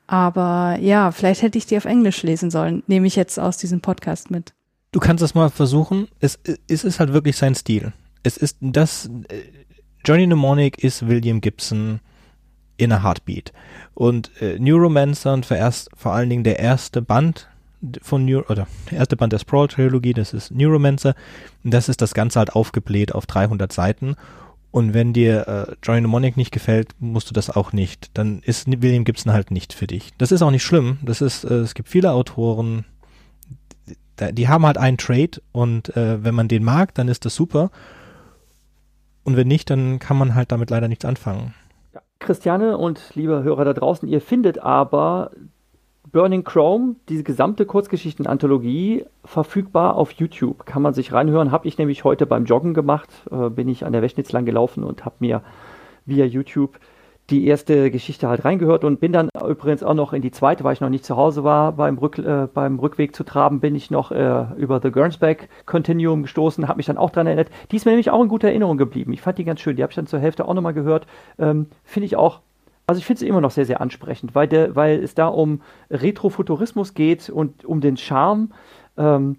Aber 0.07 0.79
ja, 0.81 1.11
vielleicht 1.13 1.43
hätte 1.43 1.59
ich 1.59 1.67
die 1.67 1.77
auf 1.77 1.85
Englisch 1.85 2.23
lesen 2.23 2.51
sollen, 2.51 2.83
nehme 2.87 3.07
ich 3.07 3.17
jetzt 3.17 3.39
aus 3.39 3.57
diesem 3.57 3.81
Podcast 3.81 4.31
mit. 4.31 4.53
Du 4.93 5.01
kannst 5.01 5.23
es 5.23 5.35
mal 5.35 5.49
versuchen. 5.49 6.09
Es, 6.21 6.39
es 6.69 6.85
ist 6.85 7.01
halt 7.01 7.13
wirklich 7.13 7.37
sein 7.37 7.55
Stil. 7.55 7.93
Es 8.23 8.37
ist 8.37 8.59
das, 8.61 9.07
äh, 9.29 9.43
Johnny 10.05 10.27
Mnemonic 10.27 10.83
ist 10.85 11.09
William 11.09 11.41
Gibson 11.41 12.01
in 12.77 12.93
a 12.93 13.03
Heartbeat. 13.03 13.53
Und 13.95 14.31
äh, 14.43 14.59
Neuromancer 14.59 15.33
und 15.33 15.51
erst, 15.51 15.91
vor 15.97 16.13
allen 16.13 16.29
Dingen 16.29 16.45
der 16.45 16.59
erste 16.59 17.01
Band 17.01 17.49
von 18.01 18.25
Neu 18.25 18.43
oder 18.49 18.67
der 18.91 18.99
erste 18.99 19.17
Band 19.17 19.33
der 19.33 19.39
Sprawl-Trilogie, 19.39 20.13
das 20.13 20.33
ist 20.33 20.51
Neuromancer. 20.51 21.15
Das 21.65 21.89
ist 21.89 22.01
das 22.01 22.15
Ganze 22.15 22.39
halt 22.39 22.55
aufgebläht 22.55 23.15
auf 23.15 23.27
300 23.27 23.73
Seiten. 23.73 24.17
Und 24.73 24.95
wenn 24.95 25.13
dir 25.13 25.47
äh, 25.69 25.77
Johnny 25.83 26.01
Mnemonic 26.01 26.37
nicht 26.37 26.51
gefällt, 26.51 26.95
musst 26.99 27.29
du 27.31 27.35
das 27.35 27.51
auch 27.51 27.73
nicht. 27.73 28.11
Dann 28.15 28.41
ist 28.41 28.67
William 28.83 29.05
Gibson 29.05 29.33
halt 29.33 29.51
nicht 29.51 29.73
für 29.75 29.87
dich. 29.87 30.11
Das 30.19 30.33
ist 30.33 30.43
auch 30.43 30.51
nicht 30.51 30.65
schlimm. 30.65 30.99
Das 31.03 31.21
ist, 31.21 31.45
äh, 31.45 31.55
es 31.57 31.75
gibt 31.75 31.89
viele 31.91 32.11
Autoren, 32.13 32.85
da- 34.17 34.33
die 34.33 34.49
haben 34.49 34.65
halt 34.67 34.79
einen 34.79 34.97
Trade 34.97 35.43
und 35.53 35.95
äh, 35.97 36.25
wenn 36.25 36.35
man 36.35 36.49
den 36.49 36.65
mag, 36.65 36.95
dann 36.95 37.09
ist 37.09 37.25
das 37.27 37.35
super. 37.35 37.71
Und 39.25 39.37
wenn 39.37 39.47
nicht, 39.47 39.69
dann 39.71 39.99
kann 39.99 40.17
man 40.17 40.35
halt 40.35 40.51
damit 40.53 40.71
leider 40.71 40.89
nichts 40.89 41.05
anfangen. 41.05 41.55
Christiane 42.19 42.79
und 42.79 43.01
liebe 43.15 43.43
Hörer 43.43 43.65
da 43.67 43.73
draußen, 43.75 44.09
ihr 44.09 44.21
findet 44.21 44.59
aber 44.59 45.33
Burning 46.13 46.45
Chrome, 46.45 46.97
diese 47.09 47.23
gesamte 47.23 47.65
Kurzgeschichten-Anthologie, 47.65 49.07
verfügbar 49.25 49.97
auf 49.97 50.13
YouTube. 50.13 50.67
Kann 50.67 50.83
man 50.83 50.93
sich 50.93 51.13
reinhören. 51.15 51.51
Habe 51.51 51.67
ich 51.67 51.79
nämlich 51.79 52.05
heute 52.05 52.27
beim 52.27 52.45
Joggen 52.45 52.75
gemacht. 52.75 53.09
Äh, 53.31 53.49
bin 53.49 53.67
ich 53.69 53.87
an 53.87 53.95
der 53.95 54.03
Wäschnitz 54.03 54.31
lang 54.31 54.45
gelaufen 54.45 54.85
und 54.85 55.07
habe 55.07 55.17
mir 55.21 55.43
via 56.05 56.27
YouTube 56.27 56.79
die 57.31 57.47
erste 57.47 57.91
Geschichte 57.91 58.29
halt 58.29 58.45
reingehört 58.45 58.85
und 58.85 59.01
bin 59.01 59.13
dann 59.13 59.31
übrigens 59.49 59.83
auch 59.83 59.95
noch 59.95 60.13
in 60.13 60.21
die 60.21 60.33
zweite, 60.33 60.65
weil 60.65 60.75
ich 60.75 60.83
noch 60.83 60.91
nicht 60.91 61.05
zu 61.05 61.17
Hause 61.17 61.45
war, 61.45 61.73
beim, 61.73 61.97
Rück, 61.97 62.19
äh, 62.19 62.47
beim 62.53 62.79
Rückweg 62.79 63.17
zu 63.17 63.25
traben, 63.25 63.61
bin 63.61 63.75
ich 63.75 63.91
noch 63.91 64.11
äh, 64.11 64.45
über 64.59 64.81
The 64.83 64.91
Gernsback 64.91 65.49
Continuum 65.65 66.23
gestoßen, 66.23 66.69
habe 66.69 66.77
mich 66.77 66.87
dann 66.87 66.99
auch 66.99 67.11
dran 67.11 67.27
erinnert. 67.27 67.49
Die 67.71 67.77
ist 67.77 67.87
mir 67.87 67.93
nämlich 67.93 68.11
auch 68.11 68.23
in 68.23 68.29
guter 68.29 68.49
Erinnerung 68.49 68.77
geblieben. 68.77 69.15
Ich 69.15 69.23
fand 69.23 69.39
die 69.39 69.45
ganz 69.45 69.61
schön, 69.61 69.77
die 69.77 69.83
habe 69.83 69.93
ich 69.93 69.97
dann 69.97 70.07
zur 70.07 70.21
Hälfte 70.21 70.47
auch 70.47 70.53
nochmal 70.53 70.75
gehört. 70.75 71.07
Ähm, 71.39 71.69
finde 71.85 72.07
ich 72.07 72.17
auch, 72.17 72.41
also 72.87 72.99
ich 72.99 73.07
finde 73.07 73.21
sie 73.21 73.29
immer 73.29 73.41
noch 73.41 73.51
sehr, 73.51 73.65
sehr 73.65 73.81
ansprechend, 73.81 74.35
weil, 74.35 74.49
der, 74.49 74.75
weil 74.77 75.03
es 75.03 75.15
da 75.15 75.29
um 75.29 75.63
Retrofuturismus 75.91 76.95
geht 76.95 77.31
und 77.31 77.65
um 77.65 77.81
den 77.81 77.97
Charme, 77.97 78.53
ähm, 78.97 79.37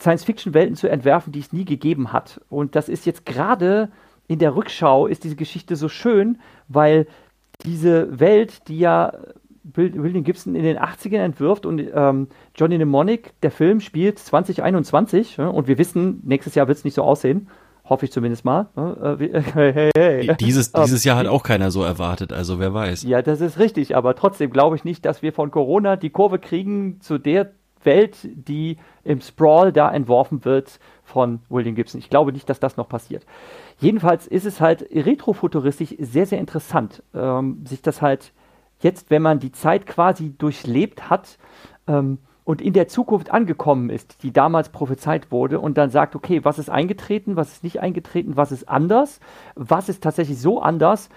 Science-Fiction-Welten 0.00 0.74
zu 0.74 0.88
entwerfen, 0.88 1.32
die 1.32 1.38
es 1.38 1.52
nie 1.52 1.64
gegeben 1.64 2.12
hat. 2.12 2.40
Und 2.48 2.74
das 2.74 2.88
ist 2.88 3.06
jetzt 3.06 3.24
gerade 3.24 3.90
in 4.26 4.38
der 4.38 4.56
Rückschau 4.56 5.06
ist 5.06 5.24
diese 5.24 5.36
Geschichte 5.36 5.76
so 5.76 5.88
schön, 5.88 6.38
weil 6.68 7.06
diese 7.64 8.18
Welt, 8.18 8.68
die 8.68 8.78
ja 8.78 9.12
William 9.62 10.24
Gibson 10.24 10.54
in 10.56 10.64
den 10.64 10.78
80ern 10.78 11.18
entwirft 11.18 11.66
und 11.66 11.80
ähm, 11.94 12.28
Johnny 12.56 12.76
Mnemonic, 12.76 13.32
der 13.42 13.52
Film 13.52 13.80
spielt 13.80 14.18
2021 14.18 15.36
ja, 15.36 15.48
und 15.48 15.68
wir 15.68 15.78
wissen, 15.78 16.20
nächstes 16.24 16.54
Jahr 16.54 16.66
wird 16.66 16.78
es 16.78 16.84
nicht 16.84 16.94
so 16.94 17.02
aussehen. 17.02 17.48
Hoffe 17.92 18.06
ich 18.06 18.12
zumindest 18.12 18.46
mal. 18.46 18.68
ja, 18.74 19.12
äh, 19.12 19.42
hey, 19.52 19.72
hey, 19.74 19.90
hey. 19.94 20.36
Dieses, 20.40 20.72
Ähm, 20.74 20.84
dieses 20.84 21.04
Jahr 21.04 21.18
hat 21.18 21.26
auch 21.26 21.42
keiner 21.42 21.70
so 21.70 21.82
erwartet, 21.82 22.32
also 22.32 22.58
wer 22.58 22.72
weiß. 22.72 23.02
Ja, 23.02 23.20
das 23.20 23.42
ist 23.42 23.58
richtig, 23.58 23.94
aber 23.94 24.14
trotzdem 24.14 24.50
glaube 24.50 24.76
ich 24.76 24.84
nicht, 24.84 25.04
dass 25.04 25.20
wir 25.20 25.34
von 25.34 25.50
Corona 25.50 25.96
die 25.96 26.08
Kurve 26.08 26.38
kriegen 26.38 27.02
zu 27.02 27.18
der 27.18 27.52
Welt, 27.84 28.16
die 28.22 28.78
im 29.04 29.20
Sprawl 29.20 29.74
da 29.74 29.92
entworfen 29.92 30.46
wird 30.46 30.80
von 31.04 31.40
William 31.50 31.74
Gibson. 31.74 31.98
Ich 31.98 32.08
glaube 32.08 32.32
nicht, 32.32 32.48
dass 32.48 32.60
das 32.60 32.78
noch 32.78 32.88
passiert. 32.88 33.26
Jedenfalls 33.78 34.26
ist 34.26 34.46
es 34.46 34.62
halt 34.62 34.86
retrofuturistisch 34.90 35.94
sehr, 35.98 36.24
sehr 36.24 36.38
interessant, 36.38 37.02
ähm, 37.12 37.62
sich 37.66 37.82
das 37.82 38.00
halt 38.00 38.32
jetzt, 38.80 39.10
wenn 39.10 39.20
man 39.20 39.38
die 39.38 39.52
Zeit 39.52 39.84
quasi 39.84 40.32
durchlebt 40.38 41.10
hat 41.10 41.36
ähm, 41.86 42.20
und 42.44 42.60
in 42.60 42.72
der 42.72 42.88
Zukunft 42.88 43.30
angekommen 43.30 43.90
ist, 43.90 44.22
die 44.22 44.32
damals 44.32 44.70
prophezeit 44.70 45.30
wurde 45.30 45.60
und 45.60 45.78
dann 45.78 45.90
sagt, 45.90 46.16
okay, 46.16 46.44
was 46.44 46.58
ist 46.58 46.70
eingetreten, 46.70 47.36
was 47.36 47.52
ist 47.52 47.64
nicht 47.64 47.80
eingetreten, 47.80 48.36
was 48.36 48.52
ist 48.52 48.68
anders, 48.68 49.20
was 49.54 49.88
ist 49.88 50.02
tatsächlich 50.02 50.40
so 50.40 50.60
anders, 50.60 51.08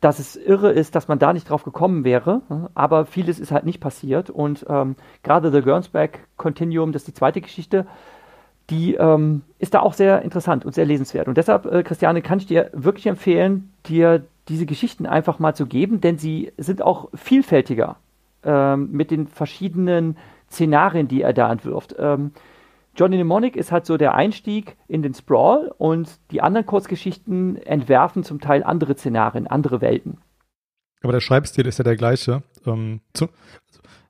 dass 0.00 0.18
es 0.18 0.36
irre 0.36 0.72
ist, 0.72 0.94
dass 0.94 1.08
man 1.08 1.18
da 1.18 1.32
nicht 1.32 1.48
drauf 1.48 1.64
gekommen 1.64 2.04
wäre, 2.04 2.42
aber 2.74 3.06
vieles 3.06 3.38
ist 3.38 3.52
halt 3.52 3.64
nicht 3.64 3.80
passiert 3.80 4.28
und 4.28 4.66
ähm, 4.68 4.96
gerade 5.22 5.50
The 5.50 5.62
Gernsback 5.62 6.26
Continuum, 6.36 6.92
das 6.92 7.02
ist 7.02 7.08
die 7.08 7.14
zweite 7.14 7.40
Geschichte, 7.40 7.86
die 8.70 8.94
ähm, 8.94 9.42
ist 9.58 9.74
da 9.74 9.80
auch 9.80 9.94
sehr 9.94 10.22
interessant 10.22 10.64
und 10.64 10.74
sehr 10.74 10.84
lesenswert. 10.84 11.28
Und 11.28 11.36
deshalb, 11.36 11.66
äh, 11.66 11.82
Christiane, 11.84 12.20
kann 12.20 12.38
ich 12.38 12.46
dir 12.46 12.70
wirklich 12.72 13.06
empfehlen, 13.06 13.72
dir 13.86 14.24
diese 14.48 14.66
Geschichten 14.66 15.06
einfach 15.06 15.38
mal 15.38 15.54
zu 15.54 15.66
geben, 15.66 16.00
denn 16.00 16.18
sie 16.18 16.52
sind 16.56 16.82
auch 16.82 17.08
vielfältiger 17.14 17.96
ähm, 18.44 18.90
mit 18.90 19.10
den 19.10 19.28
verschiedenen 19.28 20.16
Szenarien, 20.50 21.08
die 21.08 21.22
er 21.22 21.32
da 21.32 21.50
entwirft. 21.50 21.94
Ähm, 21.98 22.32
Johnny 22.96 23.16
Mnemonic 23.16 23.56
ist 23.56 23.72
halt 23.72 23.84
so 23.84 23.96
der 23.98 24.14
Einstieg 24.14 24.76
in 24.88 25.02
den 25.02 25.12
Sprawl 25.12 25.72
und 25.76 26.18
die 26.30 26.40
anderen 26.40 26.66
Kurzgeschichten 26.66 27.56
entwerfen 27.56 28.24
zum 28.24 28.40
Teil 28.40 28.64
andere 28.64 28.96
Szenarien, 28.96 29.46
andere 29.46 29.80
Welten. 29.82 30.18
Aber 31.02 31.12
der 31.12 31.20
Schreibstil 31.20 31.66
ist 31.66 31.78
ja 31.78 31.84
der 31.84 31.96
gleiche. 31.96 32.42
Ähm, 32.64 33.00
zu, 33.12 33.28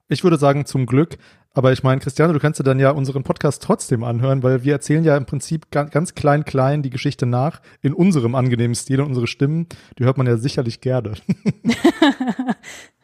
ich 0.08 0.22
würde 0.22 0.38
sagen, 0.38 0.66
zum 0.66 0.86
Glück. 0.86 1.18
Aber 1.52 1.72
ich 1.72 1.82
meine, 1.82 2.00
Christiane, 2.00 2.32
du 2.32 2.38
kannst 2.38 2.60
dir 2.60 2.64
dann 2.64 2.78
ja 2.78 2.90
unseren 2.90 3.24
Podcast 3.24 3.62
trotzdem 3.62 4.04
anhören, 4.04 4.42
weil 4.42 4.62
wir 4.62 4.74
erzählen 4.74 5.02
ja 5.02 5.16
im 5.16 5.24
Prinzip 5.24 5.70
ganz, 5.70 5.90
ganz 5.90 6.14
klein, 6.14 6.44
klein 6.44 6.82
die 6.82 6.90
Geschichte 6.90 7.24
nach 7.26 7.62
in 7.80 7.94
unserem 7.94 8.34
angenehmen 8.34 8.74
Stil 8.74 9.00
und 9.00 9.08
unsere 9.08 9.26
Stimmen, 9.26 9.66
die 9.98 10.04
hört 10.04 10.18
man 10.18 10.26
ja 10.26 10.36
sicherlich 10.36 10.80
gerne. 10.80 11.14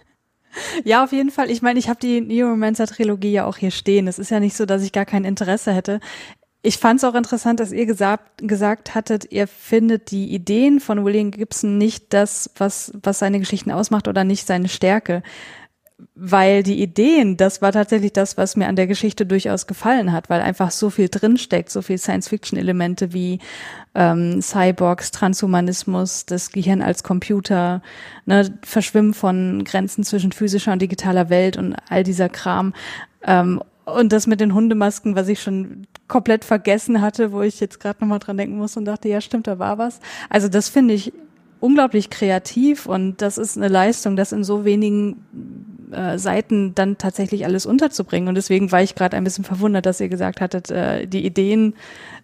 ja, 0.84 1.04
auf 1.04 1.12
jeden 1.12 1.30
Fall. 1.30 1.50
Ich 1.50 1.62
meine, 1.62 1.78
ich 1.78 1.88
habe 1.88 2.00
die 2.00 2.20
Neuromancer-Trilogie 2.20 3.32
ja 3.32 3.46
auch 3.46 3.56
hier 3.56 3.70
stehen. 3.70 4.08
Es 4.08 4.18
ist 4.18 4.30
ja 4.30 4.40
nicht 4.40 4.56
so, 4.56 4.66
dass 4.66 4.82
ich 4.82 4.92
gar 4.92 5.04
kein 5.04 5.24
Interesse 5.24 5.72
hätte. 5.72 6.00
Ich 6.64 6.78
fand 6.78 6.98
es 6.98 7.04
auch 7.04 7.14
interessant, 7.14 7.58
dass 7.58 7.72
ihr 7.72 7.86
gesagt, 7.86 8.46
gesagt 8.46 8.94
hattet, 8.94 9.32
ihr 9.32 9.48
findet 9.48 10.12
die 10.12 10.32
Ideen 10.32 10.78
von 10.78 11.04
William 11.04 11.32
Gibson 11.32 11.76
nicht 11.76 12.12
das, 12.12 12.50
was, 12.56 12.92
was 13.02 13.18
seine 13.18 13.40
Geschichten 13.40 13.72
ausmacht 13.72 14.06
oder 14.06 14.22
nicht 14.22 14.46
seine 14.46 14.68
Stärke 14.68 15.22
weil 16.14 16.62
die 16.62 16.82
Ideen, 16.82 17.36
das 17.36 17.62
war 17.62 17.72
tatsächlich 17.72 18.12
das, 18.12 18.36
was 18.36 18.56
mir 18.56 18.68
an 18.68 18.76
der 18.76 18.86
Geschichte 18.86 19.26
durchaus 19.26 19.66
gefallen 19.66 20.12
hat, 20.12 20.30
weil 20.30 20.40
einfach 20.40 20.70
so 20.70 20.90
viel 20.90 21.08
drinsteckt, 21.08 21.70
so 21.70 21.82
viel 21.82 21.98
Science-Fiction-Elemente 21.98 23.12
wie 23.12 23.38
ähm, 23.94 24.40
Cyborgs, 24.40 25.10
Transhumanismus, 25.10 26.26
das 26.26 26.50
Gehirn 26.50 26.82
als 26.82 27.02
Computer, 27.02 27.82
ne, 28.26 28.58
Verschwimmen 28.62 29.14
von 29.14 29.64
Grenzen 29.64 30.04
zwischen 30.04 30.32
physischer 30.32 30.72
und 30.72 30.82
digitaler 30.82 31.30
Welt 31.30 31.56
und 31.56 31.76
all 31.88 32.02
dieser 32.02 32.28
Kram. 32.28 32.74
Ähm, 33.22 33.62
und 33.84 34.12
das 34.12 34.26
mit 34.26 34.40
den 34.40 34.54
Hundemasken, 34.54 35.16
was 35.16 35.28
ich 35.28 35.42
schon 35.42 35.86
komplett 36.08 36.44
vergessen 36.44 37.00
hatte, 37.00 37.32
wo 37.32 37.42
ich 37.42 37.58
jetzt 37.58 37.80
gerade 37.80 38.00
nochmal 38.00 38.20
dran 38.20 38.36
denken 38.36 38.56
muss 38.56 38.76
und 38.76 38.84
dachte, 38.84 39.08
ja 39.08 39.20
stimmt, 39.20 39.46
da 39.46 39.58
war 39.58 39.78
was. 39.78 40.00
Also 40.28 40.48
das 40.48 40.68
finde 40.68 40.94
ich 40.94 41.12
unglaublich 41.58 42.10
kreativ 42.10 42.86
und 42.86 43.22
das 43.22 43.38
ist 43.38 43.56
eine 43.56 43.68
Leistung, 43.68 44.16
das 44.16 44.32
in 44.32 44.44
so 44.44 44.64
wenigen 44.64 45.24
äh, 45.92 46.18
Seiten 46.18 46.74
dann 46.74 46.98
tatsächlich 46.98 47.44
alles 47.44 47.66
unterzubringen. 47.66 48.28
Und 48.28 48.34
deswegen 48.34 48.72
war 48.72 48.82
ich 48.82 48.94
gerade 48.94 49.16
ein 49.16 49.24
bisschen 49.24 49.44
verwundert, 49.44 49.86
dass 49.86 50.00
ihr 50.00 50.08
gesagt 50.08 50.40
hattet, 50.40 50.70
äh, 50.70 51.06
die 51.06 51.24
Ideen 51.24 51.74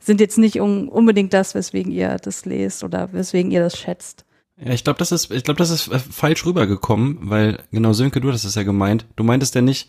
sind 0.00 0.20
jetzt 0.20 0.38
nicht 0.38 0.60
un 0.60 0.88
unbedingt 0.88 1.32
das, 1.32 1.54
weswegen 1.54 1.92
ihr 1.92 2.16
das 2.16 2.44
lest 2.44 2.84
oder 2.84 3.12
weswegen 3.12 3.50
ihr 3.50 3.60
das 3.60 3.78
schätzt. 3.78 4.24
Ja, 4.60 4.72
ich 4.72 4.82
glaube, 4.82 4.98
das 4.98 5.12
ist, 5.12 5.30
ich 5.30 5.44
glaube, 5.44 5.58
das 5.58 5.70
ist 5.70 5.88
äh, 5.88 5.98
falsch 5.98 6.44
rübergekommen, 6.44 7.18
weil 7.22 7.62
genau 7.70 7.92
Sönke, 7.92 8.20
du 8.20 8.32
hast 8.32 8.44
es 8.44 8.54
ja 8.54 8.64
gemeint. 8.64 9.06
Du 9.16 9.22
meintest 9.22 9.54
ja 9.54 9.60
nicht, 9.60 9.88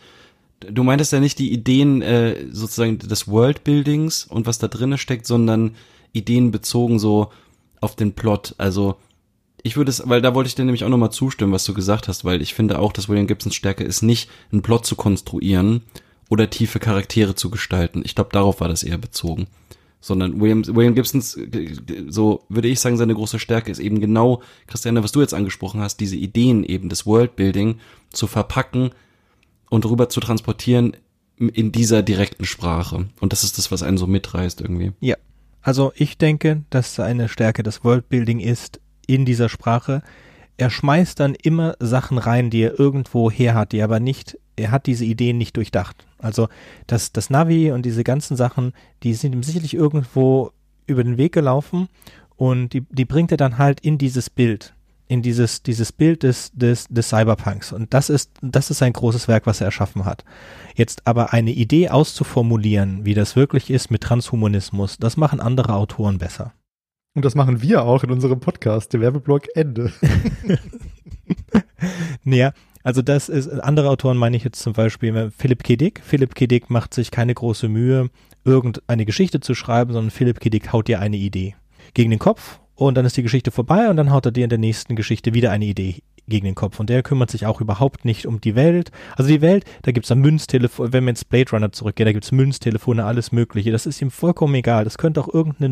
du 0.59 0.83
meintest 0.83 1.11
ja 1.11 1.19
nicht 1.19 1.39
die 1.39 1.51
Ideen 1.51 2.01
äh, 2.01 2.35
sozusagen 2.51 2.99
des 2.99 3.27
Worldbuildings 3.27 4.25
und 4.25 4.45
was 4.45 4.59
da 4.59 4.67
drinne 4.67 4.97
steckt, 4.97 5.25
sondern 5.25 5.75
Ideen 6.13 6.51
bezogen 6.51 6.99
so 6.99 7.31
auf 7.81 7.95
den 7.95 8.13
Plot. 8.13 8.55
Also 8.57 8.97
ich 9.63 9.77
würde 9.77 9.89
es, 9.89 10.07
weil 10.07 10.21
da 10.21 10.35
wollte 10.35 10.47
ich 10.47 10.55
dir 10.55 10.65
nämlich 10.65 10.83
auch 10.83 10.89
nochmal 10.89 11.11
zustimmen, 11.11 11.53
was 11.53 11.65
du 11.65 11.73
gesagt 11.73 12.07
hast, 12.07 12.25
weil 12.25 12.41
ich 12.41 12.53
finde 12.53 12.79
auch, 12.79 12.93
dass 12.93 13.09
William 13.09 13.27
Gibsons 13.27 13.55
Stärke 13.55 13.83
ist, 13.83 14.01
nicht 14.01 14.29
einen 14.51 14.61
Plot 14.61 14.85
zu 14.85 14.95
konstruieren 14.95 15.81
oder 16.29 16.49
tiefe 16.49 16.79
Charaktere 16.79 17.35
zu 17.35 17.49
gestalten. 17.49 18.01
Ich 18.05 18.15
glaube, 18.15 18.29
darauf 18.31 18.61
war 18.61 18.67
das 18.67 18.83
eher 18.83 18.97
bezogen. 18.97 19.47
Sondern 20.01 20.39
William, 20.39 20.65
William 20.65 20.95
Gibsons, 20.95 21.37
so 22.07 22.45
würde 22.47 22.69
ich 22.69 22.79
sagen, 22.79 22.95
seine 22.95 23.15
große 23.15 23.37
Stärke 23.37 23.69
ist 23.69 23.79
eben 23.79 23.99
genau, 23.99 24.41
Christiane, 24.67 25.03
was 25.03 25.11
du 25.11 25.19
jetzt 25.19 25.33
angesprochen 25.33 25.81
hast, 25.81 25.99
diese 25.99 26.15
Ideen 26.15 26.63
eben 26.63 26.87
des 26.87 27.05
Worldbuilding 27.05 27.79
zu 28.11 28.27
verpacken 28.27 28.91
und 29.69 29.85
rüber 29.85 30.07
zu 30.07 30.21
transportieren 30.21 30.95
in 31.37 31.71
dieser 31.71 32.01
direkten 32.01 32.45
Sprache. 32.45 33.09
Und 33.19 33.33
das 33.33 33.43
ist 33.43 33.57
das, 33.57 33.71
was 33.71 33.83
einen 33.83 33.97
so 33.97 34.07
mitreißt 34.07 34.61
irgendwie. 34.61 34.93
Ja. 35.01 35.15
Also 35.61 35.91
ich 35.95 36.17
denke, 36.17 36.63
dass 36.69 36.95
seine 36.95 37.27
Stärke 37.27 37.63
das 37.63 37.83
Worldbuilding 37.83 38.39
ist, 38.39 38.79
in 39.09 39.25
dieser 39.25 39.49
Sprache. 39.49 40.03
Er 40.57 40.69
schmeißt 40.69 41.19
dann 41.19 41.35
immer 41.35 41.75
Sachen 41.79 42.17
rein, 42.17 42.49
die 42.49 42.61
er 42.61 42.79
irgendwo 42.79 43.31
her 43.31 43.55
hat, 43.55 43.71
die 43.71 43.81
aber 43.81 43.99
nicht, 43.99 44.37
er 44.55 44.71
hat 44.71 44.85
diese 44.85 45.05
Ideen 45.05 45.37
nicht 45.37 45.57
durchdacht. 45.57 46.05
Also 46.19 46.47
das, 46.85 47.11
das 47.11 47.29
Navi 47.29 47.71
und 47.71 47.85
diese 47.85 48.03
ganzen 48.03 48.37
Sachen, 48.37 48.73
die 49.03 49.13
sind 49.13 49.33
ihm 49.33 49.43
sicherlich 49.43 49.73
irgendwo 49.73 50.51
über 50.85 51.03
den 51.03 51.17
Weg 51.17 51.33
gelaufen 51.33 51.87
und 52.35 52.73
die, 52.73 52.81
die 52.89 53.05
bringt 53.05 53.31
er 53.31 53.37
dann 53.37 53.57
halt 53.57 53.79
in 53.79 53.97
dieses 53.97 54.29
Bild, 54.29 54.75
in 55.07 55.21
dieses, 55.21 55.63
dieses 55.63 55.91
Bild 55.91 56.23
des, 56.23 56.51
des, 56.53 56.87
des 56.87 57.09
Cyberpunks. 57.09 57.71
Und 57.71 57.93
das 57.93 58.09
ist, 58.09 58.31
das 58.41 58.69
ist 58.69 58.83
ein 58.83 58.93
großes 58.93 59.27
Werk, 59.27 59.47
was 59.47 59.61
er 59.61 59.65
erschaffen 59.65 60.05
hat. 60.05 60.23
Jetzt 60.75 61.07
aber 61.07 61.33
eine 61.33 61.51
Idee 61.51 61.89
auszuformulieren, 61.89 63.05
wie 63.05 63.13
das 63.13 63.35
wirklich 63.35 63.71
ist 63.71 63.91
mit 63.91 64.01
Transhumanismus, 64.01 64.97
das 64.97 65.17
machen 65.17 65.39
andere 65.39 65.73
Autoren 65.73 66.17
besser. 66.17 66.53
Und 67.19 67.25
das 67.25 67.35
machen 67.35 67.61
wir 67.61 67.83
auch 67.83 68.05
in 68.05 68.11
unserem 68.11 68.39
Podcast, 68.39 68.93
der 68.93 69.01
Werbeblock 69.01 69.53
Ende. 69.53 69.91
naja, 72.23 72.53
also 72.81 73.01
das 73.01 73.27
ist, 73.27 73.49
andere 73.49 73.89
Autoren 73.89 74.15
meine 74.15 74.37
ich 74.37 74.45
jetzt 74.45 74.61
zum 74.61 74.71
Beispiel 74.71 75.29
Philipp 75.37 75.65
K. 75.65 75.91
Philipp 76.01 76.33
K. 76.33 76.47
Macht 76.69 76.93
sich 76.93 77.11
keine 77.11 77.33
große 77.33 77.67
Mühe, 77.67 78.09
irgendeine 78.45 79.03
Geschichte 79.03 79.41
zu 79.41 79.53
schreiben, 79.53 79.91
sondern 79.91 80.11
Philipp 80.11 80.39
K. 80.39 80.71
Haut 80.71 80.87
dir 80.87 81.01
eine 81.01 81.17
Idee 81.17 81.55
gegen 81.93 82.09
den 82.09 82.19
Kopf 82.19 82.61
und 82.75 82.95
dann 82.95 83.03
ist 83.03 83.17
die 83.17 83.23
Geschichte 83.23 83.51
vorbei 83.51 83.89
und 83.89 83.97
dann 83.97 84.13
haut 84.13 84.25
er 84.25 84.31
dir 84.31 84.45
in 84.45 84.49
der 84.49 84.57
nächsten 84.57 84.95
Geschichte 84.95 85.33
wieder 85.33 85.51
eine 85.51 85.65
Idee 85.65 85.95
gegen 86.29 86.45
den 86.45 86.55
Kopf. 86.55 86.79
Und 86.79 86.89
der 86.89 87.03
kümmert 87.03 87.29
sich 87.29 87.45
auch 87.45 87.59
überhaupt 87.59 88.05
nicht 88.05 88.25
um 88.25 88.39
die 88.39 88.55
Welt. 88.55 88.91
Also 89.17 89.29
die 89.29 89.41
Welt, 89.41 89.65
da 89.81 89.91
gibt's 89.91 90.09
da 90.09 90.15
Münztelefone, 90.15 90.93
wenn 90.93 91.03
wir 91.03 91.09
ins 91.09 91.25
Blade 91.25 91.51
Runner 91.51 91.71
zurückgehen, 91.71 92.05
da 92.05 92.13
gibt's 92.13 92.31
Münztelefone, 92.31 93.03
alles 93.03 93.31
mögliche. 93.31 93.71
Das 93.71 93.85
ist 93.85 94.01
ihm 94.01 94.11
vollkommen 94.11 94.55
egal. 94.55 94.85
Das 94.85 94.97
könnte 94.97 95.19
auch 95.19 95.33
irgendeine 95.33 95.69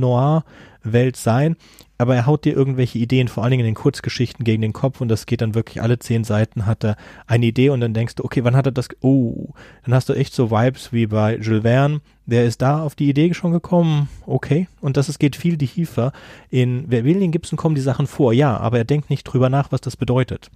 Noir-Welt 0.87 1.15
sein 1.15 1.55
aber 1.97 2.15
er 2.15 2.25
haut 2.25 2.45
dir 2.45 2.55
irgendwelche 2.55 2.99
Ideen, 2.99 3.27
vor 3.27 3.43
allen 3.43 3.51
Dingen 3.51 3.65
in 3.65 3.73
den 3.73 3.75
Kurzgeschichten 3.75 4.45
gegen 4.45 4.61
den 4.61 4.73
Kopf 4.73 5.01
und 5.01 5.07
das 5.07 5.25
geht 5.25 5.41
dann 5.41 5.55
wirklich 5.55 5.81
alle 5.81 5.97
zehn 5.99 6.23
Seiten 6.23 6.65
hat 6.65 6.83
er 6.83 6.95
eine 7.25 7.47
Idee 7.47 7.69
und 7.69 7.81
dann 7.81 7.93
denkst 7.93 8.15
du, 8.15 8.23
okay, 8.23 8.43
wann 8.43 8.55
hat 8.55 8.67
er 8.67 8.71
das, 8.71 8.89
oh, 9.01 9.49
dann 9.83 9.93
hast 9.93 10.09
du 10.09 10.13
echt 10.13 10.33
so 10.33 10.51
Vibes 10.51 10.93
wie 10.93 11.07
bei 11.07 11.37
Jules 11.37 11.63
Verne, 11.63 12.01
der 12.25 12.45
ist 12.45 12.61
da 12.61 12.83
auf 12.83 12.95
die 12.95 13.09
Idee 13.09 13.33
schon 13.33 13.51
gekommen, 13.51 14.09
okay, 14.25 14.67
und 14.79 14.97
das 14.97 15.09
ist, 15.09 15.19
geht 15.19 15.35
viel 15.35 15.57
tiefer. 15.57 16.11
In 16.49 16.85
Wer 16.87 17.03
will 17.03 17.19
den 17.19 17.31
Gibson 17.31 17.57
kommen 17.57 17.75
die 17.75 17.81
Sachen 17.81 18.05
vor, 18.05 18.33
ja, 18.33 18.57
aber 18.57 18.77
er 18.77 18.85
denkt 18.85 19.09
nicht 19.09 19.23
drüber 19.23 19.49
nach, 19.49 19.71
was 19.71 19.81
das 19.81 19.97
bedeutet. 19.97 20.51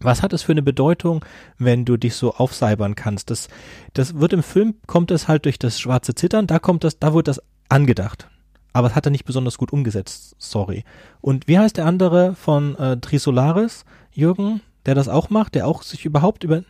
Was 0.00 0.22
hat 0.22 0.32
es 0.32 0.42
für 0.42 0.52
eine 0.52 0.62
Bedeutung, 0.62 1.24
wenn 1.58 1.84
du 1.84 1.96
dich 1.96 2.14
so 2.14 2.34
aufseibern 2.34 2.94
kannst? 2.94 3.30
Das, 3.30 3.48
das 3.92 4.20
wird 4.20 4.32
im 4.32 4.42
Film, 4.42 4.74
kommt 4.86 5.10
es 5.10 5.26
halt 5.26 5.46
durch 5.46 5.58
das 5.58 5.80
schwarze 5.80 6.14
Zittern, 6.14 6.46
da 6.46 6.58
kommt 6.58 6.84
das, 6.84 6.98
da 6.98 7.12
wird 7.12 7.28
das 7.28 7.42
angedacht 7.68 8.28
aber 8.72 8.88
es 8.88 8.94
hat 8.94 9.06
er 9.06 9.10
nicht 9.10 9.24
besonders 9.24 9.58
gut 9.58 9.72
umgesetzt, 9.72 10.36
sorry. 10.38 10.84
Und 11.20 11.48
wie 11.48 11.58
heißt 11.58 11.76
der 11.76 11.86
andere 11.86 12.34
von 12.34 12.76
äh, 12.76 12.96
Trisolaris, 12.98 13.84
Jürgen, 14.12 14.60
der 14.86 14.94
das 14.94 15.08
auch 15.08 15.30
macht, 15.30 15.54
der 15.54 15.66
auch 15.66 15.82
sich 15.82 16.04
überhaupt 16.04 16.44
über 16.44 16.62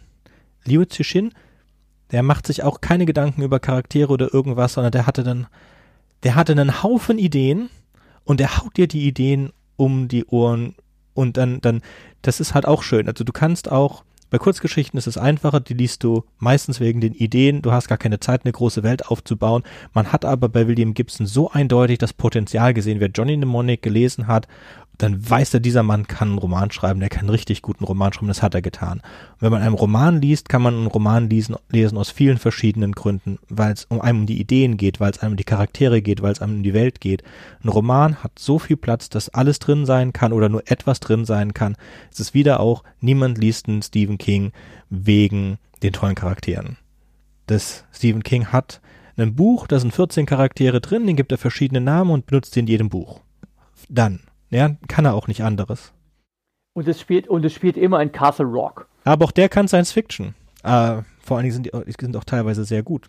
Liu 0.64 0.85
Zixin, 0.85 1.32
der 2.10 2.22
macht 2.22 2.47
sich 2.47 2.62
auch 2.62 2.81
keine 2.81 3.06
Gedanken 3.06 3.43
über 3.43 3.60
Charaktere 3.60 4.12
oder 4.12 4.32
irgendwas, 4.32 4.74
sondern 4.74 4.93
der 4.93 5.06
hatte 5.06 5.22
dann, 5.22 5.47
der 6.22 6.35
hatte 6.35 6.52
einen 6.52 6.82
Haufen 6.82 7.18
Ideen 7.18 7.70
und 8.24 8.40
der 8.40 8.59
haut 8.59 8.77
dir 8.77 8.89
die 8.89 9.06
Ideen 9.06 9.52
um 9.77 10.09
die 10.09 10.27
Ohren 10.27 10.74
und 11.14 11.36
dann, 11.36 11.60
dann, 11.60 11.82
das 12.22 12.40
ist 12.40 12.55
halt 12.55 12.66
auch 12.66 12.82
schön. 12.82 13.09
Also 13.09 13.24
du 13.24 13.32
kannst 13.32 13.70
auch 13.70 14.05
bei 14.31 14.39
Kurzgeschichten 14.39 14.97
ist 14.97 15.07
es 15.07 15.19
einfacher, 15.19 15.61
die 15.61 15.74
liest 15.74 16.05
du 16.05 16.24
meistens 16.39 16.81
wegen 16.81 17.01
den 17.01 17.15
Ideen, 17.15 17.62
du 17.62 17.73
hast 17.73 17.89
gar 17.89 17.98
keine 17.98 18.20
Zeit, 18.20 18.44
eine 18.44 18.52
große 18.52 18.82
Welt 18.82 19.07
aufzubauen. 19.09 19.65
Man 19.93 20.12
hat 20.12 20.24
aber 20.24 20.48
bei 20.48 20.69
William 20.69 20.94
Gibson 20.94 21.27
so 21.27 21.51
eindeutig 21.51 21.98
das 21.98 22.12
Potenzial 22.12 22.73
gesehen, 22.73 23.01
wer 23.01 23.09
Johnny 23.09 23.36
Mnemonic 23.36 23.82
gelesen 23.82 24.28
hat 24.28 24.47
dann 25.02 25.28
weiß 25.28 25.55
er, 25.55 25.60
dieser 25.60 25.82
Mann 25.82 26.06
kann 26.06 26.28
einen 26.28 26.39
Roman 26.39 26.70
schreiben, 26.70 27.01
der 27.01 27.09
kann 27.09 27.20
einen 27.20 27.31
richtig 27.31 27.62
guten 27.62 27.85
Roman 27.85 28.12
schreiben, 28.12 28.28
das 28.28 28.43
hat 28.43 28.55
er 28.55 28.60
getan. 28.60 28.98
Und 28.98 29.40
wenn 29.40 29.52
man 29.52 29.62
einen 29.62 29.74
Roman 29.74 30.20
liest, 30.20 30.48
kann 30.48 30.60
man 30.60 30.74
einen 30.74 30.86
Roman 30.86 31.31
lesen, 31.31 31.56
lesen 31.70 31.97
aus 31.97 32.10
vielen 32.10 32.39
verschiedenen 32.39 32.93
Gründen, 32.93 33.39
weil 33.48 33.72
es 33.72 33.86
um 33.86 34.01
einem 34.01 34.20
um 34.20 34.27
die 34.27 34.39
Ideen 34.39 34.77
geht, 34.77 35.01
weil 35.01 35.10
es 35.10 35.20
einem 35.20 35.32
um 35.32 35.36
die 35.36 35.44
Charaktere 35.44 36.02
geht, 36.02 36.20
weil 36.20 36.32
es 36.32 36.43
einem 36.43 36.56
um 36.56 36.62
die 36.62 36.74
Welt 36.74 37.01
geht. 37.01 37.22
Ein 37.64 37.70
Roman 37.70 38.22
hat 38.22 38.39
so 38.39 38.59
viel 38.59 38.77
Platz, 38.77 39.09
dass 39.09 39.31
alles 39.31 39.59
drin 39.59 39.86
sein 39.86 40.12
kann 40.12 40.32
oder 40.32 40.48
nur 40.48 40.70
etwas 40.70 41.01
drin 41.01 41.24
sein 41.24 41.55
kann. 41.55 41.77
Es 42.12 42.20
ist 42.20 42.35
wieder 42.35 42.60
auch, 42.60 42.85
niemand 43.01 43.39
liest 43.39 43.68
einen 43.68 43.82
Stephen 43.82 44.18
King 44.18 44.52
wegen 44.90 45.59
den 45.82 45.94
tollen 45.94 46.14
Charakteren. 46.14 46.77
Das 47.47 47.85
Stephen 47.93 48.22
King 48.22 48.48
hat 48.48 48.81
ein 49.16 49.35
Buch, 49.35 49.66
da 49.66 49.81
sind 49.81 49.94
14 49.94 50.27
Charaktere 50.27 50.81
drin, 50.81 51.06
den 51.06 51.16
gibt 51.16 51.32
er 51.32 51.39
verschiedene 51.39 51.81
Namen 51.81 52.10
und 52.10 52.27
benutzt 52.27 52.55
die 52.55 52.60
in 52.60 52.66
jedem 52.66 52.89
Buch. 52.89 53.20
Dann 53.89 54.20
ja, 54.51 54.77
kann 54.89 55.05
er 55.05 55.14
auch 55.14 55.28
nicht 55.28 55.43
anderes. 55.43 55.93
Und 56.74 56.86
es 56.89 57.01
spielt, 57.01 57.28
und 57.28 57.44
es 57.44 57.52
spielt 57.52 57.77
immer 57.77 58.01
in 58.01 58.12
Castle 58.12 58.47
Rock. 58.47 58.89
Aber 59.05 59.24
auch 59.24 59.32
der 59.32 59.48
kann 59.48 59.68
Science 59.68 59.93
Fiction. 59.93 60.35
Äh, 60.62 61.02
vor 61.20 61.36
allen 61.36 61.44
Dingen 61.44 61.52
sind 61.52 61.66
die, 61.66 61.93
sind 62.01 62.16
auch 62.16 62.24
teilweise 62.24 62.64
sehr 62.64 62.82
gut. 62.82 63.09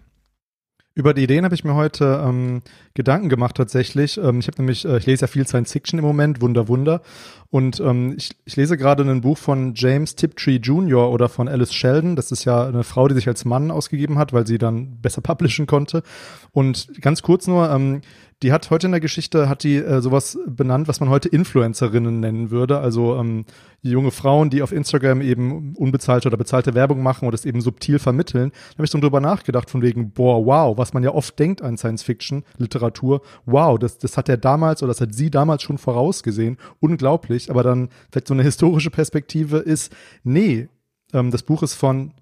Über 0.94 1.14
die 1.14 1.24
Ideen 1.24 1.46
habe 1.46 1.56
ich 1.56 1.64
mir 1.64 1.76
heute 1.76 2.22
ähm, 2.26 2.62
Gedanken 2.96 3.30
gemacht 3.30 3.56
tatsächlich. 3.56 4.18
Ähm, 4.18 4.40
ich 4.40 4.48
habe 4.48 4.58
nämlich, 4.58 4.84
äh, 4.84 4.98
ich 4.98 5.06
lese 5.06 5.22
ja 5.22 5.28
viel 5.28 5.48
Science 5.48 5.72
Fiction 5.72 6.00
im 6.00 6.04
Moment, 6.04 6.42
Wunder, 6.42 6.68
Wunder. 6.68 7.02
Und 7.50 7.80
ähm, 7.80 8.16
ich, 8.18 8.32
ich 8.44 8.58
lese 8.58 8.76
gerade 8.76 9.04
ein 9.04 9.22
Buch 9.22 9.38
von 9.38 9.74
James 9.74 10.16
Tiptree 10.16 10.58
Jr. 10.58 11.10
oder 11.10 11.30
von 11.30 11.48
Alice 11.48 11.74
Sheldon. 11.74 12.18
Das 12.18 12.34
ist 12.34 12.44
ja 12.44 12.68
eine 12.68 12.84
Frau, 12.84 13.08
die 13.08 13.16
sich 13.16 13.28
als 13.28 13.46
Mann 13.46 13.72
ausgegeben 13.72 14.18
hat, 14.18 14.34
weil 14.34 14.46
sie 14.46 14.58
dann 14.58 15.00
besser 15.02 15.22
publishen 15.24 15.66
konnte. 15.66 16.04
Und 16.52 16.90
ganz 17.00 17.22
kurz 17.22 17.48
nur, 17.48 17.70
ähm, 17.70 18.02
die 18.44 18.52
hat 18.52 18.72
heute 18.72 18.88
in 18.88 18.92
der 18.92 19.02
Geschichte, 19.02 19.48
hat 19.48 19.64
die 19.64 19.78
äh, 19.78 20.02
sowas 20.02 20.38
benannt, 20.48 20.88
was 20.88 21.00
man 21.00 21.10
heute 21.10 21.30
Influencerinnen 21.30 22.20
nennen 22.20 22.50
würde. 22.50 22.80
Also 22.80 23.16
ähm, 23.18 23.46
junge 23.84 24.10
Frauen, 24.10 24.50
die 24.50 24.64
auf 24.64 24.72
Instagram 24.72 25.22
eben 25.22 25.76
unbezahlte 25.76 26.28
oder 26.28 26.38
bezahlte 26.38 26.74
Werbung 26.74 27.04
machen 27.04 27.28
und 27.28 27.34
es 27.36 27.46
eben 27.46 27.62
subtil 27.62 28.00
vermitteln. 28.00 28.52
Da 28.52 28.78
habe 28.78 28.86
ich 28.86 28.92
dann 28.92 29.02
drüber 29.02 29.20
nachgedacht, 29.20 29.70
von 29.70 29.84
wegen, 29.84 30.12
boah, 30.12 30.44
wow, 30.44 30.76
was 30.78 30.94
man 30.94 31.04
ja 31.04 31.12
oft 31.12 31.38
denkt 31.38 31.62
an 31.62 31.78
Science-Fiction-Literatur. 31.78 33.22
Wow, 33.46 33.78
das, 33.78 34.00
das 34.00 34.18
hat 34.18 34.28
er 34.28 34.38
damals 34.38 34.82
oder 34.82 34.90
das 34.92 35.02
hat 35.02 35.14
sie 35.14 35.30
damals 35.30 35.62
schon 35.62 35.78
vorausgesehen. 35.78 36.58
Unglaublich. 36.80 37.52
Aber 37.52 37.62
dann 37.62 37.90
vielleicht 38.12 38.28
so 38.28 38.34
eine 38.34 38.44
historische 38.44 38.90
Perspektive 38.90 39.58
ist, 39.58 39.94
nee, 40.24 40.68
ähm, 41.14 41.30
das 41.30 41.44
Buch 41.44 41.62
ist 41.62 41.76
von, 41.76 42.14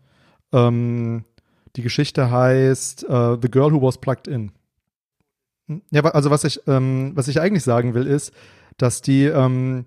ähm, 0.51 1.23
die 1.75 1.81
Geschichte 1.81 2.29
heißt 2.29 3.05
uh, 3.07 3.37
The 3.41 3.49
Girl 3.49 3.71
Who 3.71 3.81
Was 3.81 3.99
Plugged 3.99 4.27
In. 4.27 4.51
Ja, 5.91 6.01
also 6.03 6.31
was 6.31 6.43
ich, 6.43 6.61
ähm, 6.67 7.11
was 7.15 7.27
ich 7.27 7.39
eigentlich 7.39 7.63
sagen 7.63 7.93
will, 7.93 8.07
ist, 8.07 8.33
dass 8.77 9.01
die, 9.01 9.25
ähm, 9.25 9.85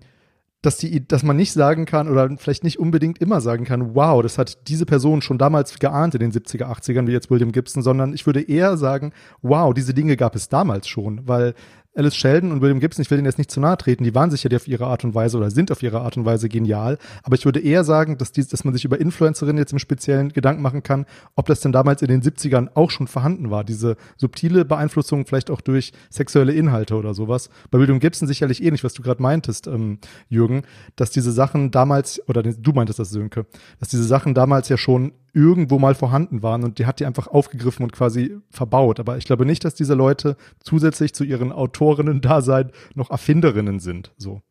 dass 0.61 0.77
die, 0.77 1.05
dass 1.05 1.23
man 1.23 1.35
nicht 1.35 1.51
sagen 1.51 1.85
kann 1.85 2.07
oder 2.07 2.29
vielleicht 2.37 2.63
nicht 2.63 2.79
unbedingt 2.79 3.19
immer 3.19 3.41
sagen 3.41 3.65
kann, 3.65 3.95
wow, 3.95 4.21
das 4.23 4.37
hat 4.37 4.69
diese 4.69 4.85
Person 4.85 5.21
schon 5.21 5.37
damals 5.37 5.77
geahnt 5.77 6.15
in 6.15 6.21
den 6.21 6.31
70er, 6.31 6.65
80ern, 6.65 7.05
wie 7.05 7.11
jetzt 7.11 7.29
William 7.29 7.51
Gibson, 7.51 7.83
sondern 7.83 8.13
ich 8.13 8.25
würde 8.25 8.41
eher 8.41 8.77
sagen, 8.77 9.11
wow, 9.41 9.73
diese 9.73 9.93
Dinge 9.93 10.15
gab 10.15 10.35
es 10.35 10.47
damals 10.47 10.87
schon, 10.87 11.27
weil 11.27 11.53
Alice 11.95 12.15
Sheldon 12.15 12.51
und 12.51 12.61
William 12.61 12.79
Gibson, 12.79 13.03
ich 13.03 13.11
will 13.11 13.17
denen 13.17 13.27
jetzt 13.27 13.37
nicht 13.37 13.51
zu 13.51 13.59
nahe 13.59 13.77
treten, 13.77 14.03
die 14.03 14.15
waren 14.15 14.31
sicher 14.31 14.49
auf 14.55 14.67
ihre 14.67 14.87
Art 14.87 15.03
und 15.03 15.13
Weise 15.13 15.37
oder 15.37 15.51
sind 15.51 15.71
auf 15.71 15.83
ihre 15.83 16.01
Art 16.01 16.17
und 16.17 16.25
Weise 16.25 16.49
genial, 16.49 16.97
aber 17.21 17.35
ich 17.35 17.45
würde 17.45 17.59
eher 17.59 17.83
sagen, 17.83 18.17
dass, 18.17 18.31
die, 18.31 18.45
dass 18.45 18.63
man 18.63 18.73
sich 18.73 18.83
über 18.83 18.99
Influencerinnen 18.99 19.57
jetzt 19.57 19.73
im 19.73 19.79
Speziellen 19.79 20.29
Gedanken 20.29 20.61
machen 20.61 20.81
kann, 20.81 21.05
ob 21.35 21.45
das 21.45 21.59
denn 21.59 21.71
damals 21.71 22.01
in 22.01 22.07
den 22.07 22.21
70ern 22.21 22.69
auch 22.73 22.89
schon 22.89 23.07
vorhanden 23.07 23.51
war, 23.51 23.63
diese 23.63 23.95
subtile 24.17 24.65
Beeinflussung 24.65 25.25
vielleicht 25.25 25.51
auch 25.51 25.61
durch 25.61 25.93
sexuelle 26.09 26.53
Inhalte 26.53 26.95
oder 26.95 27.13
sowas. 27.13 27.49
Bei 27.69 27.77
William 27.79 27.99
Gibson 27.99 28.27
sicherlich 28.27 28.63
ähnlich, 28.63 28.83
was 28.83 28.93
du 28.93 29.03
gerade 29.03 29.21
meintest, 29.21 29.67
ähm, 29.67 29.99
Jürgen, 30.29 30.63
dass 30.95 31.11
diese 31.11 31.31
Sachen 31.31 31.69
damals, 31.71 32.21
oder 32.27 32.41
du 32.41 32.71
meintest 32.73 32.99
das, 32.99 33.13
Sönke, 33.13 33.45
dass 33.79 33.89
diese 33.89 34.03
Sachen 34.03 34.33
damals 34.33 34.69
ja 34.69 34.77
schon 34.77 35.13
irgendwo 35.33 35.79
mal 35.79 35.95
vorhanden 35.95 36.43
waren 36.43 36.63
und 36.63 36.77
die 36.77 36.85
hat 36.85 36.99
die 36.99 37.05
einfach 37.05 37.27
aufgegriffen 37.27 37.83
und 37.83 37.91
quasi 37.91 38.37
verbaut. 38.51 38.99
Aber 38.99 39.17
ich 39.17 39.25
glaube 39.25 39.45
nicht, 39.45 39.65
dass 39.65 39.73
diese 39.73 39.95
Leute 39.95 40.37
zusätzlich 40.59 41.13
zu 41.13 41.23
ihren 41.23 41.51
Autorinnen-Dasein 41.51 42.71
noch 42.93 43.09
Erfinderinnen 43.09 43.79
sind. 43.79 44.11
So. 44.17 44.41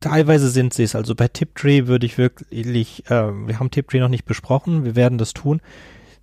Teilweise 0.00 0.48
sind 0.48 0.72
sie 0.72 0.84
es. 0.84 0.94
Also 0.94 1.16
bei 1.16 1.26
Tiptree 1.26 1.88
würde 1.88 2.06
ich 2.06 2.18
wirklich, 2.18 3.10
äh, 3.10 3.32
wir 3.46 3.58
haben 3.58 3.72
Tiptree 3.72 3.98
noch 3.98 4.08
nicht 4.08 4.26
besprochen, 4.26 4.84
wir 4.84 4.94
werden 4.94 5.18
das 5.18 5.34
tun. 5.34 5.60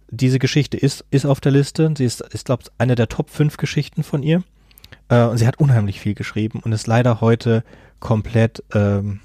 Diese 0.10 0.40
Geschichte 0.40 0.78
ist, 0.78 1.04
ist 1.12 1.26
auf 1.26 1.42
der 1.42 1.52
Liste. 1.52 1.94
Sie 1.98 2.06
ist, 2.06 2.22
ist 2.22 2.46
glaube 2.46 2.64
ich, 2.64 2.72
eine 2.78 2.96
der 2.96 3.10
Top 3.10 3.30
5 3.30 3.58
Geschichten 3.58 4.04
von 4.04 4.24
ihr. 4.24 4.44
Äh, 5.10 5.24
und 5.26 5.38
sie 5.38 5.48
hat 5.48 5.60
unheimlich 5.60 6.00
viel 6.00 6.14
geschrieben 6.14 6.62
und 6.64 6.72
ist 6.72 6.88
leider 6.88 7.20
heute 7.20 7.66
komplett 8.00 8.64
ähm, 8.74 9.20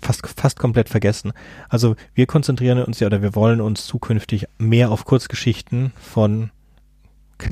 fast, 0.00 0.26
fast 0.26 0.58
komplett 0.58 0.88
vergessen. 0.88 1.32
Also 1.68 1.96
wir 2.14 2.26
konzentrieren 2.26 2.82
uns 2.82 3.00
ja 3.00 3.06
oder 3.06 3.22
wir 3.22 3.34
wollen 3.34 3.60
uns 3.60 3.86
zukünftig 3.86 4.46
mehr 4.58 4.90
auf 4.90 5.04
Kurzgeschichten 5.04 5.92
von 6.00 6.50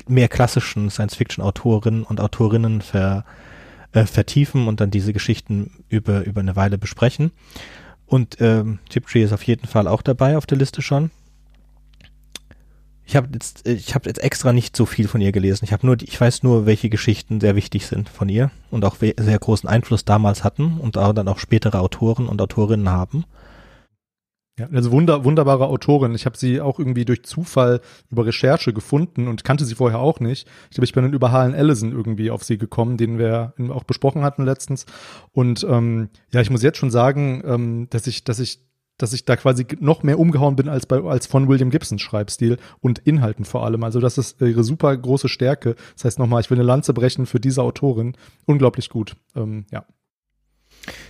mehr 0.06 0.28
klassischen 0.28 0.90
Science-Fiction-Autorinnen 0.90 2.02
und 2.02 2.20
Autorinnen 2.20 2.82
ver, 2.82 3.24
äh, 3.92 4.04
vertiefen 4.04 4.68
und 4.68 4.80
dann 4.80 4.90
diese 4.90 5.12
Geschichten 5.12 5.84
über, 5.88 6.24
über 6.24 6.40
eine 6.40 6.56
Weile 6.56 6.78
besprechen. 6.78 7.32
Und 8.06 8.40
ähm, 8.40 8.78
Tiptree 8.88 9.22
ist 9.22 9.32
auf 9.32 9.42
jeden 9.42 9.66
Fall 9.66 9.86
auch 9.86 10.02
dabei 10.02 10.36
auf 10.36 10.46
der 10.46 10.58
Liste 10.58 10.82
schon. 10.82 11.10
Ich 13.08 13.16
habe 13.16 13.30
jetzt, 13.32 13.66
ich 13.66 13.94
habe 13.94 14.06
jetzt 14.06 14.22
extra 14.22 14.52
nicht 14.52 14.76
so 14.76 14.84
viel 14.84 15.08
von 15.08 15.22
ihr 15.22 15.32
gelesen. 15.32 15.64
Ich 15.64 15.72
habe 15.72 15.86
nur, 15.86 15.96
ich 16.02 16.20
weiß 16.20 16.42
nur, 16.42 16.66
welche 16.66 16.90
Geschichten 16.90 17.40
sehr 17.40 17.56
wichtig 17.56 17.86
sind 17.86 18.10
von 18.10 18.28
ihr 18.28 18.50
und 18.70 18.84
auch 18.84 18.96
sehr 18.96 19.38
großen 19.38 19.66
Einfluss 19.66 20.04
damals 20.04 20.44
hatten 20.44 20.76
und 20.78 20.98
auch 20.98 21.14
dann 21.14 21.26
auch 21.26 21.38
spätere 21.38 21.80
Autoren 21.80 22.28
und 22.28 22.42
Autorinnen 22.42 22.90
haben. 22.90 23.24
Ja, 24.58 24.68
also 24.74 24.92
wunder, 24.92 25.24
wunderbare 25.24 25.68
Autorin. 25.68 26.14
Ich 26.14 26.26
habe 26.26 26.36
sie 26.36 26.60
auch 26.60 26.78
irgendwie 26.78 27.06
durch 27.06 27.22
Zufall 27.24 27.80
über 28.10 28.26
Recherche 28.26 28.74
gefunden 28.74 29.26
und 29.26 29.42
kannte 29.42 29.64
sie 29.64 29.74
vorher 29.74 30.00
auch 30.00 30.20
nicht. 30.20 30.46
Ich 30.68 30.74
glaube, 30.74 30.84
ich 30.84 30.92
bin 30.92 31.04
dann 31.04 31.14
über 31.14 31.32
Harlan 31.32 31.54
Ellison 31.54 31.92
irgendwie 31.92 32.30
auf 32.30 32.44
sie 32.44 32.58
gekommen, 32.58 32.98
den 32.98 33.18
wir 33.18 33.54
auch 33.70 33.84
besprochen 33.84 34.22
hatten 34.22 34.44
letztens. 34.44 34.84
Und 35.32 35.64
ähm, 35.64 36.10
ja, 36.30 36.42
ich 36.42 36.50
muss 36.50 36.62
jetzt 36.62 36.76
schon 36.76 36.90
sagen, 36.90 37.42
ähm, 37.46 37.86
dass 37.88 38.06
ich, 38.06 38.24
dass 38.24 38.38
ich 38.38 38.67
dass 38.98 39.12
ich 39.12 39.24
da 39.24 39.36
quasi 39.36 39.66
noch 39.80 40.02
mehr 40.02 40.18
umgehauen 40.18 40.56
bin 40.56 40.68
als 40.68 40.86
bei 40.86 41.00
als 41.02 41.26
von 41.26 41.48
William 41.48 41.70
Gibsons 41.70 42.02
Schreibstil 42.02 42.58
und 42.80 42.98
Inhalten 42.98 43.44
vor 43.44 43.64
allem. 43.64 43.84
Also 43.84 44.00
das 44.00 44.18
ist 44.18 44.40
ihre 44.40 44.64
super 44.64 44.94
große 44.96 45.28
Stärke. 45.28 45.76
Das 45.94 46.04
heißt 46.04 46.18
nochmal, 46.18 46.42
ich 46.42 46.50
will 46.50 46.58
eine 46.58 46.66
Lanze 46.66 46.92
brechen 46.92 47.26
für 47.26 47.40
diese 47.40 47.62
Autorin. 47.62 48.16
Unglaublich 48.44 48.90
gut. 48.90 49.16
Ähm, 49.34 49.64
ja. 49.70 49.86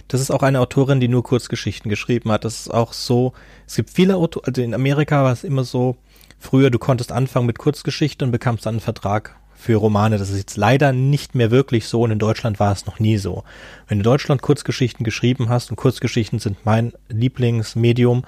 Das 0.08 0.20
ist 0.20 0.30
auch 0.30 0.42
eine 0.42 0.60
Autorin, 0.60 1.00
die 1.00 1.08
nur 1.08 1.22
Kurzgeschichten 1.22 1.88
geschrieben 1.88 2.30
hat. 2.30 2.44
Das 2.44 2.60
ist 2.60 2.70
auch 2.70 2.92
so. 2.92 3.32
Es 3.66 3.76
gibt 3.76 3.90
viele 3.90 4.16
Autoren, 4.16 4.44
also 4.46 4.62
in 4.62 4.74
Amerika 4.74 5.24
war 5.24 5.32
es 5.32 5.44
immer 5.44 5.64
so. 5.64 5.96
Früher, 6.38 6.70
du 6.70 6.78
konntest 6.78 7.10
anfangen 7.10 7.46
mit 7.46 7.58
Kurzgeschichten 7.58 8.26
und 8.26 8.32
bekamst 8.32 8.64
dann 8.64 8.74
einen 8.74 8.80
Vertrag 8.80 9.36
für 9.58 9.76
Romane. 9.76 10.18
Das 10.18 10.30
ist 10.30 10.38
jetzt 10.38 10.56
leider 10.56 10.92
nicht 10.92 11.34
mehr 11.34 11.50
wirklich 11.50 11.86
so 11.86 12.02
und 12.02 12.12
in 12.12 12.18
Deutschland 12.18 12.60
war 12.60 12.72
es 12.72 12.86
noch 12.86 13.00
nie 13.00 13.18
so. 13.18 13.42
Wenn 13.88 13.98
du 13.98 14.02
in 14.02 14.04
Deutschland 14.04 14.40
Kurzgeschichten 14.40 15.04
geschrieben 15.04 15.48
hast 15.48 15.70
und 15.70 15.76
Kurzgeschichten 15.76 16.38
sind 16.38 16.64
mein 16.64 16.92
Lieblingsmedium, 17.08 18.24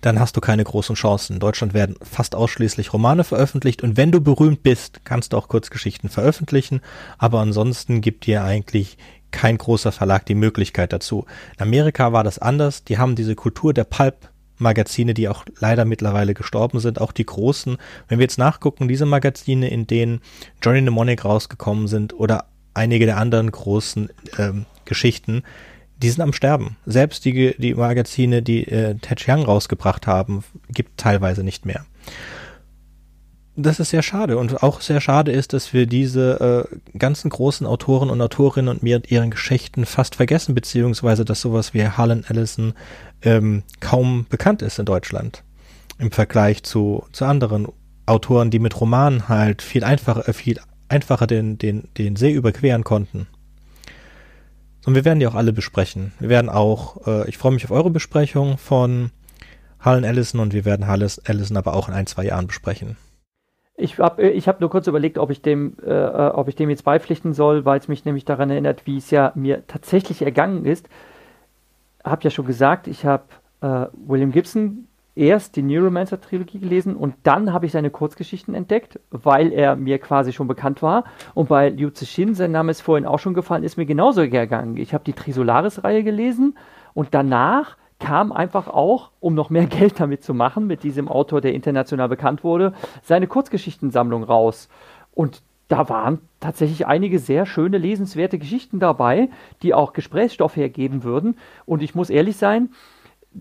dann 0.00 0.18
hast 0.18 0.36
du 0.36 0.40
keine 0.40 0.64
großen 0.64 0.96
Chancen. 0.96 1.34
In 1.34 1.40
Deutschland 1.40 1.72
werden 1.72 1.94
fast 2.02 2.34
ausschließlich 2.34 2.92
Romane 2.92 3.22
veröffentlicht 3.22 3.82
und 3.82 3.96
wenn 3.96 4.10
du 4.10 4.20
berühmt 4.20 4.64
bist, 4.64 5.04
kannst 5.04 5.32
du 5.32 5.36
auch 5.36 5.46
Kurzgeschichten 5.48 6.10
veröffentlichen, 6.10 6.80
aber 7.16 7.38
ansonsten 7.38 8.00
gibt 8.00 8.26
dir 8.26 8.42
eigentlich 8.42 8.98
kein 9.30 9.56
großer 9.56 9.92
Verlag 9.92 10.26
die 10.26 10.34
Möglichkeit 10.34 10.92
dazu. 10.92 11.26
In 11.56 11.62
Amerika 11.62 12.12
war 12.12 12.24
das 12.24 12.38
anders. 12.38 12.84
Die 12.84 12.98
haben 12.98 13.14
diese 13.16 13.34
Kultur 13.34 13.72
der 13.72 13.84
Pulp 13.84 14.31
Magazine, 14.58 15.14
die 15.14 15.28
auch 15.28 15.44
leider 15.58 15.84
mittlerweile 15.84 16.34
gestorben 16.34 16.80
sind, 16.80 17.00
auch 17.00 17.12
die 17.12 17.26
großen. 17.26 17.76
Wenn 18.08 18.18
wir 18.18 18.24
jetzt 18.24 18.38
nachgucken, 18.38 18.88
diese 18.88 19.06
Magazine, 19.06 19.68
in 19.68 19.86
denen 19.86 20.20
Johnny 20.62 20.80
Mnemonic 20.80 21.24
rausgekommen 21.24 21.88
sind 21.88 22.14
oder 22.14 22.46
einige 22.74 23.06
der 23.06 23.18
anderen 23.18 23.50
großen 23.50 24.10
ähm, 24.38 24.66
Geschichten, 24.84 25.42
die 25.98 26.10
sind 26.10 26.22
am 26.22 26.32
Sterben. 26.32 26.76
Selbst 26.84 27.24
die, 27.24 27.54
die 27.58 27.74
Magazine, 27.74 28.42
die 28.42 28.66
äh, 28.66 28.96
Ted 28.96 29.18
Chiang 29.18 29.42
rausgebracht 29.42 30.06
haben, 30.06 30.42
gibt 30.68 30.98
teilweise 30.98 31.44
nicht 31.44 31.64
mehr 31.66 31.84
das 33.56 33.80
ist 33.80 33.90
sehr 33.90 34.02
schade. 34.02 34.38
Und 34.38 34.62
auch 34.62 34.80
sehr 34.80 35.00
schade 35.00 35.30
ist, 35.30 35.52
dass 35.52 35.72
wir 35.72 35.86
diese 35.86 36.68
äh, 36.72 36.98
ganzen 36.98 37.30
großen 37.30 37.66
Autoren 37.66 38.10
und 38.10 38.20
Autorinnen 38.20 38.68
und 38.68 38.82
mir 38.82 39.02
ihren 39.08 39.30
Geschichten 39.30 39.84
fast 39.84 40.14
vergessen, 40.14 40.54
beziehungsweise 40.54 41.24
dass 41.24 41.40
sowas 41.40 41.74
wie 41.74 41.86
Harlan 41.86 42.24
Ellison 42.24 42.74
ähm, 43.22 43.62
kaum 43.80 44.26
bekannt 44.28 44.62
ist 44.62 44.78
in 44.78 44.86
Deutschland. 44.86 45.42
Im 45.98 46.10
Vergleich 46.10 46.62
zu, 46.62 47.04
zu 47.12 47.26
anderen 47.26 47.68
Autoren, 48.06 48.50
die 48.50 48.58
mit 48.58 48.80
Romanen 48.80 49.28
halt 49.28 49.62
viel 49.62 49.84
einfacher, 49.84 50.28
äh, 50.28 50.32
viel 50.32 50.58
einfacher 50.88 51.26
den, 51.26 51.58
den, 51.58 51.88
den 51.98 52.16
See 52.16 52.32
überqueren 52.32 52.84
konnten. 52.84 53.26
Und 54.84 54.94
wir 54.94 55.04
werden 55.04 55.20
die 55.20 55.26
auch 55.26 55.34
alle 55.34 55.52
besprechen. 55.52 56.12
Wir 56.18 56.28
werden 56.28 56.48
auch, 56.48 57.06
äh, 57.06 57.28
ich 57.28 57.38
freue 57.38 57.52
mich 57.52 57.64
auf 57.64 57.70
eure 57.70 57.90
Besprechung 57.90 58.58
von 58.58 59.10
Harlan 59.78 60.04
Ellison 60.04 60.40
und 60.40 60.54
wir 60.54 60.64
werden 60.64 60.86
Harlan 60.86 61.10
Ellison 61.24 61.56
aber 61.56 61.74
auch 61.74 61.88
in 61.88 61.94
ein, 61.94 62.06
zwei 62.06 62.24
Jahren 62.24 62.46
besprechen. 62.46 62.96
Ich 63.82 63.98
habe 63.98 64.22
ich 64.22 64.48
hab 64.48 64.60
nur 64.60 64.70
kurz 64.70 64.86
überlegt, 64.86 65.18
ob 65.18 65.30
ich, 65.30 65.42
dem, 65.42 65.76
äh, 65.84 65.90
äh, 65.90 66.30
ob 66.30 66.48
ich 66.48 66.54
dem 66.54 66.70
jetzt 66.70 66.84
beipflichten 66.84 67.32
soll, 67.32 67.64
weil 67.64 67.78
es 67.78 67.88
mich 67.88 68.04
nämlich 68.04 68.24
daran 68.24 68.50
erinnert, 68.50 68.86
wie 68.86 68.96
es 68.96 69.10
ja 69.10 69.32
mir 69.34 69.66
tatsächlich 69.66 70.22
ergangen 70.22 70.64
ist. 70.64 70.88
Habe 72.04 72.22
ja 72.22 72.30
schon 72.30 72.46
gesagt, 72.46 72.86
ich 72.86 73.04
habe 73.04 73.24
äh, 73.60 73.86
William 74.06 74.32
Gibson 74.32 74.86
erst 75.14 75.56
die 75.56 75.62
Neuromancer-Trilogie 75.62 76.58
gelesen 76.58 76.96
und 76.96 77.14
dann 77.22 77.52
habe 77.52 77.66
ich 77.66 77.72
seine 77.72 77.90
Kurzgeschichten 77.90 78.54
entdeckt, 78.54 78.98
weil 79.10 79.52
er 79.52 79.76
mir 79.76 79.98
quasi 79.98 80.32
schon 80.32 80.48
bekannt 80.48 80.80
war. 80.80 81.04
Und 81.34 81.48
bei 81.48 81.68
Liu 81.68 81.90
Zixin, 81.90 82.34
sein 82.34 82.52
Name 82.52 82.70
ist 82.70 82.80
vorhin 82.80 83.06
auch 83.06 83.18
schon 83.18 83.34
gefallen, 83.34 83.62
ist 83.62 83.76
mir 83.76 83.86
genauso 83.86 84.22
ergangen. 84.22 84.76
Ich 84.76 84.94
habe 84.94 85.04
die 85.04 85.12
Trisolaris-Reihe 85.12 86.02
gelesen 86.02 86.56
und 86.94 87.08
danach 87.12 87.76
kam 88.02 88.32
einfach 88.32 88.68
auch, 88.68 89.10
um 89.20 89.34
noch 89.34 89.50
mehr 89.50 89.66
Geld 89.78 90.00
damit 90.00 90.22
zu 90.22 90.34
machen, 90.34 90.66
mit 90.66 90.82
diesem 90.82 91.08
Autor, 91.08 91.40
der 91.40 91.54
international 91.54 92.08
bekannt 92.08 92.44
wurde, 92.44 92.74
seine 93.02 93.26
Kurzgeschichtensammlung 93.26 94.24
raus. 94.24 94.68
Und 95.14 95.42
da 95.68 95.88
waren 95.88 96.18
tatsächlich 96.40 96.86
einige 96.86 97.18
sehr 97.18 97.46
schöne, 97.46 97.78
lesenswerte 97.78 98.38
Geschichten 98.38 98.78
dabei, 98.78 99.30
die 99.62 99.72
auch 99.72 99.94
Gesprächsstoff 99.94 100.56
hergeben 100.56 101.04
würden. 101.04 101.38
Und 101.64 101.82
ich 101.82 101.94
muss 101.94 102.10
ehrlich 102.10 102.36
sein, 102.36 102.70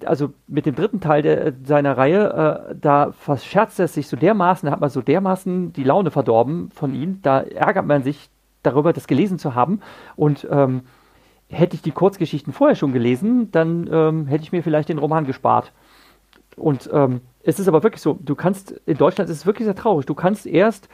also 0.06 0.32
mit 0.48 0.66
dem 0.66 0.76
dritten 0.76 1.02
Teil 1.02 1.22
der, 1.22 1.54
seiner 1.66 1.98
Reihe, 1.98 2.70
äh, 2.72 2.76
da 2.80 3.12
verscherzt 3.12 3.80
er 3.80 3.90
sich 3.90 4.08
so 4.08 4.16
dermaßen, 4.16 4.68
da 4.68 4.72
hat 4.72 4.80
man 4.80 4.90
so 4.90 5.02
dermaßen 5.02 5.74
die 5.74 5.84
Laune 5.84 6.12
verdorben 6.12 6.70
von 6.72 6.94
ihm, 6.94 7.20
da 7.22 7.42
ärgert 7.42 7.86
man 7.86 8.04
sich 8.04 8.30
darüber, 8.64 8.94
das 8.94 9.08
gelesen 9.08 9.38
zu 9.38 9.54
haben. 9.56 9.82
Und 10.16 10.48
ähm, 10.50 10.84
hätte 11.52 11.76
ich 11.76 11.82
die 11.82 11.92
Kurzgeschichten 11.92 12.54
vorher 12.54 12.76
schon 12.76 12.94
gelesen, 12.94 13.52
dann 13.52 13.90
ähm, 13.92 14.28
hätte 14.28 14.44
ich 14.44 14.52
mir 14.52 14.64
vielleicht 14.64 14.90
den 14.90 14.98
Roman 14.98 15.26
gespart. 15.26 15.72
Und 16.56 16.90
ähm, 16.92 17.22
es 17.44 17.60
ist 17.60 17.68
aber 17.68 17.84
wirklich 17.84 18.02
so, 18.02 18.18
du 18.22 18.36
kannst, 18.36 18.72
in 18.86 18.98
Deutschland 18.98 19.30
ist 19.30 19.38
es 19.38 19.46
wirklich 19.46 19.66
sehr 19.66 19.76
traurig, 19.76 20.06
du 20.06 20.14
kannst 20.14 20.46
erst 20.46 20.90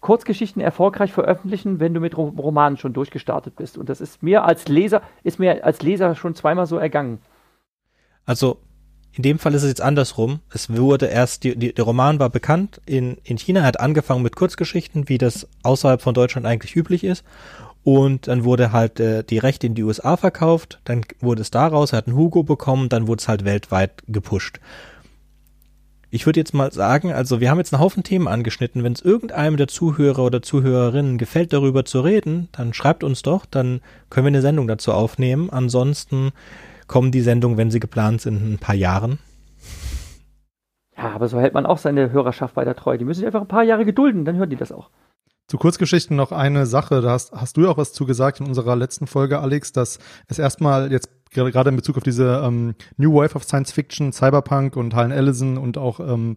Kurzgeschichten 0.00 0.62
erfolgreich 0.62 1.12
veröffentlichen, 1.12 1.78
wenn 1.78 1.92
du 1.92 2.00
mit 2.00 2.16
Romanen 2.16 2.78
schon 2.78 2.94
durchgestartet 2.94 3.56
bist. 3.56 3.76
Und 3.76 3.88
das 3.88 4.00
ist 4.00 4.22
mir 4.22 4.44
als 4.44 4.66
Leser, 4.66 5.02
ist 5.22 5.38
mir 5.38 5.62
als 5.64 5.82
Leser 5.82 6.14
schon 6.14 6.34
zweimal 6.34 6.66
so 6.66 6.78
ergangen. 6.78 7.18
Also 8.24 8.58
in 9.12 9.22
dem 9.22 9.38
Fall 9.38 9.54
ist 9.54 9.62
es 9.62 9.68
jetzt 9.68 9.82
andersrum. 9.82 10.40
Es 10.52 10.74
wurde 10.74 11.06
erst, 11.06 11.44
die, 11.44 11.56
die, 11.56 11.74
der 11.74 11.84
Roman 11.84 12.18
war 12.18 12.30
bekannt 12.30 12.80
in, 12.86 13.18
in 13.24 13.36
China, 13.36 13.62
hat 13.62 13.80
angefangen 13.80 14.22
mit 14.22 14.36
Kurzgeschichten, 14.36 15.08
wie 15.08 15.18
das 15.18 15.48
außerhalb 15.64 16.00
von 16.00 16.14
Deutschland 16.14 16.46
eigentlich 16.46 16.76
üblich 16.76 17.04
ist. 17.04 17.24
Und 17.82 18.28
dann 18.28 18.44
wurde 18.44 18.72
halt 18.72 19.00
äh, 19.00 19.24
die 19.24 19.38
Rechte 19.38 19.66
in 19.66 19.74
die 19.74 19.82
USA 19.82 20.16
verkauft, 20.16 20.80
dann 20.84 21.02
wurde 21.20 21.42
es 21.42 21.50
daraus, 21.50 21.92
er 21.92 21.98
hat 21.98 22.06
einen 22.08 22.16
Hugo 22.16 22.42
bekommen, 22.42 22.88
dann 22.88 23.06
wurde 23.06 23.20
es 23.20 23.28
halt 23.28 23.44
weltweit 23.44 24.02
gepusht. 24.06 24.60
Ich 26.12 26.26
würde 26.26 26.40
jetzt 26.40 26.54
mal 26.54 26.72
sagen, 26.72 27.12
also 27.12 27.40
wir 27.40 27.50
haben 27.50 27.58
jetzt 27.58 27.72
einen 27.72 27.80
Haufen 27.80 28.02
Themen 28.02 28.26
angeschnitten. 28.26 28.82
Wenn 28.82 28.94
es 28.94 29.00
irgendeinem 29.00 29.56
der 29.56 29.68
Zuhörer 29.68 30.24
oder 30.24 30.42
Zuhörerinnen 30.42 31.18
gefällt, 31.18 31.52
darüber 31.52 31.84
zu 31.84 32.00
reden, 32.00 32.48
dann 32.50 32.74
schreibt 32.74 33.04
uns 33.04 33.22
doch, 33.22 33.46
dann 33.46 33.80
können 34.10 34.26
wir 34.26 34.30
eine 34.30 34.42
Sendung 34.42 34.66
dazu 34.66 34.92
aufnehmen. 34.92 35.50
Ansonsten 35.50 36.32
kommen 36.88 37.12
die 37.12 37.20
Sendungen, 37.20 37.56
wenn 37.56 37.70
sie 37.70 37.78
geplant 37.78 38.22
sind, 38.22 38.42
in 38.42 38.54
ein 38.54 38.58
paar 38.58 38.74
Jahren. 38.74 39.20
Ja, 40.96 41.12
aber 41.12 41.28
so 41.28 41.38
hält 41.38 41.54
man 41.54 41.64
auch 41.64 41.78
seine 41.78 42.10
Hörerschaft 42.10 42.56
weiter 42.56 42.74
treu. 42.74 42.98
Die 42.98 43.04
müssen 43.04 43.20
sich 43.20 43.26
einfach 43.26 43.42
ein 43.42 43.48
paar 43.48 43.62
Jahre 43.62 43.84
gedulden, 43.84 44.24
dann 44.24 44.36
hören 44.36 44.50
die 44.50 44.56
das 44.56 44.72
auch. 44.72 44.90
Zu 45.50 45.58
Kurzgeschichten 45.58 46.14
noch 46.14 46.30
eine 46.30 46.64
Sache, 46.64 47.00
da 47.00 47.10
hast, 47.10 47.32
hast 47.32 47.56
du 47.56 47.62
ja 47.62 47.70
auch 47.70 47.76
was 47.76 47.92
zu 47.92 48.06
gesagt 48.06 48.38
in 48.38 48.46
unserer 48.46 48.76
letzten 48.76 49.08
Folge, 49.08 49.40
Alex, 49.40 49.72
dass 49.72 49.98
es 50.28 50.38
erstmal 50.38 50.92
jetzt 50.92 51.10
gerade 51.30 51.70
in 51.70 51.76
Bezug 51.76 51.96
auf 51.96 52.02
diese 52.02 52.42
ähm, 52.44 52.74
New 52.96 53.14
Wave 53.14 53.34
of 53.34 53.44
Science 53.44 53.72
Fiction, 53.72 54.12
Cyberpunk 54.12 54.76
und 54.76 54.94
Helen 54.94 55.12
Ellison 55.12 55.58
und 55.58 55.78
auch 55.78 56.00
ähm, 56.00 56.36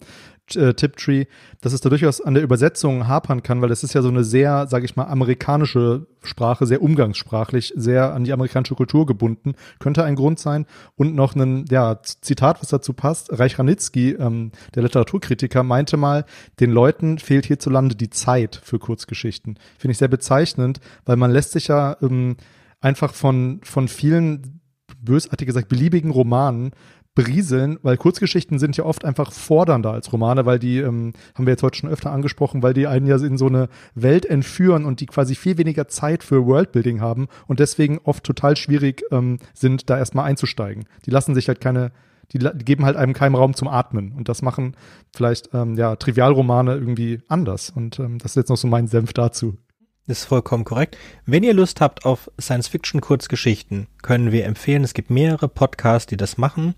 äh, 0.56 0.74
Tiptree, 0.74 1.26
dass 1.62 1.74
es 1.74 1.82
da 1.82 1.90
durchaus 1.90 2.22
an 2.22 2.34
der 2.34 2.44
Übersetzung 2.44 3.08
hapern 3.08 3.44
kann, 3.44 3.62
weil 3.62 3.70
das 3.70 3.84
ist 3.84 3.94
ja 3.94 4.02
so 4.02 4.10
eine 4.10 4.24
sehr, 4.24 4.68
sage 4.68 4.86
ich 4.86 4.96
mal, 4.96 5.06
amerikanische 5.06 6.06
Sprache, 6.22 6.66
sehr 6.66 6.82
umgangssprachlich, 6.82 7.74
sehr 7.76 8.14
an 8.14 8.24
die 8.24 8.34
amerikanische 8.34 8.76
Kultur 8.76 9.06
gebunden, 9.06 9.54
könnte 9.80 10.04
ein 10.04 10.16
Grund 10.16 10.40
sein. 10.40 10.66
Und 10.96 11.16
noch 11.16 11.36
ein 11.36 11.66
ja, 11.70 12.02
Zitat, 12.04 12.62
was 12.62 12.70
dazu 12.70 12.94
passt. 12.94 13.38
Reich 13.40 13.58
Ranitzky, 13.58 14.12
ähm, 14.12 14.52
der 14.76 14.84
Literaturkritiker, 14.84 15.64
meinte 15.64 15.98
mal, 15.98 16.26
den 16.60 16.72
Leuten 16.72 17.20
fehlt 17.20 17.46
hierzulande 17.46 17.96
die 17.96 18.10
Zeit 18.10 18.60
für 18.64 18.80
Kurzgeschichten. 18.80 19.58
Finde 19.78 19.94
ich 19.94 19.98
sehr 19.98 20.08
bezeichnend, 20.08 20.82
weil 21.06 21.16
man 21.16 21.32
lässt 21.32 21.54
sich 21.54 21.70
ja 21.70 21.98
ähm, 22.02 22.36
einfach 22.82 23.14
von, 23.14 23.62
von 23.64 23.88
vielen 23.88 24.60
bösartig 25.04 25.48
gesagt, 25.48 25.70
beliebigen 25.70 26.12
Romanen 26.12 26.72
berieseln, 27.16 27.78
weil 27.84 27.98
Kurzgeschichten 27.98 28.58
sind 28.58 28.76
ja 28.76 28.86
oft 28.86 29.06
einfach 29.06 29.32
fordernder 29.32 29.92
als 29.92 30.12
Romane, 30.12 30.46
weil 30.46 30.58
die, 30.58 30.80
ähm, 30.80 31.14
haben 31.36 31.46
wir 31.46 31.52
jetzt 31.52 31.64
heute 31.64 31.78
schon 31.78 31.90
öfter 31.90 32.12
angesprochen, 32.12 32.64
weil 32.64 32.74
die 32.74 32.88
einen 32.88 33.06
ja 33.06 33.18
in 33.18 33.38
so 33.38 33.48
eine 33.48 33.70
Welt 33.94 34.26
entführen 34.26 34.86
und 34.86 35.00
die 35.00 35.06
quasi 35.06 35.36
viel 35.36 35.58
weniger 35.58 35.88
Zeit 35.88 36.24
für 36.24 36.46
Worldbuilding 36.46 37.02
haben 37.02 37.28
und 37.48 37.60
deswegen 37.60 38.00
oft 38.04 38.24
total 38.24 38.56
schwierig 38.56 39.04
ähm, 39.12 39.38
sind, 39.54 39.90
da 39.90 39.98
erstmal 39.98 40.26
einzusteigen. 40.26 40.86
Die 41.06 41.12
lassen 41.12 41.36
sich 41.36 41.48
halt 41.48 41.62
keine, 41.62 41.92
die, 42.32 42.40
die, 42.40 42.66
geben 42.66 42.86
halt 42.86 42.98
einem 42.98 43.14
keinen 43.14 43.36
Raum 43.36 43.54
zum 43.54 43.68
Atmen 43.68 44.14
und 44.14 44.28
das 44.28 44.42
machen 44.42 44.76
vielleicht 45.16 45.54
ähm, 45.54 45.76
ja 45.76 45.96
Trivialromane 45.96 46.74
irgendwie 46.74 47.22
anders 47.28 47.70
und 47.70 48.00
ähm, 48.00 48.18
das 48.18 48.32
ist 48.32 48.38
jetzt 48.38 48.50
noch 48.50 48.58
so 48.58 48.68
mein 48.68 48.88
Senf 48.88 49.14
dazu. 49.14 49.58
Ist 50.06 50.26
vollkommen 50.26 50.66
korrekt. 50.66 50.98
Wenn 51.26 51.44
ihr 51.44 51.54
Lust 51.54 51.80
habt 51.80 52.06
auf 52.06 52.30
Science-Fiction-Kurzgeschichten, 52.40 53.88
können 54.02 54.34
wir 54.34 54.46
empfehlen, 54.46 54.84
es 54.84 54.94
gibt 54.94 55.10
mehrere 55.10 55.48
Podcasts, 55.48 56.08
die 56.08 56.18
das 56.18 56.38
machen. 56.38 56.76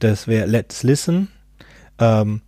Das 0.00 0.26
wäre 0.26 0.46
Let's 0.46 0.82
Listen. 0.82 1.28
Ähm, 2.00 2.40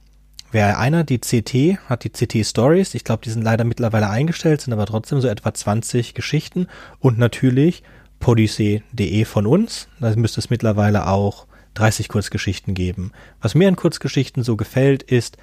wäre 0.51 0.79
einer, 0.79 1.05
die 1.05 1.21
CT, 1.21 1.79
hat 1.89 2.03
die 2.03 2.11
CT 2.11 2.45
Stories. 2.45 2.95
Ich 2.95 3.05
glaube, 3.05 3.23
die 3.25 3.31
sind 3.31 3.43
leider 3.43 3.63
mittlerweile 3.63 4.11
eingestellt, 4.11 4.63
sind 4.63 4.73
aber 4.73 4.87
trotzdem 4.87 5.21
so 5.21 5.29
etwa 5.29 5.55
20 5.55 6.15
Geschichten. 6.15 6.67
Und 6.99 7.19
natürlich 7.19 7.85
podyssee.de 8.19 9.25
von 9.27 9.47
uns. 9.47 9.87
Da 10.01 10.15
müsste 10.17 10.41
es 10.41 10.51
mittlerweile 10.51 11.07
auch 11.07 11.47
30 11.75 12.09
Kurzgeschichten 12.09 12.75
geben. 12.75 13.13
Was 13.41 13.55
mir 13.55 13.69
an 13.69 13.77
Kurzgeschichten 13.77 14.43
so 14.43 14.57
gefällt, 14.57 15.05
ist, 15.05 15.37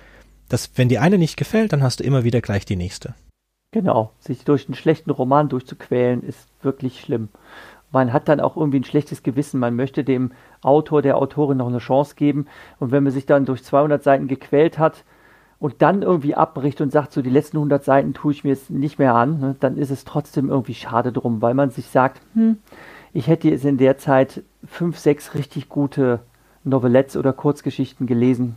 dass 0.50 0.72
wenn 0.76 0.90
die 0.90 1.00
eine 1.00 1.18
nicht 1.18 1.38
gefällt, 1.38 1.72
dann 1.72 1.84
hast 1.84 2.02
du 2.02 2.04
immer 2.04 2.26
wieder 2.26 2.42
gleich 2.42 2.66
die 2.66 2.76
nächste. 2.76 3.16
Genau, 3.74 4.12
sich 4.20 4.46
durch 4.46 4.68
einen 4.68 4.76
schlechten 4.76 5.10
Roman 5.10 5.50
durchzuquälen, 5.50 6.22
ist 6.22 6.48
wirklich 6.62 7.02
schlimm. 7.02 7.30
Man 7.92 8.14
hat 8.14 8.30
dann 8.30 8.40
auch 8.40 8.56
irgendwie 8.56 8.80
ein 8.80 8.84
schlechtes 8.84 9.24
Gewissen. 9.24 9.60
Man 9.60 9.76
möchte 9.76 10.04
dem 10.04 10.32
Autor, 10.62 11.02
der 11.02 11.18
Autorin 11.18 11.58
noch 11.58 11.70
eine 11.70 11.80
Chance 11.80 12.14
geben. 12.16 12.46
Und 12.80 12.92
wenn 12.92 13.02
man 13.02 13.12
sich 13.12 13.26
dann 13.26 13.46
durch 13.46 13.64
200 13.64 14.04
Seiten 14.04 14.28
gequält 14.28 14.78
hat 14.78 15.04
und 15.58 15.82
dann 15.82 16.04
irgendwie 16.04 16.36
abbricht 16.36 16.82
und 16.82 16.92
sagt, 16.92 17.14
so 17.14 17.24
die 17.24 17.32
letzten 17.32 17.58
100 17.58 17.84
Seiten 17.84 18.14
tue 18.14 18.32
ich 18.32 18.44
mir 18.44 18.52
jetzt 18.52 18.70
nicht 18.70 19.00
mehr 19.00 19.16
an, 19.16 19.40
ne, 19.40 19.56
dann 19.60 19.78
ist 19.78 19.90
es 19.90 20.06
trotzdem 20.06 20.50
irgendwie 20.50 20.76
schade 20.76 21.12
drum, 21.12 21.42
weil 21.42 21.56
man 21.56 21.72
sich 21.72 21.88
sagt, 21.88 22.22
hm, 22.36 22.58
ich 23.12 23.26
hätte 23.26 23.50
jetzt 23.50 23.66
in 23.66 23.80
der 23.80 23.98
Zeit 23.98 24.44
fünf, 24.68 25.00
sechs 25.00 25.34
richtig 25.34 25.68
gute 25.68 26.20
Novelettes 26.64 27.18
oder 27.18 27.34
Kurzgeschichten 27.34 28.06
gelesen. 28.06 28.56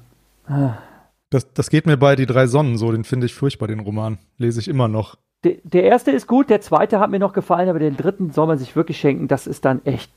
Das, 1.31 1.53
das 1.53 1.71
geht 1.71 1.87
mir 1.87 1.97
bei 1.97 2.17
Die 2.17 2.27
drei 2.27 2.47
Sonnen 2.47 2.79
so, 2.79 2.93
den 2.93 3.05
finde 3.05 3.27
ich 3.27 3.35
furchtbar, 3.35 3.67
den 3.69 3.81
Roman. 3.81 4.19
Lese 4.39 4.61
ich 4.61 4.69
immer 4.69 4.89
noch. 4.89 5.17
Der, 5.45 5.57
der 5.65 5.85
erste 5.85 6.11
ist 6.11 6.27
gut, 6.27 6.51
der 6.51 6.61
zweite 6.61 7.01
hat 7.01 7.11
mir 7.11 7.19
noch 7.19 7.33
gefallen, 7.33 7.69
aber 7.69 7.79
den 7.79 7.97
dritten 7.97 8.33
soll 8.33 8.47
man 8.47 8.59
sich 8.59 8.77
wirklich 8.77 8.99
schenken. 8.99 9.29
Das 9.29 9.47
ist 9.47 9.65
dann 9.65 9.85
echt 9.85 10.11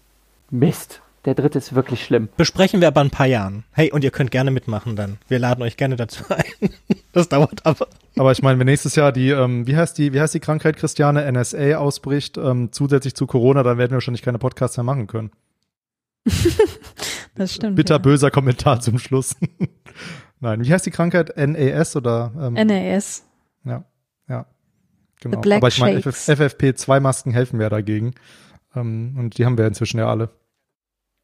Mist. 0.49 1.01
Der 1.25 1.35
dritte 1.35 1.57
ist 1.57 1.75
wirklich 1.75 2.05
schlimm. 2.05 2.29
Besprechen 2.37 2.79
wir 2.79 2.87
aber 2.87 3.01
in 3.01 3.07
ein 3.07 3.11
paar 3.11 3.25
Jahren. 3.25 3.65
Hey, 3.71 3.91
und 3.91 4.03
ihr 4.03 4.11
könnt 4.11 4.31
gerne 4.31 4.51
mitmachen 4.51 4.95
dann. 4.95 5.17
Wir 5.27 5.37
laden 5.37 5.61
euch 5.61 5.77
gerne 5.77 5.95
dazu 5.95 6.23
ein. 6.29 6.69
Das 7.11 7.27
dauert 7.27 7.65
aber. 7.65 7.87
Aber 8.17 8.31
ich 8.31 8.43
meine, 8.43 8.59
wenn 8.59 8.67
nächstes 8.67 8.95
Jahr 8.95 9.11
die, 9.11 9.31
ähm, 9.31 9.65
wie 9.65 9.75
heißt 9.75 9.97
die, 9.97 10.13
wie 10.13 10.21
heißt 10.21 10.35
die 10.35 10.39
Krankheit, 10.39 10.77
Christiane, 10.77 11.29
NSA 11.31 11.77
ausbricht, 11.77 12.37
ähm, 12.37 12.71
zusätzlich 12.71 13.15
zu 13.15 13.25
Corona, 13.25 13.63
dann 13.63 13.79
werden 13.79 13.89
wir 13.89 13.95
wahrscheinlich 13.95 14.21
keine 14.21 14.37
Podcasts 14.37 14.77
mehr 14.77 14.83
machen 14.83 15.07
können. 15.07 15.31
das 17.35 17.55
stimmt. 17.55 17.77
Bitterböser 17.77 18.27
ja. 18.27 18.31
Kommentar 18.31 18.79
zum 18.79 18.99
Schluss. 18.99 19.35
Nein, 20.39 20.63
wie 20.63 20.71
heißt 20.71 20.85
die 20.85 20.91
Krankheit? 20.91 21.35
NAS 21.35 21.95
oder? 21.95 22.31
Ähm, 22.39 22.53
NAS. 22.53 23.25
Ja, 23.65 23.83
ja. 24.27 24.45
Genau. 25.21 25.39
Aber 25.39 25.67
ich 25.67 25.79
meine, 25.79 25.99
FFP2-Masken 25.99 27.31
helfen 27.31 27.59
ja 27.59 27.69
dagegen. 27.69 28.13
Ähm, 28.75 29.15
und 29.17 29.37
die 29.37 29.45
haben 29.45 29.57
wir 29.57 29.67
inzwischen 29.67 29.99
ja 29.99 30.09
alle. 30.09 30.29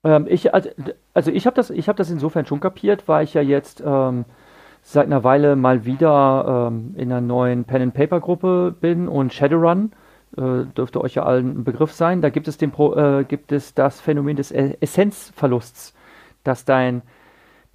Ähm, 0.04 0.28
ich, 0.30 0.54
also, 0.54 0.70
also 1.14 1.32
ich 1.32 1.46
habe 1.46 1.56
das, 1.56 1.70
hab 1.70 1.96
das 1.96 2.10
insofern 2.10 2.46
schon 2.46 2.60
kapiert, 2.60 3.08
weil 3.08 3.24
ich 3.24 3.34
ja 3.34 3.42
jetzt 3.42 3.82
ähm, 3.86 4.26
seit 4.82 5.06
einer 5.06 5.24
Weile 5.24 5.56
mal 5.56 5.86
wieder 5.86 6.70
ähm, 6.70 6.94
in 6.96 7.12
einer 7.12 7.22
neuen 7.22 7.64
Pen-and-Paper-Gruppe 7.64 8.76
bin 8.80 9.08
und 9.08 9.34
Shadowrun 9.34 9.92
äh, 10.38 10.66
dürfte 10.78 11.02
euch 11.02 11.16
ja 11.16 11.24
allen 11.24 11.60
ein 11.60 11.64
Begriff 11.64 11.92
sein. 11.92 12.22
Da 12.22 12.30
gibt 12.30 12.48
es, 12.48 12.58
den 12.58 12.72
Pro, 12.72 12.94
äh, 12.96 13.24
gibt 13.24 13.52
es 13.52 13.74
das 13.74 14.00
Phänomen 14.02 14.36
des 14.36 14.52
Essenzverlusts, 14.52 15.94
dass 16.44 16.66
dein, 16.66 17.02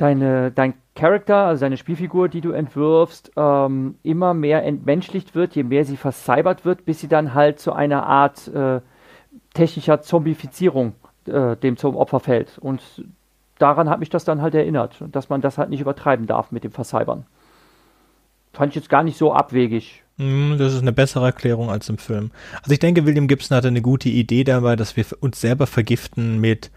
deine, 0.01 0.51
dein 0.51 0.75
Charakter, 0.95 1.37
also 1.37 1.61
deine 1.61 1.77
Spielfigur, 1.77 2.29
die 2.29 2.41
du 2.41 2.53
entwirfst, 2.53 3.33
ähm, 3.37 3.97
immer 4.03 4.35
mehr 4.35 4.65
entmenschlicht 4.65 5.35
wird, 5.35 5.55
je 5.55 5.63
mehr 5.63 5.85
sie 5.85 5.97
vercybert 5.97 6.65
wird, 6.65 6.85
bis 6.85 7.01
sie 7.01 7.09
dann 7.09 7.35
halt 7.35 7.59
zu 7.59 7.73
einer 7.73 8.07
Art 8.07 8.49
äh, 8.49 8.81
technischer 9.55 10.01
Zombifizierung 10.01 10.95
äh, 11.27 11.57
dem 11.57 11.77
zum 11.77 11.97
Opfer 11.97 12.21
fällt. 12.21 12.59
Und 12.59 12.83
daran 13.59 13.89
hat 13.89 14.01
mich 14.01 14.11
das 14.11 14.25
dann 14.25 14.43
halt 14.43 14.55
erinnert, 14.55 14.97
dass 15.13 15.29
man 15.29 15.41
das 15.41 15.59
halt 15.59 15.71
nicht 15.71 15.81
übertreiben 15.81 16.27
darf 16.27 16.51
mit 16.51 16.65
dem 16.65 16.73
Vercybern. 16.73 17.27
Fand 18.53 18.71
ich 18.71 18.77
jetzt 18.77 18.91
gar 18.91 19.03
nicht 19.03 19.17
so 19.17 19.33
abwegig. 19.33 20.03
Hm, 20.17 20.57
das 20.59 20.75
ist 20.75 20.83
eine 20.83 20.93
bessere 20.93 21.27
Erklärung 21.27 21.71
als 21.71 21.89
im 21.89 21.99
Film. 21.99 22.31
Also 22.63 22.73
ich 22.73 22.79
denke, 22.79 23.07
William 23.07 23.29
Gibson 23.29 23.57
hatte 23.57 23.69
eine 23.69 23.83
gute 23.83 24.09
Idee 24.09 24.45
dabei, 24.45 24.77
dass 24.77 24.97
wir 24.97 25.05
uns 25.21 25.41
selber 25.41 25.67
vergiften 25.67 26.41
mit 26.41 26.71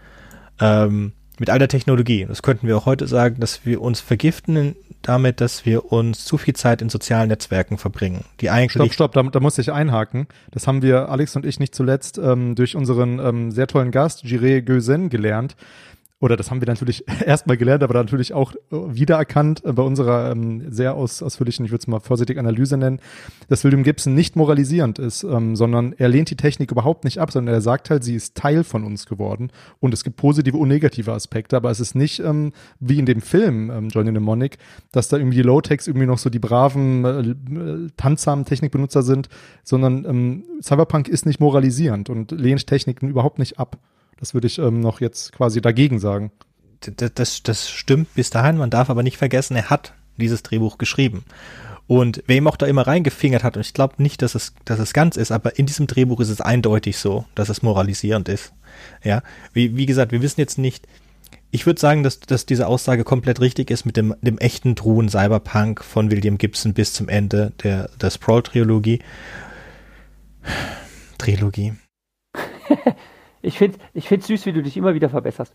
ähm, 0.60 1.12
mit 1.38 1.50
all 1.50 1.58
der 1.58 1.68
Technologie. 1.68 2.26
Das 2.26 2.42
könnten 2.42 2.66
wir 2.66 2.76
auch 2.76 2.86
heute 2.86 3.06
sagen, 3.06 3.36
dass 3.40 3.64
wir 3.64 3.80
uns 3.80 4.00
vergiften 4.00 4.76
damit, 5.02 5.40
dass 5.40 5.66
wir 5.66 5.92
uns 5.92 6.24
zu 6.24 6.38
viel 6.38 6.54
Zeit 6.54 6.80
in 6.80 6.88
sozialen 6.88 7.28
Netzwerken 7.28 7.78
verbringen. 7.78 8.24
Die 8.40 8.50
eigentlich 8.50 8.72
stopp, 8.72 8.92
stopp, 8.92 9.12
da, 9.12 9.22
da 9.22 9.40
muss 9.40 9.58
ich 9.58 9.72
einhaken. 9.72 10.26
Das 10.50 10.66
haben 10.66 10.82
wir, 10.82 11.08
Alex 11.10 11.36
und 11.36 11.44
ich, 11.44 11.60
nicht 11.60 11.74
zuletzt 11.74 12.18
ähm, 12.18 12.54
durch 12.54 12.74
unseren 12.76 13.18
ähm, 13.18 13.50
sehr 13.50 13.66
tollen 13.66 13.90
Gast, 13.90 14.24
Jiré 14.24 14.62
Gösen, 14.62 15.10
gelernt. 15.10 15.56
Oder 16.24 16.38
das 16.38 16.50
haben 16.50 16.62
wir 16.62 16.68
natürlich 16.68 17.04
erstmal 17.26 17.58
gelernt, 17.58 17.82
aber 17.82 17.92
natürlich 17.92 18.32
auch 18.32 18.54
äh, 18.54 18.56
wiedererkannt 18.70 19.62
äh, 19.62 19.74
bei 19.74 19.82
unserer 19.82 20.30
ähm, 20.30 20.72
sehr 20.72 20.94
aus, 20.94 21.22
ausführlichen, 21.22 21.66
ich 21.66 21.70
würde 21.70 21.82
es 21.82 21.86
mal 21.86 22.00
vorsichtig 22.00 22.38
Analyse 22.38 22.78
nennen, 22.78 22.98
dass 23.48 23.62
William 23.62 23.82
Gibson 23.82 24.14
nicht 24.14 24.34
moralisierend 24.34 24.98
ist, 24.98 25.22
ähm, 25.22 25.54
sondern 25.54 25.92
er 25.98 26.08
lehnt 26.08 26.30
die 26.30 26.36
Technik 26.36 26.70
überhaupt 26.70 27.04
nicht 27.04 27.18
ab, 27.18 27.30
sondern 27.30 27.54
er 27.54 27.60
sagt 27.60 27.90
halt, 27.90 28.04
sie 28.04 28.14
ist 28.14 28.36
Teil 28.36 28.64
von 28.64 28.84
uns 28.84 29.04
geworden 29.04 29.50
und 29.80 29.92
es 29.92 30.02
gibt 30.02 30.16
positive 30.16 30.56
und 30.56 30.68
negative 30.68 31.12
Aspekte, 31.12 31.58
aber 31.58 31.70
es 31.70 31.78
ist 31.78 31.94
nicht 31.94 32.20
ähm, 32.20 32.54
wie 32.80 32.98
in 32.98 33.04
dem 33.04 33.20
Film 33.20 33.70
ähm, 33.70 33.88
Johnny 33.90 34.10
Mnemonic, 34.10 34.56
dass 34.92 35.08
da 35.08 35.18
irgendwie 35.18 35.36
die 35.36 35.42
Low-Techs 35.42 35.88
irgendwie 35.88 36.06
noch 36.06 36.18
so 36.18 36.30
die 36.30 36.38
braven, 36.38 37.04
äh, 37.04 37.90
tanzsamen 37.98 38.46
Technikbenutzer 38.46 39.02
sind, 39.02 39.28
sondern 39.62 40.06
ähm, 40.06 40.44
Cyberpunk 40.62 41.06
ist 41.06 41.26
nicht 41.26 41.40
moralisierend 41.40 42.08
und 42.08 42.32
lehnt 42.32 42.66
Techniken 42.66 43.10
überhaupt 43.10 43.38
nicht 43.38 43.58
ab. 43.58 43.76
Das 44.24 44.32
würde 44.32 44.46
ich 44.46 44.58
ähm, 44.58 44.80
noch 44.80 45.02
jetzt 45.02 45.34
quasi 45.34 45.60
dagegen 45.60 45.98
sagen. 45.98 46.32
Das, 46.80 47.12
das, 47.12 47.42
das 47.42 47.68
stimmt 47.68 48.14
bis 48.14 48.30
dahin. 48.30 48.56
Man 48.56 48.70
darf 48.70 48.88
aber 48.88 49.02
nicht 49.02 49.18
vergessen, 49.18 49.54
er 49.54 49.68
hat 49.68 49.92
dieses 50.16 50.42
Drehbuch 50.42 50.78
geschrieben. 50.78 51.26
Und 51.86 52.24
wer 52.26 52.38
ihm 52.38 52.46
auch 52.46 52.56
da 52.56 52.64
immer 52.64 52.86
reingefingert 52.86 53.44
hat, 53.44 53.58
und 53.58 53.66
ich 53.66 53.74
glaube 53.74 54.02
nicht, 54.02 54.22
dass 54.22 54.34
es, 54.34 54.54
dass 54.64 54.78
es 54.78 54.94
ganz 54.94 55.18
ist, 55.18 55.30
aber 55.30 55.58
in 55.58 55.66
diesem 55.66 55.86
Drehbuch 55.86 56.20
ist 56.20 56.30
es 56.30 56.40
eindeutig 56.40 56.96
so, 56.96 57.26
dass 57.34 57.50
es 57.50 57.62
moralisierend 57.62 58.30
ist. 58.30 58.54
Ja, 59.02 59.22
wie, 59.52 59.76
wie 59.76 59.84
gesagt, 59.84 60.10
wir 60.10 60.22
wissen 60.22 60.40
jetzt 60.40 60.56
nicht, 60.56 60.88
ich 61.50 61.66
würde 61.66 61.78
sagen, 61.78 62.02
dass, 62.02 62.20
dass 62.20 62.46
diese 62.46 62.66
Aussage 62.66 63.04
komplett 63.04 63.42
richtig 63.42 63.70
ist 63.70 63.84
mit 63.84 63.98
dem, 63.98 64.14
dem 64.22 64.38
echten 64.38 64.74
Truhen 64.74 65.10
Cyberpunk 65.10 65.84
von 65.84 66.10
William 66.10 66.38
Gibson 66.38 66.72
bis 66.72 66.94
zum 66.94 67.10
Ende 67.10 67.52
der, 67.62 67.90
der 68.00 68.08
Sprawl-Trilogie. 68.08 69.00
Trilogie. 71.18 71.74
Ich 73.44 73.58
finde 73.58 73.78
ich 73.92 74.08
süß, 74.08 74.46
wie 74.46 74.52
du 74.52 74.62
dich 74.62 74.76
immer 74.76 74.94
wieder 74.94 75.08
verbesserst. 75.08 75.54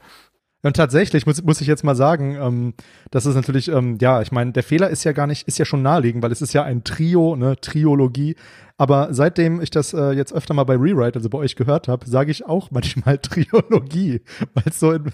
Und 0.61 0.75
tatsächlich 0.75 1.25
muss, 1.25 1.41
muss 1.41 1.61
ich 1.61 1.67
jetzt 1.67 1.85
mal 1.85 1.95
sagen, 1.95 2.35
ähm, 2.35 2.73
das 3.11 3.25
ist 3.25 3.35
natürlich, 3.35 3.69
ähm, 3.69 3.97
ja, 4.01 4.21
ich 4.21 4.33
meine, 4.33 4.51
der 4.51 4.63
Fehler 4.63 4.89
ist 4.89 5.05
ja 5.05 5.13
gar 5.13 5.25
nicht, 5.25 5.47
ist 5.47 5.57
ja 5.57 5.63
schon 5.63 5.81
naheliegend, 5.81 6.21
weil 6.21 6.33
es 6.33 6.41
ist 6.41 6.51
ja 6.51 6.63
ein 6.63 6.83
Trio, 6.83 7.37
ne, 7.37 7.55
Triologie. 7.61 8.35
Aber 8.77 9.13
seitdem 9.13 9.61
ich 9.61 9.71
das 9.71 9.93
äh, 9.93 10.11
jetzt 10.11 10.33
öfter 10.33 10.53
mal 10.53 10.65
bei 10.65 10.75
Rewrite, 10.75 11.17
also 11.17 11.29
bei 11.29 11.37
euch 11.37 11.55
gehört 11.55 11.87
habe, 11.87 12.09
sage 12.09 12.31
ich 12.31 12.45
auch 12.45 12.71
manchmal 12.71 13.19
Triologie, 13.19 14.21
weil 14.53 14.63
es 14.67 14.79
so 14.79 14.91
in 14.91 15.05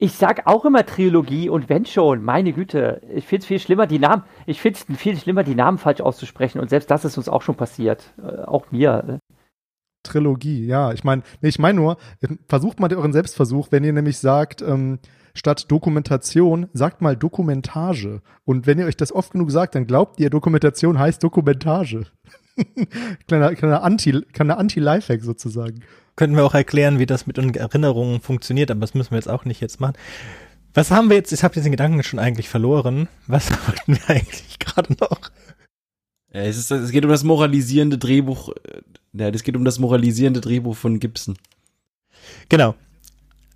Ich 0.00 0.12
sag 0.12 0.46
auch 0.46 0.64
immer 0.64 0.86
Trilogie 0.86 1.48
und 1.48 1.68
wenn 1.68 1.84
schon, 1.84 2.22
meine 2.22 2.52
Güte, 2.52 3.02
ich 3.12 3.26
finde 3.26 3.42
es 3.42 3.46
viel 3.46 3.58
schlimmer, 3.58 3.88
die 3.88 3.98
Namen, 3.98 4.22
ich 4.46 4.60
finde 4.60 4.78
es 4.78 4.96
viel 4.96 5.16
schlimmer, 5.16 5.42
die 5.42 5.56
Namen 5.56 5.78
falsch 5.78 6.00
auszusprechen 6.00 6.60
und 6.60 6.70
selbst 6.70 6.88
das 6.88 7.04
ist 7.04 7.18
uns 7.18 7.28
auch 7.28 7.42
schon 7.42 7.56
passiert, 7.56 8.12
äh, 8.22 8.44
auch 8.44 8.70
mir. 8.70 9.18
Trilogie, 10.08 10.66
ja. 10.66 10.92
Ich 10.92 11.04
meine, 11.04 11.22
nee, 11.40 11.48
ich 11.48 11.58
meine 11.58 11.78
nur, 11.78 11.96
versucht 12.48 12.80
mal 12.80 12.92
euren 12.92 13.12
Selbstversuch, 13.12 13.68
wenn 13.70 13.84
ihr 13.84 13.92
nämlich 13.92 14.18
sagt, 14.18 14.62
ähm, 14.62 14.98
statt 15.34 15.70
Dokumentation, 15.70 16.68
sagt 16.72 17.00
mal 17.00 17.16
Dokumentage. 17.16 18.22
Und 18.44 18.66
wenn 18.66 18.78
ihr 18.78 18.86
euch 18.86 18.96
das 18.96 19.12
oft 19.12 19.32
genug 19.32 19.50
sagt, 19.50 19.74
dann 19.74 19.86
glaubt 19.86 20.20
ihr, 20.20 20.30
Dokumentation 20.30 20.98
heißt 20.98 21.22
Dokumentage. 21.22 22.06
kleiner, 23.28 23.54
kleiner 23.54 23.82
Anti, 23.82 24.22
kleiner 24.32 24.58
Anti-Lifehack 24.58 25.22
sozusagen. 25.22 25.80
Könnten 26.16 26.36
wir 26.36 26.44
auch 26.44 26.54
erklären, 26.54 26.98
wie 26.98 27.06
das 27.06 27.26
mit 27.26 27.38
Erinnerungen 27.38 28.20
funktioniert, 28.20 28.70
aber 28.70 28.80
das 28.80 28.94
müssen 28.94 29.12
wir 29.12 29.18
jetzt 29.18 29.30
auch 29.30 29.44
nicht 29.44 29.60
jetzt 29.60 29.80
machen. 29.80 29.94
Was 30.74 30.90
haben 30.90 31.08
wir 31.08 31.16
jetzt? 31.16 31.32
Ich 31.32 31.44
habe 31.44 31.54
jetzt 31.54 31.64
den 31.64 31.72
Gedanken 31.72 32.02
schon 32.02 32.18
eigentlich 32.18 32.48
verloren. 32.48 33.08
Was 33.26 33.50
wollten 33.66 33.94
wir 33.94 34.10
eigentlich 34.10 34.58
gerade 34.58 34.94
noch? 35.00 35.30
Es, 36.30 36.58
ist, 36.58 36.70
es 36.70 36.90
geht 36.90 37.04
um 37.04 37.10
das 37.10 37.24
moralisierende 37.24 37.98
Drehbuch. 37.98 38.50
Ja, 39.18 39.28
es 39.28 39.42
geht 39.42 39.56
um 39.56 39.64
das 39.64 39.78
moralisierende 39.78 40.40
Drehbuch 40.40 40.76
von 40.76 41.00
Gibson. 41.00 41.36
Genau. 42.48 42.74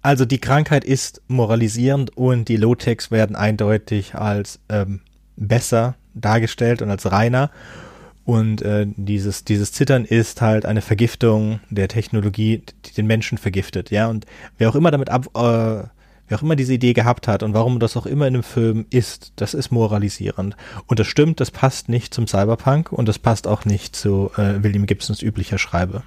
Also 0.03 0.25
die 0.25 0.41
Krankheit 0.41 0.85
ist 0.85 1.23
moralisierend 1.29 2.17
und 2.17 2.49
die 2.49 2.57
Low-Techs 2.57 3.11
werden 3.13 3.37
eindeutig 3.37 4.17
als 4.17 4.59
ähm, 4.69 5.01
besser 5.37 5.95
dargestellt 6.15 6.83
und 6.83 6.91
als 6.91 7.11
reiner. 7.11 7.51
Und 8.25 8.63
äh, 8.63 8.87
dieses, 8.97 9.45
dieses 9.45 9.73
Zittern 9.73 10.05
ist 10.05 10.41
halt 10.41 10.65
eine 10.65 10.81
Vergiftung 10.81 11.61
der 11.71 11.89
Technologie, 11.89 12.63
die 12.85 12.93
den 12.93 13.07
Menschen 13.07 13.39
vergiftet, 13.39 13.91
ja. 13.91 14.09
Und 14.09 14.27
wer 14.59 14.69
auch 14.69 14.77
immer 14.77 14.91
damit 14.91 15.11
ab, 15.11 15.27
äh, 15.37 15.89
wer 16.33 16.39
auch 16.39 16.43
immer 16.43 16.57
diese 16.57 16.73
Idee 16.73 16.95
gehabt 16.95 17.29
hat 17.29 17.43
und 17.43 17.53
warum 17.53 17.79
das 17.79 17.95
auch 17.95 18.07
immer 18.07 18.27
in 18.27 18.35
einem 18.35 18.43
Film 18.43 18.87
ist, 18.89 19.35
das 19.37 19.53
ist 19.53 19.71
moralisierend. 19.71 20.57
Und 20.87 20.99
das 20.99 21.07
stimmt, 21.07 21.41
das 21.41 21.51
passt 21.51 21.91
nicht 21.91 22.15
zum 22.15 22.27
Cyberpunk 22.27 22.91
und 22.91 23.07
das 23.07 23.19
passt 23.19 23.47
auch 23.47 23.67
nicht 23.67 23.95
zu 23.95 24.31
äh, 24.39 24.63
William 24.63 24.87
Gibsons 24.87 25.23
üblicher 25.23 25.59
Schreibe. 25.59 26.05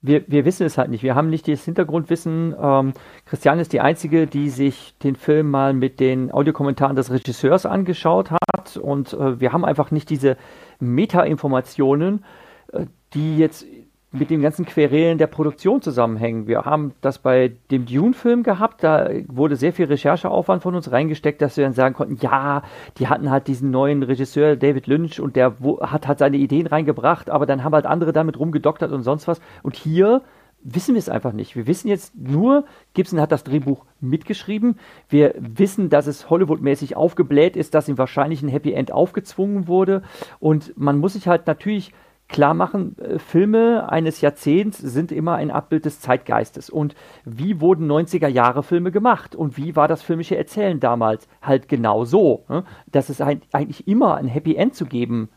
Wir, 0.00 0.24
wir 0.28 0.46
wissen 0.46 0.64
es 0.64 0.78
halt 0.78 0.88
nicht. 0.88 1.02
Wir 1.02 1.14
haben 1.14 1.28
nicht 1.28 1.46
das 1.46 1.62
Hintergrundwissen. 1.62 2.54
Ähm, 2.58 2.94
Christiane 3.26 3.60
ist 3.60 3.74
die 3.74 3.80
Einzige, 3.80 4.26
die 4.26 4.48
sich 4.48 4.94
den 5.02 5.14
Film 5.14 5.50
mal 5.50 5.74
mit 5.74 6.00
den 6.00 6.32
Audiokommentaren 6.32 6.96
des 6.96 7.10
Regisseurs 7.10 7.66
angeschaut 7.66 8.30
hat. 8.30 8.78
Und 8.78 9.12
äh, 9.12 9.40
wir 9.40 9.52
haben 9.52 9.66
einfach 9.66 9.90
nicht 9.90 10.08
diese 10.08 10.38
Meta-Informationen, 10.80 12.24
äh, 12.72 12.86
die 13.12 13.36
jetzt 13.36 13.66
mit 14.14 14.30
dem 14.30 14.40
ganzen 14.40 14.64
Querelen 14.64 15.18
der 15.18 15.26
Produktion 15.26 15.82
zusammenhängen. 15.82 16.46
Wir 16.46 16.64
haben 16.64 16.92
das 17.00 17.18
bei 17.18 17.52
dem 17.70 17.84
Dune-Film 17.84 18.42
gehabt, 18.42 18.84
da 18.84 19.10
wurde 19.26 19.56
sehr 19.56 19.72
viel 19.72 19.86
Rechercheaufwand 19.86 20.62
von 20.62 20.74
uns 20.74 20.90
reingesteckt, 20.92 21.42
dass 21.42 21.56
wir 21.56 21.64
dann 21.64 21.72
sagen 21.72 21.94
konnten, 21.94 22.18
ja, 22.20 22.62
die 22.98 23.08
hatten 23.08 23.30
halt 23.30 23.48
diesen 23.48 23.70
neuen 23.70 24.02
Regisseur 24.02 24.56
David 24.56 24.86
Lynch 24.86 25.20
und 25.20 25.36
der 25.36 25.54
hat 25.80 26.06
halt 26.06 26.20
seine 26.20 26.36
Ideen 26.36 26.66
reingebracht, 26.66 27.28
aber 27.28 27.44
dann 27.44 27.64
haben 27.64 27.74
halt 27.74 27.86
andere 27.86 28.12
damit 28.12 28.38
rumgedoktert 28.38 28.92
und 28.92 29.02
sonst 29.02 29.26
was. 29.26 29.40
Und 29.62 29.76
hier 29.76 30.22
wissen 30.64 30.94
wir 30.94 30.98
es 30.98 31.08
einfach 31.08 31.32
nicht. 31.32 31.54
Wir 31.56 31.66
wissen 31.66 31.88
jetzt 31.88 32.16
nur, 32.16 32.64
Gibson 32.94 33.20
hat 33.20 33.30
das 33.30 33.44
Drehbuch 33.44 33.84
mitgeschrieben. 34.00 34.78
Wir 35.08 35.34
wissen, 35.38 35.90
dass 35.90 36.06
es 36.06 36.30
Hollywood-mäßig 36.30 36.96
aufgebläht 36.96 37.56
ist, 37.56 37.74
dass 37.74 37.88
ihm 37.88 37.98
wahrscheinlich 37.98 38.42
ein 38.42 38.48
Happy 38.48 38.72
End 38.72 38.90
aufgezwungen 38.90 39.68
wurde. 39.68 40.02
Und 40.40 40.72
man 40.76 40.98
muss 40.98 41.12
sich 41.12 41.28
halt 41.28 41.46
natürlich 41.46 41.92
klar 42.34 42.52
machen, 42.52 42.96
äh, 42.98 43.20
Filme 43.20 43.88
eines 43.88 44.20
Jahrzehnts 44.20 44.78
sind 44.78 45.12
immer 45.12 45.36
ein 45.36 45.52
Abbild 45.52 45.84
des 45.84 46.00
Zeitgeistes. 46.00 46.68
Und 46.68 46.96
wie 47.24 47.60
wurden 47.60 47.88
90er 47.88 48.26
Jahre 48.26 48.64
Filme 48.64 48.90
gemacht? 48.90 49.36
Und 49.36 49.56
wie 49.56 49.76
war 49.76 49.86
das 49.86 50.02
filmische 50.02 50.36
Erzählen 50.36 50.80
damals? 50.80 51.28
Halt 51.40 51.68
genau 51.68 52.04
so, 52.04 52.44
ne? 52.48 52.64
dass 52.90 53.08
es 53.08 53.20
eigentlich 53.20 53.86
immer 53.86 54.16
ein 54.16 54.26
Happy 54.26 54.56
End 54.56 54.74
zu 54.74 54.86
geben 54.86 55.28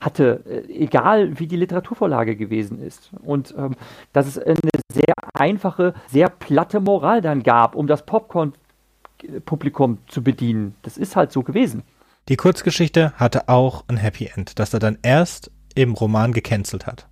hatte, 0.00 0.42
äh, 0.44 0.72
egal 0.72 1.38
wie 1.38 1.46
die 1.46 1.56
Literaturvorlage 1.56 2.34
gewesen 2.34 2.80
ist. 2.82 3.10
Und 3.22 3.54
ähm, 3.56 3.76
dass 4.12 4.26
es 4.26 4.36
eine 4.36 4.56
sehr 4.92 5.14
einfache, 5.34 5.94
sehr 6.08 6.30
platte 6.30 6.80
Moral 6.80 7.20
dann 7.20 7.44
gab, 7.44 7.76
um 7.76 7.86
das 7.86 8.04
Popcorn-Publikum 8.04 9.98
zu 10.08 10.24
bedienen. 10.24 10.74
Das 10.82 10.98
ist 10.98 11.14
halt 11.14 11.30
so 11.30 11.44
gewesen. 11.44 11.84
Die 12.28 12.36
Kurzgeschichte 12.36 13.12
hatte 13.12 13.48
auch 13.48 13.84
ein 13.86 13.98
Happy 13.98 14.28
End, 14.34 14.58
dass 14.58 14.74
er 14.74 14.80
dann 14.80 14.98
erst 15.02 15.52
im 15.74 15.92
Roman 15.94 16.32
gecancelt 16.32 16.86
hat. 16.86 17.08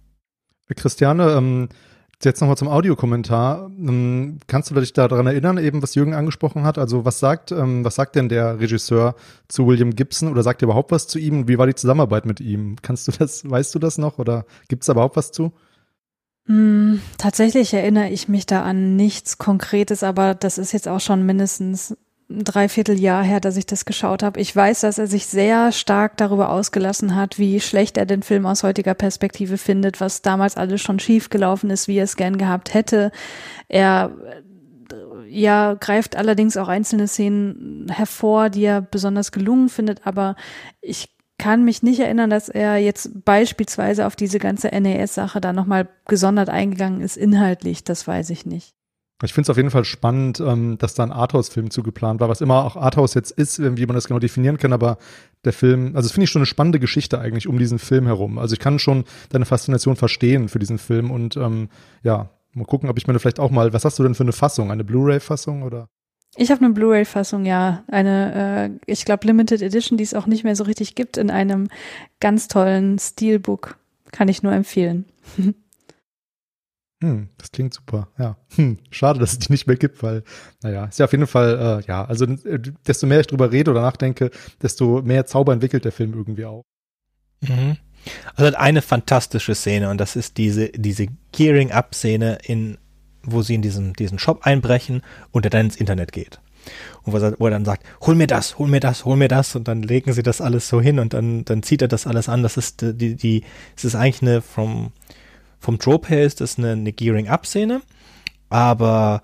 Christiane, 0.76 1.32
ähm, 1.32 1.68
jetzt 2.24 2.40
nochmal 2.40 2.56
zum 2.56 2.68
Audiokommentar. 2.68 3.70
Ähm, 3.78 4.38
kannst 4.46 4.70
du 4.70 4.74
dich 4.74 4.92
daran 4.92 5.26
erinnern, 5.26 5.58
eben 5.58 5.82
was 5.82 5.94
Jürgen 5.94 6.14
angesprochen 6.14 6.64
hat? 6.64 6.78
Also 6.78 7.04
was 7.04 7.18
sagt, 7.20 7.52
ähm, 7.52 7.84
was 7.84 7.94
sagt 7.94 8.16
denn 8.16 8.28
der 8.28 8.58
Regisseur 8.60 9.14
zu 9.46 9.66
William 9.66 9.94
Gibson 9.94 10.28
oder 10.28 10.42
sagt 10.42 10.62
er 10.62 10.66
überhaupt 10.66 10.90
was 10.90 11.06
zu 11.06 11.18
ihm? 11.18 11.48
Wie 11.48 11.58
war 11.58 11.66
die 11.66 11.74
Zusammenarbeit 11.74 12.26
mit 12.26 12.40
ihm? 12.40 12.76
Kannst 12.82 13.08
du 13.08 13.12
das, 13.12 13.48
weißt 13.48 13.74
du 13.74 13.78
das 13.78 13.98
noch 13.98 14.18
oder 14.18 14.44
gibt 14.68 14.82
es 14.82 14.86
da 14.86 14.92
überhaupt 14.92 15.16
was 15.16 15.30
zu? 15.30 15.52
Hm, 16.46 17.00
tatsächlich 17.18 17.74
erinnere 17.74 18.08
ich 18.08 18.26
mich 18.26 18.46
da 18.46 18.62
an 18.62 18.96
nichts 18.96 19.38
Konkretes, 19.38 20.02
aber 20.02 20.34
das 20.34 20.58
ist 20.58 20.72
jetzt 20.72 20.88
auch 20.88 21.00
schon 21.00 21.24
mindestens 21.26 21.96
ein 22.30 22.44
Dreivierteljahr 22.44 23.22
her, 23.22 23.40
dass 23.40 23.56
ich 23.56 23.64
das 23.66 23.86
geschaut 23.86 24.22
habe. 24.22 24.38
Ich 24.40 24.54
weiß, 24.54 24.80
dass 24.80 24.98
er 24.98 25.06
sich 25.06 25.26
sehr 25.26 25.72
stark 25.72 26.16
darüber 26.18 26.50
ausgelassen 26.50 27.14
hat, 27.14 27.38
wie 27.38 27.58
schlecht 27.60 27.96
er 27.96 28.04
den 28.04 28.22
Film 28.22 28.44
aus 28.44 28.62
heutiger 28.62 28.94
Perspektive 28.94 29.56
findet, 29.56 30.00
was 30.00 30.20
damals 30.20 30.56
alles 30.56 30.82
schon 30.82 30.98
schief 30.98 31.30
gelaufen 31.30 31.70
ist, 31.70 31.88
wie 31.88 31.96
er 31.96 32.04
es 32.04 32.16
gern 32.16 32.36
gehabt 32.36 32.74
hätte. 32.74 33.12
Er 33.68 34.12
ja, 35.28 35.74
greift 35.74 36.16
allerdings 36.16 36.56
auch 36.56 36.68
einzelne 36.68 37.08
Szenen 37.08 37.86
hervor, 37.90 38.50
die 38.50 38.64
er 38.64 38.80
besonders 38.80 39.32
gelungen 39.32 39.68
findet, 39.68 40.06
aber 40.06 40.36
ich 40.80 41.14
kann 41.38 41.64
mich 41.64 41.82
nicht 41.82 42.00
erinnern, 42.00 42.30
dass 42.30 42.48
er 42.48 42.78
jetzt 42.78 43.24
beispielsweise 43.24 44.06
auf 44.06 44.16
diese 44.16 44.38
ganze 44.38 44.68
NAS-Sache 44.68 45.40
da 45.40 45.52
nochmal 45.52 45.88
gesondert 46.06 46.48
eingegangen 46.48 47.00
ist, 47.00 47.16
inhaltlich, 47.16 47.84
das 47.84 48.06
weiß 48.06 48.30
ich 48.30 48.44
nicht. 48.44 48.77
Ich 49.24 49.32
finde 49.32 49.46
es 49.46 49.50
auf 49.50 49.56
jeden 49.56 49.70
Fall 49.70 49.84
spannend, 49.84 50.38
ähm, 50.38 50.78
dass 50.78 50.94
da 50.94 51.02
ein 51.02 51.10
Arthouse-Film 51.10 51.70
zugeplant 51.70 52.20
war, 52.20 52.28
was 52.28 52.40
immer 52.40 52.64
auch 52.64 52.76
Arthouse 52.76 53.14
jetzt 53.14 53.32
ist, 53.32 53.60
wie 53.60 53.86
man 53.86 53.94
das 53.94 54.06
genau 54.06 54.20
definieren 54.20 54.58
kann, 54.58 54.72
aber 54.72 54.98
der 55.44 55.52
Film, 55.52 55.96
also 55.96 56.06
das 56.06 56.12
finde 56.12 56.24
ich 56.24 56.30
schon 56.30 56.40
eine 56.40 56.46
spannende 56.46 56.78
Geschichte 56.78 57.18
eigentlich 57.18 57.48
um 57.48 57.58
diesen 57.58 57.80
Film 57.80 58.06
herum. 58.06 58.38
Also 58.38 58.52
ich 58.52 58.60
kann 58.60 58.78
schon 58.78 59.04
deine 59.30 59.44
Faszination 59.44 59.96
verstehen 59.96 60.48
für 60.48 60.60
diesen 60.60 60.78
Film 60.78 61.10
und 61.10 61.36
ähm, 61.36 61.68
ja, 62.04 62.30
mal 62.52 62.64
gucken, 62.64 62.88
ob 62.88 62.96
ich 62.96 63.08
mir 63.08 63.18
vielleicht 63.18 63.40
auch 63.40 63.50
mal, 63.50 63.72
was 63.72 63.84
hast 63.84 63.98
du 63.98 64.04
denn 64.04 64.14
für 64.14 64.22
eine 64.22 64.32
Fassung? 64.32 64.70
Eine 64.70 64.84
Blu-ray-Fassung 64.84 65.62
oder? 65.62 65.88
Ich 66.36 66.50
habe 66.50 66.64
eine 66.64 66.74
Blu-ray-Fassung, 66.74 67.44
ja. 67.44 67.82
Eine, 67.88 68.70
äh, 68.86 68.92
ich 68.92 69.04
glaube, 69.04 69.26
Limited 69.26 69.62
Edition, 69.62 69.98
die 69.98 70.04
es 70.04 70.14
auch 70.14 70.26
nicht 70.26 70.44
mehr 70.44 70.54
so 70.54 70.64
richtig 70.64 70.94
gibt, 70.94 71.16
in 71.16 71.30
einem 71.30 71.68
ganz 72.20 72.46
tollen 72.46 72.98
Steelbook. 72.98 73.78
Kann 74.12 74.28
ich 74.28 74.42
nur 74.42 74.52
empfehlen. 74.52 75.06
Hm, 77.00 77.28
das 77.38 77.52
klingt 77.52 77.72
super, 77.74 78.08
ja. 78.18 78.36
Hm, 78.56 78.78
schade, 78.90 79.20
dass 79.20 79.32
es 79.32 79.38
die 79.38 79.52
nicht 79.52 79.68
mehr 79.68 79.76
gibt, 79.76 80.02
weil, 80.02 80.24
naja, 80.62 80.86
ist 80.86 80.98
ja 80.98 81.04
auf 81.04 81.12
jeden 81.12 81.28
Fall, 81.28 81.82
äh, 81.82 81.86
ja, 81.86 82.04
also 82.04 82.24
äh, 82.24 82.58
desto 82.86 83.06
mehr 83.06 83.20
ich 83.20 83.28
drüber 83.28 83.52
rede 83.52 83.70
oder 83.70 83.82
nachdenke, 83.82 84.30
desto 84.60 85.02
mehr 85.02 85.24
Zauber 85.24 85.52
entwickelt 85.52 85.84
der 85.84 85.92
Film 85.92 86.12
irgendwie 86.14 86.44
auch. 86.44 86.64
Mhm. 87.40 87.76
Also 88.34 88.46
hat 88.46 88.56
eine 88.56 88.82
fantastische 88.82 89.54
Szene 89.54 89.90
und 89.90 89.98
das 89.98 90.16
ist 90.16 90.38
diese, 90.38 90.70
diese 90.70 91.06
Gearing-Up-Szene 91.32 92.38
in, 92.44 92.78
wo 93.22 93.42
sie 93.42 93.54
in 93.54 93.62
diesen, 93.62 93.92
diesen 93.92 94.18
Shop 94.18 94.40
einbrechen 94.42 95.02
und 95.30 95.46
er 95.46 95.50
dann 95.50 95.66
ins 95.66 95.76
Internet 95.76 96.10
geht. 96.10 96.40
Und 97.04 97.12
wo 97.12 97.46
er, 97.46 97.50
dann 97.50 97.64
sagt, 97.64 97.84
hol 98.00 98.14
mir 98.14 98.26
das, 98.26 98.58
hol 98.58 98.68
mir 98.68 98.80
das, 98.80 99.04
hol 99.04 99.16
mir 99.16 99.28
das 99.28 99.54
und 99.54 99.68
dann 99.68 99.82
legen 99.82 100.12
sie 100.12 100.22
das 100.22 100.40
alles 100.40 100.68
so 100.68 100.80
hin 100.80 100.98
und 100.98 101.14
dann, 101.14 101.44
dann 101.44 101.62
zieht 101.62 101.82
er 101.82 101.88
das 101.88 102.06
alles 102.06 102.28
an. 102.28 102.42
Das 102.42 102.56
ist 102.56 102.82
die, 102.82 103.14
die, 103.14 103.44
es 103.76 103.84
ist 103.84 103.94
eigentlich 103.94 104.22
eine 104.22 104.42
vom, 104.42 104.92
vom 105.58 105.78
Trope 105.78 106.08
her 106.08 106.24
ist 106.24 106.40
das 106.40 106.58
eine, 106.58 106.72
eine 106.72 106.92
Gearing-Up-Szene, 106.92 107.82
aber 108.48 109.22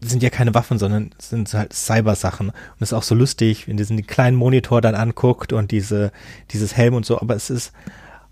sind 0.00 0.22
ja 0.22 0.30
keine 0.30 0.54
Waffen, 0.54 0.78
sondern 0.78 1.14
sind 1.18 1.52
halt 1.54 1.72
Cyber-Sachen. 1.72 2.48
Und 2.48 2.80
es 2.80 2.88
ist 2.88 2.92
auch 2.92 3.02
so 3.02 3.14
lustig, 3.14 3.68
wenn 3.68 3.76
diesen 3.76 4.04
kleinen 4.06 4.36
Monitor 4.36 4.80
dann 4.80 4.94
anguckt 4.94 5.52
und 5.52 5.70
diese, 5.70 6.10
dieses 6.50 6.76
Helm 6.76 6.94
und 6.94 7.06
so, 7.06 7.20
aber 7.20 7.36
es 7.36 7.50
ist, 7.50 7.72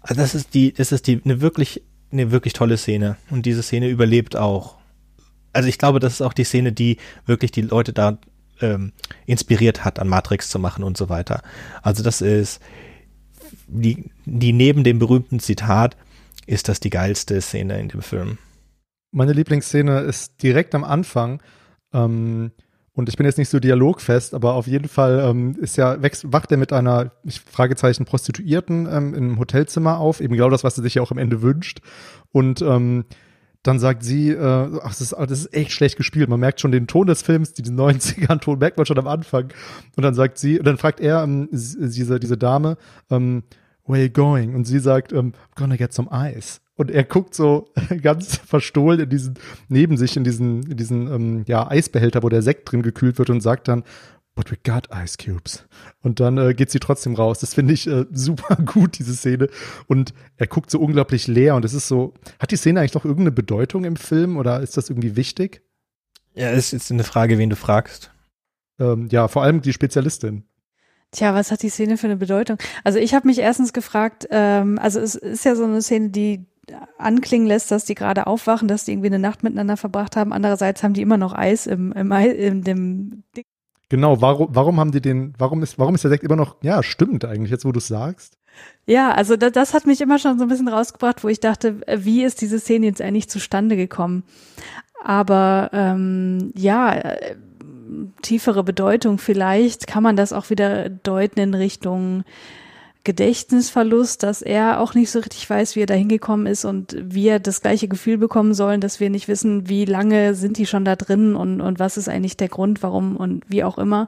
also 0.00 0.20
das 0.20 0.34
ist 0.34 0.54
die, 0.54 0.72
das 0.72 0.92
ist 0.92 1.06
die, 1.06 1.20
eine 1.24 1.40
wirklich, 1.40 1.82
eine 2.10 2.32
wirklich 2.32 2.54
tolle 2.54 2.76
Szene. 2.76 3.16
Und 3.30 3.46
diese 3.46 3.62
Szene 3.62 3.88
überlebt 3.88 4.36
auch. 4.36 4.78
Also 5.52 5.68
ich 5.68 5.78
glaube, 5.78 6.00
das 6.00 6.14
ist 6.14 6.22
auch 6.22 6.32
die 6.32 6.44
Szene, 6.44 6.72
die 6.72 6.96
wirklich 7.26 7.52
die 7.52 7.62
Leute 7.62 7.92
da 7.92 8.18
ähm, 8.60 8.92
inspiriert 9.26 9.84
hat, 9.84 9.98
an 9.98 10.08
Matrix 10.08 10.48
zu 10.48 10.58
machen 10.58 10.82
und 10.82 10.96
so 10.96 11.08
weiter. 11.08 11.42
Also 11.82 12.02
das 12.02 12.20
ist 12.20 12.60
die, 13.66 14.10
die 14.24 14.52
neben 14.52 14.84
dem 14.84 14.98
berühmten 14.98 15.40
Zitat 15.40 15.96
ist 16.50 16.68
das 16.68 16.80
die 16.80 16.90
geilste 16.90 17.40
Szene 17.40 17.78
in 17.78 17.88
dem 17.88 18.02
Film. 18.02 18.38
Meine 19.12 19.32
Lieblingsszene 19.32 20.00
ist 20.00 20.42
direkt 20.42 20.74
am 20.74 20.84
Anfang. 20.84 21.40
Ähm, 21.92 22.52
und 22.92 23.08
ich 23.08 23.16
bin 23.16 23.24
jetzt 23.24 23.38
nicht 23.38 23.48
so 23.48 23.60
dialogfest, 23.60 24.34
aber 24.34 24.54
auf 24.54 24.66
jeden 24.66 24.88
Fall 24.88 25.20
ähm, 25.24 25.56
ist 25.60 25.76
ja, 25.76 25.96
wacht 26.02 26.50
er 26.50 26.58
mit 26.58 26.72
einer, 26.72 27.12
ich 27.24 27.40
Fragezeichen, 27.40 28.04
Prostituierten 28.04 28.88
ähm, 28.90 29.14
im 29.14 29.38
Hotelzimmer 29.38 29.98
auf, 29.98 30.20
eben 30.20 30.34
genau 30.34 30.50
das, 30.50 30.64
was 30.64 30.76
er 30.76 30.82
sich 30.82 30.96
ja 30.96 31.02
auch 31.02 31.12
am 31.12 31.18
Ende 31.18 31.40
wünscht. 31.40 31.80
Und 32.32 32.62
ähm, 32.62 33.04
dann 33.62 33.78
sagt 33.78 34.02
sie, 34.02 34.30
äh, 34.30 34.80
ach, 34.82 34.88
das 34.88 35.00
ist, 35.00 35.12
das 35.12 35.30
ist 35.30 35.54
echt 35.54 35.70
schlecht 35.70 35.96
gespielt. 35.96 36.28
Man 36.28 36.40
merkt 36.40 36.60
schon 36.60 36.72
den 36.72 36.88
Ton 36.88 37.06
des 37.06 37.22
Films, 37.22 37.52
diesen 37.52 37.78
90er-Ton 37.78 38.58
merkt 38.58 38.76
man 38.76 38.86
schon 38.86 38.98
am 38.98 39.06
Anfang. 39.06 39.52
Und 39.96 40.02
dann 40.02 40.14
sagt 40.14 40.38
sie, 40.38 40.58
und 40.58 40.66
dann 40.66 40.78
fragt 40.78 40.98
er, 40.98 41.22
ähm, 41.22 41.48
diese, 41.52 42.18
diese 42.18 42.38
Dame, 42.38 42.76
ähm, 43.08 43.44
where 43.90 44.00
are 44.00 44.06
you 44.06 44.12
going? 44.12 44.54
Und 44.54 44.64
sie 44.64 44.78
sagt, 44.78 45.12
um, 45.12 45.32
gonna 45.56 45.76
get 45.76 45.92
some 45.92 46.08
ice. 46.12 46.60
Und 46.74 46.90
er 46.90 47.04
guckt 47.04 47.34
so 47.34 47.68
ganz 48.02 48.36
verstohlen 48.36 49.00
in 49.00 49.10
diesen, 49.10 49.34
neben 49.68 49.96
sich 49.96 50.16
in 50.16 50.24
diesen, 50.24 50.62
in 50.62 50.76
diesen 50.76 51.12
ähm, 51.12 51.44
ja, 51.46 51.68
Eisbehälter, 51.68 52.22
wo 52.22 52.28
der 52.28 52.42
Sekt 52.42 52.70
drin 52.70 52.82
gekühlt 52.82 53.18
wird 53.18 53.28
und 53.30 53.40
sagt 53.42 53.68
dann, 53.68 53.84
but 54.34 54.50
we 54.50 54.56
got 54.56 54.88
ice 54.90 55.18
cubes. 55.18 55.66
Und 56.02 56.20
dann 56.20 56.38
äh, 56.38 56.54
geht 56.54 56.70
sie 56.70 56.80
trotzdem 56.80 57.14
raus. 57.14 57.40
Das 57.40 57.52
finde 57.52 57.74
ich 57.74 57.86
äh, 57.86 58.06
super 58.12 58.56
gut, 58.56 58.98
diese 58.98 59.14
Szene. 59.14 59.48
Und 59.86 60.14
er 60.36 60.46
guckt 60.46 60.70
so 60.70 60.80
unglaublich 60.80 61.26
leer 61.26 61.54
und 61.54 61.64
es 61.64 61.74
ist 61.74 61.88
so, 61.88 62.14
hat 62.38 62.50
die 62.50 62.56
Szene 62.56 62.80
eigentlich 62.80 62.94
noch 62.94 63.04
irgendeine 63.04 63.32
Bedeutung 63.32 63.84
im 63.84 63.96
Film 63.96 64.38
oder 64.38 64.60
ist 64.60 64.76
das 64.76 64.88
irgendwie 64.88 65.16
wichtig? 65.16 65.62
Ja, 66.34 66.50
ist 66.50 66.72
jetzt 66.72 66.90
eine 66.90 67.04
Frage, 67.04 67.36
wen 67.38 67.50
du 67.50 67.56
fragst. 67.56 68.12
Ähm, 68.78 69.08
ja, 69.10 69.28
vor 69.28 69.42
allem 69.42 69.60
die 69.60 69.72
Spezialistin. 69.72 70.44
Tja, 71.12 71.34
was 71.34 71.50
hat 71.50 71.62
die 71.62 71.70
Szene 71.70 71.96
für 71.96 72.06
eine 72.06 72.16
Bedeutung? 72.16 72.58
Also 72.84 72.98
ich 72.98 73.14
habe 73.14 73.26
mich 73.26 73.38
erstens 73.38 73.72
gefragt, 73.72 74.28
ähm, 74.30 74.78
also 74.80 75.00
es 75.00 75.14
ist 75.16 75.44
ja 75.44 75.56
so 75.56 75.64
eine 75.64 75.82
Szene, 75.82 76.10
die 76.10 76.46
anklingen 76.98 77.48
lässt, 77.48 77.70
dass 77.70 77.84
die 77.84 77.94
gerade 77.94 78.26
aufwachen, 78.26 78.68
dass 78.68 78.84
die 78.84 78.92
irgendwie 78.92 79.08
eine 79.08 79.18
Nacht 79.18 79.42
miteinander 79.42 79.76
verbracht 79.76 80.16
haben. 80.16 80.32
Andererseits 80.32 80.82
haben 80.82 80.94
die 80.94 81.02
immer 81.02 81.16
noch 81.16 81.34
Eis 81.34 81.66
im, 81.66 81.92
im, 81.92 82.12
in 82.12 82.62
dem 82.62 83.24
Ding. 83.36 83.44
Genau, 83.88 84.20
warum, 84.20 84.48
warum 84.52 84.78
haben 84.78 84.92
die 84.92 85.00
den, 85.00 85.34
warum 85.36 85.64
ist, 85.64 85.78
warum 85.78 85.96
ist 85.96 86.04
der 86.04 86.10
Sekt 86.10 86.22
immer 86.22 86.36
noch, 86.36 86.56
ja, 86.62 86.82
stimmt 86.82 87.24
eigentlich, 87.24 87.50
jetzt 87.50 87.64
wo 87.64 87.72
du 87.72 87.78
es 87.78 87.88
sagst. 87.88 88.38
Ja, 88.86 89.10
also 89.12 89.36
das, 89.36 89.50
das 89.52 89.74
hat 89.74 89.86
mich 89.86 90.00
immer 90.00 90.18
schon 90.20 90.38
so 90.38 90.44
ein 90.44 90.48
bisschen 90.48 90.68
rausgebracht, 90.68 91.24
wo 91.24 91.28
ich 91.28 91.40
dachte, 91.40 91.80
wie 91.96 92.22
ist 92.22 92.40
diese 92.40 92.60
Szene 92.60 92.86
jetzt 92.86 93.00
eigentlich 93.00 93.28
zustande 93.28 93.76
gekommen? 93.76 94.22
Aber 95.02 95.70
ähm, 95.72 96.52
ja, 96.54 96.94
äh, 96.94 97.36
tiefere 98.22 98.64
Bedeutung 98.64 99.18
vielleicht 99.18 99.86
kann 99.86 100.02
man 100.02 100.16
das 100.16 100.32
auch 100.32 100.50
wieder 100.50 100.88
deuten 100.88 101.40
in 101.40 101.54
Richtung 101.54 102.24
Gedächtnisverlust, 103.02 104.22
dass 104.22 104.42
er 104.42 104.78
auch 104.78 104.94
nicht 104.94 105.10
so 105.10 105.20
richtig 105.20 105.48
weiß, 105.48 105.74
wie 105.74 105.80
er 105.80 105.86
da 105.86 105.94
hingekommen 105.94 106.46
ist 106.46 106.66
und 106.66 106.94
wir 107.00 107.38
das 107.38 107.62
gleiche 107.62 107.88
Gefühl 107.88 108.18
bekommen 108.18 108.52
sollen, 108.52 108.82
dass 108.82 109.00
wir 109.00 109.08
nicht 109.08 109.26
wissen, 109.26 109.70
wie 109.70 109.86
lange 109.86 110.34
sind 110.34 110.58
die 110.58 110.66
schon 110.66 110.84
da 110.84 110.96
drin 110.96 111.34
und, 111.34 111.62
und 111.62 111.78
was 111.78 111.96
ist 111.96 112.10
eigentlich 112.10 112.36
der 112.36 112.48
Grund, 112.48 112.82
warum 112.82 113.16
und 113.16 113.44
wie 113.48 113.64
auch 113.64 113.78
immer. 113.78 114.06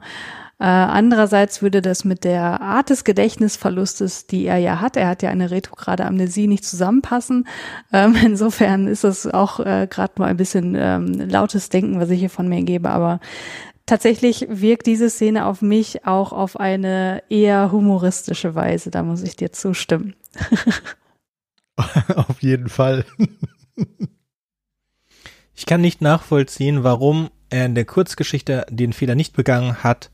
Äh, 0.59 0.65
andererseits 0.65 1.63
würde 1.63 1.81
das 1.81 2.05
mit 2.05 2.23
der 2.23 2.61
Art 2.61 2.91
des 2.91 3.03
Gedächtnisverlustes, 3.03 4.27
die 4.27 4.45
er 4.45 4.57
ja 4.57 4.79
hat, 4.79 4.95
er 4.95 5.07
hat 5.07 5.23
ja 5.23 5.31
eine 5.31 5.49
retrograde 5.49 6.05
Amnesie, 6.05 6.47
nicht 6.47 6.63
zusammenpassen. 6.63 7.47
Ähm, 7.91 8.15
insofern 8.23 8.87
ist 8.87 9.03
das 9.03 9.25
auch 9.25 9.59
äh, 9.59 9.87
gerade 9.89 10.13
mal 10.17 10.27
ein 10.27 10.37
bisschen 10.37 10.75
ähm, 10.77 11.13
lautes 11.29 11.69
Denken, 11.69 11.99
was 11.99 12.11
ich 12.11 12.19
hier 12.19 12.29
von 12.29 12.47
mir 12.47 12.61
gebe, 12.61 12.91
aber 12.91 13.19
tatsächlich 13.85 14.47
wirkt 14.49 14.87
diese 14.87 15.09
Szene 15.09 15.45
auf 15.45 15.61
mich 15.61 16.05
auch 16.05 16.31
auf 16.31 16.59
eine 16.59 17.23
eher 17.29 17.71
humoristische 17.71 18.55
Weise. 18.55 18.91
Da 18.91 19.03
muss 19.03 19.23
ich 19.23 19.35
dir 19.35 19.51
zustimmen. 19.51 20.15
auf 22.15 22.41
jeden 22.41 22.69
Fall. 22.69 23.05
ich 25.55 25.65
kann 25.65 25.81
nicht 25.81 26.01
nachvollziehen, 26.01 26.83
warum 26.83 27.29
er 27.49 27.65
in 27.65 27.75
der 27.75 27.85
Kurzgeschichte 27.85 28.65
den 28.69 28.93
Fehler 28.93 29.15
nicht 29.15 29.35
begangen 29.35 29.83
hat, 29.83 30.09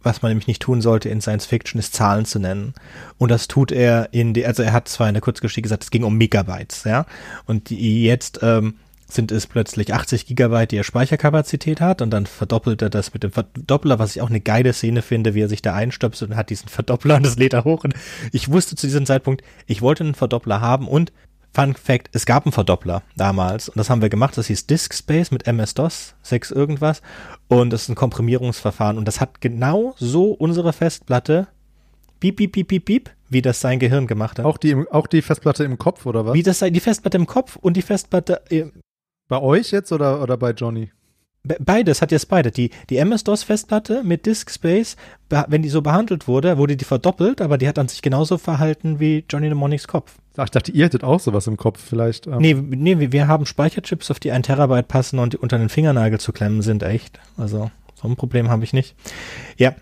was 0.00 0.22
man 0.22 0.30
nämlich 0.30 0.46
nicht 0.46 0.62
tun 0.62 0.80
sollte 0.80 1.08
in 1.08 1.20
Science 1.20 1.46
Fiction, 1.46 1.78
ist 1.78 1.94
Zahlen 1.94 2.24
zu 2.24 2.38
nennen. 2.38 2.74
Und 3.18 3.30
das 3.30 3.48
tut 3.48 3.72
er 3.72 4.12
in 4.12 4.34
die, 4.34 4.46
also 4.46 4.62
er 4.62 4.72
hat 4.72 4.88
zwar 4.88 5.08
in 5.08 5.14
der 5.14 5.20
Kurzgeschichte 5.20 5.62
gesagt, 5.62 5.82
es 5.84 5.90
ging 5.90 6.04
um 6.04 6.16
Megabytes, 6.16 6.84
ja. 6.84 7.06
Und 7.46 7.70
die 7.70 8.04
jetzt 8.04 8.38
ähm, 8.42 8.78
sind 9.08 9.32
es 9.32 9.46
plötzlich 9.46 9.94
80 9.94 10.26
Gigabyte, 10.26 10.70
die 10.70 10.76
er 10.76 10.84
Speicherkapazität 10.84 11.80
hat 11.80 12.02
und 12.02 12.10
dann 12.10 12.26
verdoppelt 12.26 12.82
er 12.82 12.90
das 12.90 13.14
mit 13.14 13.22
dem 13.22 13.32
Verdoppler, 13.32 13.98
was 13.98 14.14
ich 14.14 14.22
auch 14.22 14.28
eine 14.28 14.40
geile 14.40 14.72
Szene 14.72 15.02
finde, 15.02 15.34
wie 15.34 15.40
er 15.40 15.48
sich 15.48 15.62
da 15.62 15.74
einstöpselt 15.74 16.30
und 16.30 16.36
hat 16.36 16.50
diesen 16.50 16.68
Verdoppler 16.68 17.16
und 17.16 17.26
das 17.26 17.36
lädt 17.36 17.54
er 17.54 17.64
hoch. 17.64 17.84
Und 17.84 17.94
ich 18.32 18.50
wusste 18.50 18.76
zu 18.76 18.86
diesem 18.86 19.06
Zeitpunkt, 19.06 19.42
ich 19.66 19.82
wollte 19.82 20.04
einen 20.04 20.14
Verdoppler 20.14 20.60
haben 20.60 20.86
und 20.86 21.12
Fun 21.54 21.74
Fact, 21.74 22.10
es 22.12 22.26
gab 22.26 22.44
einen 22.44 22.52
Verdoppler 22.52 23.02
damals. 23.16 23.68
Und 23.68 23.78
das 23.78 23.88
haben 23.88 24.02
wir 24.02 24.10
gemacht, 24.10 24.36
das 24.36 24.48
hieß 24.48 24.66
Disk 24.66 24.94
Space 24.94 25.30
mit 25.30 25.46
MS-DOS 25.46 26.14
6 26.22 26.50
irgendwas. 26.50 27.00
Und 27.48 27.70
das 27.70 27.82
ist 27.82 27.88
ein 27.88 27.94
Komprimierungsverfahren. 27.94 28.98
Und 28.98 29.08
das 29.08 29.20
hat 29.20 29.40
genau 29.40 29.94
so 29.96 30.30
unsere 30.32 30.74
Festplatte 30.74 31.48
piep, 32.20 32.36
piep, 32.36 32.52
piep, 32.52 32.68
piep, 32.68 32.84
piep, 32.84 33.10
wie 33.30 33.42
das 33.42 33.60
sein 33.60 33.78
Gehirn 33.78 34.06
gemacht 34.06 34.38
hat. 34.38 34.44
Auch 34.44 34.58
die, 34.58 34.76
auch 34.90 35.06
die 35.06 35.22
Festplatte 35.22 35.64
im 35.64 35.78
Kopf, 35.78 36.06
oder 36.06 36.26
was? 36.26 36.34
Wie 36.34 36.42
das 36.42 36.58
sei, 36.58 36.70
die 36.70 36.80
Festplatte 36.80 37.16
im 37.16 37.26
Kopf 37.26 37.56
und 37.56 37.76
die 37.76 37.82
Festplatte 37.82 38.42
bei 39.28 39.40
euch 39.40 39.70
jetzt 39.70 39.92
oder, 39.92 40.22
oder 40.22 40.36
bei 40.36 40.50
Johnny? 40.50 40.90
Beides 41.44 42.02
hat 42.02 42.10
jetzt 42.12 42.28
beide. 42.28 42.50
Die, 42.50 42.70
die 42.90 42.96
MS-DOS-Festplatte 42.96 44.02
mit 44.02 44.26
Disk 44.26 44.50
Space, 44.50 44.96
wenn 45.30 45.62
die 45.62 45.68
so 45.68 45.82
behandelt 45.82 46.28
wurde, 46.28 46.58
wurde 46.58 46.76
die 46.76 46.84
verdoppelt, 46.84 47.40
aber 47.40 47.56
die 47.56 47.68
hat 47.68 47.78
an 47.78 47.88
sich 47.88 48.02
genauso 48.02 48.38
verhalten 48.38 49.00
wie 49.00 49.24
Johnny 49.30 49.46
Mnemonics 49.46 49.88
Kopf. 49.88 50.16
Ach, 50.36 50.44
ich 50.44 50.50
dachte, 50.50 50.72
ihr 50.72 50.84
hättet 50.84 51.04
auch 51.04 51.20
sowas 51.20 51.46
im 51.46 51.56
Kopf 51.56 51.80
vielleicht. 51.80 52.26
Ähm. 52.26 52.38
Nee, 52.38 52.54
nee, 52.54 53.12
wir 53.12 53.28
haben 53.28 53.46
Speicherchips, 53.46 54.10
auf 54.10 54.20
die 54.20 54.32
ein 54.32 54.42
Terabyte 54.42 54.88
passen 54.88 55.18
und 55.18 55.34
die 55.34 55.36
unter 55.38 55.58
den 55.58 55.68
Fingernagel 55.68 56.20
zu 56.20 56.32
klemmen 56.32 56.60
sind, 56.60 56.82
echt. 56.82 57.18
Also, 57.36 57.70
so 57.94 58.08
ein 58.08 58.16
Problem 58.16 58.50
habe 58.50 58.64
ich 58.64 58.72
nicht. 58.72 58.94
Ja. 59.56 59.74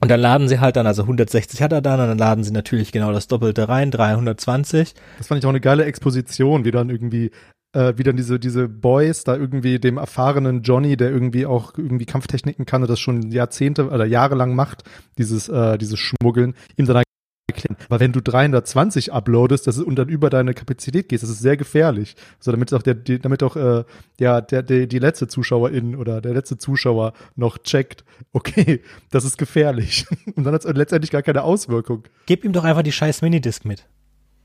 Und 0.00 0.10
dann 0.10 0.20
laden 0.20 0.48
sie 0.48 0.58
halt 0.58 0.74
dann, 0.74 0.86
also 0.86 1.02
160 1.02 1.62
hat 1.62 1.72
er 1.72 1.80
dann, 1.80 2.00
und 2.00 2.08
dann 2.08 2.18
laden 2.18 2.42
sie 2.42 2.50
natürlich 2.50 2.90
genau 2.90 3.12
das 3.12 3.28
Doppelte 3.28 3.68
rein, 3.68 3.92
320. 3.92 4.94
Das 5.18 5.28
fand 5.28 5.38
ich 5.38 5.44
auch 5.44 5.50
eine 5.50 5.60
geile 5.60 5.84
Exposition, 5.84 6.64
wie 6.64 6.72
dann 6.72 6.90
irgendwie 6.90 7.30
äh, 7.72 7.94
wie 7.96 8.02
dann 8.02 8.16
diese, 8.16 8.38
diese 8.38 8.68
Boys 8.68 9.24
da 9.24 9.36
irgendwie 9.36 9.78
dem 9.78 9.96
erfahrenen 9.96 10.62
Johnny, 10.62 10.96
der 10.96 11.10
irgendwie 11.10 11.46
auch 11.46 11.72
irgendwie 11.76 12.06
Kampftechniken 12.06 12.66
kann 12.66 12.82
und 12.82 12.88
das 12.88 13.00
schon 13.00 13.30
Jahrzehnte 13.30 13.88
oder 13.88 14.04
jahrelang 14.04 14.54
macht, 14.54 14.84
dieses, 15.18 15.48
äh, 15.48 15.78
dieses 15.78 15.98
Schmuggeln, 15.98 16.54
ihm 16.76 16.86
dann 16.86 17.02
erklären. 17.48 17.76
Weil 17.88 18.00
wenn 18.00 18.12
du 18.12 18.20
320 18.20 19.12
uploadest, 19.12 19.66
das 19.66 19.78
ist 19.78 19.84
und 19.84 19.96
dann 19.96 20.08
über 20.08 20.30
deine 20.30 20.54
Kapazität 20.54 21.08
gehst, 21.08 21.22
das 21.22 21.30
ist 21.30 21.40
sehr 21.40 21.56
gefährlich. 21.56 22.16
Also 22.38 22.50
damit 22.50 22.72
auch 22.72 22.82
der, 22.82 22.94
die, 22.94 23.18
damit 23.18 23.42
auch 23.42 23.56
äh, 23.56 23.84
ja, 24.18 24.40
der, 24.40 24.62
der, 24.62 24.86
die 24.86 24.98
letzte 24.98 25.28
Zuschauerin 25.28 25.96
oder 25.96 26.20
der 26.20 26.34
letzte 26.34 26.58
Zuschauer 26.58 27.12
noch 27.36 27.58
checkt, 27.58 28.04
okay, 28.32 28.82
das 29.10 29.24
ist 29.24 29.38
gefährlich. 29.38 30.06
Und 30.36 30.44
dann 30.44 30.54
hat 30.54 30.64
es 30.64 30.72
letztendlich 30.74 31.10
gar 31.10 31.22
keine 31.22 31.42
Auswirkung. 31.42 32.04
Gib 32.26 32.44
ihm 32.44 32.52
doch 32.52 32.64
einfach 32.64 32.82
die 32.82 32.92
scheiß 32.92 33.22
Minidisc 33.22 33.64
mit. 33.64 33.86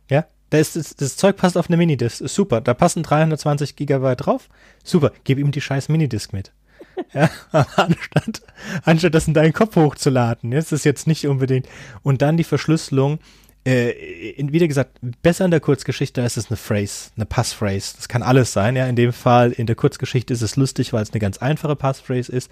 Ja? 0.10 0.26
Da 0.50 0.58
ist 0.60 0.76
das, 0.76 0.96
das 0.96 1.18
Zeug 1.18 1.36
passt 1.38 1.58
auf 1.58 1.68
eine 1.68 1.78
Minidisc. 1.78 2.22
Ist 2.22 2.36
super. 2.36 2.62
Da 2.62 2.74
passen 2.74 3.04
320 3.04 3.76
Gigabyte 3.76 4.26
drauf. 4.26 4.50
Super. 4.84 5.12
Gib 5.24 5.40
ihm 5.40 5.52
die 5.52 5.62
scheiß 5.62 5.90
Minidisc 5.90 6.34
mit. 6.34 6.52
ja, 7.14 7.30
anstatt, 7.52 8.42
anstatt 8.84 9.14
das 9.14 9.28
in 9.28 9.34
deinen 9.34 9.54
Kopf 9.54 9.76
hochzuladen. 9.76 10.52
Das 10.52 10.72
ist 10.72 10.86
jetzt 10.86 11.08
nicht 11.08 11.28
unbedingt. 11.28 11.68
Und 12.02 12.22
dann 12.22 12.38
die 12.38 12.44
Verschlüsselung 12.44 13.20
äh, 13.68 13.92
in, 14.32 14.54
wie 14.54 14.66
gesagt, 14.66 14.98
besser 15.22 15.44
in 15.44 15.52
der 15.52 15.60
Kurzgeschichte 15.60 16.22
ist 16.22 16.38
es 16.38 16.50
eine 16.50 16.56
Phrase, 16.56 17.12
eine 17.18 17.26
Passphrase. 17.26 17.98
Das 17.98 18.08
kann 18.08 18.24
alles 18.24 18.54
sein, 18.54 18.78
ja. 18.78 18.88
In 18.88 18.96
dem 18.96 19.12
Fall, 19.12 19.52
in 19.52 19.68
der 19.68 19.76
Kurzgeschichte 19.76 20.34
ist 20.34 20.42
es 20.42 20.56
lustig, 20.56 20.94
weil 20.94 21.04
es 21.04 21.12
eine 21.12 21.20
ganz 21.20 21.40
einfache 21.40 21.76
Passphrase 21.76 22.32
ist. 22.32 22.50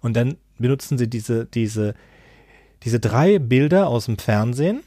Und 0.00 0.14
dann 0.14 0.36
benutzen 0.58 0.98
sie 0.98 1.08
diese, 1.08 1.46
diese, 1.46 1.94
diese 2.82 3.00
drei 3.00 3.38
Bilder 3.38 3.86
aus 3.86 4.04
dem 4.04 4.18
Fernsehen 4.18 4.82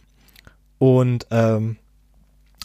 und 0.77 1.25
ähm, 1.31 1.77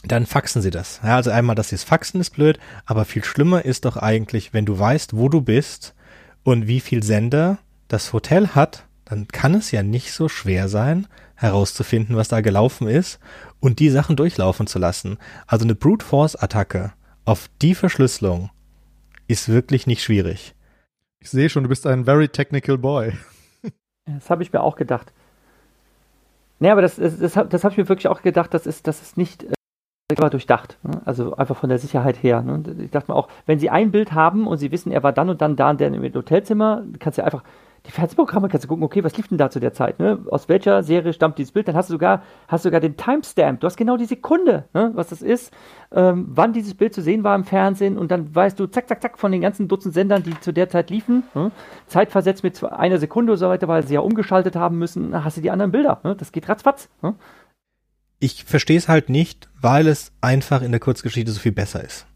dann 0.03 0.25
faxen 0.25 0.61
sie 0.61 0.69
das. 0.69 1.01
Ja, 1.03 1.15
also 1.15 1.31
einmal, 1.31 1.55
dass 1.55 1.69
sie 1.69 1.75
es 1.75 1.83
faxen, 1.83 2.21
ist 2.21 2.31
blöd, 2.31 2.59
aber 2.85 3.05
viel 3.05 3.23
schlimmer 3.23 3.65
ist 3.65 3.85
doch 3.85 3.97
eigentlich, 3.97 4.53
wenn 4.53 4.65
du 4.65 4.77
weißt, 4.77 5.15
wo 5.15 5.29
du 5.29 5.41
bist 5.41 5.95
und 6.43 6.67
wie 6.67 6.79
viel 6.79 7.03
Sender 7.03 7.57
das 7.87 8.13
Hotel 8.13 8.49
hat, 8.49 8.85
dann 9.05 9.27
kann 9.27 9.55
es 9.55 9.71
ja 9.71 9.83
nicht 9.83 10.11
so 10.11 10.29
schwer 10.29 10.67
sein, 10.67 11.07
herauszufinden, 11.35 12.15
was 12.15 12.27
da 12.27 12.41
gelaufen 12.41 12.87
ist 12.87 13.19
und 13.59 13.79
die 13.79 13.89
Sachen 13.89 14.15
durchlaufen 14.15 14.67
zu 14.67 14.79
lassen. 14.79 15.17
Also 15.45 15.65
eine 15.65 15.75
Brute 15.75 16.05
Force 16.05 16.35
Attacke 16.35 16.93
auf 17.25 17.49
die 17.61 17.75
Verschlüsselung 17.75 18.49
ist 19.27 19.49
wirklich 19.49 19.87
nicht 19.87 20.03
schwierig. 20.03 20.55
Ich 21.19 21.29
sehe 21.29 21.49
schon, 21.49 21.63
du 21.63 21.69
bist 21.69 21.85
ein 21.85 22.05
very 22.05 22.29
technical 22.29 22.77
boy. 22.77 23.13
Das 24.05 24.29
habe 24.29 24.41
ich 24.41 24.53
mir 24.53 24.61
auch 24.61 24.77
gedacht. 24.77 25.11
Nee, 26.59 26.69
aber 26.69 26.81
das, 26.81 26.95
das, 26.95 27.17
das, 27.17 27.33
das 27.33 27.63
habe 27.65 27.73
ich 27.73 27.77
mir 27.77 27.89
wirklich 27.89 28.07
auch 28.07 28.21
gedacht, 28.21 28.53
das 28.53 28.65
ist, 28.65 28.87
das 28.87 29.01
ist 29.01 29.17
nicht 29.17 29.45
äh, 30.09 30.29
durchdacht. 30.29 30.77
Ne? 30.83 31.01
Also 31.03 31.35
einfach 31.35 31.57
von 31.57 31.67
der 31.67 31.79
Sicherheit 31.79 32.23
her. 32.23 32.41
Ne? 32.41 32.63
Ich 32.79 32.91
dachte 32.91 33.11
mir 33.11 33.15
auch, 33.17 33.27
wenn 33.45 33.59
sie 33.59 33.69
ein 33.69 33.91
Bild 33.91 34.13
haben 34.13 34.47
und 34.47 34.57
sie 34.57 34.71
wissen, 34.71 34.91
er 34.91 35.03
war 35.03 35.11
dann 35.11 35.29
und 35.29 35.41
dann 35.41 35.57
da 35.57 35.69
und 35.69 35.81
der 35.81 35.89
im 35.89 36.13
Hotelzimmer, 36.13 36.83
kannst 36.99 37.17
du 37.17 37.25
einfach 37.25 37.43
die 37.85 37.91
Fernsehprogramme 37.91 38.49
kannst 38.49 38.65
du 38.65 38.67
gucken, 38.67 38.83
okay, 38.83 39.03
was 39.03 39.15
lief 39.15 39.29
denn 39.29 39.37
da 39.37 39.49
zu 39.49 39.59
der 39.59 39.71
Zeit? 39.71 39.99
Ne? 39.99 40.19
Aus 40.29 40.49
welcher 40.49 40.83
Serie 40.83 41.13
stammt 41.13 41.37
dieses 41.37 41.53
Bild? 41.53 41.67
Dann 41.67 41.75
hast 41.75 41.89
du 41.89 41.93
sogar, 41.93 42.21
hast 42.47 42.63
sogar 42.63 42.81
den 42.81 42.97
Timestamp. 42.97 43.61
Du 43.61 43.67
hast 43.67 43.77
genau 43.77 43.95
die 43.95 44.05
Sekunde, 44.05 44.65
was 44.73 45.07
das 45.09 45.21
ist, 45.21 45.53
ähm, 45.91 46.25
wann 46.29 46.51
dieses 46.51 46.73
Bild 46.73 46.93
zu 46.93 47.01
sehen 47.01 47.23
war 47.23 47.35
im 47.35 47.45
Fernsehen 47.45 47.97
und 47.97 48.11
dann 48.11 48.35
weißt 48.35 48.59
du, 48.59 48.67
zack, 48.67 48.89
zack, 48.89 49.01
zack, 49.01 49.17
von 49.17 49.31
den 49.31 49.41
ganzen 49.41 49.67
Dutzend 49.69 49.93
Sendern, 49.93 50.23
die 50.23 50.37
zu 50.39 50.51
der 50.51 50.67
Zeit 50.67 50.89
liefen, 50.89 51.23
zeitversetzt 51.85 52.43
mit 52.43 52.61
einer 52.63 52.97
Sekunde 52.97 53.33
und 53.33 53.37
so 53.37 53.47
weiter, 53.47 53.67
weil 53.69 53.83
sie 53.83 53.93
ja 53.93 54.01
umgeschaltet 54.01 54.55
haben 54.55 54.77
müssen, 54.77 55.23
hast 55.23 55.37
du 55.37 55.41
die 55.41 55.51
anderen 55.51 55.71
Bilder. 55.71 55.99
Das 56.17 56.31
geht 56.31 56.49
ratzfatz. 56.49 56.89
Ich 58.19 58.43
verstehe 58.45 58.77
es 58.77 58.87
halt 58.87 59.09
nicht, 59.09 59.47
weil 59.61 59.87
es 59.87 60.11
einfach 60.21 60.61
in 60.61 60.71
der 60.71 60.79
Kurzgeschichte 60.79 61.31
so 61.31 61.39
viel 61.39 61.51
besser 61.51 61.83
ist. 61.83 62.07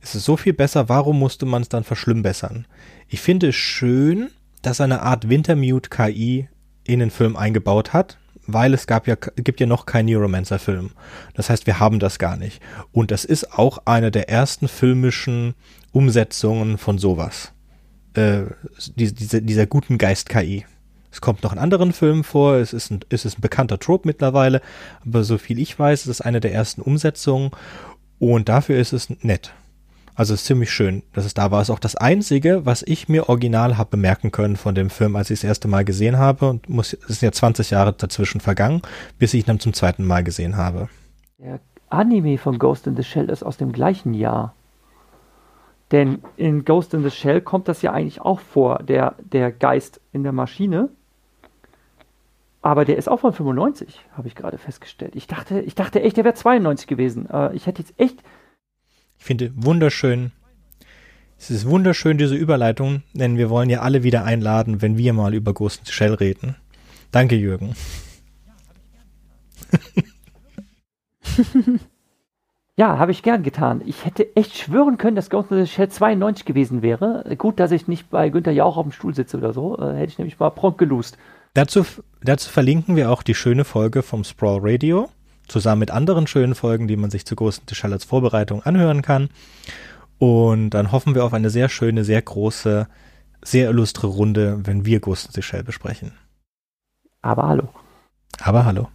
Es 0.00 0.14
ist 0.14 0.24
so 0.24 0.36
viel 0.36 0.52
besser, 0.52 0.88
warum 0.88 1.18
musste 1.18 1.46
man 1.46 1.62
es 1.62 1.68
dann 1.68 1.84
verschlimmbessern? 1.84 2.66
Ich 3.08 3.20
finde 3.20 3.48
es 3.48 3.56
schön, 3.56 4.30
dass 4.62 4.80
eine 4.80 5.02
Art 5.02 5.28
Wintermute-KI 5.28 6.48
in 6.84 6.98
den 7.00 7.10
Film 7.10 7.36
eingebaut 7.36 7.92
hat, 7.92 8.18
weil 8.46 8.74
es 8.74 8.86
gab 8.86 9.06
ja, 9.06 9.16
gibt 9.16 9.60
ja 9.60 9.66
noch 9.66 9.86
keinen 9.86 10.06
Neuromancer-Film. 10.06 10.90
Das 11.34 11.50
heißt, 11.50 11.66
wir 11.66 11.80
haben 11.80 11.98
das 11.98 12.18
gar 12.18 12.36
nicht. 12.36 12.62
Und 12.92 13.10
das 13.10 13.24
ist 13.24 13.52
auch 13.52 13.78
eine 13.84 14.10
der 14.10 14.28
ersten 14.28 14.68
filmischen 14.68 15.54
Umsetzungen 15.92 16.78
von 16.78 16.98
sowas. 16.98 17.52
Äh, 18.14 18.44
diese, 18.96 19.14
diese, 19.14 19.42
dieser 19.42 19.66
guten 19.66 19.98
Geist-KI. 19.98 20.64
Es 21.10 21.20
kommt 21.20 21.42
noch 21.42 21.52
in 21.52 21.58
anderen 21.58 21.92
Filmen 21.92 22.24
vor, 22.24 22.56
es 22.56 22.72
ist, 22.72 22.90
ein, 22.90 23.00
es 23.08 23.24
ist 23.24 23.38
ein 23.38 23.42
bekannter 23.42 23.78
Trope 23.78 24.06
mittlerweile, 24.06 24.60
aber 25.04 25.24
so 25.24 25.38
viel 25.38 25.58
ich 25.58 25.78
weiß, 25.78 26.02
es 26.02 26.06
ist 26.06 26.20
eine 26.20 26.40
der 26.40 26.52
ersten 26.52 26.82
Umsetzungen 26.82 27.50
und 28.18 28.48
dafür 28.48 28.78
ist 28.78 28.92
es 28.92 29.10
nett. 29.22 29.52
Also 30.16 30.32
es 30.32 30.40
ist 30.40 30.46
ziemlich 30.46 30.70
schön, 30.70 31.02
dass 31.12 31.26
es 31.26 31.34
da 31.34 31.50
war. 31.50 31.60
Es 31.60 31.68
ist 31.68 31.74
auch 31.74 31.78
das 31.78 31.94
Einzige, 31.94 32.64
was 32.64 32.82
ich 32.82 33.06
mir 33.08 33.28
original 33.28 33.76
habe 33.76 33.90
bemerken 33.90 34.32
können 34.32 34.56
von 34.56 34.74
dem 34.74 34.88
Film, 34.88 35.14
als 35.14 35.28
ich 35.28 35.34
es 35.34 35.40
das 35.42 35.48
erste 35.48 35.68
Mal 35.68 35.84
gesehen 35.84 36.16
habe. 36.16 36.48
Und 36.48 36.70
muss, 36.70 36.94
es 36.94 37.20
sind 37.20 37.22
ja 37.22 37.32
20 37.32 37.70
Jahre 37.70 37.92
dazwischen 37.92 38.40
vergangen, 38.40 38.80
bis 39.18 39.34
ich 39.34 39.40
ihn 39.40 39.46
dann 39.46 39.60
zum 39.60 39.74
zweiten 39.74 40.04
Mal 40.06 40.24
gesehen 40.24 40.56
habe. 40.56 40.88
Der 41.38 41.60
Anime 41.90 42.38
von 42.38 42.58
Ghost 42.58 42.86
in 42.86 42.96
the 42.96 43.04
Shell 43.04 43.28
ist 43.28 43.42
aus 43.42 43.58
dem 43.58 43.72
gleichen 43.72 44.14
Jahr. 44.14 44.54
Denn 45.92 46.20
in 46.36 46.64
Ghost 46.64 46.94
in 46.94 47.02
the 47.04 47.10
Shell 47.10 47.40
kommt 47.40 47.68
das 47.68 47.82
ja 47.82 47.92
eigentlich 47.92 48.20
auch 48.20 48.40
vor, 48.40 48.82
der, 48.82 49.14
der 49.18 49.52
Geist 49.52 50.00
in 50.12 50.24
der 50.24 50.32
Maschine. 50.32 50.88
Aber 52.60 52.84
der 52.84 52.96
ist 52.96 53.08
auch 53.08 53.20
von 53.20 53.32
95, 53.32 54.04
habe 54.16 54.26
ich 54.26 54.34
gerade 54.34 54.58
festgestellt. 54.58 55.14
Ich 55.14 55.28
dachte, 55.28 55.60
ich 55.60 55.76
dachte 55.76 56.02
echt, 56.02 56.16
der 56.16 56.24
wäre 56.24 56.34
92 56.34 56.88
gewesen. 56.88 57.30
Äh, 57.30 57.54
ich 57.54 57.66
hätte 57.66 57.82
jetzt 57.82 57.94
echt 57.98 58.22
ich 59.18 59.24
finde 59.24 59.52
wunderschön. 59.56 60.32
Es 61.38 61.50
ist 61.50 61.66
wunderschön, 61.66 62.16
diese 62.16 62.34
Überleitung, 62.34 63.02
denn 63.12 63.36
wir 63.36 63.50
wollen 63.50 63.68
ja 63.68 63.80
alle 63.80 64.02
wieder 64.02 64.24
einladen, 64.24 64.80
wenn 64.80 64.96
wir 64.96 65.12
mal 65.12 65.34
über 65.34 65.52
Ghost 65.52 65.80
in 65.80 65.86
the 65.86 65.92
Shell 65.92 66.14
reden. 66.14 66.56
Danke, 67.10 67.34
Jürgen. 67.34 67.74
Ja, 72.78 72.98
habe 72.98 73.10
ich 73.10 73.22
gern 73.22 73.42
getan. 73.42 73.80
Ich 73.86 74.04
hätte 74.04 74.36
echt 74.36 74.56
schwören 74.56 74.98
können, 74.98 75.16
dass 75.16 75.30
Ghost 75.30 75.50
in 75.50 75.64
the 75.64 75.70
Shell 75.70 75.88
92 75.88 76.44
gewesen 76.44 76.82
wäre. 76.82 77.24
Gut, 77.38 77.58
dass 77.58 77.72
ich 77.72 77.88
nicht 77.88 78.10
bei 78.10 78.28
Günther 78.28 78.52
Jauch 78.52 78.76
auf 78.76 78.84
dem 78.84 78.92
Stuhl 78.92 79.14
sitze 79.14 79.38
oder 79.38 79.54
so. 79.54 79.78
Äh, 79.78 79.94
hätte 79.94 80.12
ich 80.12 80.18
nämlich 80.18 80.38
mal 80.38 80.50
prompt 80.50 80.76
gelust. 80.76 81.16
Dazu, 81.54 81.86
dazu 82.22 82.50
verlinken 82.50 82.94
wir 82.94 83.10
auch 83.10 83.22
die 83.22 83.34
schöne 83.34 83.64
Folge 83.64 84.02
vom 84.02 84.24
Sprawl 84.24 84.60
Radio 84.62 85.08
zusammen 85.48 85.80
mit 85.80 85.90
anderen 85.90 86.26
schönen 86.26 86.54
Folgen, 86.54 86.86
die 86.86 86.96
man 86.96 87.10
sich 87.10 87.24
zu 87.24 87.34
großen 87.34 87.64
Tischall 87.64 87.92
als 87.92 88.04
Vorbereitung 88.04 88.62
anhören 88.62 89.00
kann. 89.00 89.30
Und 90.18 90.70
dann 90.70 90.92
hoffen 90.92 91.14
wir 91.14 91.24
auf 91.24 91.32
eine 91.32 91.50
sehr 91.50 91.68
schöne, 91.68 92.04
sehr 92.04 92.20
große, 92.20 92.88
sehr 93.42 93.70
illustre 93.70 94.06
Runde, 94.06 94.60
wenn 94.64 94.84
wir 94.84 95.00
Ghost 95.00 95.26
in 95.26 95.32
the 95.32 95.42
Shell 95.42 95.62
besprechen. 95.62 96.12
Aber 97.22 97.48
hallo. 97.48 97.68
Aber 98.40 98.64
hallo. 98.66 98.88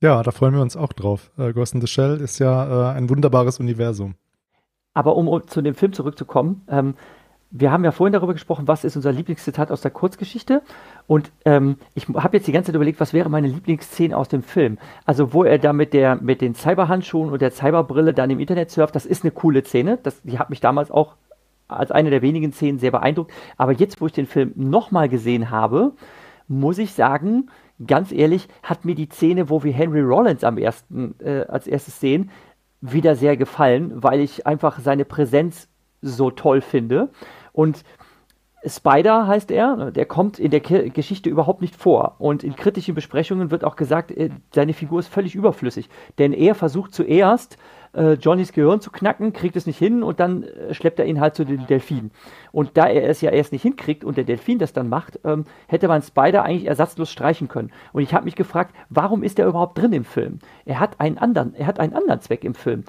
Ja, 0.00 0.22
da 0.22 0.30
freuen 0.30 0.54
wir 0.54 0.60
uns 0.60 0.76
auch 0.76 0.92
drauf. 0.92 1.30
Äh, 1.38 1.52
Ghost 1.52 1.74
in 1.74 1.80
the 1.80 1.86
Shell 1.86 2.20
ist 2.20 2.38
ja 2.38 2.92
äh, 2.92 2.96
ein 2.96 3.08
wunderbares 3.08 3.60
Universum. 3.60 4.14
Aber 4.92 5.16
um, 5.16 5.28
um, 5.28 5.46
zu 5.46 5.62
dem 5.62 5.74
Film 5.74 5.92
zurückzukommen, 5.92 6.62
ähm, 6.68 6.94
wir 7.50 7.70
haben 7.70 7.84
ja 7.84 7.92
vorhin 7.92 8.12
darüber 8.12 8.34
gesprochen, 8.34 8.68
was 8.68 8.84
ist 8.84 8.96
unser 8.96 9.12
Lieblingszitat 9.12 9.70
aus 9.70 9.80
der 9.80 9.90
Kurzgeschichte. 9.90 10.62
Und 11.06 11.30
ähm, 11.44 11.76
ich 11.94 12.08
habe 12.08 12.36
jetzt 12.36 12.46
die 12.46 12.52
ganze 12.52 12.66
Zeit 12.66 12.74
überlegt, 12.74 13.00
was 13.00 13.14
wäre 13.14 13.30
meine 13.30 13.46
Lieblingsszene 13.46 14.16
aus 14.16 14.28
dem 14.28 14.42
Film. 14.42 14.78
Also 15.06 15.32
wo 15.32 15.44
er 15.44 15.58
da 15.58 15.72
mit, 15.72 15.92
der, 15.92 16.16
mit 16.16 16.40
den 16.40 16.54
Cyberhandschuhen 16.54 17.30
und 17.30 17.40
der 17.40 17.52
Cyberbrille 17.52 18.12
dann 18.12 18.30
im 18.30 18.40
Internet 18.40 18.70
surft, 18.70 18.94
das 18.94 19.06
ist 19.06 19.24
eine 19.24 19.30
coole 19.30 19.64
Szene. 19.64 19.98
Das, 20.02 20.20
die 20.22 20.38
hat 20.38 20.50
mich 20.50 20.60
damals 20.60 20.90
auch 20.90 21.14
als 21.68 21.90
eine 21.90 22.10
der 22.10 22.22
wenigen 22.22 22.52
Szenen 22.52 22.78
sehr 22.78 22.90
beeindruckt. 22.90 23.32
Aber 23.56 23.72
jetzt, 23.72 24.00
wo 24.00 24.06
ich 24.06 24.12
den 24.12 24.26
Film 24.26 24.52
nochmal 24.56 25.08
gesehen 25.08 25.50
habe, 25.50 25.92
muss 26.48 26.78
ich 26.78 26.92
sagen, 26.92 27.48
ganz 27.84 28.12
ehrlich, 28.12 28.48
hat 28.62 28.84
mir 28.84 28.94
die 28.94 29.08
Szene, 29.08 29.50
wo 29.50 29.62
wir 29.62 29.72
Henry 29.72 30.00
Rollins 30.00 30.44
am 30.44 30.58
ersten, 30.58 31.14
äh, 31.20 31.44
als 31.48 31.66
erstes 31.66 32.00
sehen, 32.00 32.30
wieder 32.80 33.16
sehr 33.16 33.36
gefallen, 33.36 33.92
weil 34.02 34.20
ich 34.20 34.46
einfach 34.46 34.78
seine 34.80 35.04
Präsenz 35.04 35.68
so 36.02 36.30
toll 36.30 36.60
finde. 36.60 37.10
Und 37.52 37.84
Spider 38.64 39.26
heißt 39.26 39.50
er, 39.50 39.92
der 39.92 40.06
kommt 40.06 40.38
in 40.38 40.50
der 40.50 40.60
Geschichte 40.60 41.30
überhaupt 41.30 41.60
nicht 41.60 41.76
vor. 41.76 42.16
Und 42.18 42.42
in 42.42 42.56
kritischen 42.56 42.94
Besprechungen 42.94 43.50
wird 43.50 43.64
auch 43.64 43.76
gesagt, 43.76 44.10
äh, 44.10 44.30
seine 44.54 44.72
Figur 44.72 44.98
ist 45.00 45.08
völlig 45.08 45.34
überflüssig. 45.34 45.88
Denn 46.18 46.32
er 46.32 46.54
versucht 46.54 46.92
zuerst, 46.92 47.58
äh, 47.96 48.12
Johnnys 48.12 48.52
Gehirn 48.52 48.80
zu 48.80 48.90
knacken, 48.90 49.32
kriegt 49.32 49.56
es 49.56 49.66
nicht 49.66 49.78
hin 49.78 50.02
und 50.02 50.20
dann 50.20 50.44
äh, 50.44 50.74
schleppt 50.74 50.98
er 50.98 51.06
ihn 51.06 51.20
halt 51.20 51.34
zu 51.34 51.44
den 51.44 51.66
Delfinen. 51.66 52.10
Und 52.52 52.76
da 52.76 52.86
er 52.86 53.08
es 53.08 53.20
ja 53.20 53.30
erst 53.30 53.52
nicht 53.52 53.62
hinkriegt 53.62 54.04
und 54.04 54.16
der 54.16 54.24
Delfin 54.24 54.58
das 54.58 54.72
dann 54.72 54.88
macht, 54.88 55.18
ähm, 55.24 55.44
hätte 55.66 55.88
man 55.88 56.02
Spider 56.02 56.44
eigentlich 56.44 56.66
ersatzlos 56.66 57.10
streichen 57.10 57.48
können. 57.48 57.72
Und 57.92 58.02
ich 58.02 58.14
habe 58.14 58.24
mich 58.24 58.36
gefragt, 58.36 58.74
warum 58.90 59.22
ist 59.22 59.38
er 59.38 59.46
überhaupt 59.46 59.78
drin 59.78 59.92
im 59.92 60.04
Film? 60.04 60.38
Er 60.64 60.80
hat 60.80 61.00
einen 61.00 61.18
anderen, 61.18 61.54
er 61.54 61.66
hat 61.66 61.80
einen 61.80 61.94
anderen 61.94 62.20
Zweck 62.20 62.44
im 62.44 62.54
Film. 62.54 62.84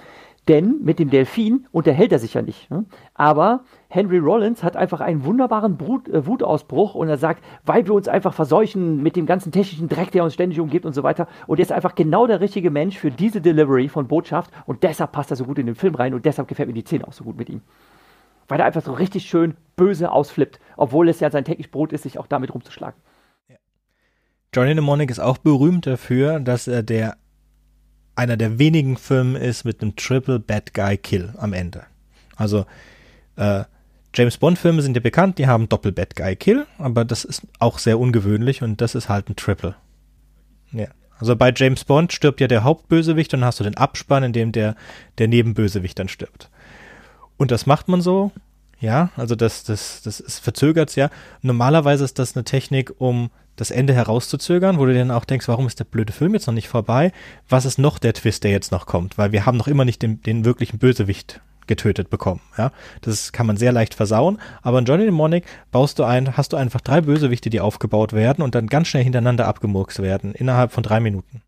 Denn 0.48 0.80
mit 0.82 1.00
dem 1.00 1.10
Delfin 1.10 1.68
unterhält 1.72 2.12
er 2.12 2.20
sich 2.20 2.34
ja 2.34 2.42
nicht. 2.42 2.70
Ne? 2.70 2.86
Aber 3.14 3.62
Henry 3.90 4.18
Rollins 4.18 4.64
hat 4.64 4.76
einfach 4.76 5.00
einen 5.00 5.24
wunderbaren 5.24 5.78
Brut, 5.78 6.10
äh, 6.10 6.26
Wutausbruch 6.26 6.94
und 6.94 7.08
er 7.08 7.18
sagt, 7.18 7.44
weil 7.66 7.86
wir 7.86 7.94
uns 7.94 8.08
einfach 8.08 8.34
verseuchen 8.34 9.02
mit 9.02 9.16
dem 9.16 9.26
ganzen 9.26 9.52
technischen 9.52 9.88
Dreck, 9.88 10.12
der 10.12 10.24
uns 10.24 10.34
ständig 10.34 10.60
umgibt 10.60 10.86
und 10.86 10.94
so 10.94 11.04
weiter. 11.04 11.28
Und 11.48 11.60
er 11.60 11.64
ist 11.64 11.72
einfach 11.72 11.96
genau 11.96 12.28
der 12.28 12.42
richtige 12.42 12.70
Mensch 12.70 12.98
für 12.98 13.12
diese 13.12 13.40
Delivery 13.40 13.88
von 13.88 14.08
Botschaft 14.08 14.52
und 14.66 14.84
deshalb 14.84 15.14
passt 15.14 15.32
er 15.32 15.38
so 15.38 15.46
gut 15.46 15.58
in 15.58 15.66
den 15.66 15.76
Film 15.76 15.96
rein 15.96 16.14
und 16.14 16.26
deshalb 16.26 16.48
gefällt 16.48 16.68
mir 16.68 16.74
die 16.74 16.82
Szene 16.82 17.08
auch 17.08 17.14
so 17.14 17.24
gut 17.24 17.38
mit 17.38 17.50
ihm. 17.50 17.62
Weil 18.50 18.60
er 18.60 18.66
einfach 18.66 18.84
so 18.84 18.94
richtig 18.94 19.26
schön 19.26 19.56
böse 19.76 20.12
ausflippt, 20.12 20.60
obwohl 20.76 21.10
es 21.10 21.20
ja 21.20 21.30
sein 21.32 21.46
täglich 21.46 21.72
Brot 21.72 21.94
ist, 21.94 22.04
sich 22.04 22.20
auch 22.20 22.28
damit 22.28 22.54
rumzuschlagen. 22.54 23.00
Johnny 24.54 24.74
Mnemonic 24.74 25.12
ist 25.12 25.20
auch 25.20 25.38
berühmt 25.38 25.86
dafür, 25.86 26.40
dass 26.40 26.68
er 26.68 26.82
der 26.82 27.18
einer 28.16 28.36
der 28.36 28.58
wenigen 28.58 28.98
Filme 28.98 29.38
ist 29.38 29.64
mit 29.64 29.82
einem 29.82 29.96
Triple 29.96 30.40
Bad 30.40 30.74
Guy 30.74 30.98
Kill 30.98 31.34
am 31.38 31.54
Ende. 31.54 31.84
Also 32.36 32.66
äh, 33.36 33.64
James 34.14 34.38
Bond 34.38 34.58
Filme 34.58 34.82
sind 34.82 34.96
ja 34.96 35.02
bekannt, 35.02 35.38
die 35.38 35.48
haben 35.48 35.70
Doppel 35.70 35.92
Bad 35.92 36.16
Guy 36.16 36.36
Kill, 36.36 36.66
aber 36.78 37.06
das 37.06 37.24
ist 37.24 37.44
auch 37.60 37.78
sehr 37.78 38.00
ungewöhnlich 38.00 38.64
und 38.64 38.82
das 38.82 38.96
ist 38.96 39.10
halt 39.10 39.30
ein 39.30 39.36
Triple. 39.36 39.76
Ja. 40.72 40.88
Also 41.20 41.36
bei 41.36 41.52
James 41.56 41.84
Bond 41.84 42.14
stirbt 42.14 42.40
ja 42.42 42.48
der 42.48 42.64
Hauptbösewicht 42.64 43.34
und 43.34 43.42
dann 43.42 43.48
hast 43.48 43.60
du 43.60 43.64
den 43.64 43.78
Abspann, 43.78 44.24
in 44.24 44.34
dem 44.34 44.52
der, 44.52 44.76
der 45.18 45.28
Nebenbösewicht 45.28 45.98
dann 45.98 46.10
stirbt. 46.10 46.50
Und 47.38 47.52
das 47.52 47.66
macht 47.66 47.88
man 47.88 48.02
so, 48.02 48.32
Ja, 48.80 49.10
also 49.16 49.36
das, 49.36 49.64
das, 49.64 50.02
das 50.04 50.20
ist 50.20 50.40
verzögert 50.40 50.96
ja. 50.96 51.10
Normalerweise 51.42 52.04
ist 52.04 52.20
das 52.20 52.36
eine 52.36 52.44
Technik, 52.44 52.94
um 53.00 53.32
das 53.56 53.72
Ende 53.72 53.94
herauszuzögern, 53.94 54.78
wo 54.78 54.86
du 54.86 54.94
dann 54.94 55.10
auch 55.10 55.26
denkst, 55.26 55.48
warum 55.48 55.66
ist 55.66 55.80
der 55.80 55.86
blöde 55.86 56.14
Film 56.14 56.36
jetzt 56.36 56.46
noch 56.46 56.54
nicht 56.54 56.68
vorbei? 56.68 57.12
Was 57.50 57.66
ist 57.66 57.80
noch 57.80 57.98
der 57.98 58.14
Twist, 58.14 58.44
der 58.44 58.52
jetzt 58.52 58.72
noch 58.72 58.86
kommt? 58.86 59.18
Weil 59.18 59.32
wir 59.32 59.48
haben 59.48 59.58
noch 59.58 59.68
immer 59.68 59.84
nicht 59.84 60.04
den, 60.04 60.22
den 60.22 60.46
wirklichen 60.46 60.78
Bösewicht 60.78 61.42
getötet 61.68 62.10
bekommen. 62.10 62.42
Ja, 62.58 62.72
das 63.02 63.32
kann 63.32 63.48
man 63.48 63.58
sehr 63.58 63.72
leicht 63.72 63.94
versauen. 63.94 64.40
Aber 64.62 64.80
in 64.80 64.86
Johnny 64.86 65.04
Mnemonic 65.04 65.46
baust 65.72 66.00
du 66.00 66.04
ein, 66.04 66.38
hast 66.38 66.54
du 66.54 66.58
einfach 66.58 66.82
drei 66.82 67.02
Bösewichte, 67.02 67.50
die 67.50 67.60
aufgebaut 67.60 68.14
werden 68.14 68.44
und 68.44 68.56
dann 68.56 68.68
ganz 68.68 68.88
schnell 68.88 69.04
hintereinander 69.04 69.48
abgemurkst 69.48 70.02
werden 70.02 70.34
innerhalb 70.34 70.72
von 70.72 70.84
drei 70.84 71.00
Minuten. 71.00 71.42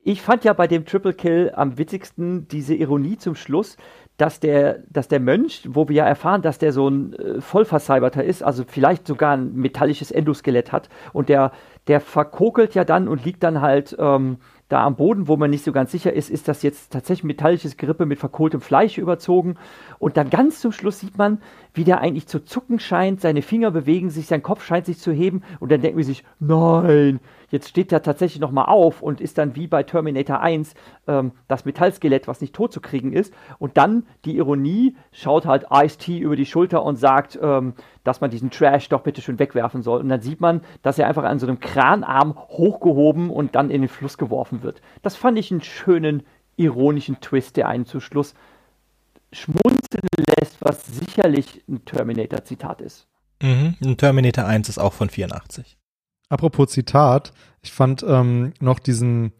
Ich 0.00 0.22
fand 0.22 0.44
ja 0.44 0.54
bei 0.54 0.66
dem 0.66 0.86
Triple 0.86 1.12
Kill 1.12 1.52
am 1.54 1.76
witzigsten 1.76 2.48
diese 2.48 2.74
Ironie 2.74 3.18
zum 3.18 3.34
Schluss, 3.34 3.76
dass 4.16 4.40
der, 4.40 4.78
dass 4.88 5.08
der 5.08 5.20
Mönch, 5.20 5.68
wo 5.68 5.88
wir 5.88 5.96
ja 5.96 6.06
erfahren, 6.06 6.40
dass 6.40 6.58
der 6.58 6.72
so 6.72 6.88
ein 6.88 7.12
äh, 7.14 8.24
ist, 8.24 8.42
also 8.42 8.64
vielleicht 8.66 9.06
sogar 9.06 9.36
ein 9.36 9.54
metallisches 9.54 10.10
Endoskelett 10.10 10.72
hat 10.72 10.88
und 11.12 11.28
der, 11.28 11.52
der 11.88 12.00
verkokelt 12.00 12.74
ja 12.74 12.84
dann 12.84 13.06
und 13.06 13.24
liegt 13.24 13.42
dann 13.42 13.60
halt 13.60 13.96
ähm, 13.98 14.38
da 14.68 14.84
am 14.84 14.96
Boden, 14.96 15.28
wo 15.28 15.36
man 15.36 15.50
nicht 15.50 15.64
so 15.64 15.72
ganz 15.72 15.92
sicher 15.92 16.12
ist, 16.12 16.30
ist 16.30 16.46
das 16.46 16.62
jetzt 16.62 16.92
tatsächlich 16.92 17.24
metallisches 17.24 17.76
Gerippe 17.76 18.04
mit 18.04 18.18
verkohltem 18.18 18.60
Fleisch 18.60 18.98
überzogen. 18.98 19.56
Und 19.98 20.16
dann 20.16 20.30
ganz 20.30 20.60
zum 20.60 20.72
Schluss 20.72 21.00
sieht 21.00 21.16
man, 21.16 21.40
wie 21.72 21.84
der 21.84 22.00
eigentlich 22.00 22.26
zu 22.26 22.44
zucken 22.44 22.78
scheint, 22.78 23.20
seine 23.20 23.42
Finger 23.42 23.70
bewegen 23.70 24.10
sich, 24.10 24.26
sein 24.26 24.42
Kopf 24.42 24.64
scheint 24.64 24.86
sich 24.86 24.98
zu 24.98 25.12
heben 25.12 25.42
und 25.60 25.72
dann 25.72 25.80
denken 25.80 25.96
wir 25.96 26.04
sich, 26.04 26.24
nein, 26.38 27.20
jetzt 27.50 27.68
steht 27.68 27.92
er 27.92 28.02
tatsächlich 28.02 28.40
nochmal 28.40 28.66
auf 28.66 29.02
und 29.02 29.20
ist 29.20 29.38
dann 29.38 29.56
wie 29.56 29.66
bei 29.66 29.82
Terminator 29.82 30.40
1 30.40 30.74
ähm, 31.06 31.32
das 31.46 31.64
Metallskelett, 31.64 32.28
was 32.28 32.40
nicht 32.40 32.54
tot 32.54 32.72
zu 32.72 32.80
kriegen 32.80 33.12
ist. 33.12 33.32
Und 33.58 33.76
dann 33.76 34.06
die 34.24 34.36
Ironie, 34.36 34.96
schaut 35.12 35.46
halt 35.46 35.66
Ice-T 35.72 36.18
über 36.18 36.36
die 36.36 36.46
Schulter 36.46 36.82
und 36.82 36.96
sagt, 36.96 37.38
ähm, 37.40 37.74
dass 38.04 38.20
man 38.20 38.30
diesen 38.30 38.50
Trash 38.50 38.88
doch 38.88 39.02
bitte 39.02 39.20
schön 39.20 39.38
wegwerfen 39.38 39.82
soll. 39.82 40.00
Und 40.00 40.08
dann 40.08 40.20
sieht 40.20 40.40
man, 40.40 40.62
dass 40.82 40.98
er 40.98 41.08
einfach 41.08 41.24
an 41.24 41.38
so 41.38 41.46
einem 41.46 41.60
Kranarm 41.60 42.34
hochgehoben 42.36 43.30
und 43.30 43.54
dann 43.54 43.70
in 43.70 43.82
den 43.82 43.88
Fluss 43.88 44.18
geworfen 44.18 44.57
wird. 44.62 44.80
Das 45.02 45.16
fand 45.16 45.38
ich 45.38 45.50
einen 45.50 45.62
schönen, 45.62 46.22
ironischen 46.56 47.20
Twist, 47.20 47.56
der 47.56 47.68
einen 47.68 47.86
zu 47.86 48.00
Schluss 48.00 48.34
schmunzeln 49.32 50.08
lässt, 50.38 50.56
was 50.60 50.86
sicherlich 50.86 51.62
ein 51.68 51.84
Terminator-Zitat 51.84 52.80
ist. 52.80 53.06
Mhm. 53.42 53.76
Ein 53.82 53.96
Terminator 53.96 54.44
1 54.44 54.68
ist 54.68 54.78
auch 54.78 54.92
von 54.92 55.10
84. 55.10 55.76
Apropos 56.28 56.70
Zitat, 56.70 57.32
ich 57.62 57.72
fand 57.72 58.02
ähm, 58.02 58.52
noch 58.60 58.78
diesen, 58.78 59.32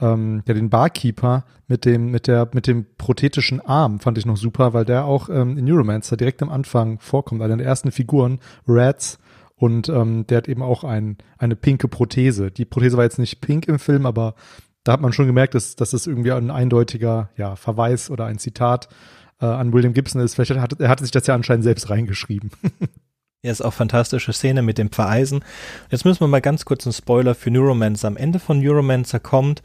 ähm, 0.00 0.42
ja, 0.46 0.54
den 0.54 0.70
Barkeeper 0.70 1.44
mit 1.66 1.84
dem, 1.84 2.10
mit 2.10 2.26
der, 2.26 2.48
mit 2.52 2.66
dem 2.66 2.86
prothetischen 2.98 3.60
Arm 3.60 3.98
fand 4.00 4.18
ich 4.18 4.26
noch 4.26 4.36
super, 4.36 4.72
weil 4.72 4.84
der 4.84 5.04
auch 5.04 5.28
ähm, 5.28 5.56
in 5.56 5.64
Neuromancer 5.64 6.16
direkt 6.16 6.42
am 6.42 6.50
Anfang 6.50 7.00
vorkommt, 7.00 7.42
einer 7.42 7.56
der 7.56 7.66
ersten 7.66 7.90
Figuren, 7.90 8.40
Rats, 8.66 9.18
und 9.58 9.88
ähm, 9.88 10.26
der 10.26 10.38
hat 10.38 10.48
eben 10.48 10.62
auch 10.62 10.84
ein, 10.84 11.16
eine 11.38 11.56
pinke 11.56 11.88
Prothese. 11.88 12.50
Die 12.50 12.66
Prothese 12.66 12.98
war 12.98 13.04
jetzt 13.04 13.18
nicht 13.18 13.40
pink 13.40 13.66
im 13.68 13.78
Film, 13.78 14.04
aber 14.04 14.34
da 14.86 14.92
hat 14.92 15.00
man 15.00 15.12
schon 15.12 15.26
gemerkt, 15.26 15.54
dass, 15.54 15.74
dass 15.74 15.90
das 15.90 16.06
irgendwie 16.06 16.32
ein 16.32 16.50
eindeutiger 16.50 17.30
ja, 17.36 17.56
Verweis 17.56 18.08
oder 18.08 18.26
ein 18.26 18.38
Zitat 18.38 18.88
äh, 19.40 19.46
an 19.46 19.72
William 19.72 19.92
Gibson 19.92 20.20
ist. 20.20 20.34
Vielleicht 20.34 20.52
hat 20.60 20.80
er 20.80 20.88
hatte 20.88 21.04
sich 21.04 21.10
das 21.10 21.26
ja 21.26 21.34
anscheinend 21.34 21.64
selbst 21.64 21.90
reingeschrieben. 21.90 22.50
Ja, 23.42 23.52
ist 23.52 23.60
auch 23.60 23.74
fantastische 23.74 24.32
Szene 24.32 24.62
mit 24.62 24.76
dem 24.76 24.90
Vereisen. 24.90 25.44
Jetzt 25.90 26.04
müssen 26.04 26.20
wir 26.20 26.26
mal 26.26 26.40
ganz 26.40 26.64
kurz 26.64 26.84
einen 26.84 26.94
Spoiler 26.94 27.36
für 27.36 27.50
Neuromancer. 27.50 28.08
Am 28.08 28.16
Ende 28.16 28.40
von 28.40 28.60
Neuromancer 28.60 29.20
kommt, 29.20 29.62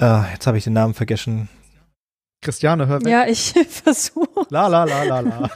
äh, 0.00 0.32
jetzt 0.32 0.46
habe 0.46 0.56
ich 0.56 0.64
den 0.64 0.72
Namen 0.72 0.94
vergessen. 0.94 1.50
Christiane, 2.40 2.86
hör 2.86 3.00
weg. 3.00 3.08
Ja, 3.08 3.26
ich 3.26 3.52
versuche. 3.68 4.46
La 4.48 4.68
la 4.68 4.84
la 4.84 5.02
la 5.02 5.20
la. 5.20 5.50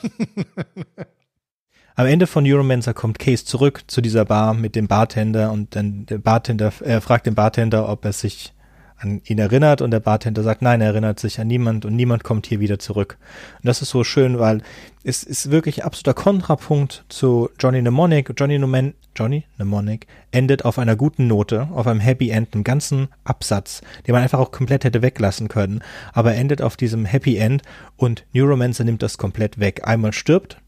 Am 1.95 2.07
Ende 2.07 2.27
von 2.27 2.45
Neuromancer 2.45 2.93
kommt 2.93 3.19
Case 3.19 3.47
zurück 3.47 3.85
zu 3.87 4.03
dieser 4.03 4.27
Bar 4.27 4.53
mit 4.53 4.77
dem 4.77 4.87
Bartender 4.87 5.51
und 5.51 5.75
dann 5.75 6.05
der 6.05 6.19
Bartender 6.19 6.71
äh, 6.83 7.01
fragt 7.01 7.27
den 7.27 7.35
Bartender, 7.35 7.89
ob 7.89 8.05
er 8.05 8.13
sich 8.13 8.53
an 8.99 9.23
ihn 9.25 9.39
erinnert 9.39 9.81
und 9.81 9.91
der 9.91 10.01
Bartender 10.01 10.43
sagt, 10.43 10.63
nein, 10.63 10.81
er 10.81 10.89
erinnert 10.89 11.21
sich 11.21 11.41
an 11.41 11.47
niemand 11.47 11.85
und 11.85 11.95
niemand 11.95 12.25
kommt 12.25 12.47
hier 12.47 12.61
wieder 12.61 12.79
zurück. 12.79 13.17
Und 13.63 13.67
das 13.67 13.81
ist 13.83 13.91
so 13.91 14.05
schön, 14.05 14.39
weil 14.39 14.63
es 15.05 15.23
ist 15.23 15.51
wirklich 15.51 15.85
absoluter 15.85 16.15
Kontrapunkt 16.15 17.05
zu 17.09 17.49
Johnny 17.59 17.81
Mnemonic. 17.81 18.33
Johnny, 18.37 18.59
Mnemon 18.59 18.95
Johnny 19.15 19.45
Mnemonic 19.57 20.07
endet 20.31 20.65
auf 20.65 20.79
einer 20.79 20.97
guten 20.97 21.27
Note, 21.27 21.69
auf 21.73 21.87
einem 21.87 22.01
Happy 22.01 22.31
End, 22.31 22.55
einem 22.55 22.65
ganzen 22.65 23.09
Absatz, 23.25 23.83
den 24.07 24.13
man 24.13 24.23
einfach 24.23 24.39
auch 24.39 24.51
komplett 24.51 24.85
hätte 24.85 25.03
weglassen 25.03 25.49
können, 25.49 25.81
aber 26.13 26.35
endet 26.35 26.63
auf 26.63 26.77
diesem 26.77 27.05
Happy 27.05 27.37
End 27.37 27.63
und 27.97 28.27
Neuromancer 28.33 28.85
nimmt 28.85 29.03
das 29.03 29.19
komplett 29.19 29.59
weg. 29.59 29.83
Einmal 29.85 30.13
stirbt 30.13 30.61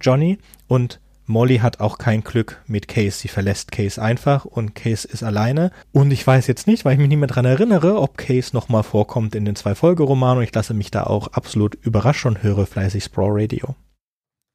Johnny 0.00 0.38
und 0.68 1.00
Molly 1.26 1.58
hat 1.58 1.80
auch 1.80 1.98
kein 1.98 2.22
Glück 2.22 2.62
mit 2.66 2.86
Case. 2.86 3.18
Sie 3.18 3.28
verlässt 3.28 3.72
Case 3.72 4.00
einfach 4.00 4.44
und 4.44 4.74
Case 4.74 5.08
ist 5.08 5.22
alleine. 5.22 5.70
Und 5.92 6.10
ich 6.10 6.26
weiß 6.26 6.46
jetzt 6.46 6.66
nicht, 6.66 6.84
weil 6.84 6.94
ich 6.94 6.98
mich 6.98 7.08
nicht 7.08 7.18
mehr 7.18 7.28
dran 7.28 7.46
erinnere, 7.46 7.98
ob 8.00 8.18
Case 8.18 8.50
nochmal 8.52 8.82
vorkommt 8.82 9.34
in 9.34 9.44
den 9.44 9.56
zwei 9.56 9.74
Folgeromanen. 9.74 10.38
Und 10.38 10.44
ich 10.44 10.54
lasse 10.54 10.74
mich 10.74 10.90
da 10.90 11.04
auch 11.04 11.28
absolut 11.28 11.76
überraschen 11.76 12.32
und 12.32 12.42
höre 12.42 12.66
fleißig 12.66 13.04
Sprawl 13.04 13.40
Radio. 13.40 13.74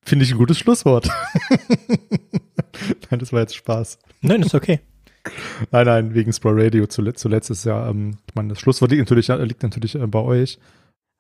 Finde 0.04 0.26
ich 0.26 0.32
ein 0.32 0.38
gutes 0.38 0.60
Schlusswort. 0.60 1.10
nein, 3.10 3.20
das 3.20 3.34
war 3.34 3.42
jetzt 3.42 3.56
Spaß. 3.56 3.98
Nein, 4.22 4.44
ist 4.44 4.56
okay. 4.56 4.80
nein, 5.72 5.86
nein, 5.86 6.14
wegen 6.14 6.32
Sprawl 6.32 6.62
Radio 6.62 6.86
zuletzt, 6.88 7.20
zuletzt 7.20 7.50
ist 7.50 7.66
ja, 7.66 7.90
ähm, 7.90 8.18
ich 8.28 8.36
meine, 8.36 8.50
das 8.50 8.60
Schlusswort 8.60 8.92
liegt 8.92 9.02
natürlich, 9.02 9.28
liegt 9.28 9.64
natürlich 9.64 9.96
äh, 9.96 10.08
bei 10.08 10.20
euch. 10.20 10.60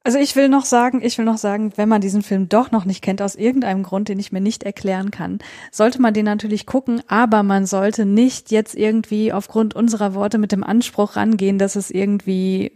Also 0.03 0.17
ich 0.17 0.35
will 0.35 0.47
noch 0.47 0.63
sagen, 0.63 1.01
ich 1.03 1.17
will 1.17 1.25
noch 1.25 1.37
sagen, 1.37 1.73
wenn 1.75 1.89
man 1.89 1.99
diesen 1.99 2.21
Film 2.21 2.47
doch 2.47 2.71
noch 2.71 2.85
nicht 2.85 3.01
kennt, 3.01 3.21
aus 3.21 3.35
irgendeinem 3.35 3.83
Grund, 3.83 4.07
den 4.07 4.17
ich 4.17 4.31
mir 4.31 4.39
nicht 4.39 4.63
erklären 4.63 5.11
kann, 5.11 5.39
sollte 5.71 6.01
man 6.01 6.13
den 6.13 6.25
natürlich 6.25 6.65
gucken, 6.65 7.01
aber 7.07 7.43
man 7.43 7.65
sollte 7.65 8.05
nicht 8.05 8.49
jetzt 8.49 8.75
irgendwie 8.75 9.33
aufgrund 9.33 9.75
unserer 9.75 10.13
Worte 10.13 10.37
mit 10.37 10.53
dem 10.53 10.63
Anspruch 10.63 11.17
rangehen, 11.17 11.57
dass 11.57 11.75
es 11.75 11.91
irgendwie 11.91 12.71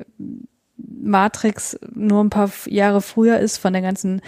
Matrix 0.77 1.79
nur 1.93 2.23
ein 2.23 2.29
paar 2.29 2.51
Jahre 2.65 3.01
früher 3.01 3.39
ist 3.39 3.57
von 3.57 3.71
der 3.71 3.81
ganzen 3.81 4.21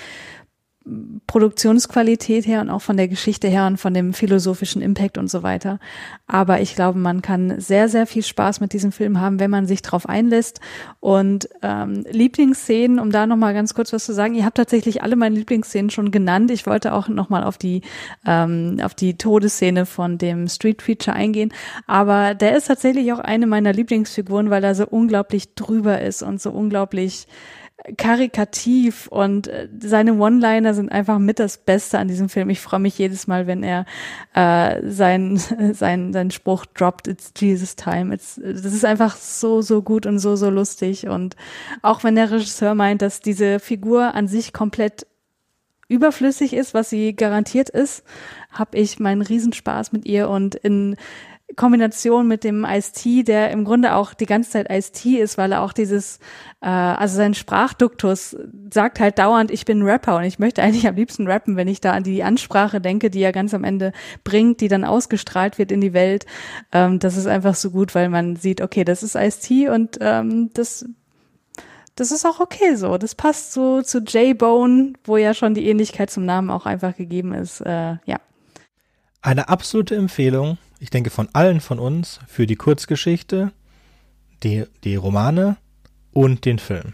Produktionsqualität 1.25 2.45
her 2.45 2.61
und 2.61 2.69
auch 2.69 2.81
von 2.81 2.95
der 2.95 3.07
Geschichte 3.07 3.47
her 3.47 3.65
und 3.65 3.77
von 3.77 3.93
dem 3.93 4.13
philosophischen 4.13 4.83
Impact 4.83 5.17
und 5.17 5.29
so 5.29 5.41
weiter. 5.41 5.79
Aber 6.27 6.61
ich 6.61 6.75
glaube, 6.75 6.99
man 6.99 7.23
kann 7.23 7.59
sehr, 7.59 7.89
sehr 7.89 8.05
viel 8.05 8.21
Spaß 8.21 8.59
mit 8.59 8.71
diesem 8.71 8.91
Film 8.91 9.19
haben, 9.19 9.39
wenn 9.39 9.49
man 9.49 9.65
sich 9.65 9.81
drauf 9.81 10.07
einlässt. 10.07 10.59
Und 10.99 11.49
ähm, 11.63 12.05
Lieblingsszenen, 12.09 12.99
um 12.99 13.11
da 13.11 13.25
nochmal 13.25 13.55
ganz 13.55 13.73
kurz 13.73 13.93
was 13.93 14.05
zu 14.05 14.13
sagen, 14.13 14.35
ihr 14.35 14.45
habt 14.45 14.57
tatsächlich 14.57 15.01
alle 15.01 15.15
meine 15.15 15.35
Lieblingsszenen 15.35 15.89
schon 15.89 16.11
genannt. 16.11 16.51
Ich 16.51 16.67
wollte 16.67 16.93
auch 16.93 17.07
nochmal 17.07 17.43
auf 17.43 17.57
die, 17.57 17.81
ähm, 18.25 18.77
auf 18.83 18.93
die 18.93 19.17
Todesszene 19.17 19.87
von 19.87 20.19
dem 20.19 20.47
Street 20.47 20.83
Feature 20.83 21.15
eingehen. 21.15 21.51
Aber 21.87 22.35
der 22.35 22.55
ist 22.55 22.67
tatsächlich 22.67 23.11
auch 23.11 23.19
eine 23.19 23.47
meiner 23.47 23.73
Lieblingsfiguren, 23.73 24.51
weil 24.51 24.63
er 24.63 24.75
so 24.75 24.85
unglaublich 24.85 25.55
drüber 25.55 25.99
ist 25.99 26.21
und 26.21 26.39
so 26.39 26.51
unglaublich 26.51 27.27
karikativ 27.97 29.07
und 29.07 29.47
äh, 29.47 29.67
seine 29.79 30.13
One-Liner 30.15 30.73
sind 30.73 30.91
einfach 30.91 31.19
mit 31.19 31.39
das 31.39 31.57
Beste 31.57 31.99
an 31.99 32.07
diesem 32.07 32.29
Film. 32.29 32.49
Ich 32.49 32.61
freue 32.61 32.79
mich 32.79 32.97
jedes 32.97 33.27
Mal, 33.27 33.47
wenn 33.47 33.63
er 33.63 33.85
äh, 34.33 34.81
seinen 34.89 35.37
sein, 35.73 36.13
sein 36.13 36.31
Spruch 36.31 36.65
droppt, 36.65 37.07
it's 37.07 37.33
Jesus 37.37 37.75
time. 37.75 38.13
It's, 38.13 38.39
das 38.41 38.73
ist 38.73 38.85
einfach 38.85 39.15
so, 39.15 39.61
so 39.61 39.81
gut 39.81 40.05
und 40.05 40.19
so, 40.19 40.35
so 40.35 40.49
lustig. 40.49 41.07
Und 41.07 41.35
auch 41.81 42.03
wenn 42.03 42.15
der 42.15 42.31
Regisseur 42.31 42.75
meint, 42.75 43.01
dass 43.01 43.19
diese 43.19 43.59
Figur 43.59 44.15
an 44.15 44.27
sich 44.27 44.53
komplett 44.53 45.05
überflüssig 45.87 46.53
ist, 46.53 46.73
was 46.73 46.89
sie 46.89 47.15
garantiert 47.15 47.69
ist, 47.69 48.03
habe 48.49 48.77
ich 48.77 48.99
meinen 48.99 49.21
Riesenspaß 49.21 49.91
mit 49.91 50.05
ihr 50.05 50.29
und 50.29 50.55
in 50.55 50.95
Kombination 51.55 52.27
mit 52.27 52.43
dem 52.43 52.65
Ice-T, 52.65 53.23
der 53.23 53.51
im 53.51 53.65
Grunde 53.65 53.93
auch 53.93 54.13
die 54.13 54.25
ganze 54.25 54.49
Zeit 54.51 54.67
Ice-T 54.69 55.17
ist, 55.19 55.37
weil 55.37 55.51
er 55.51 55.61
auch 55.61 55.73
dieses, 55.73 56.19
äh, 56.61 56.67
also 56.67 57.15
sein 57.17 57.35
Sprachduktus 57.35 58.35
sagt 58.73 58.99
halt 58.99 59.19
dauernd, 59.19 59.51
ich 59.51 59.63
bin 59.63 59.83
Rapper 59.83 60.17
und 60.17 60.23
ich 60.23 60.39
möchte 60.39 60.63
eigentlich 60.63 60.87
am 60.87 60.95
liebsten 60.95 61.27
rappen, 61.27 61.55
wenn 61.55 61.67
ich 61.67 61.81
da 61.81 61.91
an 61.91 62.03
die 62.03 62.23
Ansprache 62.23 62.81
denke, 62.81 63.11
die 63.11 63.21
er 63.21 63.31
ganz 63.31 63.53
am 63.53 63.63
Ende 63.63 63.93
bringt, 64.23 64.59
die 64.59 64.67
dann 64.67 64.83
ausgestrahlt 64.83 65.59
wird 65.59 65.71
in 65.71 65.81
die 65.81 65.93
Welt. 65.93 66.25
Ähm, 66.71 66.97
das 66.99 67.15
ist 67.15 67.27
einfach 67.27 67.55
so 67.55 67.69
gut, 67.69 67.93
weil 67.93 68.09
man 68.09 68.35
sieht, 68.35 68.61
okay, 68.61 68.83
das 68.83 69.03
ist 69.03 69.15
Ice-T 69.15 69.69
und 69.69 69.97
ähm, 70.01 70.49
das 70.53 70.85
das 71.97 72.11
ist 72.11 72.25
auch 72.25 72.41
okay 72.41 72.75
so. 72.75 72.97
Das 72.97 73.15
passt 73.15 73.53
so 73.53 73.81
zu 73.81 73.99
J-Bone, 73.99 74.93
wo 75.05 75.15
ja 75.15 75.33
schon 75.33 75.53
die 75.53 75.69
Ähnlichkeit 75.69 76.09
zum 76.09 76.25
Namen 76.25 76.49
auch 76.49 76.65
einfach 76.65 76.97
gegeben 76.97 77.33
ist. 77.33 77.61
Äh, 77.61 77.95
ja. 78.05 78.17
Eine 79.21 79.47
absolute 79.47 79.95
Empfehlung 79.95 80.57
ich 80.85 80.91
denke, 80.91 81.09
von 81.09 81.29
allen 81.33 81.61
von 81.61 81.79
uns 81.79 82.19
für 82.27 82.45
die 82.45 82.57
Kurzgeschichte, 82.57 83.51
die, 84.43 84.65
die 84.83 84.95
Romane 84.95 85.57
und 86.13 86.45
den 86.45 86.59
Film. 86.59 86.93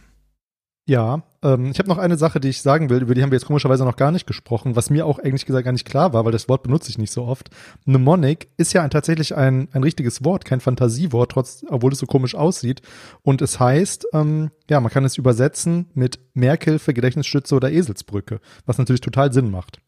Ja, 0.87 1.23
ähm, 1.43 1.71
ich 1.71 1.77
habe 1.77 1.89
noch 1.89 1.97
eine 1.97 2.15
Sache, 2.15 2.39
die 2.39 2.47
ich 2.47 2.61
sagen 2.61 2.89
will, 2.89 3.01
über 3.01 3.15
die 3.15 3.21
haben 3.21 3.31
wir 3.31 3.35
jetzt 3.35 3.47
komischerweise 3.47 3.83
noch 3.83 3.97
gar 3.97 4.13
nicht 4.13 4.25
gesprochen, 4.25 4.77
was 4.77 4.89
mir 4.89 5.05
auch 5.05 5.19
eigentlich 5.19 5.45
gesagt 5.45 5.65
gar 5.65 5.73
nicht 5.73 5.85
klar 5.85 6.13
war, 6.13 6.23
weil 6.23 6.31
das 6.31 6.47
Wort 6.47 6.63
benutze 6.63 6.89
ich 6.89 6.97
nicht 6.97 7.11
so 7.11 7.25
oft. 7.25 7.49
Mnemonic 7.83 8.47
ist 8.55 8.71
ja 8.71 8.81
ein, 8.81 8.91
tatsächlich 8.91 9.35
ein, 9.35 9.67
ein 9.73 9.83
richtiges 9.83 10.23
Wort, 10.23 10.45
kein 10.45 10.61
Fantasiewort, 10.61 11.33
trotz, 11.33 11.65
obwohl 11.67 11.91
es 11.91 11.99
so 11.99 12.05
komisch 12.05 12.33
aussieht. 12.33 12.81
Und 13.23 13.41
es 13.41 13.59
heißt, 13.59 14.07
ähm, 14.13 14.51
ja, 14.69 14.79
man 14.79 14.91
kann 14.91 15.03
es 15.03 15.17
übersetzen 15.17 15.87
mit 15.93 16.17
Merkhilfe, 16.33 16.93
Gedächtnisstütze 16.93 17.55
oder 17.55 17.73
Eselsbrücke, 17.73 18.39
was 18.65 18.77
natürlich 18.77 19.01
total 19.01 19.33
Sinn 19.33 19.51
macht. 19.51 19.81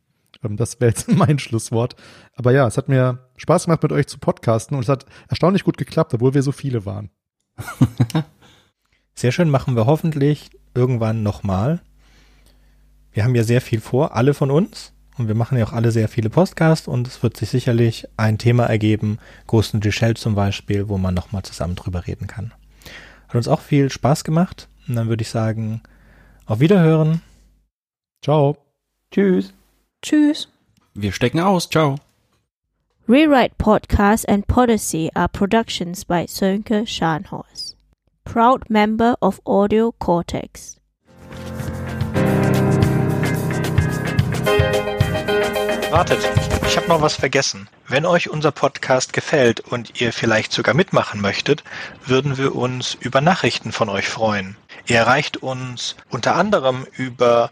Ähm, 0.43 0.57
das 0.57 0.79
wäre 0.79 0.89
jetzt 0.89 1.07
mein 1.15 1.39
Schlusswort. 1.39 1.95
Aber 2.35 2.51
ja, 2.51 2.67
es 2.67 2.77
hat 2.77 2.89
mir 2.89 3.29
Spaß 3.37 3.65
gemacht, 3.65 3.83
mit 3.83 3.91
euch 3.91 4.07
zu 4.07 4.19
podcasten 4.19 4.75
und 4.75 4.83
es 4.83 4.89
hat 4.89 5.05
erstaunlich 5.29 5.63
gut 5.63 5.77
geklappt, 5.77 6.13
obwohl 6.13 6.33
wir 6.33 6.43
so 6.43 6.51
viele 6.51 6.85
waren. 6.85 7.09
Sehr 9.15 9.31
schön, 9.31 9.49
machen 9.49 9.75
wir 9.75 9.85
hoffentlich 9.85 10.49
irgendwann 10.73 11.23
nochmal. 11.23 11.81
Wir 13.11 13.23
haben 13.23 13.35
ja 13.35 13.43
sehr 13.43 13.61
viel 13.61 13.79
vor, 13.79 14.15
alle 14.15 14.33
von 14.33 14.49
uns. 14.49 14.93
Und 15.17 15.27
wir 15.27 15.35
machen 15.35 15.57
ja 15.57 15.65
auch 15.65 15.73
alle 15.73 15.91
sehr 15.91 16.07
viele 16.07 16.31
Podcasts 16.31 16.87
und 16.87 17.07
es 17.07 17.21
wird 17.21 17.37
sich 17.37 17.49
sicherlich 17.49 18.07
ein 18.17 18.39
Thema 18.39 18.65
ergeben, 18.65 19.19
Ghost 19.45 19.75
in 19.75 19.81
the 19.83 19.91
Shell 19.91 20.15
zum 20.15 20.33
Beispiel, 20.33 20.89
wo 20.89 20.97
man 20.97 21.13
nochmal 21.13 21.43
zusammen 21.43 21.75
drüber 21.75 22.07
reden 22.07 22.25
kann. 22.25 22.51
Hat 23.27 23.35
uns 23.35 23.47
auch 23.47 23.61
viel 23.61 23.91
Spaß 23.91 24.23
gemacht. 24.23 24.69
Und 24.87 24.95
dann 24.95 25.09
würde 25.09 25.21
ich 25.21 25.29
sagen, 25.29 25.81
auf 26.45 26.59
Wiederhören. 26.59 27.21
Ciao. 28.21 28.57
Tschüss. 29.11 29.53
Tschüss. 30.03 30.49
Wir 30.93 31.13
stecken 31.13 31.39
aus. 31.39 31.69
Ciao. 31.69 31.95
Rewrite 33.07 33.55
Podcast 33.57 34.27
and 34.27 34.45
Podyssey 34.47 35.09
are 35.15 35.29
productions 35.29 36.05
by 36.05 36.25
Sönke 36.27 36.85
Scharnhorst, 36.85 37.75
proud 38.25 38.69
member 38.69 39.15
of 39.21 39.41
Audio 39.45 39.93
Cortex. 39.99 40.77
Wartet, 45.89 46.19
ich 46.67 46.75
habe 46.75 46.87
noch 46.87 47.01
was 47.01 47.15
vergessen. 47.15 47.69
Wenn 47.87 48.05
euch 48.05 48.29
unser 48.29 48.51
Podcast 48.51 49.13
gefällt 49.13 49.59
und 49.59 50.01
ihr 50.01 50.11
vielleicht 50.11 50.51
sogar 50.51 50.73
mitmachen 50.73 51.21
möchtet, 51.21 51.63
würden 52.05 52.37
wir 52.37 52.55
uns 52.55 52.95
über 52.99 53.21
Nachrichten 53.21 53.71
von 53.71 53.89
euch 53.89 54.07
freuen. 54.07 54.57
Ihr 54.85 54.97
erreicht 54.97 55.37
uns 55.37 55.95
unter 56.09 56.35
anderem 56.35 56.85
über 56.97 57.51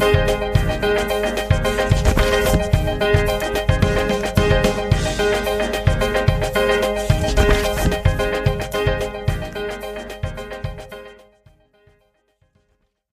Thank 0.00 0.42
you. 0.42 0.47